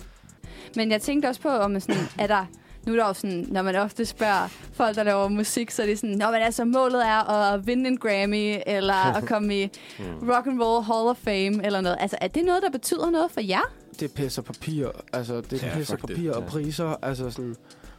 Men 0.76 0.90
jeg 0.90 1.02
tænkte 1.02 1.26
også 1.26 1.40
på, 1.40 1.48
om 1.48 1.80
sådan, 1.80 2.02
er 2.18 2.26
der... 2.26 2.46
Nu 2.86 2.92
er 2.92 2.96
der 2.96 3.06
jo 3.06 3.12
sådan, 3.12 3.46
når 3.50 3.62
man 3.62 3.76
ofte 3.76 4.04
spørger 4.04 4.48
folk, 4.72 4.96
der 4.96 5.02
laver 5.02 5.28
musik, 5.28 5.70
så 5.70 5.82
er 5.82 5.86
det 5.86 5.98
sådan, 5.98 6.16
Nå, 6.16 6.26
men 6.30 6.34
altså, 6.42 6.64
målet 6.64 7.06
er 7.06 7.30
at 7.30 7.66
vinde 7.66 7.88
en 7.88 7.96
Grammy, 7.98 8.56
eller 8.66 8.94
at 9.16 9.26
komme 9.26 9.62
i 9.62 9.70
Mm. 9.98 10.30
Rock 10.30 10.46
and 10.46 10.62
Roll 10.62 10.84
Hall 10.84 11.08
of 11.08 11.16
Fame, 11.16 11.66
eller 11.66 11.80
noget. 11.80 11.96
Altså, 12.00 12.16
er 12.20 12.28
det 12.28 12.44
noget, 12.44 12.62
der 12.62 12.70
betyder 12.70 13.10
noget 13.10 13.30
for 13.30 13.40
jer? 13.40 13.72
det 14.00 14.14
pisser 14.14 14.42
papir, 14.42 14.86
altså 15.12 15.40
det 15.40 15.62
Ja, 15.62 15.70
pisser 15.74 15.96
fuck 15.96 16.08
det. 16.08 16.16
papir 16.16 16.32
og 16.32 16.44
priser, 16.44 16.94
altså 17.02 17.30
sådan, 17.30 17.56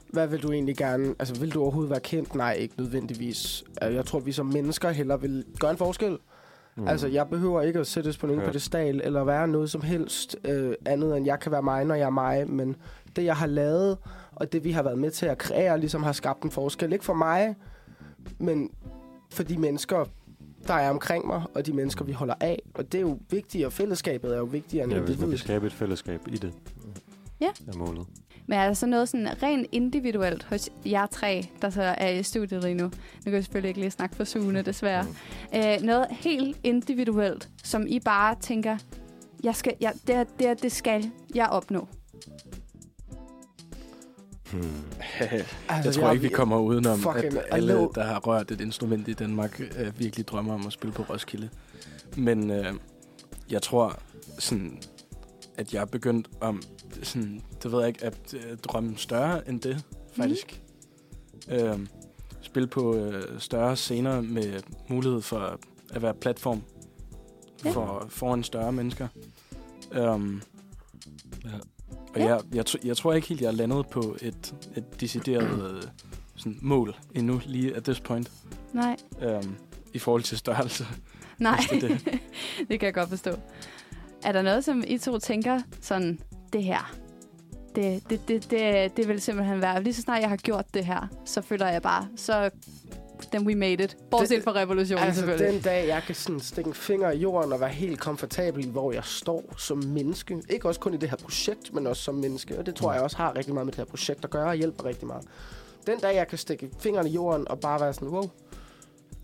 hvad 0.10 0.28
vil 0.28 0.44
du 0.44 0.52
egentlig 0.52 0.78
gerne, 0.78 1.16
altså 1.20 1.36
vil 1.40 1.54
du 1.54 1.62
overhovedet 1.62 1.90
være 1.92 2.00
kendt? 2.00 2.36
Nej, 2.36 2.54
ikke 2.54 2.74
nødvendigvis. 2.78 3.64
Altså, 3.82 3.96
Jeg 3.96 4.06
tror, 4.06 4.20
vi 4.20 4.32
som 4.32 4.46
mennesker 4.46 4.90
heller 4.90 5.18
vil 5.18 5.44
gøre 5.60 5.72
en 5.72 5.78
forskel. 5.78 6.18
Mm. 6.78 6.88
Altså, 6.88 7.08
jeg 7.08 7.28
behøver 7.28 7.62
ikke 7.62 7.80
at 7.80 7.88
sættes 7.88 8.18
på 8.18 8.28
nogen 8.28 8.42
Ja. 8.42 8.48
pedestal, 8.48 9.02
eller 9.04 9.24
være 9.24 9.48
noget 9.48 9.70
som 9.72 9.82
helst 9.82 10.36
øh, 10.46 10.74
andet, 10.86 11.18
end 11.18 11.26
jeg 11.26 11.40
kan 11.40 11.52
være 11.52 11.62
mig, 11.64 11.86
når 11.86 11.96
jeg 11.96 12.06
er 12.06 12.10
mig, 12.10 12.50
men 12.50 12.76
det, 13.16 13.24
jeg 13.24 13.36
har 13.36 13.48
lavet, 13.48 13.98
og 14.36 14.52
det, 14.54 14.64
vi 14.64 14.72
har 14.72 14.84
været 14.84 14.98
med 14.98 15.12
til 15.12 15.26
at 15.26 15.38
kreere, 15.38 15.80
ligesom 15.80 16.04
har 16.04 16.12
skabt 16.12 16.44
en 16.44 16.52
forskel. 16.52 16.94
Ikke 16.94 17.06
for 17.06 17.14
mig, 17.14 17.56
men 18.40 18.70
for 19.32 19.44
de 19.44 19.58
mennesker, 19.58 20.06
der 20.68 20.74
er 20.74 20.90
omkring 20.90 21.28
mig, 21.28 21.42
og 21.56 21.66
de 21.66 21.74
mennesker, 21.74 22.06
vi 22.06 22.12
holder 22.12 22.36
af. 22.40 22.60
Og 22.74 22.92
det 22.92 22.98
er 22.98 23.02
jo 23.02 23.20
vigtigt, 23.30 23.66
og 23.66 23.74
fællesskabet 23.74 24.34
er 24.34 24.38
jo 24.38 24.44
vigtigere 24.44 24.84
end 24.84 24.94
Ja, 24.94 25.00
hvis 25.00 25.08
man 25.10 25.16
kan 25.18 25.24
individet. 25.24 25.40
skabe 25.40 25.68
et 25.68 25.74
fællesskab 25.74 26.22
i 26.28 26.38
det, 26.38 26.54
Ja. 27.42 27.48
er 27.68 27.78
målet. 27.78 28.08
Men 28.48 28.60
er 28.60 28.66
der 28.66 28.74
så 28.74 28.86
noget 28.86 29.10
sådan 29.10 29.44
rent 29.44 29.68
individuelt 29.72 30.44
hos 30.44 30.70
jer 30.86 31.06
tre, 31.06 31.48
der 31.62 31.70
så 31.70 31.82
er 31.82 32.10
i 32.10 32.24
studiet 32.24 32.64
lige 32.64 32.74
nu? 32.76 32.84
Nu 32.84 32.92
kan 33.24 33.34
jeg 33.34 33.44
selvfølgelig 33.44 33.68
ikke 33.70 33.80
lige 33.80 33.92
snakke 33.92 34.16
for 34.16 34.24
Sune, 34.24 34.62
desværre. 34.62 35.04
Mm. 35.54 35.58
Øh, 35.60 35.82
noget 35.82 36.06
helt 36.10 36.58
individuelt, 36.64 37.50
som 37.64 37.86
I 37.88 38.00
bare 38.00 38.36
tænker, 38.42 38.78
jeg 39.44 39.56
skal, 39.56 39.74
jeg, 39.82 39.94
det, 40.08 40.16
her- 40.16 40.24
det, 40.24 40.48
her, 40.48 40.54
det 40.54 40.72
skal 40.72 41.12
jeg 41.36 41.48
opnå. 41.48 41.88
Hmm. 44.54 44.70
Altså, 45.20 45.90
Jeg 45.90 45.94
tror 45.94 46.12
ikke, 46.12 46.22
vi 46.22 46.30
kommer 46.30 46.58
udenom, 46.60 47.00
fucking 47.00 47.38
at 47.38 47.46
alle, 47.52 47.74
allo- 47.74 47.92
der 47.96 48.04
har 48.04 48.20
rørt 48.20 48.52
et 48.52 48.62
instrument 48.62 49.08
i 49.08 49.14
Danmark, 49.14 49.60
øh, 49.78 50.00
virkelig 50.00 50.28
drømmer 50.28 50.54
om 50.54 50.68
at 50.68 50.74
spille 50.74 50.94
på 50.94 51.04
Roskilde. 51.10 51.50
Men 52.18 52.52
øh, 52.52 52.74
jeg 53.50 53.62
tror, 53.62 54.00
sådan, 54.40 54.80
at 55.58 55.74
jeg 55.74 55.82
er 55.82 55.86
begyndt 55.86 56.28
om, 56.42 56.62
sådan, 57.04 57.42
det 57.64 57.72
ved 57.72 57.80
jeg 57.80 57.88
ikke, 57.88 58.04
at 58.06 58.34
øh, 58.34 58.58
drømme 58.58 58.98
større 58.98 59.50
end 59.50 59.62
det, 59.62 59.84
faktisk. 60.18 60.62
Mm. 61.48 61.54
Øh, 61.54 61.80
spille 62.42 62.68
på 62.68 62.96
øh, 62.96 63.40
større 63.40 63.76
scener 63.76 64.22
med 64.22 64.60
mulighed 64.88 65.22
for 65.22 65.60
at 65.94 66.02
være 66.02 66.14
platform 66.14 66.64
Ja. 67.66 67.72
for, 67.72 68.06
foran 68.10 68.44
større 68.44 68.72
mennesker. 68.72 69.08
Um, 70.00 70.42
Ja. 71.46 71.50
Og 72.14 72.20
jeg, 72.20 72.40
jeg, 72.54 72.66
jeg 72.84 72.98
tror 72.98 73.14
ikke 73.14 73.28
helt, 73.28 73.42
jeg 73.42 73.48
er 73.48 73.52
landet 73.52 73.88
på 73.88 74.18
et, 74.22 74.56
et 74.76 75.02
decideret 75.02 75.76
øh, 75.76 75.84
sådan, 76.36 76.60
mål 76.62 76.96
endnu, 77.16 77.42
lige 77.46 77.76
at 77.76 77.84
this 77.84 78.00
point, 78.00 78.32
Nej, 78.74 78.96
um, 79.22 79.56
i 79.94 80.00
forhold 80.00 80.24
til 80.24 80.38
størrelse. 80.38 80.86
nej. 81.38 81.60
Det 81.72 81.82
det. 81.82 82.20
det 82.70 82.80
kan 82.80 82.86
jeg 82.86 82.94
godt 82.94 83.10
forstå. 83.10 83.32
Er 84.24 84.32
der 84.32 84.42
noget, 84.42 84.66
som 84.66 84.84
I 84.88 84.98
to 84.98 85.20
tænker 85.20 85.62
sådan, 85.82 86.20
det 86.54 86.64
her, 86.64 86.94
det, 87.76 88.10
det, 88.10 88.28
det, 88.28 88.52
det, 88.52 88.98
det 88.98 89.08
vil 89.08 89.22
simpelthen 89.22 89.62
være, 89.62 89.84
lige 89.84 89.94
så 89.94 90.02
snart 90.02 90.22
jeg 90.22 90.30
har 90.30 90.38
gjort 90.38 90.66
det 90.74 90.86
her, 90.86 91.08
så 91.26 91.42
føler 91.42 91.68
jeg 91.68 91.82
bare, 91.82 92.08
så 92.16 92.50
then 93.32 93.48
we 93.48 93.56
made 93.56 93.84
it. 93.84 93.98
Bortset 94.12 94.30
Det- 94.30 94.44
fra 94.44 94.52
revolutionen 94.56 95.04
Altså, 95.04 95.22
selvfølgelig. 95.22 95.54
den 95.54 95.62
dag, 95.62 95.88
jeg 95.88 96.04
kan 96.06 96.16
sådan 96.16 96.40
stikke 96.40 96.68
en 96.68 96.74
finger 96.74 97.12
i 97.12 97.18
jorden 97.18 97.54
og 97.54 97.60
være 97.60 97.70
helt 97.70 98.00
komfortabel 98.00 98.66
i, 98.66 98.70
hvor 98.70 98.92
jeg 98.92 99.04
står 99.04 99.54
som 99.58 99.78
menneske. 99.78 100.42
Ikke 100.50 100.68
også 100.68 100.80
kun 100.80 100.94
i 100.94 100.98
det 100.98 101.10
her 101.10 101.18
projekt, 101.18 101.74
men 101.74 101.88
også 101.88 102.04
som 102.04 102.16
menneske. 102.16 102.60
Og 102.60 102.66
det 102.66 102.76
tror 102.76 102.94
jeg 102.94 103.02
også 103.02 103.18
har 103.18 103.36
rigtig 103.36 103.54
meget 103.54 103.66
med 103.66 103.72
det 103.74 103.78
her 103.78 103.86
projekt 103.86 104.24
at 104.24 104.30
gøre 104.30 104.48
og 104.50 104.56
hjælper 104.56 104.86
rigtig 104.86 105.08
meget. 105.08 105.26
Den 105.88 106.00
dag, 106.00 106.16
jeg 106.16 106.28
kan 106.28 106.38
stikke 106.38 106.70
fingeren 106.80 107.08
i 107.08 107.12
jorden 107.12 107.48
og 107.48 107.60
bare 107.60 107.80
være 107.82 107.94
sådan, 107.94 108.08
wow, 108.10 108.30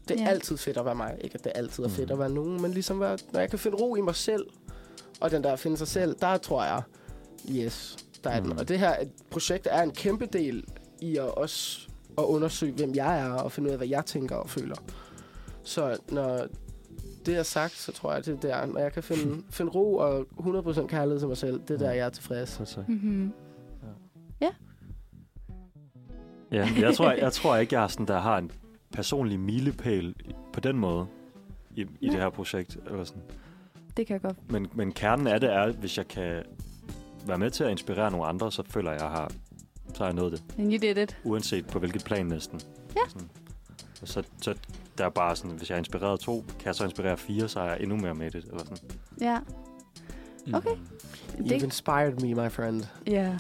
det 0.08 0.20
er 0.20 0.24
ja. 0.24 0.30
altid 0.30 0.58
fedt 0.58 0.78
at 0.78 0.86
være 0.86 0.96
mig. 0.96 1.16
Ikke 1.22 1.36
at 1.36 1.44
det 1.44 1.52
altid 1.56 1.84
er 1.84 1.90
fedt 1.90 2.10
Mhm. 2.10 2.14
at 2.14 2.20
være 2.20 2.30
nogen, 2.30 2.62
men 2.62 2.72
ligesom 2.72 3.00
være, 3.00 3.18
når 3.34 3.40
jeg 3.40 3.50
kan 3.50 3.60
finde 3.60 3.78
ro 3.78 3.96
i 3.96 4.02
mig 4.02 4.16
selv, 4.16 4.46
og 5.20 5.32
den 5.32 5.44
der 5.44 5.54
at 5.54 5.60
finde 5.60 5.78
sig 5.78 5.88
selv, 5.88 6.16
der 6.22 6.38
tror 6.38 6.64
jeg, 6.64 6.82
yes, 7.50 7.98
der 8.24 8.30
er 8.30 8.40
den. 8.40 8.50
Mhm. 8.50 8.58
Og 8.58 8.68
det 8.68 8.80
her 8.80 8.96
projekt 9.32 9.68
er 9.72 9.82
en 9.82 9.92
kæmpe 9.92 10.26
del 10.26 10.66
i 11.02 11.18
at 11.18 11.24
også 11.38 11.80
at 12.20 12.26
undersøge, 12.26 12.74
hvem 12.74 12.96
jeg 12.96 13.20
er, 13.20 13.32
og 13.32 13.52
finde 13.52 13.68
ud 13.68 13.72
af, 13.72 13.78
hvad 13.80 13.88
jeg 13.88 14.06
tænker 14.06 14.36
og 14.36 14.50
føler. 14.50 14.76
Så 15.64 15.98
når 16.12 16.48
det 17.26 17.38
er 17.38 17.44
sagt, 17.44 17.74
så 17.74 17.92
tror 17.92 18.14
jeg, 18.14 18.26
det 18.26 18.34
er 18.34 18.40
der. 18.40 18.66
Når 18.66 18.80
jeg 18.80 18.94
kan 18.94 19.04
finde, 19.04 19.44
finde 19.58 19.72
ro 19.72 19.96
og 19.96 20.26
100% 20.40 20.88
kærlighed 20.88 21.20
til 21.20 21.28
mig 21.28 21.38
selv, 21.38 21.62
det 21.68 21.72
er 21.72 21.78
der, 21.78 21.92
jeg 21.92 22.06
er 22.06 22.10
tilfreds. 22.10 22.50
Så, 22.50 22.66
så. 22.66 22.84
Mm-hmm. 22.88 23.34
Ja, 26.52 26.70
jeg 26.80 26.96
tror, 26.96 27.12
jeg 27.12 27.34
tror 27.34 27.56
ikke, 27.58 27.76
jeg 27.76 27.84
er 27.84 27.88
sådan, 27.88 28.06
der 28.06 28.20
har 28.20 28.38
en 28.38 28.52
personlig 28.94 29.40
milepæl 29.40 30.16
på 30.54 30.60
den 30.60 30.78
måde 30.78 31.08
i, 31.76 31.82
i 31.82 31.86
Nej. 32.02 32.12
det 32.12 32.22
her 32.22 32.30
projekt. 32.30 32.78
Eller 32.86 33.04
sådan. 33.04 33.22
Det 33.98 34.08
kan 34.08 34.14
jeg 34.14 34.22
godt. 34.22 34.52
Men, 34.52 34.68
men 34.74 34.92
kernen 34.92 35.28
af 35.28 35.40
det 35.42 35.54
er, 35.54 35.72
hvis 35.72 35.98
jeg 35.98 36.08
kan 36.08 36.44
være 37.28 37.38
med 37.38 37.50
til 37.50 37.64
at 37.64 37.72
inspirere 37.72 38.12
nogle 38.12 38.26
andre, 38.26 38.52
så 38.52 38.64
føler 38.66 38.92
jeg, 38.92 39.02
jeg 39.02 39.10
har, 39.10 39.32
så 39.94 39.98
har 40.04 40.06
jeg 40.06 40.14
nået 40.16 40.32
det. 40.32 40.44
And 40.58 40.72
you 40.74 40.78
did 40.82 40.98
it. 40.98 41.18
Uanset 41.24 41.68
på 41.68 41.80
hvilket 41.80 42.04
plan 42.04 42.26
næsten. 42.26 42.62
Ja. 42.96 43.02
Sådan. 43.10 43.30
Og 44.02 44.08
så, 44.08 44.24
så 44.42 44.54
der 44.98 45.06
er 45.06 45.10
bare 45.10 45.36
sådan, 45.36 45.52
hvis 45.52 45.70
jeg 45.70 45.76
har 45.76 45.80
inspireret 45.80 46.20
to, 46.20 46.46
kan 46.60 46.66
jeg 46.66 46.76
så 46.76 46.84
inspirere 46.84 47.18
fire, 47.18 47.48
så 47.48 47.60
er 47.60 47.66
jeg 47.70 47.80
endnu 47.82 47.96
mere 47.98 48.14
med 48.16 48.32
det. 48.32 48.44
Eller 48.46 48.60
sådan. 48.60 48.78
Ja. 49.22 49.38
Okay. 50.54 50.70
You've 50.70 51.50
Det, 51.50 51.64
inspired 51.64 52.14
me, 52.22 52.28
my 52.44 52.52
friend. 52.52 52.84
ja. 53.08 53.38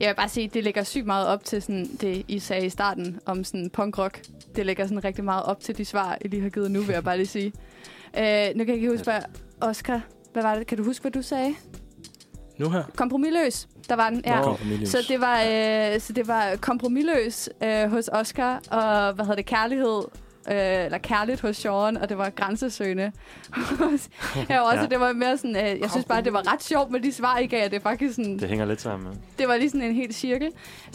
Jeg 0.00 0.08
vil 0.08 0.14
bare 0.16 0.28
sige, 0.28 0.48
det 0.48 0.64
lægger 0.64 0.82
sygt 0.82 1.06
meget 1.06 1.26
op 1.26 1.44
til 1.44 1.62
sådan, 1.62 1.86
det, 2.00 2.24
I 2.28 2.38
sagde 2.38 2.66
i 2.66 2.70
starten 2.70 3.20
om 3.26 3.44
sådan 3.44 3.70
punkrock. 3.70 4.22
Det 4.56 4.66
lægger 4.66 4.86
sådan 4.86 5.04
rigtig 5.04 5.24
meget 5.24 5.42
op 5.44 5.60
til 5.60 5.76
de 5.78 5.84
svar, 5.84 6.18
I 6.24 6.28
lige 6.28 6.42
har 6.42 6.48
givet 6.48 6.70
nu, 6.70 6.80
vil 6.80 6.92
jeg 6.92 7.04
bare 7.04 7.16
lige 7.16 7.26
sige. 7.26 7.52
Uh, 8.18 8.20
nu 8.56 8.64
kan 8.64 8.68
jeg 8.68 8.74
ikke 8.76 8.90
huske, 8.90 9.04
hvad 9.04 9.20
Oscar, 9.60 10.00
hvad 10.32 10.42
var 10.42 10.54
det? 10.54 10.66
Kan 10.66 10.78
du 10.78 10.84
huske, 10.84 11.02
hvad 11.02 11.12
du 11.12 11.22
sagde? 11.22 11.54
Nu 12.58 12.70
her. 12.70 12.82
Kompromilløs. 12.96 13.68
Der 13.88 13.96
var 13.96 14.10
den, 14.10 14.22
ja. 14.26 14.40
Nå. 14.40 14.56
Så 14.84 14.98
det 15.08 15.20
var, 15.20 15.40
øh, 15.40 16.00
så 16.00 16.12
det 16.12 16.28
var 16.28 16.56
kompromilløs 16.60 17.48
øh, 17.62 17.90
hos 17.90 18.08
Oscar, 18.12 18.60
og 18.70 19.14
hvad 19.14 19.24
hedder 19.24 19.36
det, 19.36 19.46
kærlighed 19.46 20.02
øh, 20.50 20.84
eller 20.84 20.98
kærligt 20.98 21.40
hos 21.40 21.56
Sean, 21.56 21.96
og 21.96 22.08
det 22.08 22.18
var 22.18 22.30
grænsesøgende. 22.30 23.12
ja, 24.50 24.60
også, 24.70 24.80
Ja. 24.80 24.86
det 24.86 25.00
var 25.00 25.12
mere 25.12 25.36
sådan, 25.38 25.56
øh, 25.56 25.80
jeg 25.80 25.90
synes 25.90 26.04
bare, 26.04 26.22
det 26.22 26.32
var 26.32 26.52
ret 26.52 26.62
sjovt 26.62 26.90
med 26.90 27.00
de 27.00 27.12
svar, 27.12 27.38
I 27.38 27.46
gav. 27.46 27.64
Det 27.64 27.74
er 27.76 27.80
faktisk 27.80 28.14
sådan, 28.14 28.38
Det 28.38 28.48
hænger 28.48 28.64
lidt 28.64 28.80
sammen. 28.80 29.12
Ja. 29.12 29.18
det 29.38 29.48
var 29.48 29.56
lige 29.56 29.70
sådan 29.70 29.82
en 29.82 29.94
helt 29.94 30.14
cirkel. 30.14 30.50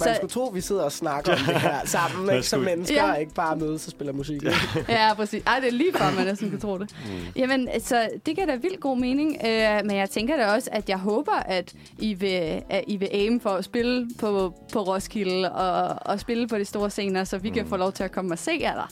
Man 0.06 0.16
skulle 0.16 0.32
tro, 0.32 0.48
at 0.50 0.56
vi 0.56 0.62
sidder 0.62 0.84
og 0.84 0.92
snakker 0.92 1.32
om 1.32 1.38
det 1.48 1.62
her 1.70 1.80
sammen, 1.86 2.36
ikke, 2.36 2.48
som 2.48 2.60
mennesker, 2.62 3.08
Ja. 3.08 3.14
ikke 3.14 3.34
bare 3.34 3.56
mødes 3.56 3.86
og 3.86 3.92
spiller 3.92 4.14
musik. 4.14 4.42
Ja, 4.90 5.14
præcis. 5.14 5.44
Ej, 5.48 5.60
det 5.60 5.68
er 5.68 5.72
lige 5.72 5.94
før, 5.98 6.12
man 6.18 6.26
næsten 6.26 6.50
kan 6.50 6.60
tro 6.60 6.78
det. 6.78 6.96
Mm. 7.06 7.12
Jamen, 7.36 7.68
så 7.82 8.10
det 8.26 8.36
giver 8.36 8.48
da 8.48 8.56
vildt 8.56 8.80
god 8.80 8.98
mening. 8.98 9.38
Øh, 9.46 9.80
men 9.86 9.98
jeg 9.98 10.10
tænker 10.10 10.38
da 10.38 10.48
også, 10.52 10.70
at 10.72 10.90
jeg 10.90 10.98
håber, 10.98 11.32
at 11.46 11.74
I 12.00 12.14
vil, 12.14 12.62
at 12.70 12.84
I 12.88 12.98
vil 12.98 13.10
aim 13.12 13.40
for 13.40 13.50
at 13.50 13.66
spille 13.66 14.10
på, 14.20 14.54
på 14.74 14.82
Roskilde 14.82 15.52
og, 15.52 15.98
og 16.14 16.20
spille 16.20 16.48
på 16.48 16.58
de 16.58 16.66
store 16.66 16.90
scener, 16.90 17.24
så 17.24 17.38
vi 17.38 17.50
mm. 17.50 17.56
kan 17.56 17.68
få 17.68 17.78
lov 17.78 17.92
til 17.92 18.04
at 18.04 18.12
komme 18.12 18.32
og 18.34 18.40
se 18.40 18.52
jer 18.62 18.74
der. 18.74 18.90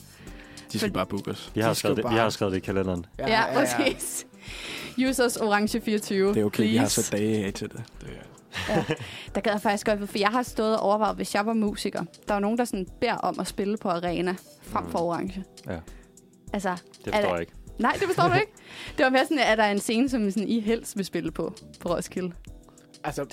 De 0.73 0.79
skal 0.79 0.89
For- 0.89 0.93
bare 0.93 1.05
booke 1.05 1.31
os. 1.31 1.51
Vi 1.55 1.61
har, 1.61 1.69
De 1.69 1.75
skal 1.75 1.79
skrevet 1.79 1.97
det, 1.97 2.03
bare- 2.03 2.13
vi 2.13 2.19
har 2.19 2.29
skrevet 2.29 2.51
det 2.51 2.57
i 2.57 2.61
kalenderen. 2.61 3.05
Ja, 3.19 3.27
ja, 3.27 3.41
ja 3.41 3.53
præcis. 3.53 4.25
Users 5.09 5.37
Orange 5.37 5.81
24. 5.81 6.33
Det 6.33 6.41
er 6.41 6.45
okay, 6.45 6.63
vi 6.63 6.75
har 6.75 6.83
please. 6.85 7.03
sat 7.03 7.11
dage 7.19 7.45
af 7.45 7.53
til 7.53 7.69
det. 7.69 7.83
det 8.01 8.09
er, 8.69 8.81
Der 9.35 9.41
gad 9.41 9.51
jeg 9.51 9.61
faktisk 9.61 9.85
godt, 9.85 10.09
for 10.09 10.17
jeg 10.19 10.29
har 10.29 10.43
stået 10.43 10.77
og 10.77 10.83
overvejet, 10.83 11.15
hvis 11.15 11.35
jeg 11.35 11.45
var 11.45 11.53
musiker. 11.53 12.03
Der 12.27 12.33
er 12.33 12.37
jo 12.37 12.41
nogen, 12.41 12.57
der 12.57 12.65
sådan 12.65 12.87
beder 13.01 13.13
om 13.13 13.39
at 13.39 13.47
spille 13.47 13.77
på 13.77 13.89
arena 13.89 14.35
frem 14.61 14.89
for 14.91 14.99
orange. 14.99 15.43
Ja. 15.67 15.77
Altså, 16.53 16.69
Det 16.69 16.77
Er 17.07 17.11
forstår 17.11 17.21
det- 17.21 17.31
jeg 17.31 17.39
ikke. 17.41 17.53
nej, 17.79 17.91
det 17.99 18.03
forstår 18.07 18.27
du 18.27 18.33
ikke. 18.33 18.51
Det 18.97 19.03
var 19.03 19.09
mere 19.09 19.23
sådan, 19.25 19.39
at 19.39 19.57
der 19.57 19.63
er 19.63 19.71
en 19.71 19.79
scene, 19.79 20.09
som 20.09 20.31
sådan, 20.31 20.47
I 20.47 20.59
helst 20.59 20.97
vil 20.97 21.05
spille 21.05 21.31
på, 21.31 21.53
på 21.79 21.89
Roskilde. 21.89 22.31
Altså, 23.03 23.25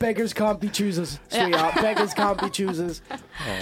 beggars 0.00 0.40
can't 0.40 0.58
be 0.58 0.68
choosers. 0.68 1.20
Ja. 1.32 1.36
Straight 1.38 1.56
up. 1.76 1.84
Beggars 1.84 2.10
can't 2.10 2.46
be 2.46 2.54
choosers. 2.54 3.02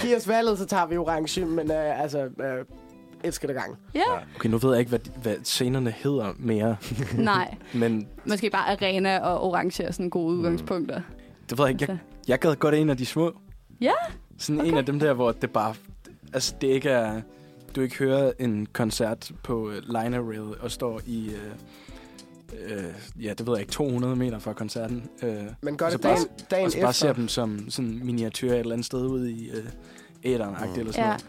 Giv 0.01 0.15
os 0.15 0.27
valget, 0.27 0.57
så 0.57 0.65
tager 0.65 0.85
vi 0.85 0.97
orange, 0.97 1.45
men 1.45 1.71
uh, 1.71 2.01
altså, 2.01 2.25
uh, 2.25 2.86
elsker 3.23 3.47
det 3.47 3.55
gang. 3.55 3.77
Ja, 3.95 4.01
okay, 4.35 4.49
nu 4.49 4.57
ved 4.57 4.69
jeg 4.71 4.79
ikke, 4.79 4.89
hvad, 4.89 4.99
hvad 5.21 5.35
scenerne 5.43 5.91
hedder 5.91 6.33
mere, 6.39 6.75
nej. 7.17 7.55
men 7.73 8.07
Måske 8.25 8.49
bare 8.49 8.71
arena 8.71 9.19
og 9.19 9.43
orange 9.43 9.83
er 9.83 9.91
sådan 9.91 10.09
gode 10.09 10.33
Mm. 10.33 10.39
udgangspunkter. 10.39 11.01
det 11.49 11.57
ved 11.57 11.65
jeg 11.65 11.71
ikke. 11.81 11.85
Jeg, 11.89 11.97
jeg 12.27 12.39
gad 12.39 12.55
godt 12.55 12.75
en 12.75 12.89
af 12.89 12.97
de 12.97 13.05
små. 13.05 13.31
Ja, 13.81 13.91
Sådan 14.37 14.59
okay. 14.61 14.71
en 14.71 14.77
af 14.77 14.85
dem 14.85 14.99
der, 14.99 15.13
hvor 15.13 15.31
det 15.31 15.51
bare... 15.51 15.73
Altså, 16.33 16.55
det 16.61 16.67
ikke 16.67 16.89
er... 16.89 17.21
Du 17.75 17.81
ikke 17.81 17.97
hører 17.97 18.31
en 18.39 18.65
koncert 18.73 19.31
på 19.43 19.61
uh, 19.67 19.73
Liner 19.73 20.21
Rail 20.21 20.61
og 20.61 20.71
står 20.71 21.01
i... 21.05 21.29
Uh, 21.29 22.53
uh, 22.53 23.23
ja, 23.25 23.33
det 23.37 23.47
ved 23.47 23.53
jeg 23.53 23.59
ikke, 23.61 23.71
200 23.71 24.15
meter 24.15 24.39
fra 24.39 24.53
koncerten. 24.53 25.09
Uh, 25.23 25.29
Men 25.61 25.77
gør 25.77 25.89
det 25.89 26.01
bare- 26.01 26.11
dagen, 26.15 26.27
dagen 26.51 26.65
og 26.65 26.71
så 26.71 26.77
bare 26.79 26.89
efter. 26.89 27.07
ser 27.07 27.13
dem 27.13 27.27
som 27.27 27.69
sådan 27.69 27.99
miniatyr 28.03 28.51
et 28.51 28.59
eller 28.59 28.71
andet 28.73 28.85
sted 28.85 29.05
ude 29.05 29.31
i 29.31 29.49
uh, 29.51 29.57
æderen 30.23 30.55
mm. 30.73 30.79
eller 30.79 30.91
sådan 30.93 31.03
Ja. 31.05 31.07
noget. 31.07 31.25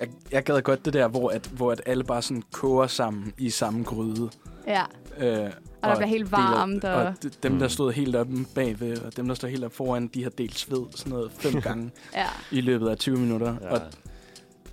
Jeg, 0.00 0.08
jeg 0.32 0.44
gad 0.44 0.62
godt 0.62 0.84
det 0.84 0.92
der, 0.92 1.08
hvor, 1.08 1.28
at, 1.30 1.46
hvor 1.46 1.72
at 1.72 1.80
alle 1.86 2.04
bare 2.04 2.22
sådan 2.22 2.42
koger 2.52 2.86
sammen 2.86 3.32
i 3.38 3.50
samme 3.50 3.84
gryde. 3.84 4.30
ja. 4.66 4.82
Øh, 5.18 5.50
Og 5.82 5.88
der 5.90 5.96
bliver 5.96 6.06
helt 6.08 6.32
varmt. 6.32 6.82
deler, 6.82 6.94
Og, 6.94 7.02
og 7.06 7.14
dem, 7.42 7.58
der 7.58 7.64
Mm. 7.66 7.70
stod 7.70 7.92
helt 7.92 8.16
oppe 8.16 8.44
bagved, 8.54 8.98
og 9.02 9.16
dem, 9.16 9.28
der 9.28 9.34
står 9.34 9.48
helt 9.48 9.64
oppe 9.64 9.76
foran, 9.76 10.06
de 10.06 10.22
har 10.22 10.30
delt 10.30 10.58
sved 10.58 10.84
sådan 10.94 11.12
noget 11.12 11.30
fem 11.38 11.60
gange 11.68 11.90
ja, 12.14 12.26
i 12.50 12.60
løbet 12.60 12.88
af 12.88 12.96
20 12.98 13.16
minutter. 13.16 13.54
Ja. 13.62 13.70
Og 13.70 13.80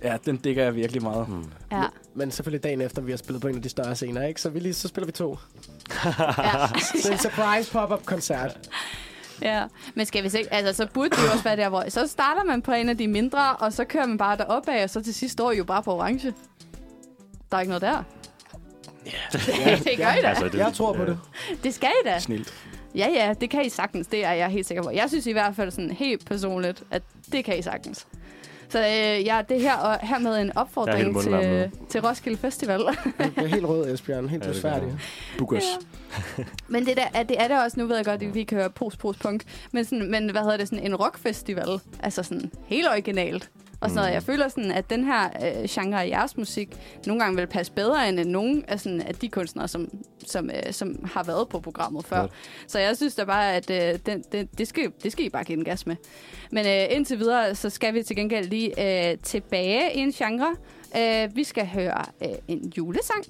ja, 0.02 0.16
den 0.26 0.36
dækker 0.36 0.62
jeg 0.64 0.74
virkelig 0.74 1.02
meget. 1.02 1.28
Mm. 1.28 1.44
ja, 1.72 1.84
Men 2.14 2.30
selvfølgelig 2.30 2.64
dagen 2.64 2.80
efter, 2.80 3.02
vi 3.02 3.12
har 3.12 3.16
spillet 3.18 3.42
på 3.42 3.48
en 3.48 3.56
af 3.56 3.62
de 3.62 3.68
større 3.68 3.94
scener, 3.94 4.22
ikke? 4.26 4.40
Så, 4.40 4.50
vi 4.50 4.58
lige, 4.60 4.74
så 4.74 4.88
spiller 4.88 5.06
vi 5.06 5.12
to. 5.12 5.38
ja. 6.04 6.66
Så 7.02 7.12
en 7.12 7.18
surprise 7.18 7.72
pop-up 7.72 8.04
koncert. 8.06 8.70
Ja, 9.42 9.64
men 9.94 10.06
skal 10.06 10.24
vi 10.24 10.28
se, 10.28 10.38
altså 10.50 10.72
så 10.72 10.86
burde 10.94 11.10
det 11.10 11.18
jo 11.18 11.30
også 11.32 11.44
være 11.44 11.56
der, 11.56 11.68
hvor 11.68 11.84
så 11.88 12.06
starter 12.06 12.44
man 12.44 12.62
på 12.62 12.72
en 12.72 12.88
af 12.88 12.98
de 12.98 13.08
mindre, 13.08 13.56
og 13.56 13.72
så 13.72 13.84
kører 13.84 14.06
man 14.06 14.18
bare 14.18 14.36
derop 14.36 14.68
af, 14.68 14.82
og 14.82 14.90
så 14.90 15.02
til 15.02 15.14
sidst 15.14 15.32
står 15.32 15.52
I 15.52 15.56
jo 15.56 15.64
bare 15.64 15.82
på 15.82 15.94
orange. 15.94 16.34
Der 17.50 17.56
er 17.56 17.60
ikke 17.60 17.70
noget 17.70 17.82
der. 17.82 18.02
Yeah. 19.06 19.78
det 19.84 19.96
gør 19.96 20.12
I 20.12 20.22
da. 20.22 20.28
Altså, 20.28 20.44
det, 20.48 20.58
Jeg 20.58 20.72
tror 20.74 20.92
på 20.92 21.04
det. 21.04 21.18
Det 21.64 21.74
skal 21.74 21.90
I 22.04 22.08
da. 22.08 22.18
Snilt. 22.18 22.54
Ja, 22.94 23.08
ja, 23.14 23.34
det 23.40 23.50
kan 23.50 23.66
I 23.66 23.68
sagtens. 23.68 24.06
Det 24.06 24.24
er 24.24 24.32
jeg 24.32 24.48
helt 24.48 24.66
sikker 24.66 24.82
på. 24.82 24.90
Jeg 24.90 25.08
synes 25.08 25.26
i 25.26 25.32
hvert 25.32 25.56
fald 25.56 25.70
sådan 25.70 25.90
helt 25.90 26.26
personligt, 26.26 26.82
at 26.90 27.02
det 27.32 27.44
kan 27.44 27.58
I 27.58 27.62
sagtens. 27.62 28.06
Så 28.72 28.78
øh, 28.78 29.24
ja, 29.26 29.40
det 29.48 29.60
her 29.60 29.76
og 29.76 29.98
hermed 30.02 30.40
en 30.40 30.48
er 30.48 30.52
opfordring 30.56 31.20
til, 31.22 31.30
nu. 31.30 31.38
til 31.88 32.00
Roskilde 32.00 32.38
Festival. 32.38 32.80
Jeg 33.18 33.30
er 33.36 33.46
helt 33.46 33.64
rød, 33.66 33.94
Esbjørn. 33.94 34.28
Helt 34.28 34.44
Ja, 34.44 34.52
det 34.52 34.62
gør 34.62 34.70
Book 35.38 35.52
os. 35.52 35.62
Ja. 36.38 36.44
Men 36.68 36.86
det, 36.86 36.96
der, 36.96 37.04
er- 37.14 37.22
det 37.22 37.42
er 37.42 37.48
det 37.48 37.62
også, 37.64 37.80
nu 37.80 37.86
ved 37.86 37.96
jeg 37.96 38.04
godt, 38.04 38.22
at 38.22 38.34
vi 38.34 38.44
kan 38.44 38.58
høre 38.58 38.70
pos, 38.70 38.96
pos, 38.96 39.16
punk, 39.16 39.42
men, 39.72 39.84
sådan, 39.84 40.10
men 40.10 40.30
hvad 40.30 40.42
hedder 40.42 40.56
det, 40.56 40.68
sådan 40.68 40.84
en 40.86 40.96
rockfestival, 40.96 41.80
altså 42.02 42.22
sådan 42.22 42.50
helt 42.66 42.88
originalt. 42.88 43.50
Og 43.82 43.90
sådan 43.90 43.94
noget. 43.94 44.10
Mm. 44.10 44.14
Jeg 44.14 44.22
føler 44.22 44.48
sådan, 44.48 44.70
at 44.70 44.90
den 44.90 45.04
her 45.04 45.24
øh, 45.24 45.68
genre 45.68 46.02
af 46.02 46.08
jeres 46.08 46.36
musik 46.36 46.68
nogle 47.06 47.22
gange 47.22 47.36
vil 47.36 47.46
passe 47.46 47.72
bedre 47.72 48.08
end 48.08 48.24
nogen 48.24 48.64
af, 48.68 48.80
sådan, 48.80 49.00
af 49.00 49.14
de 49.14 49.28
kunstnere, 49.28 49.68
som, 49.68 49.88
som, 50.26 50.50
øh, 50.50 50.72
som 50.72 51.04
har 51.12 51.22
været 51.22 51.48
på 51.48 51.60
programmet 51.60 52.04
før. 52.04 52.20
Godt. 52.20 52.32
Så 52.66 52.78
jeg 52.78 52.96
synes 52.96 53.14
da 53.14 53.24
bare, 53.24 53.54
at 53.54 53.70
øh, 53.70 53.98
den, 54.06 54.24
den, 54.32 54.48
det, 54.58 54.68
skal, 54.68 54.92
det 55.02 55.12
skal 55.12 55.24
I 55.24 55.28
bare 55.28 55.44
give 55.44 55.58
en 55.58 55.64
gas 55.64 55.86
med. 55.86 55.96
Men 56.50 56.66
øh, 56.66 56.96
indtil 56.96 57.18
videre, 57.18 57.54
så 57.54 57.70
skal 57.70 57.94
vi 57.94 58.02
til 58.02 58.16
gengæld 58.16 58.48
lige 58.48 59.10
øh, 59.10 59.18
tilbage 59.18 59.94
i 59.94 59.98
en 59.98 60.12
genre. 60.12 60.56
Øh, 60.96 61.36
vi 61.36 61.44
skal 61.44 61.66
høre 61.66 62.04
øh, 62.22 62.28
en 62.48 62.72
julesang. 62.76 63.24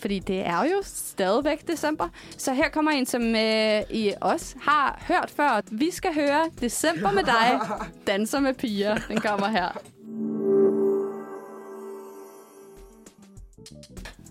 Fordi 0.00 0.18
det 0.18 0.46
er 0.46 0.64
jo 0.64 0.82
stadigvæk 0.84 1.68
december. 1.68 2.08
Så 2.36 2.52
her 2.54 2.68
kommer 2.68 2.90
en, 2.90 3.06
som 3.06 3.22
øh, 3.34 3.82
I 3.90 4.12
også 4.20 4.56
har 4.62 5.02
hørt 5.08 5.32
før. 5.36 5.60
Vi 5.70 5.90
skal 5.90 6.14
høre 6.14 6.50
December 6.60 7.12
med 7.12 7.22
dig, 7.24 7.60
Danser 8.06 8.40
med 8.40 8.54
piger. 8.54 8.96
Den 9.08 9.20
kommer 9.20 9.48
her. 9.48 9.78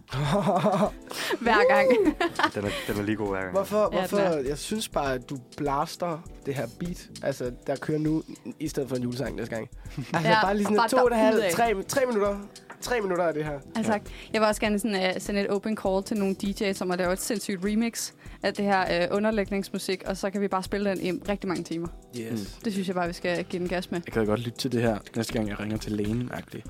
Hver 1.46 1.74
gang. 1.74 1.88
Den 2.56 2.66
er, 2.66 2.70
den 2.88 2.98
er 2.98 3.02
lige 3.02 3.16
god 3.16 3.28
hver 3.28 3.42
gang. 3.42 3.52
Hvorfor? 3.52 3.90
Ja, 3.94 4.00
hvorfor? 4.00 4.18
er. 4.18 4.40
Jeg 4.40 4.58
synes 4.58 4.90
bare, 4.90 5.14
at 5.14 5.30
du 5.30 5.38
blaster 5.58 6.30
det 6.46 6.56
her 6.56 6.68
beat, 6.80 7.10
altså, 7.24 7.52
der 7.68 7.76
kører 7.76 7.98
nu, 8.00 8.24
i 8.60 8.68
stedet 8.68 8.90
for 8.90 8.96
en 8.96 9.04
julesang 9.04 9.36
næste 9.36 9.56
gang. 9.56 9.70
Altså, 10.14 10.30
Ja, 10.30 10.42
bare 10.42 10.58
lige 10.58 10.66
sådan 10.66 10.90
to 10.90 10.98
og 10.98 11.08
et 11.08 11.16
halvt, 11.16 11.52
tre, 11.52 11.84
tre 11.84 12.02
minutter. 12.06 12.38
Tre 12.82 13.02
minutter 13.02 13.24
af 13.24 13.34
det 13.34 13.46
her. 13.46 13.60
Altså, 13.76 14.00
jeg 14.34 14.42
vil 14.42 14.48
også 14.48 14.62
gerne 14.62 14.80
sådan, 14.80 15.16
uh, 15.16 15.22
sende 15.22 15.42
et 15.42 15.48
open 15.48 15.78
call 15.78 16.04
til 16.04 16.18
nogle 16.18 16.36
DJ's, 16.44 16.74
som 16.74 16.90
har 16.90 16.98
lavet 16.98 17.14
et 17.14 17.22
sindssygt 17.22 17.66
remix 17.66 18.12
af 18.44 18.54
det 18.54 18.66
her 18.66 19.08
uh, 19.10 19.16
underlægningsmusik, 19.18 20.04
og 20.06 20.18
så 20.18 20.30
kan 20.30 20.42
vi 20.42 20.48
bare 20.48 20.64
spille 20.64 20.90
den 20.90 21.02
i 21.02 21.12
rigtig 21.12 21.48
mange 21.48 21.64
timer. 21.64 21.88
Yes. 22.20 22.60
Det 22.66 22.74
synes 22.74 22.88
jeg 22.88 22.96
bare, 22.96 23.08
vi 23.08 23.14
skal 23.14 23.44
give 23.44 23.60
den 23.60 23.70
gas 23.70 23.92
med. 23.92 24.02
Jeg 24.06 24.14
kan 24.14 24.26
godt 24.26 24.40
lytte 24.40 24.58
til 24.58 24.72
det 24.72 24.82
her, 24.82 24.98
næste 25.16 25.34
gang 25.34 25.50
jeg 25.50 25.60
ringer 25.60 25.78
til 25.78 25.92
lægen. 25.92 26.32
-agtigt. 26.34 26.62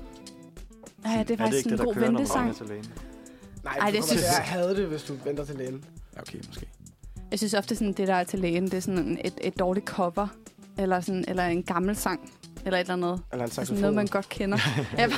Ja, 1.04 1.10
det 1.10 1.16
er 1.16 1.20
er 1.20 1.24
det 1.24 1.38
faktisk 1.38 1.58
ikke 1.58 1.66
en 1.66 1.70
det, 1.70 1.78
der 1.78 1.84
god 1.84 1.94
kører, 1.94 2.10
når 2.10 2.12
man 2.12 2.18
ventesang. 2.18 3.09
Nej, 3.64 3.76
Ej, 3.80 3.90
det 3.90 4.04
synes-. 4.04 4.22
Jeg 4.22 4.44
havde 4.44 4.76
det, 4.76 4.86
hvis 4.86 5.02
du 5.02 5.14
venter 5.24 5.44
til 5.44 5.54
lægen. 5.56 5.84
Ja, 6.16 6.20
okay, 6.20 6.38
måske. 6.46 6.66
Jeg 7.30 7.38
synes 7.38 7.54
ofte, 7.54 7.76
sådan, 7.76 7.92
det 7.92 8.08
der 8.08 8.14
er 8.14 8.24
til 8.24 8.38
lægen, 8.38 8.64
det 8.64 8.74
er 8.74 8.80
sådan 8.80 9.18
et, 9.24 9.34
et 9.40 9.58
dårligt 9.58 9.86
cover, 9.86 10.26
eller, 10.78 11.00
sådan, 11.00 11.24
eller 11.28 11.44
en 11.44 11.62
gammel 11.62 11.96
sang, 11.96 12.32
eller 12.64 12.78
et 12.78 12.80
eller 12.80 12.92
andet. 12.94 13.22
Eller 13.32 13.44
en 13.44 13.50
Det 13.50 13.50
er 13.50 13.54
sådan 13.54 13.66
saxofon. 13.66 13.80
noget, 13.80 13.94
man 13.94 14.06
godt 14.06 14.28
kender. 14.28 14.58
ja, 14.98 15.08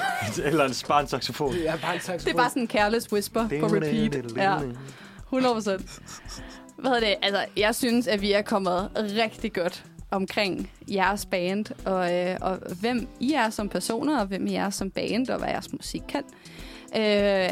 Eller 0.48 0.64
en 0.64 0.74
sparen 0.74 1.06
saxofon. 1.06 1.52
Det 1.52 1.68
er 1.68 1.76
bare 1.76 1.94
en 1.94 2.00
saxofon. 2.00 2.24
det 2.26 2.32
er 2.32 2.36
bare 2.36 2.50
sådan 2.50 2.62
en 2.62 2.68
careless 2.68 3.12
whisper 3.12 3.48
på 3.60 3.66
repeat. 3.66 4.36
Ja, 4.36 4.58
100 5.22 5.54
procent. 5.54 6.00
Hvad 6.78 6.90
hedder 6.90 7.00
det? 7.00 7.14
Altså, 7.22 7.44
jeg 7.56 7.74
synes, 7.74 8.06
at 8.06 8.20
vi 8.20 8.32
er 8.32 8.42
kommet 8.42 8.90
rigtig 8.96 9.52
godt 9.52 9.84
omkring 10.10 10.70
jeres 10.88 11.26
band, 11.26 11.66
og, 11.84 12.14
øh, 12.14 12.36
og 12.40 12.58
hvem 12.80 13.08
I 13.20 13.32
er 13.32 13.50
som 13.50 13.68
personer, 13.68 14.20
og 14.20 14.26
hvem 14.26 14.46
I 14.46 14.54
er 14.54 14.70
som 14.70 14.90
band, 14.90 15.28
og 15.28 15.38
hvad 15.38 15.48
jeres 15.48 15.72
musik 15.72 16.02
kan. 16.08 16.22
Øh, 16.96 17.02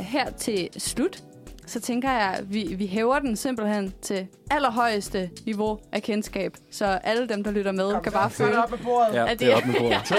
her 0.05 0.31
til 0.39 0.69
slut, 0.79 1.23
så 1.67 1.81
tænker 1.81 2.11
jeg, 2.11 2.35
at 2.39 2.55
vi, 2.55 2.75
vi 2.79 2.87
hæver 2.87 3.19
den 3.19 3.37
simpelthen 3.37 3.95
til 4.03 4.27
allerhøjeste 4.51 5.31
niveau 5.47 5.79
af 5.93 6.03
kendskab, 6.03 6.55
så 6.71 6.85
alle 6.85 7.29
dem, 7.29 7.45
der 7.45 7.51
lytter 7.51 7.73
med, 7.73 7.93
Kom, 7.93 8.03
kan 8.03 8.13
bare 8.13 8.31
føle 8.31 8.63
op 8.63 8.71
med 8.71 8.79
bordet. 8.79 9.15
Ja, 9.15 9.27
Er 9.27 9.35
det 9.35 9.53
er 9.53 9.57
op 9.57 9.67
med 9.67 9.75
bordet. 9.75 10.15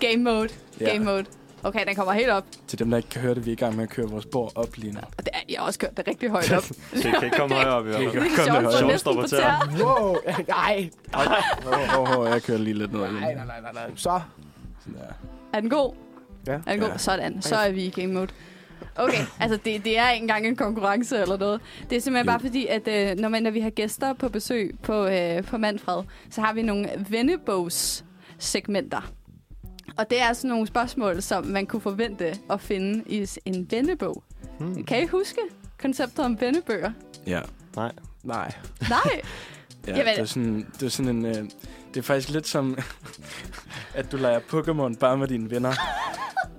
game 0.00 0.16
mode. 0.24 0.48
Ja. 0.80 0.92
Game 0.92 1.04
mode. 1.04 1.24
Okay, 1.62 1.86
den 1.86 1.94
kommer 1.96 2.12
helt 2.12 2.30
op. 2.30 2.44
Til 2.68 2.78
dem, 2.78 2.90
der 2.90 2.96
ikke 2.96 3.08
kan 3.08 3.20
høre 3.20 3.34
det, 3.34 3.46
vi 3.46 3.50
er 3.50 3.52
i 3.52 3.56
gang 3.56 3.76
med 3.76 3.82
at 3.82 3.90
køre 3.90 4.06
vores 4.08 4.26
bord 4.26 4.52
op 4.54 4.76
lige 4.76 4.92
nu. 4.92 4.98
Og 5.18 5.18
det 5.26 5.28
er, 5.34 5.38
jeg 5.48 5.56
har 5.58 5.66
også 5.66 5.78
kørt 5.78 5.96
det 5.96 6.08
rigtig 6.08 6.30
højt 6.30 6.52
op. 6.52 6.62
Det 6.92 7.02
kan 7.02 7.24
ikke 7.24 7.36
komme 7.36 7.54
højere 7.54 7.70
op 7.74 7.86
i 7.86 7.88
hvert 7.88 8.00
Det 8.00 8.12
fald. 8.12 8.22
kan 8.22 8.30
Det 8.32 8.48
er 8.48 8.52
Kom 8.54 8.64
det 8.64 9.00
sjovt, 9.00 9.14
højere. 9.14 9.28
tæer. 9.28 9.76
tæer. 9.76 9.84
Wow. 9.84 10.16
Nej. 10.48 10.90
Åh, 11.16 11.98
oh, 12.00 12.18
oh, 12.18 12.28
jeg 12.30 12.42
kører 12.42 12.58
lige 12.58 12.74
lidt 12.74 12.92
ned. 12.92 13.00
Nej, 13.00 13.10
nej, 13.10 13.34
nej, 13.34 13.44
nej, 13.62 13.72
nej. 13.72 13.90
Så. 13.96 14.20
Sådan 14.84 15.00
der. 15.00 15.14
Er 15.52 15.60
den 15.60 15.70
god? 15.70 15.94
Ja. 16.46 16.52
Er 16.52 16.58
den 16.72 16.80
god? 16.80 16.88
Ja. 16.88 16.98
Sådan. 16.98 17.42
Så 17.42 17.56
er 17.56 17.72
vi 17.72 17.84
i 17.84 17.90
game 17.90 18.12
mode. 18.14 18.28
Okay, 18.96 19.24
altså 19.40 19.58
det, 19.64 19.84
det 19.84 19.98
er 19.98 20.10
ikke 20.10 20.22
engang 20.22 20.46
en 20.46 20.56
konkurrence 20.56 21.20
eller 21.22 21.36
noget. 21.38 21.60
Det 21.90 21.96
er 21.96 22.00
simpelthen 22.00 22.26
Jo. 22.26 22.32
bare 22.32 22.40
fordi, 22.40 22.66
at 22.66 22.88
øh, 22.88 23.16
når, 23.18 23.28
man, 23.28 23.42
når 23.42 23.50
vi 23.50 23.60
har 23.60 23.70
gæster 23.70 24.12
på 24.12 24.28
besøg 24.28 24.74
på, 24.82 25.06
øh, 25.06 25.42
på 25.42 25.58
Manfred, 25.58 26.02
så 26.30 26.40
har 26.40 26.52
vi 26.52 26.62
nogle 26.62 26.88
vennebogs-segmenter. 27.08 29.12
Og 29.98 30.10
det 30.10 30.20
er 30.20 30.32
sådan 30.32 30.48
nogle 30.48 30.66
spørgsmål, 30.66 31.22
som 31.22 31.46
man 31.46 31.66
kunne 31.66 31.80
forvente 31.80 32.34
at 32.50 32.60
finde 32.60 33.02
i 33.06 33.28
en 33.44 33.66
vennebog. 33.70 34.22
Hmm. 34.58 34.84
Kan 34.84 35.02
I 35.02 35.06
huske 35.06 35.38
konceptet 35.80 36.24
om 36.24 36.40
vennebøger? 36.40 36.92
Ja. 37.26 37.40
Nej. 37.76 37.92
Nej. 38.22 38.52
Nej! 38.88 39.20
Ja, 39.86 39.96
Jamen- 39.96 40.06
det 40.14 40.20
er 40.20 40.24
sådan, 40.24 40.66
det 40.80 40.86
er 40.86 40.90
sådan 40.90 41.16
en... 41.16 41.26
Øh, 41.26 41.36
det 41.96 42.02
er 42.02 42.06
faktisk 42.06 42.28
lidt 42.28 42.46
som, 42.48 42.78
at 43.94 44.12
du 44.12 44.16
leger 44.16 44.38
Pokémon 44.52 44.98
bare 44.98 45.16
med 45.16 45.28
dine 45.28 45.50
venner. 45.50 45.72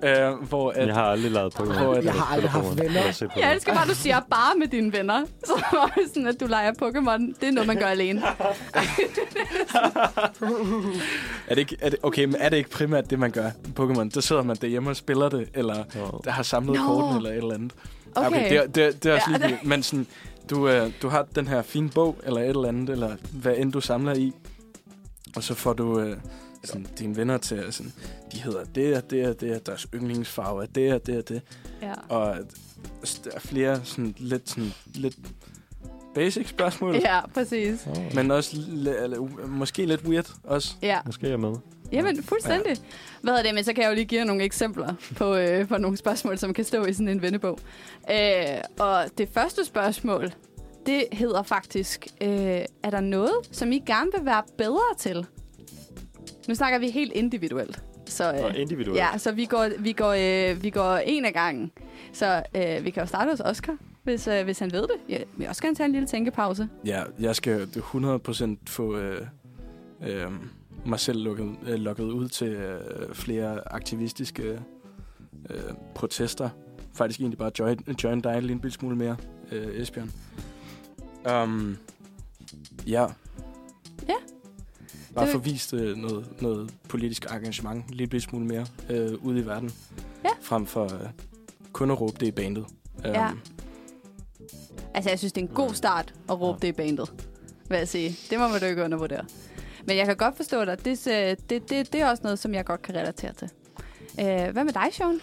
øh, 0.03 0.31
hvor 0.49 0.71
at, 0.71 0.87
Jeg 0.87 0.95
har 0.95 1.03
aldrig 1.03 1.31
lavet 1.31 1.53
Pokémon. 1.55 1.63
Hvor 1.83 1.89
er 1.89 1.89
det? 1.89 1.97
Eller 1.97 2.11
Jeg 2.13 2.21
har 2.21 2.33
aldrig 2.35 2.51
haft 2.51 2.79
venner. 2.79 3.01
Jeg 3.01 3.09
Pokémon. 3.13 3.45
elsker 3.53 3.73
bare, 3.73 3.83
at 3.83 3.89
du 3.89 3.95
siger 3.95 4.19
bare 4.19 4.55
med 4.59 4.67
dine 4.67 4.93
venner. 4.93 5.25
Så 5.45 5.53
det 5.95 6.03
sådan, 6.07 6.27
at 6.27 6.39
du 6.39 6.45
leger 6.47 6.71
Pokémon. 6.83 7.33
Det 7.41 7.47
er 7.47 7.51
noget, 7.51 7.67
man 7.67 7.77
gør 7.77 7.85
alene. 7.85 8.21
er 11.47 11.55
det 11.55 11.57
ikke, 11.57 11.77
er 11.81 11.89
det, 11.89 11.99
okay, 12.03 12.23
men 12.25 12.35
er 12.39 12.49
det 12.49 12.57
ikke 12.57 12.69
primært 12.69 13.09
det, 13.09 13.19
man 13.19 13.31
gør 13.31 13.49
Pokémon? 13.79 14.09
Der 14.09 14.21
sidder 14.21 14.43
man 14.43 14.55
derhjemme 14.61 14.89
og 14.89 14.95
spiller 14.95 15.29
det, 15.29 15.49
eller 15.53 15.83
Jo. 15.95 16.21
der 16.23 16.31
har 16.31 16.43
samlet 16.43 16.75
Nå. 16.75 16.85
korten, 16.87 17.17
eller 17.17 17.29
et 17.29 17.37
eller 17.37 17.53
andet. 17.53 17.71
Okay. 18.15 18.49
det, 18.49 18.57
er- 18.57 18.67
det, 18.67 18.83
er- 18.85 18.91
det 18.91 19.05
er 19.11 19.15
også 19.15 19.31
Ja, 19.41 19.47
lige, 19.47 19.59
men 19.63 19.83
sådan, 19.83 20.07
du, 20.49 20.69
øh, 20.69 20.91
du 21.01 21.09
har 21.09 21.25
den 21.35 21.47
her 21.47 21.61
fine 21.61 21.89
bog, 21.89 22.17
eller 22.23 22.41
et 22.41 22.49
eller 22.49 22.67
andet, 22.67 22.89
eller 22.89 23.15
hvad 23.31 23.53
end 23.57 23.73
du 23.73 23.81
samler 23.81 24.13
i, 24.13 24.33
og 25.35 25.43
så 25.43 25.53
får 25.53 25.73
du 25.73 25.99
øh, 25.99 26.17
sådan, 26.63 26.87
dine 26.99 27.15
venner 27.15 27.37
til 27.37 27.55
at 27.55 27.73
sådan, 27.73 27.93
de 28.31 28.37
hedder 28.37 28.63
det 28.63 28.97
og 28.97 29.09
det 29.09 29.27
og 29.27 29.41
det, 29.41 29.55
og 29.55 29.65
deres 29.65 29.87
yndlingsfarve 29.93 30.63
er 30.63 30.67
det 30.67 30.93
og 30.93 31.07
det 31.07 31.17
og 31.17 31.29
det. 31.29 31.41
Ja. 31.81 31.93
Og 32.09 32.37
der 33.23 33.31
er 33.33 33.39
flere 33.39 33.81
sådan 33.83 34.15
lidt, 34.17 34.49
sådan, 34.49 34.73
lidt 34.95 35.15
basic 36.15 36.49
spørgsmål, 36.49 36.95
ja, 36.95 37.27
præcis. 37.27 37.87
Oh. 37.87 38.15
men 38.15 38.31
også 38.31 38.57
eller, 39.03 39.47
måske 39.47 39.85
lidt 39.85 40.03
weird 40.05 40.31
også. 40.43 40.75
Ja. 40.81 40.99
Måske 41.05 41.25
er 41.25 41.29
jeg 41.29 41.39
med. 41.39 41.53
Jamen, 41.91 42.23
fuldstændig. 42.23 42.69
Ja. 42.69 42.81
Hvad 43.21 43.33
er 43.33 43.43
det? 43.43 43.55
Men 43.55 43.63
så 43.63 43.73
kan 43.73 43.83
jeg 43.83 43.89
jo 43.89 43.95
lige 43.95 44.05
give 44.05 44.19
jer 44.19 44.25
nogle 44.25 44.43
eksempler 44.43 44.93
på, 45.15 45.35
øh, 45.35 45.67
på 45.67 45.77
nogle 45.77 45.97
spørgsmål, 45.97 46.37
som 46.37 46.53
kan 46.53 46.63
stå 46.63 46.85
i 46.85 46.93
sådan 46.93 47.07
en 47.07 47.21
vennebog. 47.21 47.59
Øh, 48.11 48.17
og 48.79 49.05
det 49.17 49.29
første 49.33 49.65
spørgsmål, 49.65 50.31
det 50.87 51.03
hedder 51.11 51.43
faktisk, 51.43 52.07
øh, 52.21 52.29
er 52.83 52.89
der 52.91 52.99
noget, 52.99 53.33
som 53.51 53.71
I 53.71 53.79
gerne 53.79 54.11
vil 54.17 54.25
være 54.25 54.43
bedre 54.57 54.95
til? 54.97 55.25
Nu 56.47 56.55
snakker 56.55 56.79
vi 56.79 56.89
helt 56.89 57.13
individuelt. 57.13 57.83
Så, 58.05 58.29
Og 58.29 58.49
øh, 58.49 58.61
individuelt. 58.61 58.97
ja, 58.99 59.17
så 59.17 59.31
vi 59.31 59.45
går, 59.45 59.67
vi, 59.79 59.91
går, 59.91 60.51
øh, 60.51 60.63
vi 60.63 60.69
går 60.69 60.97
en 60.97 61.25
af 61.25 61.33
gangen. 61.33 61.71
Så 62.13 62.43
øh, 62.55 62.85
vi 62.85 62.89
kan 62.89 63.03
jo 63.03 63.07
starte 63.07 63.29
hos 63.31 63.39
Oscar, 63.39 63.77
hvis, 64.03 64.27
øh, 64.27 64.43
hvis 64.43 64.59
han 64.59 64.71
ved 64.71 64.81
det. 64.81 64.95
Jeg 65.09 65.23
vil 65.37 65.47
også 65.47 65.61
gerne 65.61 65.75
tage 65.75 65.85
en 65.85 65.91
lille 65.91 66.07
tænkepause. 66.07 66.69
Ja, 66.85 67.03
jeg 67.19 67.35
skal 67.35 67.63
100% 67.63 68.55
få 68.67 68.97
øh, 68.97 69.21
øh, 70.07 70.31
mig 70.85 70.99
selv 70.99 71.19
lukket, 71.23 71.55
øh, 71.67 71.75
lukket 71.75 72.03
ud 72.03 72.27
til 72.27 72.47
øh, 72.47 73.13
flere 73.13 73.73
aktivistiske 73.73 74.59
øh, 75.49 75.59
protester. 75.95 76.49
Faktisk 76.93 77.19
egentlig 77.19 77.37
bare 77.37 77.51
join, 77.59 77.79
join 78.03 78.21
dig 78.21 78.37
en 78.37 78.43
lille 78.43 78.71
smule 78.71 78.95
mere, 78.95 79.15
øh, 79.51 79.81
Esbjørn. 79.81 80.11
Um, 81.25 81.77
ja. 82.87 83.05
Ja. 84.09 84.15
Bare 85.15 85.25
Det- 85.25 85.31
få 85.33 85.37
vist 85.37 85.73
øh, 85.73 85.97
noget, 85.97 86.41
noget 86.41 86.73
politisk 86.89 87.25
engagement 87.31 87.85
en 87.89 87.93
lille 87.93 88.21
smule 88.21 88.45
mere 88.45 88.65
øh, 88.89 89.13
ude 89.25 89.39
i 89.39 89.45
verden. 89.45 89.71
Ja. 90.23 90.29
Frem 90.41 90.65
for 90.65 90.83
øh, 90.83 91.09
kun 91.73 91.91
at 91.91 92.01
råbe 92.01 92.17
det 92.19 92.27
i 92.27 92.31
bandet. 92.31 92.65
Um, 92.95 93.03
Ja. 93.05 93.29
Altså, 94.93 95.09
jeg 95.09 95.19
synes, 95.19 95.33
det 95.33 95.41
er 95.43 95.47
en 95.47 95.53
god 95.53 95.73
start 95.73 96.13
at 96.29 96.41
råbe 96.41 96.57
Ja. 96.61 96.67
det 96.67 96.73
i 96.73 96.77
bandet, 96.77 97.13
vil 97.69 97.77
jeg 97.77 97.87
sige. 97.87 98.15
Det 98.29 98.39
må 98.39 98.47
man 98.47 98.61
jo 98.61 98.67
ikke 98.67 98.83
undervurdere. 98.83 99.25
Men 99.87 99.97
jeg 99.97 100.05
kan 100.05 100.15
godt 100.17 100.35
forstå 100.35 100.65
dig. 100.65 100.85
Det, 100.85 101.07
øh, 101.07 101.13
det, 101.49 101.69
det, 101.69 101.93
det 101.93 101.95
er 102.01 102.09
også 102.09 102.23
noget, 102.23 102.39
som 102.39 102.53
jeg 102.53 102.65
godt 102.65 102.81
kan 102.81 102.95
relatere 102.95 103.33
til. 103.33 103.49
Øh, 104.19 104.25
hvad 104.53 104.63
med 104.63 104.73
dig, 104.73 104.87
Sean? 104.91 105.19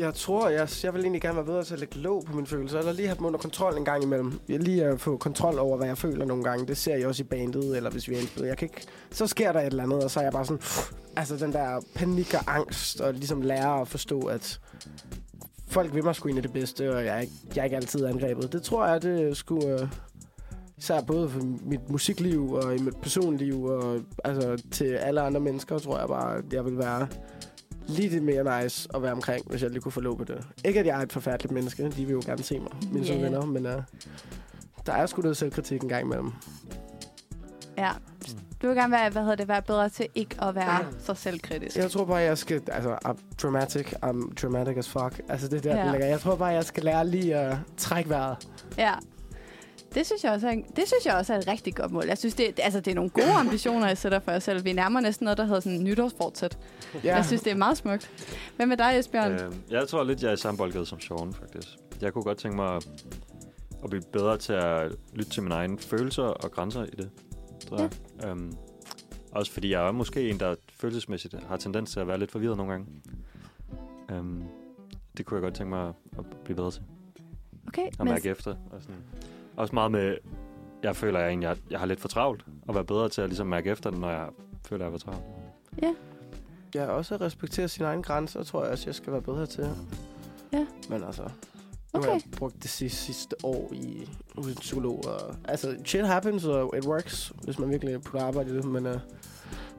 Jeg 0.00 0.14
tror, 0.14 0.48
jeg, 0.48 0.68
jeg 0.82 0.94
vil 0.94 1.02
egentlig 1.02 1.22
gerne 1.22 1.36
være 1.36 1.44
bedre 1.44 1.64
til 1.64 1.74
at 1.74 1.80
lægge 1.80 1.98
låg 1.98 2.24
på 2.24 2.36
mine 2.36 2.46
følelser, 2.46 2.78
eller 2.78 2.92
lige 2.92 3.06
have 3.06 3.16
dem 3.16 3.26
under 3.26 3.38
kontrol 3.38 3.76
en 3.76 3.84
gang 3.84 4.02
imellem. 4.02 4.40
Jeg 4.48 4.58
lige 4.58 4.84
at 4.84 5.00
få 5.00 5.16
kontrol 5.16 5.58
over, 5.58 5.76
hvad 5.76 5.86
jeg 5.86 5.98
føler 5.98 6.24
nogle 6.24 6.44
gange. 6.44 6.66
Det 6.66 6.76
ser 6.76 6.96
jeg 6.96 7.06
også 7.06 7.22
i 7.22 7.26
bandet, 7.26 7.76
eller 7.76 7.90
hvis 7.90 8.08
vi 8.08 8.14
er 8.14 8.18
indspillet. 8.18 8.48
Jeg 8.48 8.56
kan 8.56 8.66
ikke... 8.66 8.86
Så 9.10 9.26
sker 9.26 9.52
der 9.52 9.60
et 9.60 9.66
eller 9.66 9.82
andet, 9.82 10.04
og 10.04 10.10
så 10.10 10.20
er 10.20 10.24
jeg 10.24 10.32
bare 10.32 10.44
sådan... 10.44 10.62
Altså 11.16 11.36
den 11.36 11.52
der 11.52 11.80
panik 11.94 12.34
og 12.34 12.56
angst, 12.56 13.00
og 13.00 13.14
ligesom 13.14 13.42
lære 13.42 13.80
at 13.80 13.88
forstå, 13.88 14.20
at 14.20 14.60
folk 15.68 15.94
vil 15.94 16.04
mig 16.04 16.14
sgu 16.14 16.28
egentlig 16.28 16.44
det 16.44 16.52
bedste, 16.52 16.94
og 16.96 17.04
jeg 17.04 17.16
er 17.16 17.20
ikke, 17.20 17.32
jeg 17.54 17.60
er 17.60 17.64
ikke 17.64 17.76
altid 17.76 18.04
angrebet. 18.04 18.52
Det 18.52 18.62
tror 18.62 18.86
jeg, 18.86 19.02
det 19.02 19.36
skulle... 19.36 19.74
Uh, 19.74 19.88
især 20.78 21.00
både 21.00 21.28
for 21.28 21.40
mit 21.64 21.90
musikliv 21.90 22.52
og 22.52 22.76
i 22.76 22.78
mit 22.78 22.96
personliv, 22.96 23.64
og 23.64 24.00
altså 24.24 24.62
til 24.70 24.84
alle 24.84 25.20
andre 25.20 25.40
mennesker, 25.40 25.78
tror 25.78 25.98
jeg 25.98 26.08
bare, 26.08 26.42
jeg 26.52 26.64
vil 26.64 26.78
være 26.78 27.08
lige 27.90 28.10
det 28.10 28.22
mere 28.22 28.62
nice 28.62 28.88
at 28.94 29.02
være 29.02 29.12
omkring, 29.12 29.46
hvis 29.50 29.62
jeg 29.62 29.70
lige 29.70 29.80
kunne 29.80 29.92
få 29.92 30.00
lov 30.00 30.18
på 30.18 30.24
det. 30.24 30.44
Ikke, 30.64 30.80
at 30.80 30.86
jeg 30.86 30.98
er 30.98 31.02
et 31.02 31.12
forfærdeligt 31.12 31.52
menneske. 31.52 31.84
De 31.84 32.04
vil 32.04 32.12
jo 32.12 32.22
gerne 32.26 32.42
se 32.42 32.58
mig, 32.58 32.72
mine 32.92 33.06
yeah. 33.06 33.22
venner. 33.22 33.46
Men 33.46 33.66
uh, 33.66 33.72
der 34.86 34.92
er 34.92 35.06
sgu 35.06 35.22
noget 35.22 35.36
selvkritik 35.36 35.82
en 35.82 35.88
gang 35.88 36.04
imellem. 36.04 36.32
Ja. 37.78 37.90
Du 38.62 38.66
vil 38.66 38.76
gerne 38.76 38.92
være, 38.92 39.10
hvad 39.10 39.22
hedder 39.22 39.36
det, 39.36 39.48
være 39.48 39.62
bedre 39.62 39.88
til 39.88 40.06
ikke 40.14 40.36
at 40.42 40.54
være 40.54 40.84
så 40.98 41.14
selvkritisk. 41.14 41.76
Jeg 41.76 41.90
tror 41.90 42.04
bare, 42.04 42.16
jeg 42.16 42.38
skal... 42.38 42.62
Altså, 42.72 42.96
I'm 43.06 43.36
dramatic. 43.42 43.92
I'm 43.92 44.34
dramatic 44.42 44.76
as 44.76 44.88
fuck. 44.88 45.20
Altså, 45.28 45.48
det 45.48 45.64
der, 45.64 45.76
Ja. 45.76 46.06
Jeg 46.06 46.20
tror 46.20 46.36
bare, 46.36 46.48
jeg 46.48 46.64
skal 46.64 46.82
lære 46.84 47.06
lige 47.06 47.36
at 47.36 47.56
trække 47.76 48.10
vejret. 48.10 48.48
Ja. 48.78 48.94
Det 49.94 50.06
synes, 50.06 50.24
jeg 50.24 50.32
også 50.32 50.48
er 50.48 50.54
det 50.54 50.88
synes 50.88 51.06
jeg 51.06 51.14
også 51.14 51.34
er 51.34 51.38
et 51.38 51.48
rigtig 51.48 51.74
godt 51.74 51.92
mål. 51.92 52.04
Jeg 52.06 52.18
synes, 52.18 52.34
det, 52.34 52.60
altså, 52.62 52.80
det 52.80 52.90
er 52.90 52.94
nogle 52.94 53.10
gode 53.10 53.32
ambitioner, 53.32 53.86
jeg 53.86 53.98
sætter 53.98 54.20
for 54.20 54.30
jer 54.30 54.38
selv. 54.38 54.64
Vi 54.64 54.72
nærmer 54.72 55.00
næsten 55.00 55.24
noget, 55.24 55.38
der 55.38 55.44
hedder 55.44 55.60
sådan 55.60 55.84
nytårsfortsæt. 55.84 56.58
Ja. 56.94 56.98
Ja. 57.04 57.16
Jeg 57.16 57.24
synes, 57.24 57.42
det 57.42 57.50
er 57.50 57.56
meget 57.56 57.76
smukt. 57.76 58.10
Hvad 58.56 58.66
med 58.66 58.76
dig, 58.76 58.98
Esbjørn? 58.98 59.32
Øh. 59.32 59.52
Jeg 59.70 59.88
tror 59.88 60.04
lidt, 60.04 60.22
jeg 60.22 60.28
er 60.28 60.32
i 60.32 60.36
samme 60.36 60.58
boldgade 60.58 60.86
som 60.86 61.00
Sean, 61.00 61.32
faktisk. 61.32 61.68
Jeg 62.00 62.12
kunne 62.12 62.24
godt 62.24 62.38
tænke 62.38 62.56
mig 62.56 62.76
at, 62.76 62.88
at 63.84 63.90
blive 63.90 64.02
bedre 64.12 64.38
til 64.38 64.52
at 64.52 64.92
lytte 65.14 65.30
til 65.30 65.42
mine 65.42 65.54
egne 65.54 65.78
følelser 65.78 66.22
og 66.22 66.50
grænser 66.50 66.84
i 66.84 66.96
det, 66.96 67.10
tror 67.68 67.78
jeg. 67.78 68.32
Um, 68.32 68.56
også 69.32 69.52
fordi 69.52 69.70
jeg 69.70 69.88
er 69.88 69.92
måske 69.92 70.30
en, 70.30 70.40
der 70.40 70.54
følelsesmæssigt 70.80 71.34
har 71.48 71.56
tendens 71.56 71.92
til 71.92 72.00
at 72.00 72.06
være 72.06 72.18
lidt 72.18 72.30
forvirret 72.30 72.56
nogle 72.56 72.72
gange. 72.72 72.86
Um, 74.12 74.44
det 75.16 75.26
kunne 75.26 75.36
jeg 75.36 75.42
godt 75.42 75.54
tænke 75.54 75.70
mig 75.70 75.92
at, 76.18 76.24
blive 76.44 76.56
bedre 76.56 76.70
til. 76.70 76.82
Okay, 77.68 77.86
At 78.00 78.04
mærke 78.04 78.28
efter. 78.28 78.50
Og 78.70 78.82
sådan. 78.82 78.96
Også 79.60 79.74
meget 79.74 79.90
med, 79.90 80.16
jeg 80.82 80.96
føler, 80.96 81.18
at 81.18 81.22
jeg, 81.22 81.28
egentlig, 81.28 81.46
jeg, 81.46 81.56
jeg 81.70 81.78
har 81.78 81.86
lidt 81.86 82.00
for 82.00 82.08
travlt. 82.08 82.44
Og 82.68 82.74
være 82.74 82.84
bedre 82.84 83.08
til 83.08 83.22
at 83.22 83.28
ligesom 83.28 83.46
mærke 83.46 83.70
efter, 83.70 83.90
når 83.90 84.10
jeg 84.10 84.28
føler, 84.66 84.86
at 84.86 84.90
jeg 84.90 84.94
er 84.94 84.98
for 84.98 85.10
travlt. 85.10 85.24
Jeg 86.74 86.88
også 86.88 87.14
at 87.14 87.20
respektere 87.20 87.68
sine 87.68 87.86
egne 87.86 88.02
grænser, 88.02 88.42
tror 88.42 88.62
jeg 88.62 88.72
også, 88.72 88.86
jeg 88.86 88.94
skal 88.94 89.12
være 89.12 89.22
bedre 89.22 89.46
til. 89.46 89.68
Ja. 90.52 90.66
Men 90.88 91.04
altså... 91.04 91.22
Nu 91.22 91.30
Okay. 91.98 92.08
har 92.08 92.14
jeg 92.14 92.22
brugt 92.36 92.62
det 92.62 92.70
sidste, 92.70 92.98
sidste 92.98 93.36
år 93.44 93.70
i 93.72 94.08
en 94.38 94.54
psykolog. 94.60 95.04
Og, 95.06 95.36
altså, 95.44 95.76
shit 95.84 96.06
happens, 96.06 96.44
og 96.44 96.74
it 96.78 96.86
works, 96.86 97.32
hvis 97.44 97.58
man 97.58 97.70
virkelig 97.70 98.02
putter 98.02 98.26
arbejde 98.26 98.50
i 98.50 98.56
det. 98.56 98.64
Men 98.64 98.86
uh, 98.86 98.92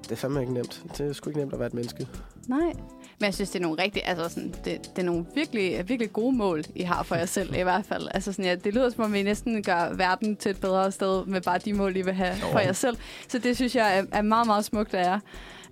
det 0.04 0.12
er 0.12 0.16
fandme 0.16 0.42
ikke 0.42 0.54
nemt. 0.54 0.84
Det 0.98 1.08
er 1.08 1.14
sgu 1.14 1.30
ikke 1.30 1.40
nemt 1.40 1.54
at 1.54 1.60
være 1.60 1.68
et 1.68 1.74
menneske. 1.74 2.08
Nej. 2.48 2.74
Men 3.22 3.26
jeg 3.26 3.34
synes, 3.34 3.50
det 3.50 3.60
er 3.60 3.64
nogle 3.64 3.84
rigtig, 3.84 4.02
altså 4.06 4.30
sådan, 4.30 4.50
det, 4.66 4.66
det 4.66 4.98
er 4.98 5.04
nogle 5.04 5.26
virkelig, 5.36 5.90
virkelig 5.90 6.14
gode 6.14 6.38
mål, 6.38 6.64
I 6.76 6.82
har 6.82 7.04
for 7.04 7.16
jer 7.16 7.26
selv 7.26 7.56
i 7.56 7.62
hvert 7.62 7.86
fald. 7.86 8.08
Altså 8.14 8.32
sådan, 8.32 8.46
ja, 8.46 8.56
det 8.56 8.74
lyder 8.74 8.90
som 8.90 9.04
om, 9.04 9.16
I 9.16 9.24
næsten 9.24 9.64
gør 9.64 9.94
verden 9.94 10.36
til 10.36 10.52
et 10.52 10.62
bedre 10.62 10.92
sted 10.92 11.26
med 11.26 11.42
bare 11.42 11.58
de 11.58 11.74
mål, 11.74 11.96
I 11.96 12.02
vil 12.02 12.14
have 12.14 12.36
for 12.52 12.60
jer 12.60 12.74
selv. 12.74 12.98
Så 13.28 13.40
det 13.40 13.56
synes 13.56 13.76
jeg 13.76 13.98
er, 13.98 14.04
er 14.12 14.22
meget, 14.22 14.48
meget 14.48 14.66
smukt 14.66 14.94
af 14.94 15.04
jer. 15.04 15.20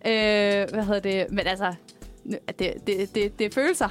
Øh, 0.06 0.70
hvad 0.74 0.84
hedder 0.84 1.00
det? 1.00 1.26
Men 1.30 1.48
altså, 1.48 1.74
det, 2.60 2.74
det, 2.88 3.16
det, 3.16 3.40
det 3.40 3.46
er 3.46 3.52
følelser, 3.54 3.90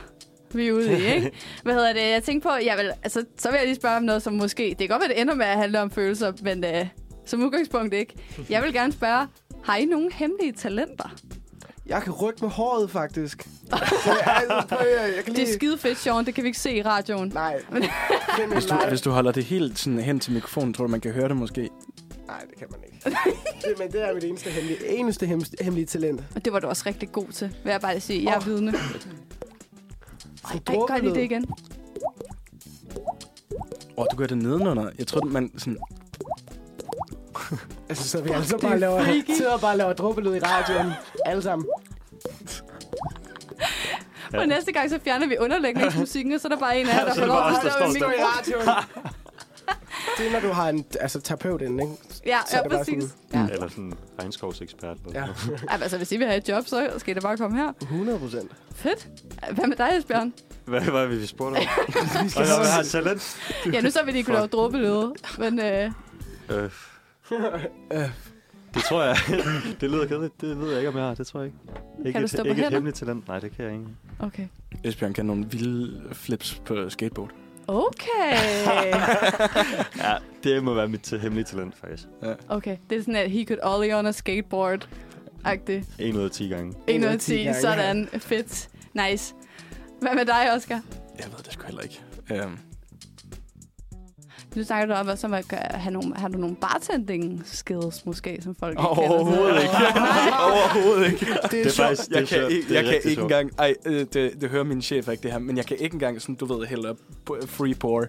vi 0.50 0.68
er 0.68 0.72
ude 0.72 0.92
i, 0.92 1.14
ikke? 1.14 1.30
Hvad 1.62 1.74
hedder 1.74 1.92
det? 1.92 2.10
Jeg 2.10 2.22
tænkte 2.22 2.48
på, 2.48 2.54
jeg 2.54 2.74
vil, 2.78 2.90
altså, 3.02 3.24
så 3.38 3.50
vil 3.50 3.56
jeg 3.56 3.66
lige 3.66 3.76
spørge 3.76 3.96
om 3.96 4.02
noget, 4.02 4.22
som 4.22 4.32
måske... 4.32 4.68
Det 4.68 4.78
kan 4.78 4.88
godt 4.88 5.00
være, 5.00 5.08
det 5.08 5.20
ender 5.20 5.34
med 5.34 5.46
at 5.46 5.56
handle 5.56 5.80
om 5.80 5.90
følelser, 5.90 6.32
men 6.42 6.64
øh, 6.64 6.86
som 7.24 7.42
udgangspunkt 7.42 7.94
ikke. 7.94 8.14
Jeg 8.50 8.62
vil 8.62 8.72
gerne 8.72 8.92
spørge, 8.92 9.26
har 9.64 9.76
I 9.76 9.84
nogle 9.84 10.12
hemmelige 10.12 10.52
talenter? 10.52 11.14
Jeg 11.88 12.02
kan 12.02 12.12
rykke 12.12 12.38
med 12.42 12.50
håret, 12.50 12.90
faktisk. 12.90 13.42
Så 13.42 13.78
jeg, 14.26 14.36
altså, 14.50 14.76
prøv, 14.76 14.86
at- 14.86 15.16
jeg 15.16 15.24
kan 15.24 15.34
Det 15.34 15.36
lige... 15.38 15.48
er 15.48 15.52
skide 15.54 15.78
fedt, 15.78 15.98
Sean. 15.98 16.26
Det 16.26 16.34
kan 16.34 16.44
vi 16.44 16.48
ikke 16.48 16.58
se 16.58 16.72
i 16.76 16.82
radioen. 16.82 17.28
Nej. 17.34 17.62
Hvis 18.52 18.64
du, 18.66 18.74
hvis 18.88 19.00
du 19.00 19.10
holder 19.10 19.32
det 19.32 19.44
helt 19.44 19.78
sådan 19.78 19.98
hen 19.98 20.20
til 20.20 20.32
mikrofonen, 20.32 20.74
tror 20.74 20.84
du, 20.84 20.90
man 20.90 21.00
kan 21.00 21.12
høre 21.12 21.28
det 21.28 21.36
måske? 21.36 21.60
Nej, 22.26 22.40
det 22.50 22.58
kan 22.58 22.66
man 22.70 22.80
ikke. 22.86 23.16
det, 23.68 23.78
men 23.78 23.92
det 23.92 24.08
er 24.08 24.14
mit 24.14 24.24
eneste 24.24 24.50
hemmelige, 24.50 24.88
eneste 24.88 25.26
hem- 25.26 25.42
hemmelige 25.60 25.86
talent. 25.86 26.22
Og 26.34 26.44
det 26.44 26.52
var 26.52 26.58
du 26.60 26.66
også 26.66 26.82
rigtig 26.86 27.12
god 27.12 27.26
til, 27.32 27.48
vil 27.64 27.70
jeg 27.70 27.80
bare 27.80 27.92
lige 27.94 28.00
sige. 28.00 28.24
Jeg 28.24 28.32
er 28.34 28.36
Åh. 28.38 28.46
vidne. 28.46 28.70
Ej, 30.44 30.60
ej, 30.66 30.74
gør 30.88 30.98
lige 31.02 31.14
det 31.14 31.22
igen. 31.22 31.46
Åh, 31.46 31.54
oh, 33.96 34.06
du 34.12 34.16
gør 34.16 34.26
det 34.26 34.38
nedenunder. 34.38 34.90
Jeg 34.98 35.06
tror, 35.06 35.24
man 35.24 35.50
sådan... 35.58 35.78
Altså, 37.88 38.08
så 38.08 38.20
vi 38.22 38.30
altså 38.30 38.56
det 38.56 38.64
er 38.64 38.68
bare 38.68 38.78
laver, 38.78 39.22
sidder 39.36 39.52
og 39.52 39.60
bare 39.60 39.76
laver 39.76 39.92
dråbelyd 39.92 40.34
i 40.34 40.38
radioen. 40.38 40.92
Alle 41.26 41.42
sammen. 41.42 41.66
Og 44.34 44.46
næste 44.48 44.72
gang, 44.72 44.90
så 44.90 44.98
fjerner 45.04 45.26
vi 45.28 45.36
underlægningsmusikken, 45.40 46.32
og 46.32 46.40
så 46.40 46.48
er 46.48 46.52
der 46.52 46.58
bare 46.58 46.80
en 46.80 46.86
af 46.88 46.94
jer, 46.94 47.04
der 47.04 47.14
så 47.14 47.20
får 47.20 47.26
det 47.26 47.34
lov 47.34 47.60
til 47.60 47.66
at 47.68 47.72
stå 47.96 48.10
i 48.10 48.14
radioen. 48.22 48.68
Det 50.18 50.26
er, 50.26 50.32
når 50.32 50.40
du 50.40 50.52
har 50.52 50.68
en 50.68 50.84
altså, 51.00 51.20
terapeut 51.20 51.62
inde, 51.62 51.82
ikke? 51.84 51.94
Ja, 52.26 52.38
Så 52.50 52.56
ja, 52.56 52.62
det 52.62 52.70
præcis. 52.70 53.04
sådan- 53.04 53.48
Ja. 53.48 53.52
Eller 53.54 53.68
sådan 53.68 53.84
en 53.84 53.94
regnskovsekspert. 54.20 54.96
Eller 55.06 55.20
Ja. 55.20 55.26
Ej, 55.68 55.78
altså, 55.82 55.96
hvis 55.96 56.12
I 56.12 56.16
vil 56.16 56.26
have 56.26 56.36
et 56.38 56.48
job, 56.48 56.66
så 56.68 56.90
skal 56.98 57.14
da 57.14 57.20
bare 57.20 57.36
komme 57.36 57.56
her. 57.56 57.72
100 57.80 58.18
procent. 58.18 58.50
Fedt. 58.76 59.08
Hvad 59.52 59.66
med 59.66 59.76
dig, 59.76 59.90
Esbjørn? 59.98 60.32
Hvad 60.64 60.80
var 60.80 61.00
det, 61.00 61.10
vi 61.20 61.26
spurgte 61.26 61.56
om? 61.58 61.62
Vi 61.94 62.24
Og 62.24 62.30
skal 62.30 62.46
jeg 62.46 62.72
har 62.74 62.82
talent. 62.82 63.36
Ja, 63.72 63.80
nu 63.80 63.90
så 63.90 63.98
vil 64.04 64.14
de 64.14 64.22
kunne 64.22 64.34
lave 64.36 64.46
dråbelyde. 64.46 65.14
Men 65.38 65.60
øh, 65.60 65.90
Øh, 66.50 66.70
Det 68.74 68.82
tror 68.82 69.02
jeg. 69.02 69.16
det 69.80 69.90
lyder 69.90 70.06
kedeligt. 70.06 70.40
Det 70.40 70.58
ved 70.60 70.68
jeg 70.68 70.78
ikke, 70.78 70.88
om 70.88 70.96
jeg 70.96 71.04
har. 71.04 71.14
Det 71.14 71.26
tror 71.26 71.40
jeg 71.40 71.46
ikke. 71.46 71.58
Ikke, 72.06 72.18
du 72.18 72.24
et, 72.24 72.30
stå 72.30 72.42
på 72.42 72.48
ikke 72.48 72.66
et 72.66 72.72
hemmeligt 72.72 72.96
talent. 72.96 73.28
Nej, 73.28 73.38
det 73.40 73.56
kan 73.56 73.64
jeg 73.64 73.74
ikke. 73.74 73.86
Okay. 74.18 74.46
Esbjørn 74.84 75.12
kan 75.12 75.26
nogle 75.26 75.46
vilde 75.50 76.02
flips 76.12 76.62
på 76.64 76.90
skateboard. 76.90 77.30
Okay. 77.66 78.36
Ja, 80.04 80.14
det 80.44 80.64
må 80.64 80.74
være 80.74 80.88
mit 80.88 81.00
til 81.00 81.20
hemmelige 81.20 81.44
talent, 81.44 81.76
faktisk. 81.76 82.08
Okay, 82.48 82.76
det 82.90 82.98
er 82.98 83.02
sådan, 83.02 83.16
at 83.16 83.30
he 83.30 83.44
could 83.44 83.60
ollie 83.62 83.96
on 83.98 84.06
a 84.06 84.12
skateboard. 84.12 84.88
Agtigt. 85.44 85.86
1 85.98 86.16
ud 86.16 86.22
af 86.22 86.30
10 86.30 86.48
gange. 86.48 86.74
1 86.86 87.00
ud 87.00 87.04
af 87.04 87.18
10, 87.18 87.36
gange. 87.36 87.60
sådan. 87.60 88.08
Fedt. 88.18 88.68
Nice. 88.94 89.34
Hvad 90.00 90.14
med 90.14 90.24
dig, 90.26 90.52
Oscar? 90.56 90.80
Jeg 91.18 91.26
ved 91.26 91.38
det 91.44 91.52
sgu 91.52 91.66
heller 91.66 91.82
ikke. 91.82 92.00
Um, 92.44 92.58
Nu 94.56 94.64
snakker 94.64 94.94
du 94.94 95.00
om, 95.00 95.08
at 95.08 95.18
så 95.18 95.42
have 95.70 95.92
nogle, 95.92 96.16
har 96.16 96.28
du 96.28 96.38
nogle 96.38 96.56
bartending 96.56 97.42
skills 97.44 98.06
måske, 98.06 98.38
som 98.42 98.54
folk 98.54 98.72
ikke 98.72 98.82
Overhovedet 98.88 99.62
ikke. 99.62 99.74
Overhovedet 100.40 101.06
ikke. 101.12 101.26
Det 101.50 101.66
er 101.66 101.70
faktisk 101.70 102.08
det 102.08 102.16
er 102.16 102.20
Jeg 102.20 102.28
kan, 102.28 102.38
sjovt. 102.38 102.52
ikke, 102.52 102.68
Det 102.68 102.76
er 102.78 102.82
jeg 102.82 103.02
kan 103.02 103.10
ikke 103.10 103.22
engang... 103.22 103.50
Ej, 103.58 103.74
øh, 103.86 104.06
det, 104.12 104.40
det 104.40 104.50
hører 104.50 104.64
min 104.64 104.82
chef 104.82 105.08
ikke 105.08 105.22
det 105.22 105.32
her, 105.32 105.38
men 105.38 105.56
jeg 105.56 105.66
kan 105.66 105.76
ikke 105.80 105.94
engang 105.94 106.22
sådan, 106.22 106.34
du 106.34 106.44
ved, 106.54 106.66
hælde 106.66 106.90
op 106.90 106.96
free 107.46 107.74
pour. 107.74 108.00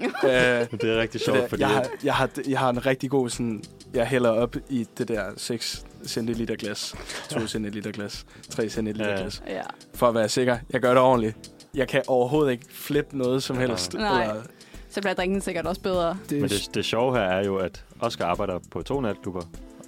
øh, 0.00 0.10
det 0.30 0.84
er 0.84 1.00
rigtig 1.00 1.20
sjovt, 1.20 1.48
fordi... 1.48 1.62
jeg, 1.62 1.68
har, 1.70 1.86
jeg, 2.04 2.14
har, 2.14 2.30
jeg 2.48 2.58
har 2.58 2.70
en 2.70 2.86
rigtig 2.86 3.10
god 3.10 3.28
sådan... 3.30 3.62
Jeg 3.94 4.06
hælder 4.06 4.30
op 4.30 4.56
i 4.68 4.86
det 4.98 5.08
der 5.08 5.24
6 5.36 5.84
centiliter 6.06 6.56
glas, 6.56 6.94
2 7.28 7.46
centiliter 7.46 7.90
glas, 7.92 8.26
3 8.50 8.68
centiliter 8.68 9.10
Ja. 9.10 9.20
glas. 9.20 9.42
Ja. 9.48 9.62
For 9.94 10.08
at 10.08 10.14
være 10.14 10.28
sikker, 10.28 10.58
jeg 10.70 10.80
gør 10.80 10.88
det 10.88 10.98
ordentligt. 10.98 11.36
Jeg 11.74 11.88
kan 11.88 12.02
overhovedet 12.06 12.52
ikke 12.52 12.64
flippe 12.70 13.18
noget 13.18 13.42
som 13.42 13.58
helst. 13.58 13.94
Nej. 13.94 14.22
Eller, 14.22 14.42
Så 14.90 15.00
bliver 15.00 15.14
drinken 15.14 15.40
sikkert 15.40 15.66
også 15.66 15.80
bedre. 15.80 16.16
Det, 16.30 16.40
Men 16.40 16.50
det, 16.50 16.68
det 16.74 16.84
sjove 16.84 17.16
her 17.16 17.22
er 17.22 17.44
jo, 17.44 17.56
at 17.56 17.84
Oscar 18.00 18.26
arbejder 18.26 18.58
på 18.70 18.82
to 18.82 19.00
natklubber, 19.00 19.42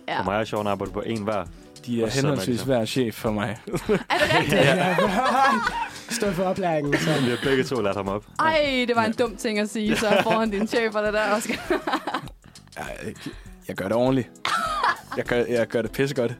ja. 0.08 0.12
Ja. 0.12 0.18
og 0.18 0.24
mig 0.24 0.38
og 0.38 0.46
Sean 0.46 0.66
arbejder 0.66 0.92
på 0.92 1.00
en 1.00 1.22
hver. 1.24 1.44
de 1.86 2.02
er 2.02 2.10
henholdsvis 2.10 2.58
så- 2.60 2.66
hver 2.66 2.84
chef 2.84 3.14
for 3.14 3.30
mig. 3.30 3.58
Er 3.66 3.72
det 3.72 4.34
rigtigt? 4.38 4.52
ja. 4.54 4.96
Stå 6.10 6.30
for 6.32 6.42
oplæringen. 6.44 6.98
Så. 6.98 7.10
Vi 7.24 7.30
har 7.30 7.38
begge 7.44 7.64
to 7.64 7.80
ladt 7.80 7.96
ham 7.96 8.08
op. 8.08 8.24
Ej, 8.38 8.84
det 8.88 8.96
var 8.96 9.04
en 9.04 9.12
dum 9.12 9.36
ting 9.36 9.58
at 9.58 9.70
sige, 9.70 9.96
så 9.96 10.06
foran 10.22 10.50
din 10.50 10.66
chef 10.68 10.94
og 10.94 11.02
det 11.04 11.12
der, 11.12 11.34
Oscar. 11.36 11.54
Jeg, 12.76 13.14
jeg 13.68 13.76
gør 13.76 13.84
det 13.88 13.96
ordentligt. 13.96 14.30
Jeg 15.16 15.24
gør, 15.24 15.36
jeg 15.48 15.66
gør 15.68 15.82
det 15.82 15.92
pissegodt. 15.92 16.34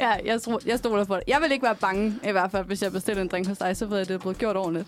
Ja, 0.00 0.10
jeg, 0.24 0.42
tro, 0.42 0.58
jeg 0.66 0.78
stoler 0.78 1.04
på 1.04 1.14
det. 1.16 1.22
Jeg 1.28 1.38
vil 1.42 1.52
ikke 1.52 1.62
være 1.62 1.74
bange, 1.74 2.14
i 2.28 2.30
hvert 2.30 2.50
fald, 2.50 2.64
hvis 2.66 2.82
jeg 2.82 2.92
bestiller 2.92 3.22
en 3.22 3.28
drink 3.28 3.46
hos 3.48 3.58
dig, 3.58 3.76
så 3.76 3.86
ved 3.86 3.96
jeg, 3.96 4.02
at 4.02 4.08
det 4.08 4.14
er 4.14 4.18
blevet 4.18 4.38
gjort 4.38 4.56
ordentligt. 4.56 4.86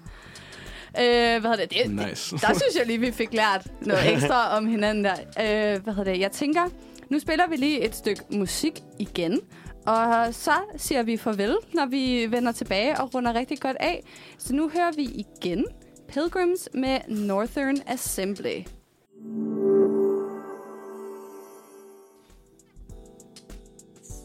Øh, 0.99 1.41
hvad 1.41 1.51
hedder 1.51 1.57
det? 1.57 1.71
det? 1.71 1.91
Nice. 1.91 2.37
Der 2.37 2.55
synes 2.55 2.77
jeg 2.79 2.87
lige, 2.87 3.01
vi 3.01 3.13
fik 3.13 3.33
lært 3.35 3.67
noget 3.81 4.13
ekstra 4.13 4.57
om 4.57 4.67
hinanden 4.67 5.05
der. 5.05 5.15
Øh, 5.15 5.83
hvad 5.83 5.95
hedder 5.95 6.13
det? 6.13 6.21
Jeg 6.21 6.33
tænker, 6.33 6.61
nu 7.09 7.19
spiller 7.19 7.49
vi 7.49 7.57
lige 7.57 7.81
et 7.81 7.97
stykke 7.97 8.23
musik 8.31 8.83
igen. 8.99 9.41
Og 9.87 10.35
så 10.35 10.53
siger 10.77 11.03
vi 11.03 11.17
farvel, 11.17 11.57
når 11.75 11.87
vi 11.87 12.27
vender 12.31 12.53
tilbage 12.53 13.01
og 13.01 13.15
runder 13.15 13.35
rigtig 13.35 13.61
godt 13.61 13.77
af. 13.81 14.05
Så 14.39 14.55
nu 14.55 14.69
hører 14.69 14.93
vi 14.97 15.03
igen 15.03 15.67
Pilgrims 16.09 16.69
med 16.75 16.99
Northern 17.09 17.77
Assembly. 17.87 18.63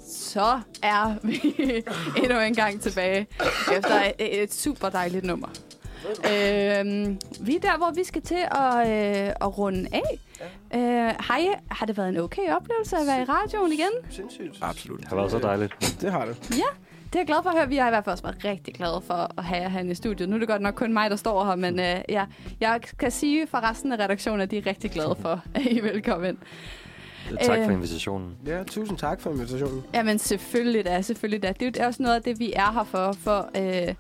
Så 0.08 0.60
er 0.84 1.16
vi 1.24 1.42
endnu 2.24 2.40
en 2.40 2.56
gang 2.56 2.82
tilbage 2.82 3.28
efter 3.78 4.12
et, 4.20 4.44
et 4.44 4.54
super 4.54 4.90
dejligt 4.90 5.26
nummer. 5.26 5.48
Øhm, 6.10 7.20
vi 7.40 7.56
er 7.56 7.60
der, 7.60 7.78
hvor 7.78 7.92
vi 7.96 8.04
skal 8.04 8.22
til 8.22 8.40
at, 8.52 8.88
øh, 8.88 9.34
at 9.42 9.58
runde 9.58 9.88
af. 9.92 10.20
Ja. 10.74 10.80
Øh, 10.80 11.14
hej, 11.28 11.48
har 11.72 11.86
det 11.86 11.98
været 11.98 12.10
en 12.10 12.18
okay 12.18 12.42
oplevelse 12.56 12.98
at 12.98 13.08
være 13.08 13.22
i 13.22 13.26
radioen 13.26 13.72
igen? 13.72 13.90
Sindssygt. 14.10 14.58
Absolut. 14.62 15.00
Det 15.00 15.08
har 15.08 15.16
været 15.16 15.32
så 15.32 15.40
dejligt. 15.40 15.98
Det 16.02 16.12
har 16.12 16.26
det. 16.26 16.36
Det 17.08 17.16
er 17.16 17.20
jeg 17.20 17.28
glad 17.28 17.38
for 17.44 17.50
at 17.50 17.58
høre. 17.58 17.68
Vi 17.70 17.78
har 17.78 17.88
i 17.88 17.90
hvert 17.92 18.04
fald 18.04 18.12
også 18.12 18.24
været 18.24 18.46
rigtig 18.46 18.74
glade 18.74 19.02
for 19.08 19.32
at 19.38 19.44
have 19.44 19.62
jer 19.62 19.70
herinde 19.70 19.92
i 19.92 19.96
studiet. 19.96 20.30
Nu 20.30 20.36
er 20.36 20.40
det 20.40 20.48
godt 20.48 20.62
nok 20.62 20.74
kun 20.74 20.94
mig, 20.94 21.10
der 21.10 21.16
står 21.16 21.46
her, 21.46 21.56
men 21.56 21.80
øh, 21.80 21.96
ja, 22.10 22.26
jeg 22.60 22.80
kan 23.00 23.12
sige 23.12 23.48
for 23.48 23.70
resten 23.70 23.92
af 23.92 24.00
redaktionen, 24.00 24.42
at 24.42 24.52
de 24.52 24.58
er 24.58 24.66
rigtig 24.66 24.92
glade 24.92 25.16
for, 25.22 25.42
at 25.56 25.62
I 25.66 25.78
er 25.78 25.82
velkommen. 25.82 26.38
Tak 27.42 27.56
for 27.58 27.66
Øh. 27.68 27.74
invitationen. 27.74 28.36
Ja, 28.46 28.64
tusind 28.64 28.98
tak 28.98 29.22
for 29.22 29.30
invitationen. 29.32 29.84
Jamen 29.94 30.20
selvfølgelig 30.20 30.86
da, 30.86 31.02
selvfølgelig 31.02 31.44
da. 31.44 31.54
Det 31.60 31.78
er 31.78 31.88
også 31.88 32.04
noget 32.04 32.16
af 32.16 32.22
det, 32.22 32.40
vi 32.40 32.54
er 32.56 32.72
her 32.74 32.84
for, 32.84 33.14
for 33.24 33.50
øh, 33.58 33.94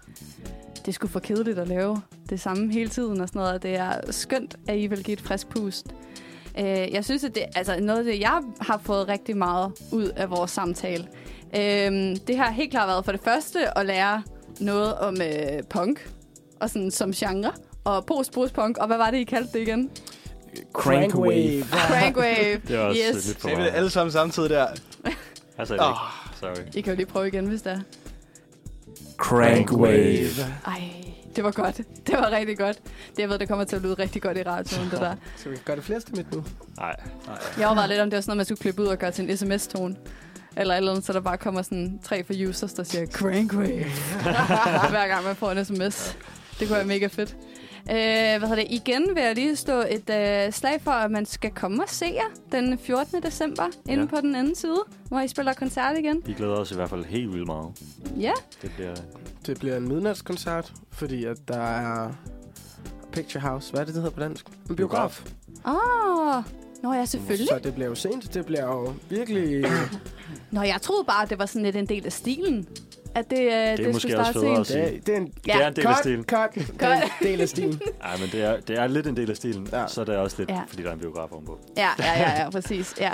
det 0.88 0.96
skulle 0.96 1.12
for 1.12 1.20
kedeligt 1.20 1.60
at 1.60 1.68
lave 1.68 2.02
det 2.30 2.40
samme 2.40 2.74
hele 2.74 2.90
tiden 2.90 3.22
og 3.22 3.28
sådan 3.28 3.40
noget. 3.40 3.64
Det 3.64 3.76
er 3.76 4.12
skønt, 4.12 4.56
at 4.68 4.78
I 4.78 4.88
vil 4.88 5.04
give 5.04 5.14
et 5.14 5.22
frisk 5.22 5.50
pust. 5.50 5.86
Øh, 6.60 6.66
jeg 6.66 7.06
synes, 7.06 7.24
at 7.24 7.36
det 7.36 7.44
altså 7.56 7.80
noget 7.80 8.00
af 8.00 8.06
det, 8.06 8.20
jeg 8.20 8.42
har 8.62 8.78
fået 8.84 9.08
rigtig 9.08 9.38
meget 9.38 9.72
ud 9.92 10.12
af 10.16 10.30
vores 10.30 10.52
samtale. 10.52 11.08
Øh, 11.56 12.16
det 12.28 12.38
har 12.38 12.52
helt 12.52 12.72
klart 12.72 12.88
været 12.88 13.06
for 13.06 13.12
det 13.12 13.22
første 13.22 13.78
at 13.78 13.86
lære 13.86 14.24
noget 14.60 14.96
om 14.96 15.22
øh, 15.22 15.64
punk, 15.70 16.10
og 16.60 16.70
sådan 16.70 16.92
som 16.92 17.12
genre, 17.12 17.52
og 17.84 18.06
post-post-punk, 18.06 18.78
og 18.78 18.88
hvad 18.88 18.98
var 18.98 19.12
det, 19.12 19.18
I 19.18 19.24
kaldte 19.24 19.54
det 19.54 19.68
igen? 19.68 19.90
Crankwave. 20.74 21.64
Crankwave. 21.64 22.62
Det 22.68 22.76
er 22.76 22.80
også 22.80 23.02
yes. 23.10 23.16
yes. 23.16 23.28
lidt 23.28 23.38
for 23.38 23.48
Sagde 23.48 23.58
vi 23.58 23.66
det 23.66 23.72
alle 23.74 23.90
sammen 23.90 24.12
samtidig 24.12 24.50
der? 24.50 24.68
Altså, 25.58 25.74
ikke. 25.74 25.86
Oh, 25.86 25.96
Sorry. 26.40 26.66
I 26.76 26.82
kan 26.82 26.94
jo 26.94 26.98
lige 26.98 27.06
prøve 27.06 27.28
igen, 27.28 27.46
hvis 27.46 27.62
det 27.62 27.72
er. 27.72 27.80
Crankwave. 29.28 30.28
Ej, 30.66 30.82
det 31.36 31.44
var 31.44 31.52
godt. 31.52 31.78
Det 31.78 32.16
var 32.16 32.32
rigtig 32.32 32.58
godt. 32.58 32.78
Det, 33.16 33.20
jeg 33.20 33.30
ved, 33.30 33.40
det 33.40 33.48
kommer 33.48 33.66
til 33.66 33.76
at 33.76 33.82
lyde 33.82 33.94
rigtig 33.94 34.22
godt 34.22 34.38
i 34.38 34.44
radioen, 34.44 34.90
det 34.92 35.00
der. 35.00 35.16
Skal 35.38 35.52
vi 35.52 35.58
gøre 35.66 35.76
det 35.76 35.84
flere 35.84 36.02
midt 36.16 36.34
nu? 36.34 36.44
Nej. 36.78 36.96
Jeg 37.58 37.66
overvejede 37.68 37.90
lidt, 37.90 38.02
om 38.02 38.10
det 38.10 38.18
var 38.18 38.22
sådan 38.22 38.30
noget, 38.30 38.38
man 38.38 38.46
skulle 38.46 38.60
klippe 38.60 38.82
ud 38.82 38.88
og 38.88 38.98
gøre 38.98 39.12
til 39.12 39.30
en 39.30 39.38
sms-tone. 39.38 39.96
Eller 40.58 40.74
et 40.74 40.78
eller 40.78 40.92
andet, 40.92 41.06
så 41.06 41.14
der 41.14 41.20
bare 41.20 41.38
kommer 41.38 41.62
sådan 41.62 42.00
tre 42.04 42.24
for 42.24 42.34
users, 42.50 42.74
der 42.74 42.84
siger 42.84 43.06
crankwave. 43.06 43.84
Hver 44.96 45.08
gang 45.08 45.26
man 45.26 45.36
får 45.36 45.52
en 45.52 45.66
sms. 45.66 46.18
Det 46.60 46.68
kunne 46.68 46.78
være 46.78 46.86
mega 46.86 47.08
fedt. 47.08 47.36
Øh, 47.92 47.96
hvad 48.40 48.40
hedder 48.40 48.56
det? 48.56 48.66
Igen 48.70 49.06
vil 49.16 49.24
jeg 49.24 49.36
lige 49.36 49.56
stå 49.56 49.74
et 49.90 50.10
øh, 50.10 50.52
slag 50.54 50.82
for, 50.82 50.92
at 50.92 51.12
man 51.12 51.26
skal 51.26 51.52
komme 51.52 51.84
og 51.84 51.90
se 51.90 52.06
jer 52.06 52.58
den 52.60 52.78
14. 52.80 53.24
december 53.24 53.64
inde 53.90 54.04
Ja. 54.04 54.10
på 54.10 54.22
den 54.22 54.36
anden 54.36 54.56
side, 54.56 54.84
hvor 55.08 55.20
I 55.20 55.28
spiller 55.28 55.54
koncert 55.54 55.98
igen. 55.98 56.22
Vi 56.26 56.34
glæder 56.34 56.56
os 56.56 56.72
i 56.72 56.76
hvert 56.76 56.90
fald 56.90 57.06
helt 57.06 57.34
vildt 57.34 57.46
meget. 57.48 57.68
Ja, 58.20 58.32
Det 58.62 58.72
bliver... 58.76 58.96
Det 59.46 59.60
bliver 59.60 59.78
en 59.78 59.88
midnatskoncert, 59.88 60.74
fordi 60.92 61.26
at 61.26 61.38
der 61.48 61.58
er 61.62 62.12
Picture 63.12 63.42
House. 63.42 63.72
Hvad 63.72 63.82
er 63.82 63.86
det, 63.86 63.94
det 63.94 64.04
hedder 64.04 64.16
på 64.16 64.22
dansk? 64.24 64.46
En 64.70 64.76
biograf. 64.76 65.24
Åh, 65.66 65.74
oh, 66.38 66.44
Nå 66.84 66.94
ja, 66.94 67.06
selvfølgelig. 67.06 67.48
Så 67.48 67.60
det 67.64 67.74
bliver 67.74 67.88
jo 67.88 67.96
sent. 67.96 68.34
Det 68.34 68.46
bliver 68.46 68.64
jo 68.66 68.94
virkelig... 69.10 69.66
Nå, 70.52 70.62
jeg 70.62 70.82
troede 70.82 71.04
bare, 71.04 71.24
at 71.24 71.30
det 71.30 71.40
var 71.40 71.46
sådan 71.46 71.64
lidt 71.64 71.76
en 71.76 71.86
del 71.86 72.06
af 72.06 72.12
stilen. 72.14 72.68
At 73.18 73.30
det, 73.30 73.40
øh, 73.40 73.52
det, 73.52 73.78
det 73.78 73.86
måske 73.88 74.00
skulle 74.02 74.20
også 74.20 74.32
starte 74.32 74.46
federe 74.46 74.60
at 74.60 74.68
det, 74.68 74.96
er, 74.98 75.02
det 75.06 75.14
er 75.14 75.18
en 75.18 75.34
Ja. 75.48 75.54
Det 75.54 75.64
er 75.64 75.68
en 75.68 75.76
del 75.76 75.86
af 75.88 75.94
cut, 75.94 76.00
stilen. 76.00 76.24
cut. 76.24 76.54
Det 76.56 76.82
er 76.82 77.02
en 77.02 77.28
del 77.28 77.42
af 77.42 77.50
stilen. 77.50 77.82
Nej, 78.04 78.18
men 78.20 78.30
det 78.32 78.42
er, 78.44 78.60
det 78.60 78.78
er 78.80 78.88
lidt 78.88 79.08
en 79.08 79.18
del 79.18 79.30
af 79.30 79.36
stilen. 79.36 79.68
Ja. 79.72 79.80
Ja. 79.82 79.88
Så 79.88 80.02
er 80.02 80.06
det 80.06 80.16
også 80.18 80.36
lidt, 80.40 80.50
Ja. 80.50 80.56
ja. 80.56 80.62
fordi 80.68 80.84
der 80.84 80.90
er 80.90 80.94
en 80.94 81.00
biograf 81.00 81.32
ovenpå. 81.32 81.60
Ja, 81.78 81.90
ja, 82.00 82.20
ja, 82.22 82.44
ja, 82.44 82.50
præcis. 82.50 82.96
Ja. 83.00 83.12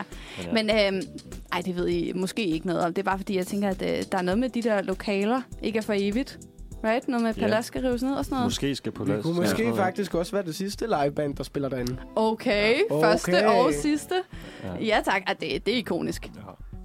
Men, 0.54 0.70
ja. 0.70 0.86
Men 0.90 0.96
øhm, 0.96 1.08
ej, 1.54 1.62
det 1.62 1.76
ved 1.76 1.88
I 1.88 2.12
måske 2.16 2.46
ikke 2.46 2.68
noget 2.68 2.82
om. 2.82 2.94
Det 2.94 3.02
er 3.02 3.04
bare 3.06 3.18
fordi, 3.18 3.38
jeg 3.38 3.48
tænker, 3.48 3.70
at 3.70 3.82
øh, 3.82 4.04
der 4.12 4.18
er 4.18 4.22
noget 4.22 4.40
med 4.40 4.50
de 4.50 4.62
der 4.62 4.82
lokaler, 4.82 5.42
ikke 5.62 5.78
er 5.78 5.82
for 5.84 5.94
evigt. 5.98 6.40
Right? 6.86 7.08
Noget 7.08 7.24
med 7.24 7.34
Ja. 7.34 7.42
palads 7.42 7.66
skal 7.66 7.82
rives 7.82 8.04
ned 8.04 8.14
og 8.14 8.26
sådan 8.26 8.36
noget. 8.36 8.46
Måske 8.46 8.76
skal 8.76 8.92
på 8.92 9.06
Det 9.06 9.24
kunne 9.24 9.36
måske 9.36 9.74
faktisk 9.76 10.16
også 10.16 10.32
være 10.32 10.44
det 10.46 10.56
sidste 10.56 10.86
liveband, 11.04 11.36
der 11.36 11.44
spiller 11.44 11.70
derinde. 11.70 11.98
Okay, 12.16 12.76
Okay. 12.90 13.06
første 13.08 13.48
og 13.48 13.74
sidste. 13.74 14.16
Ja. 14.64 14.86
Ja 14.86 15.02
tak, 15.06 15.22
ah, 15.28 15.36
det, 15.42 15.66
det 15.66 15.74
er 15.74 15.78
ikonisk. 15.78 16.26
Ja. 16.36 16.42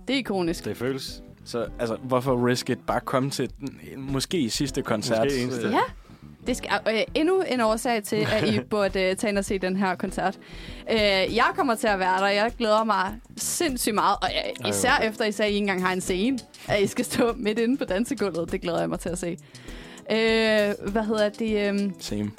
Det 0.08 0.14
er 0.14 0.18
ikonisk. 0.18 0.64
Det 0.64 0.76
føles. 0.76 1.22
Så 1.48 1.66
altså, 1.78 1.96
hvorfor 2.02 2.46
risk 2.46 2.70
it? 2.70 2.78
Bare 2.86 3.00
komme 3.00 3.30
til 3.30 3.50
den, 3.60 3.78
måske 3.96 4.50
sidste 4.50 4.82
koncert. 4.82 5.24
Måske 5.24 5.42
eneste. 5.42 5.68
Ja. 5.68 5.80
Det 6.46 6.56
skal, 6.56 6.70
øh, 6.90 7.00
endnu 7.14 7.42
en 7.48 7.60
årsag 7.60 8.02
til, 8.04 8.26
at 8.32 8.48
I 8.54 8.60
burde 8.70 9.02
øh, 9.02 9.16
tage 9.16 9.28
ind 9.30 9.38
og 9.38 9.44
se 9.44 9.58
den 9.58 9.76
her 9.76 9.94
koncert. 9.94 10.38
Øh, 10.90 10.98
jeg 11.36 11.46
kommer 11.56 11.74
til 11.74 11.86
at 11.86 11.98
være 11.98 12.20
der. 12.20 12.26
Jeg 12.26 12.52
glæder 12.58 12.84
mig 12.84 13.14
sindssygt 13.36 13.94
meget. 13.94 14.16
Og 14.22 14.28
øh, 14.64 14.68
især 14.70 14.96
efter 15.02 15.24
I 15.24 15.32
sagde, 15.32 15.48
at 15.48 15.52
I 15.52 15.54
ikke 15.54 15.62
engang 15.64 15.82
har 15.86 15.92
en 15.92 16.00
scene. 16.00 16.38
At 16.68 16.82
I 16.82 16.86
skal 16.86 17.04
stå 17.04 17.32
midt 17.36 17.58
inde 17.58 17.76
på 17.76 17.84
dansegulvet. 17.84 18.52
Det 18.52 18.60
glæder 18.60 18.80
jeg 18.80 18.88
mig 18.88 19.00
til 19.00 19.08
at 19.08 19.18
se. 19.18 19.38
Øh, 20.10 20.90
hvad 20.92 21.04
hedder 21.04 21.28
det? 21.28 21.74
Øh, 21.74 21.90
Same. 22.00 22.30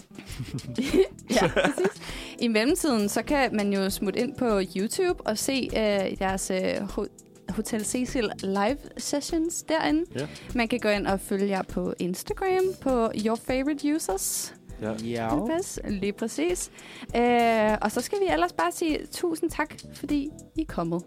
ja, 1.42 1.48
præcis. 1.48 2.02
I 2.40 2.48
mellemtiden, 2.48 3.10
så 3.10 3.24
kan 3.24 3.56
man 3.56 3.74
jo 3.74 3.90
smutte 3.90 4.20
ind 4.20 4.36
på 4.36 4.62
YouTube 4.76 5.28
og 5.28 5.38
se 5.38 5.70
øh, 5.78 6.18
deres 6.20 6.52
øh, 6.52 6.74
ho- 6.78 7.29
Hotel 7.56 7.86
Cecil 7.86 8.32
live 8.44 8.78
sessions 8.98 9.64
derinde. 9.64 10.06
Ja. 10.20 10.28
Man 10.56 10.68
kan 10.68 10.80
gå 10.80 10.90
ind 10.90 11.08
og 11.08 11.20
følge 11.20 11.48
jer 11.50 11.62
på 11.62 11.94
Instagram 12.00 12.64
på 12.82 13.12
Your 13.26 13.40
Favorite 13.48 13.96
Users. 13.96 14.54
Ja. 14.82 14.92
Ja. 15.04 15.46
Pas, 15.46 15.80
lige 15.90 16.14
præcis. 16.14 16.72
Øh, 17.16 17.78
og 17.82 17.92
så 17.92 18.02
skal 18.02 18.18
vi 18.20 18.34
ellers 18.34 18.54
bare 18.54 18.72
sige 18.72 19.00
tusind 19.12 19.50
tak, 19.50 19.74
fordi 19.94 20.30
I 20.56 20.62
er 20.62 20.66
kommet. 20.68 21.04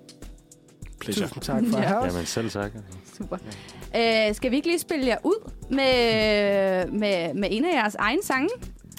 Pleasure. 1.01 1.27
Tusind 1.29 1.43
tak 1.43 1.63
for 1.71 1.79
Ja. 1.79 1.83
at 1.83 1.89
have 1.89 2.01
os. 2.01 2.13
Jamen 2.13 2.27
selv 2.27 2.51
tak. 2.51 2.73
Super. 3.19 3.37
Øh, 3.97 4.35
skal 4.35 4.51
vi 4.51 4.57
ikke 4.57 4.69
lige 4.69 4.79
spille 4.79 5.07
jer 5.07 5.17
ud 5.25 5.51
med, 5.71 6.87
med, 6.99 7.35
med 7.35 7.49
en 7.51 7.65
af 7.65 7.73
jeres 7.75 7.95
egen 7.95 8.23
sange? 8.23 8.49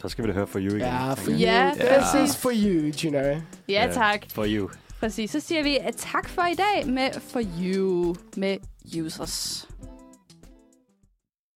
Så 0.01 0.09
skal 0.09 0.23
vi 0.23 0.29
da 0.29 0.33
høre 0.33 0.47
for 0.47 0.59
you 0.59 0.67
igen. 0.69 0.79
Ja, 0.79 1.13
for 1.13 1.31
Ja, 1.31 1.69
you. 1.69 1.75
This 1.75 1.87
præcis. 2.13 2.29
is 2.29 2.37
for 2.37 2.49
you, 2.51 2.91
you 3.03 3.09
know. 3.11 3.21
Ja, 3.23 3.41
Ja. 3.85 3.91
tak. 3.93 4.25
For 4.33 4.45
you. 4.47 4.69
Præcis. 5.03 5.31
Så 5.31 5.39
siger 5.39 5.63
vi 5.63 5.77
eh, 5.77 5.93
tak 5.97 6.29
for 6.29 6.41
i 6.41 6.53
dag 6.53 6.87
med 6.87 7.11
For 7.19 7.41
You 7.61 8.15
med 8.37 8.57
Users. 8.99 9.67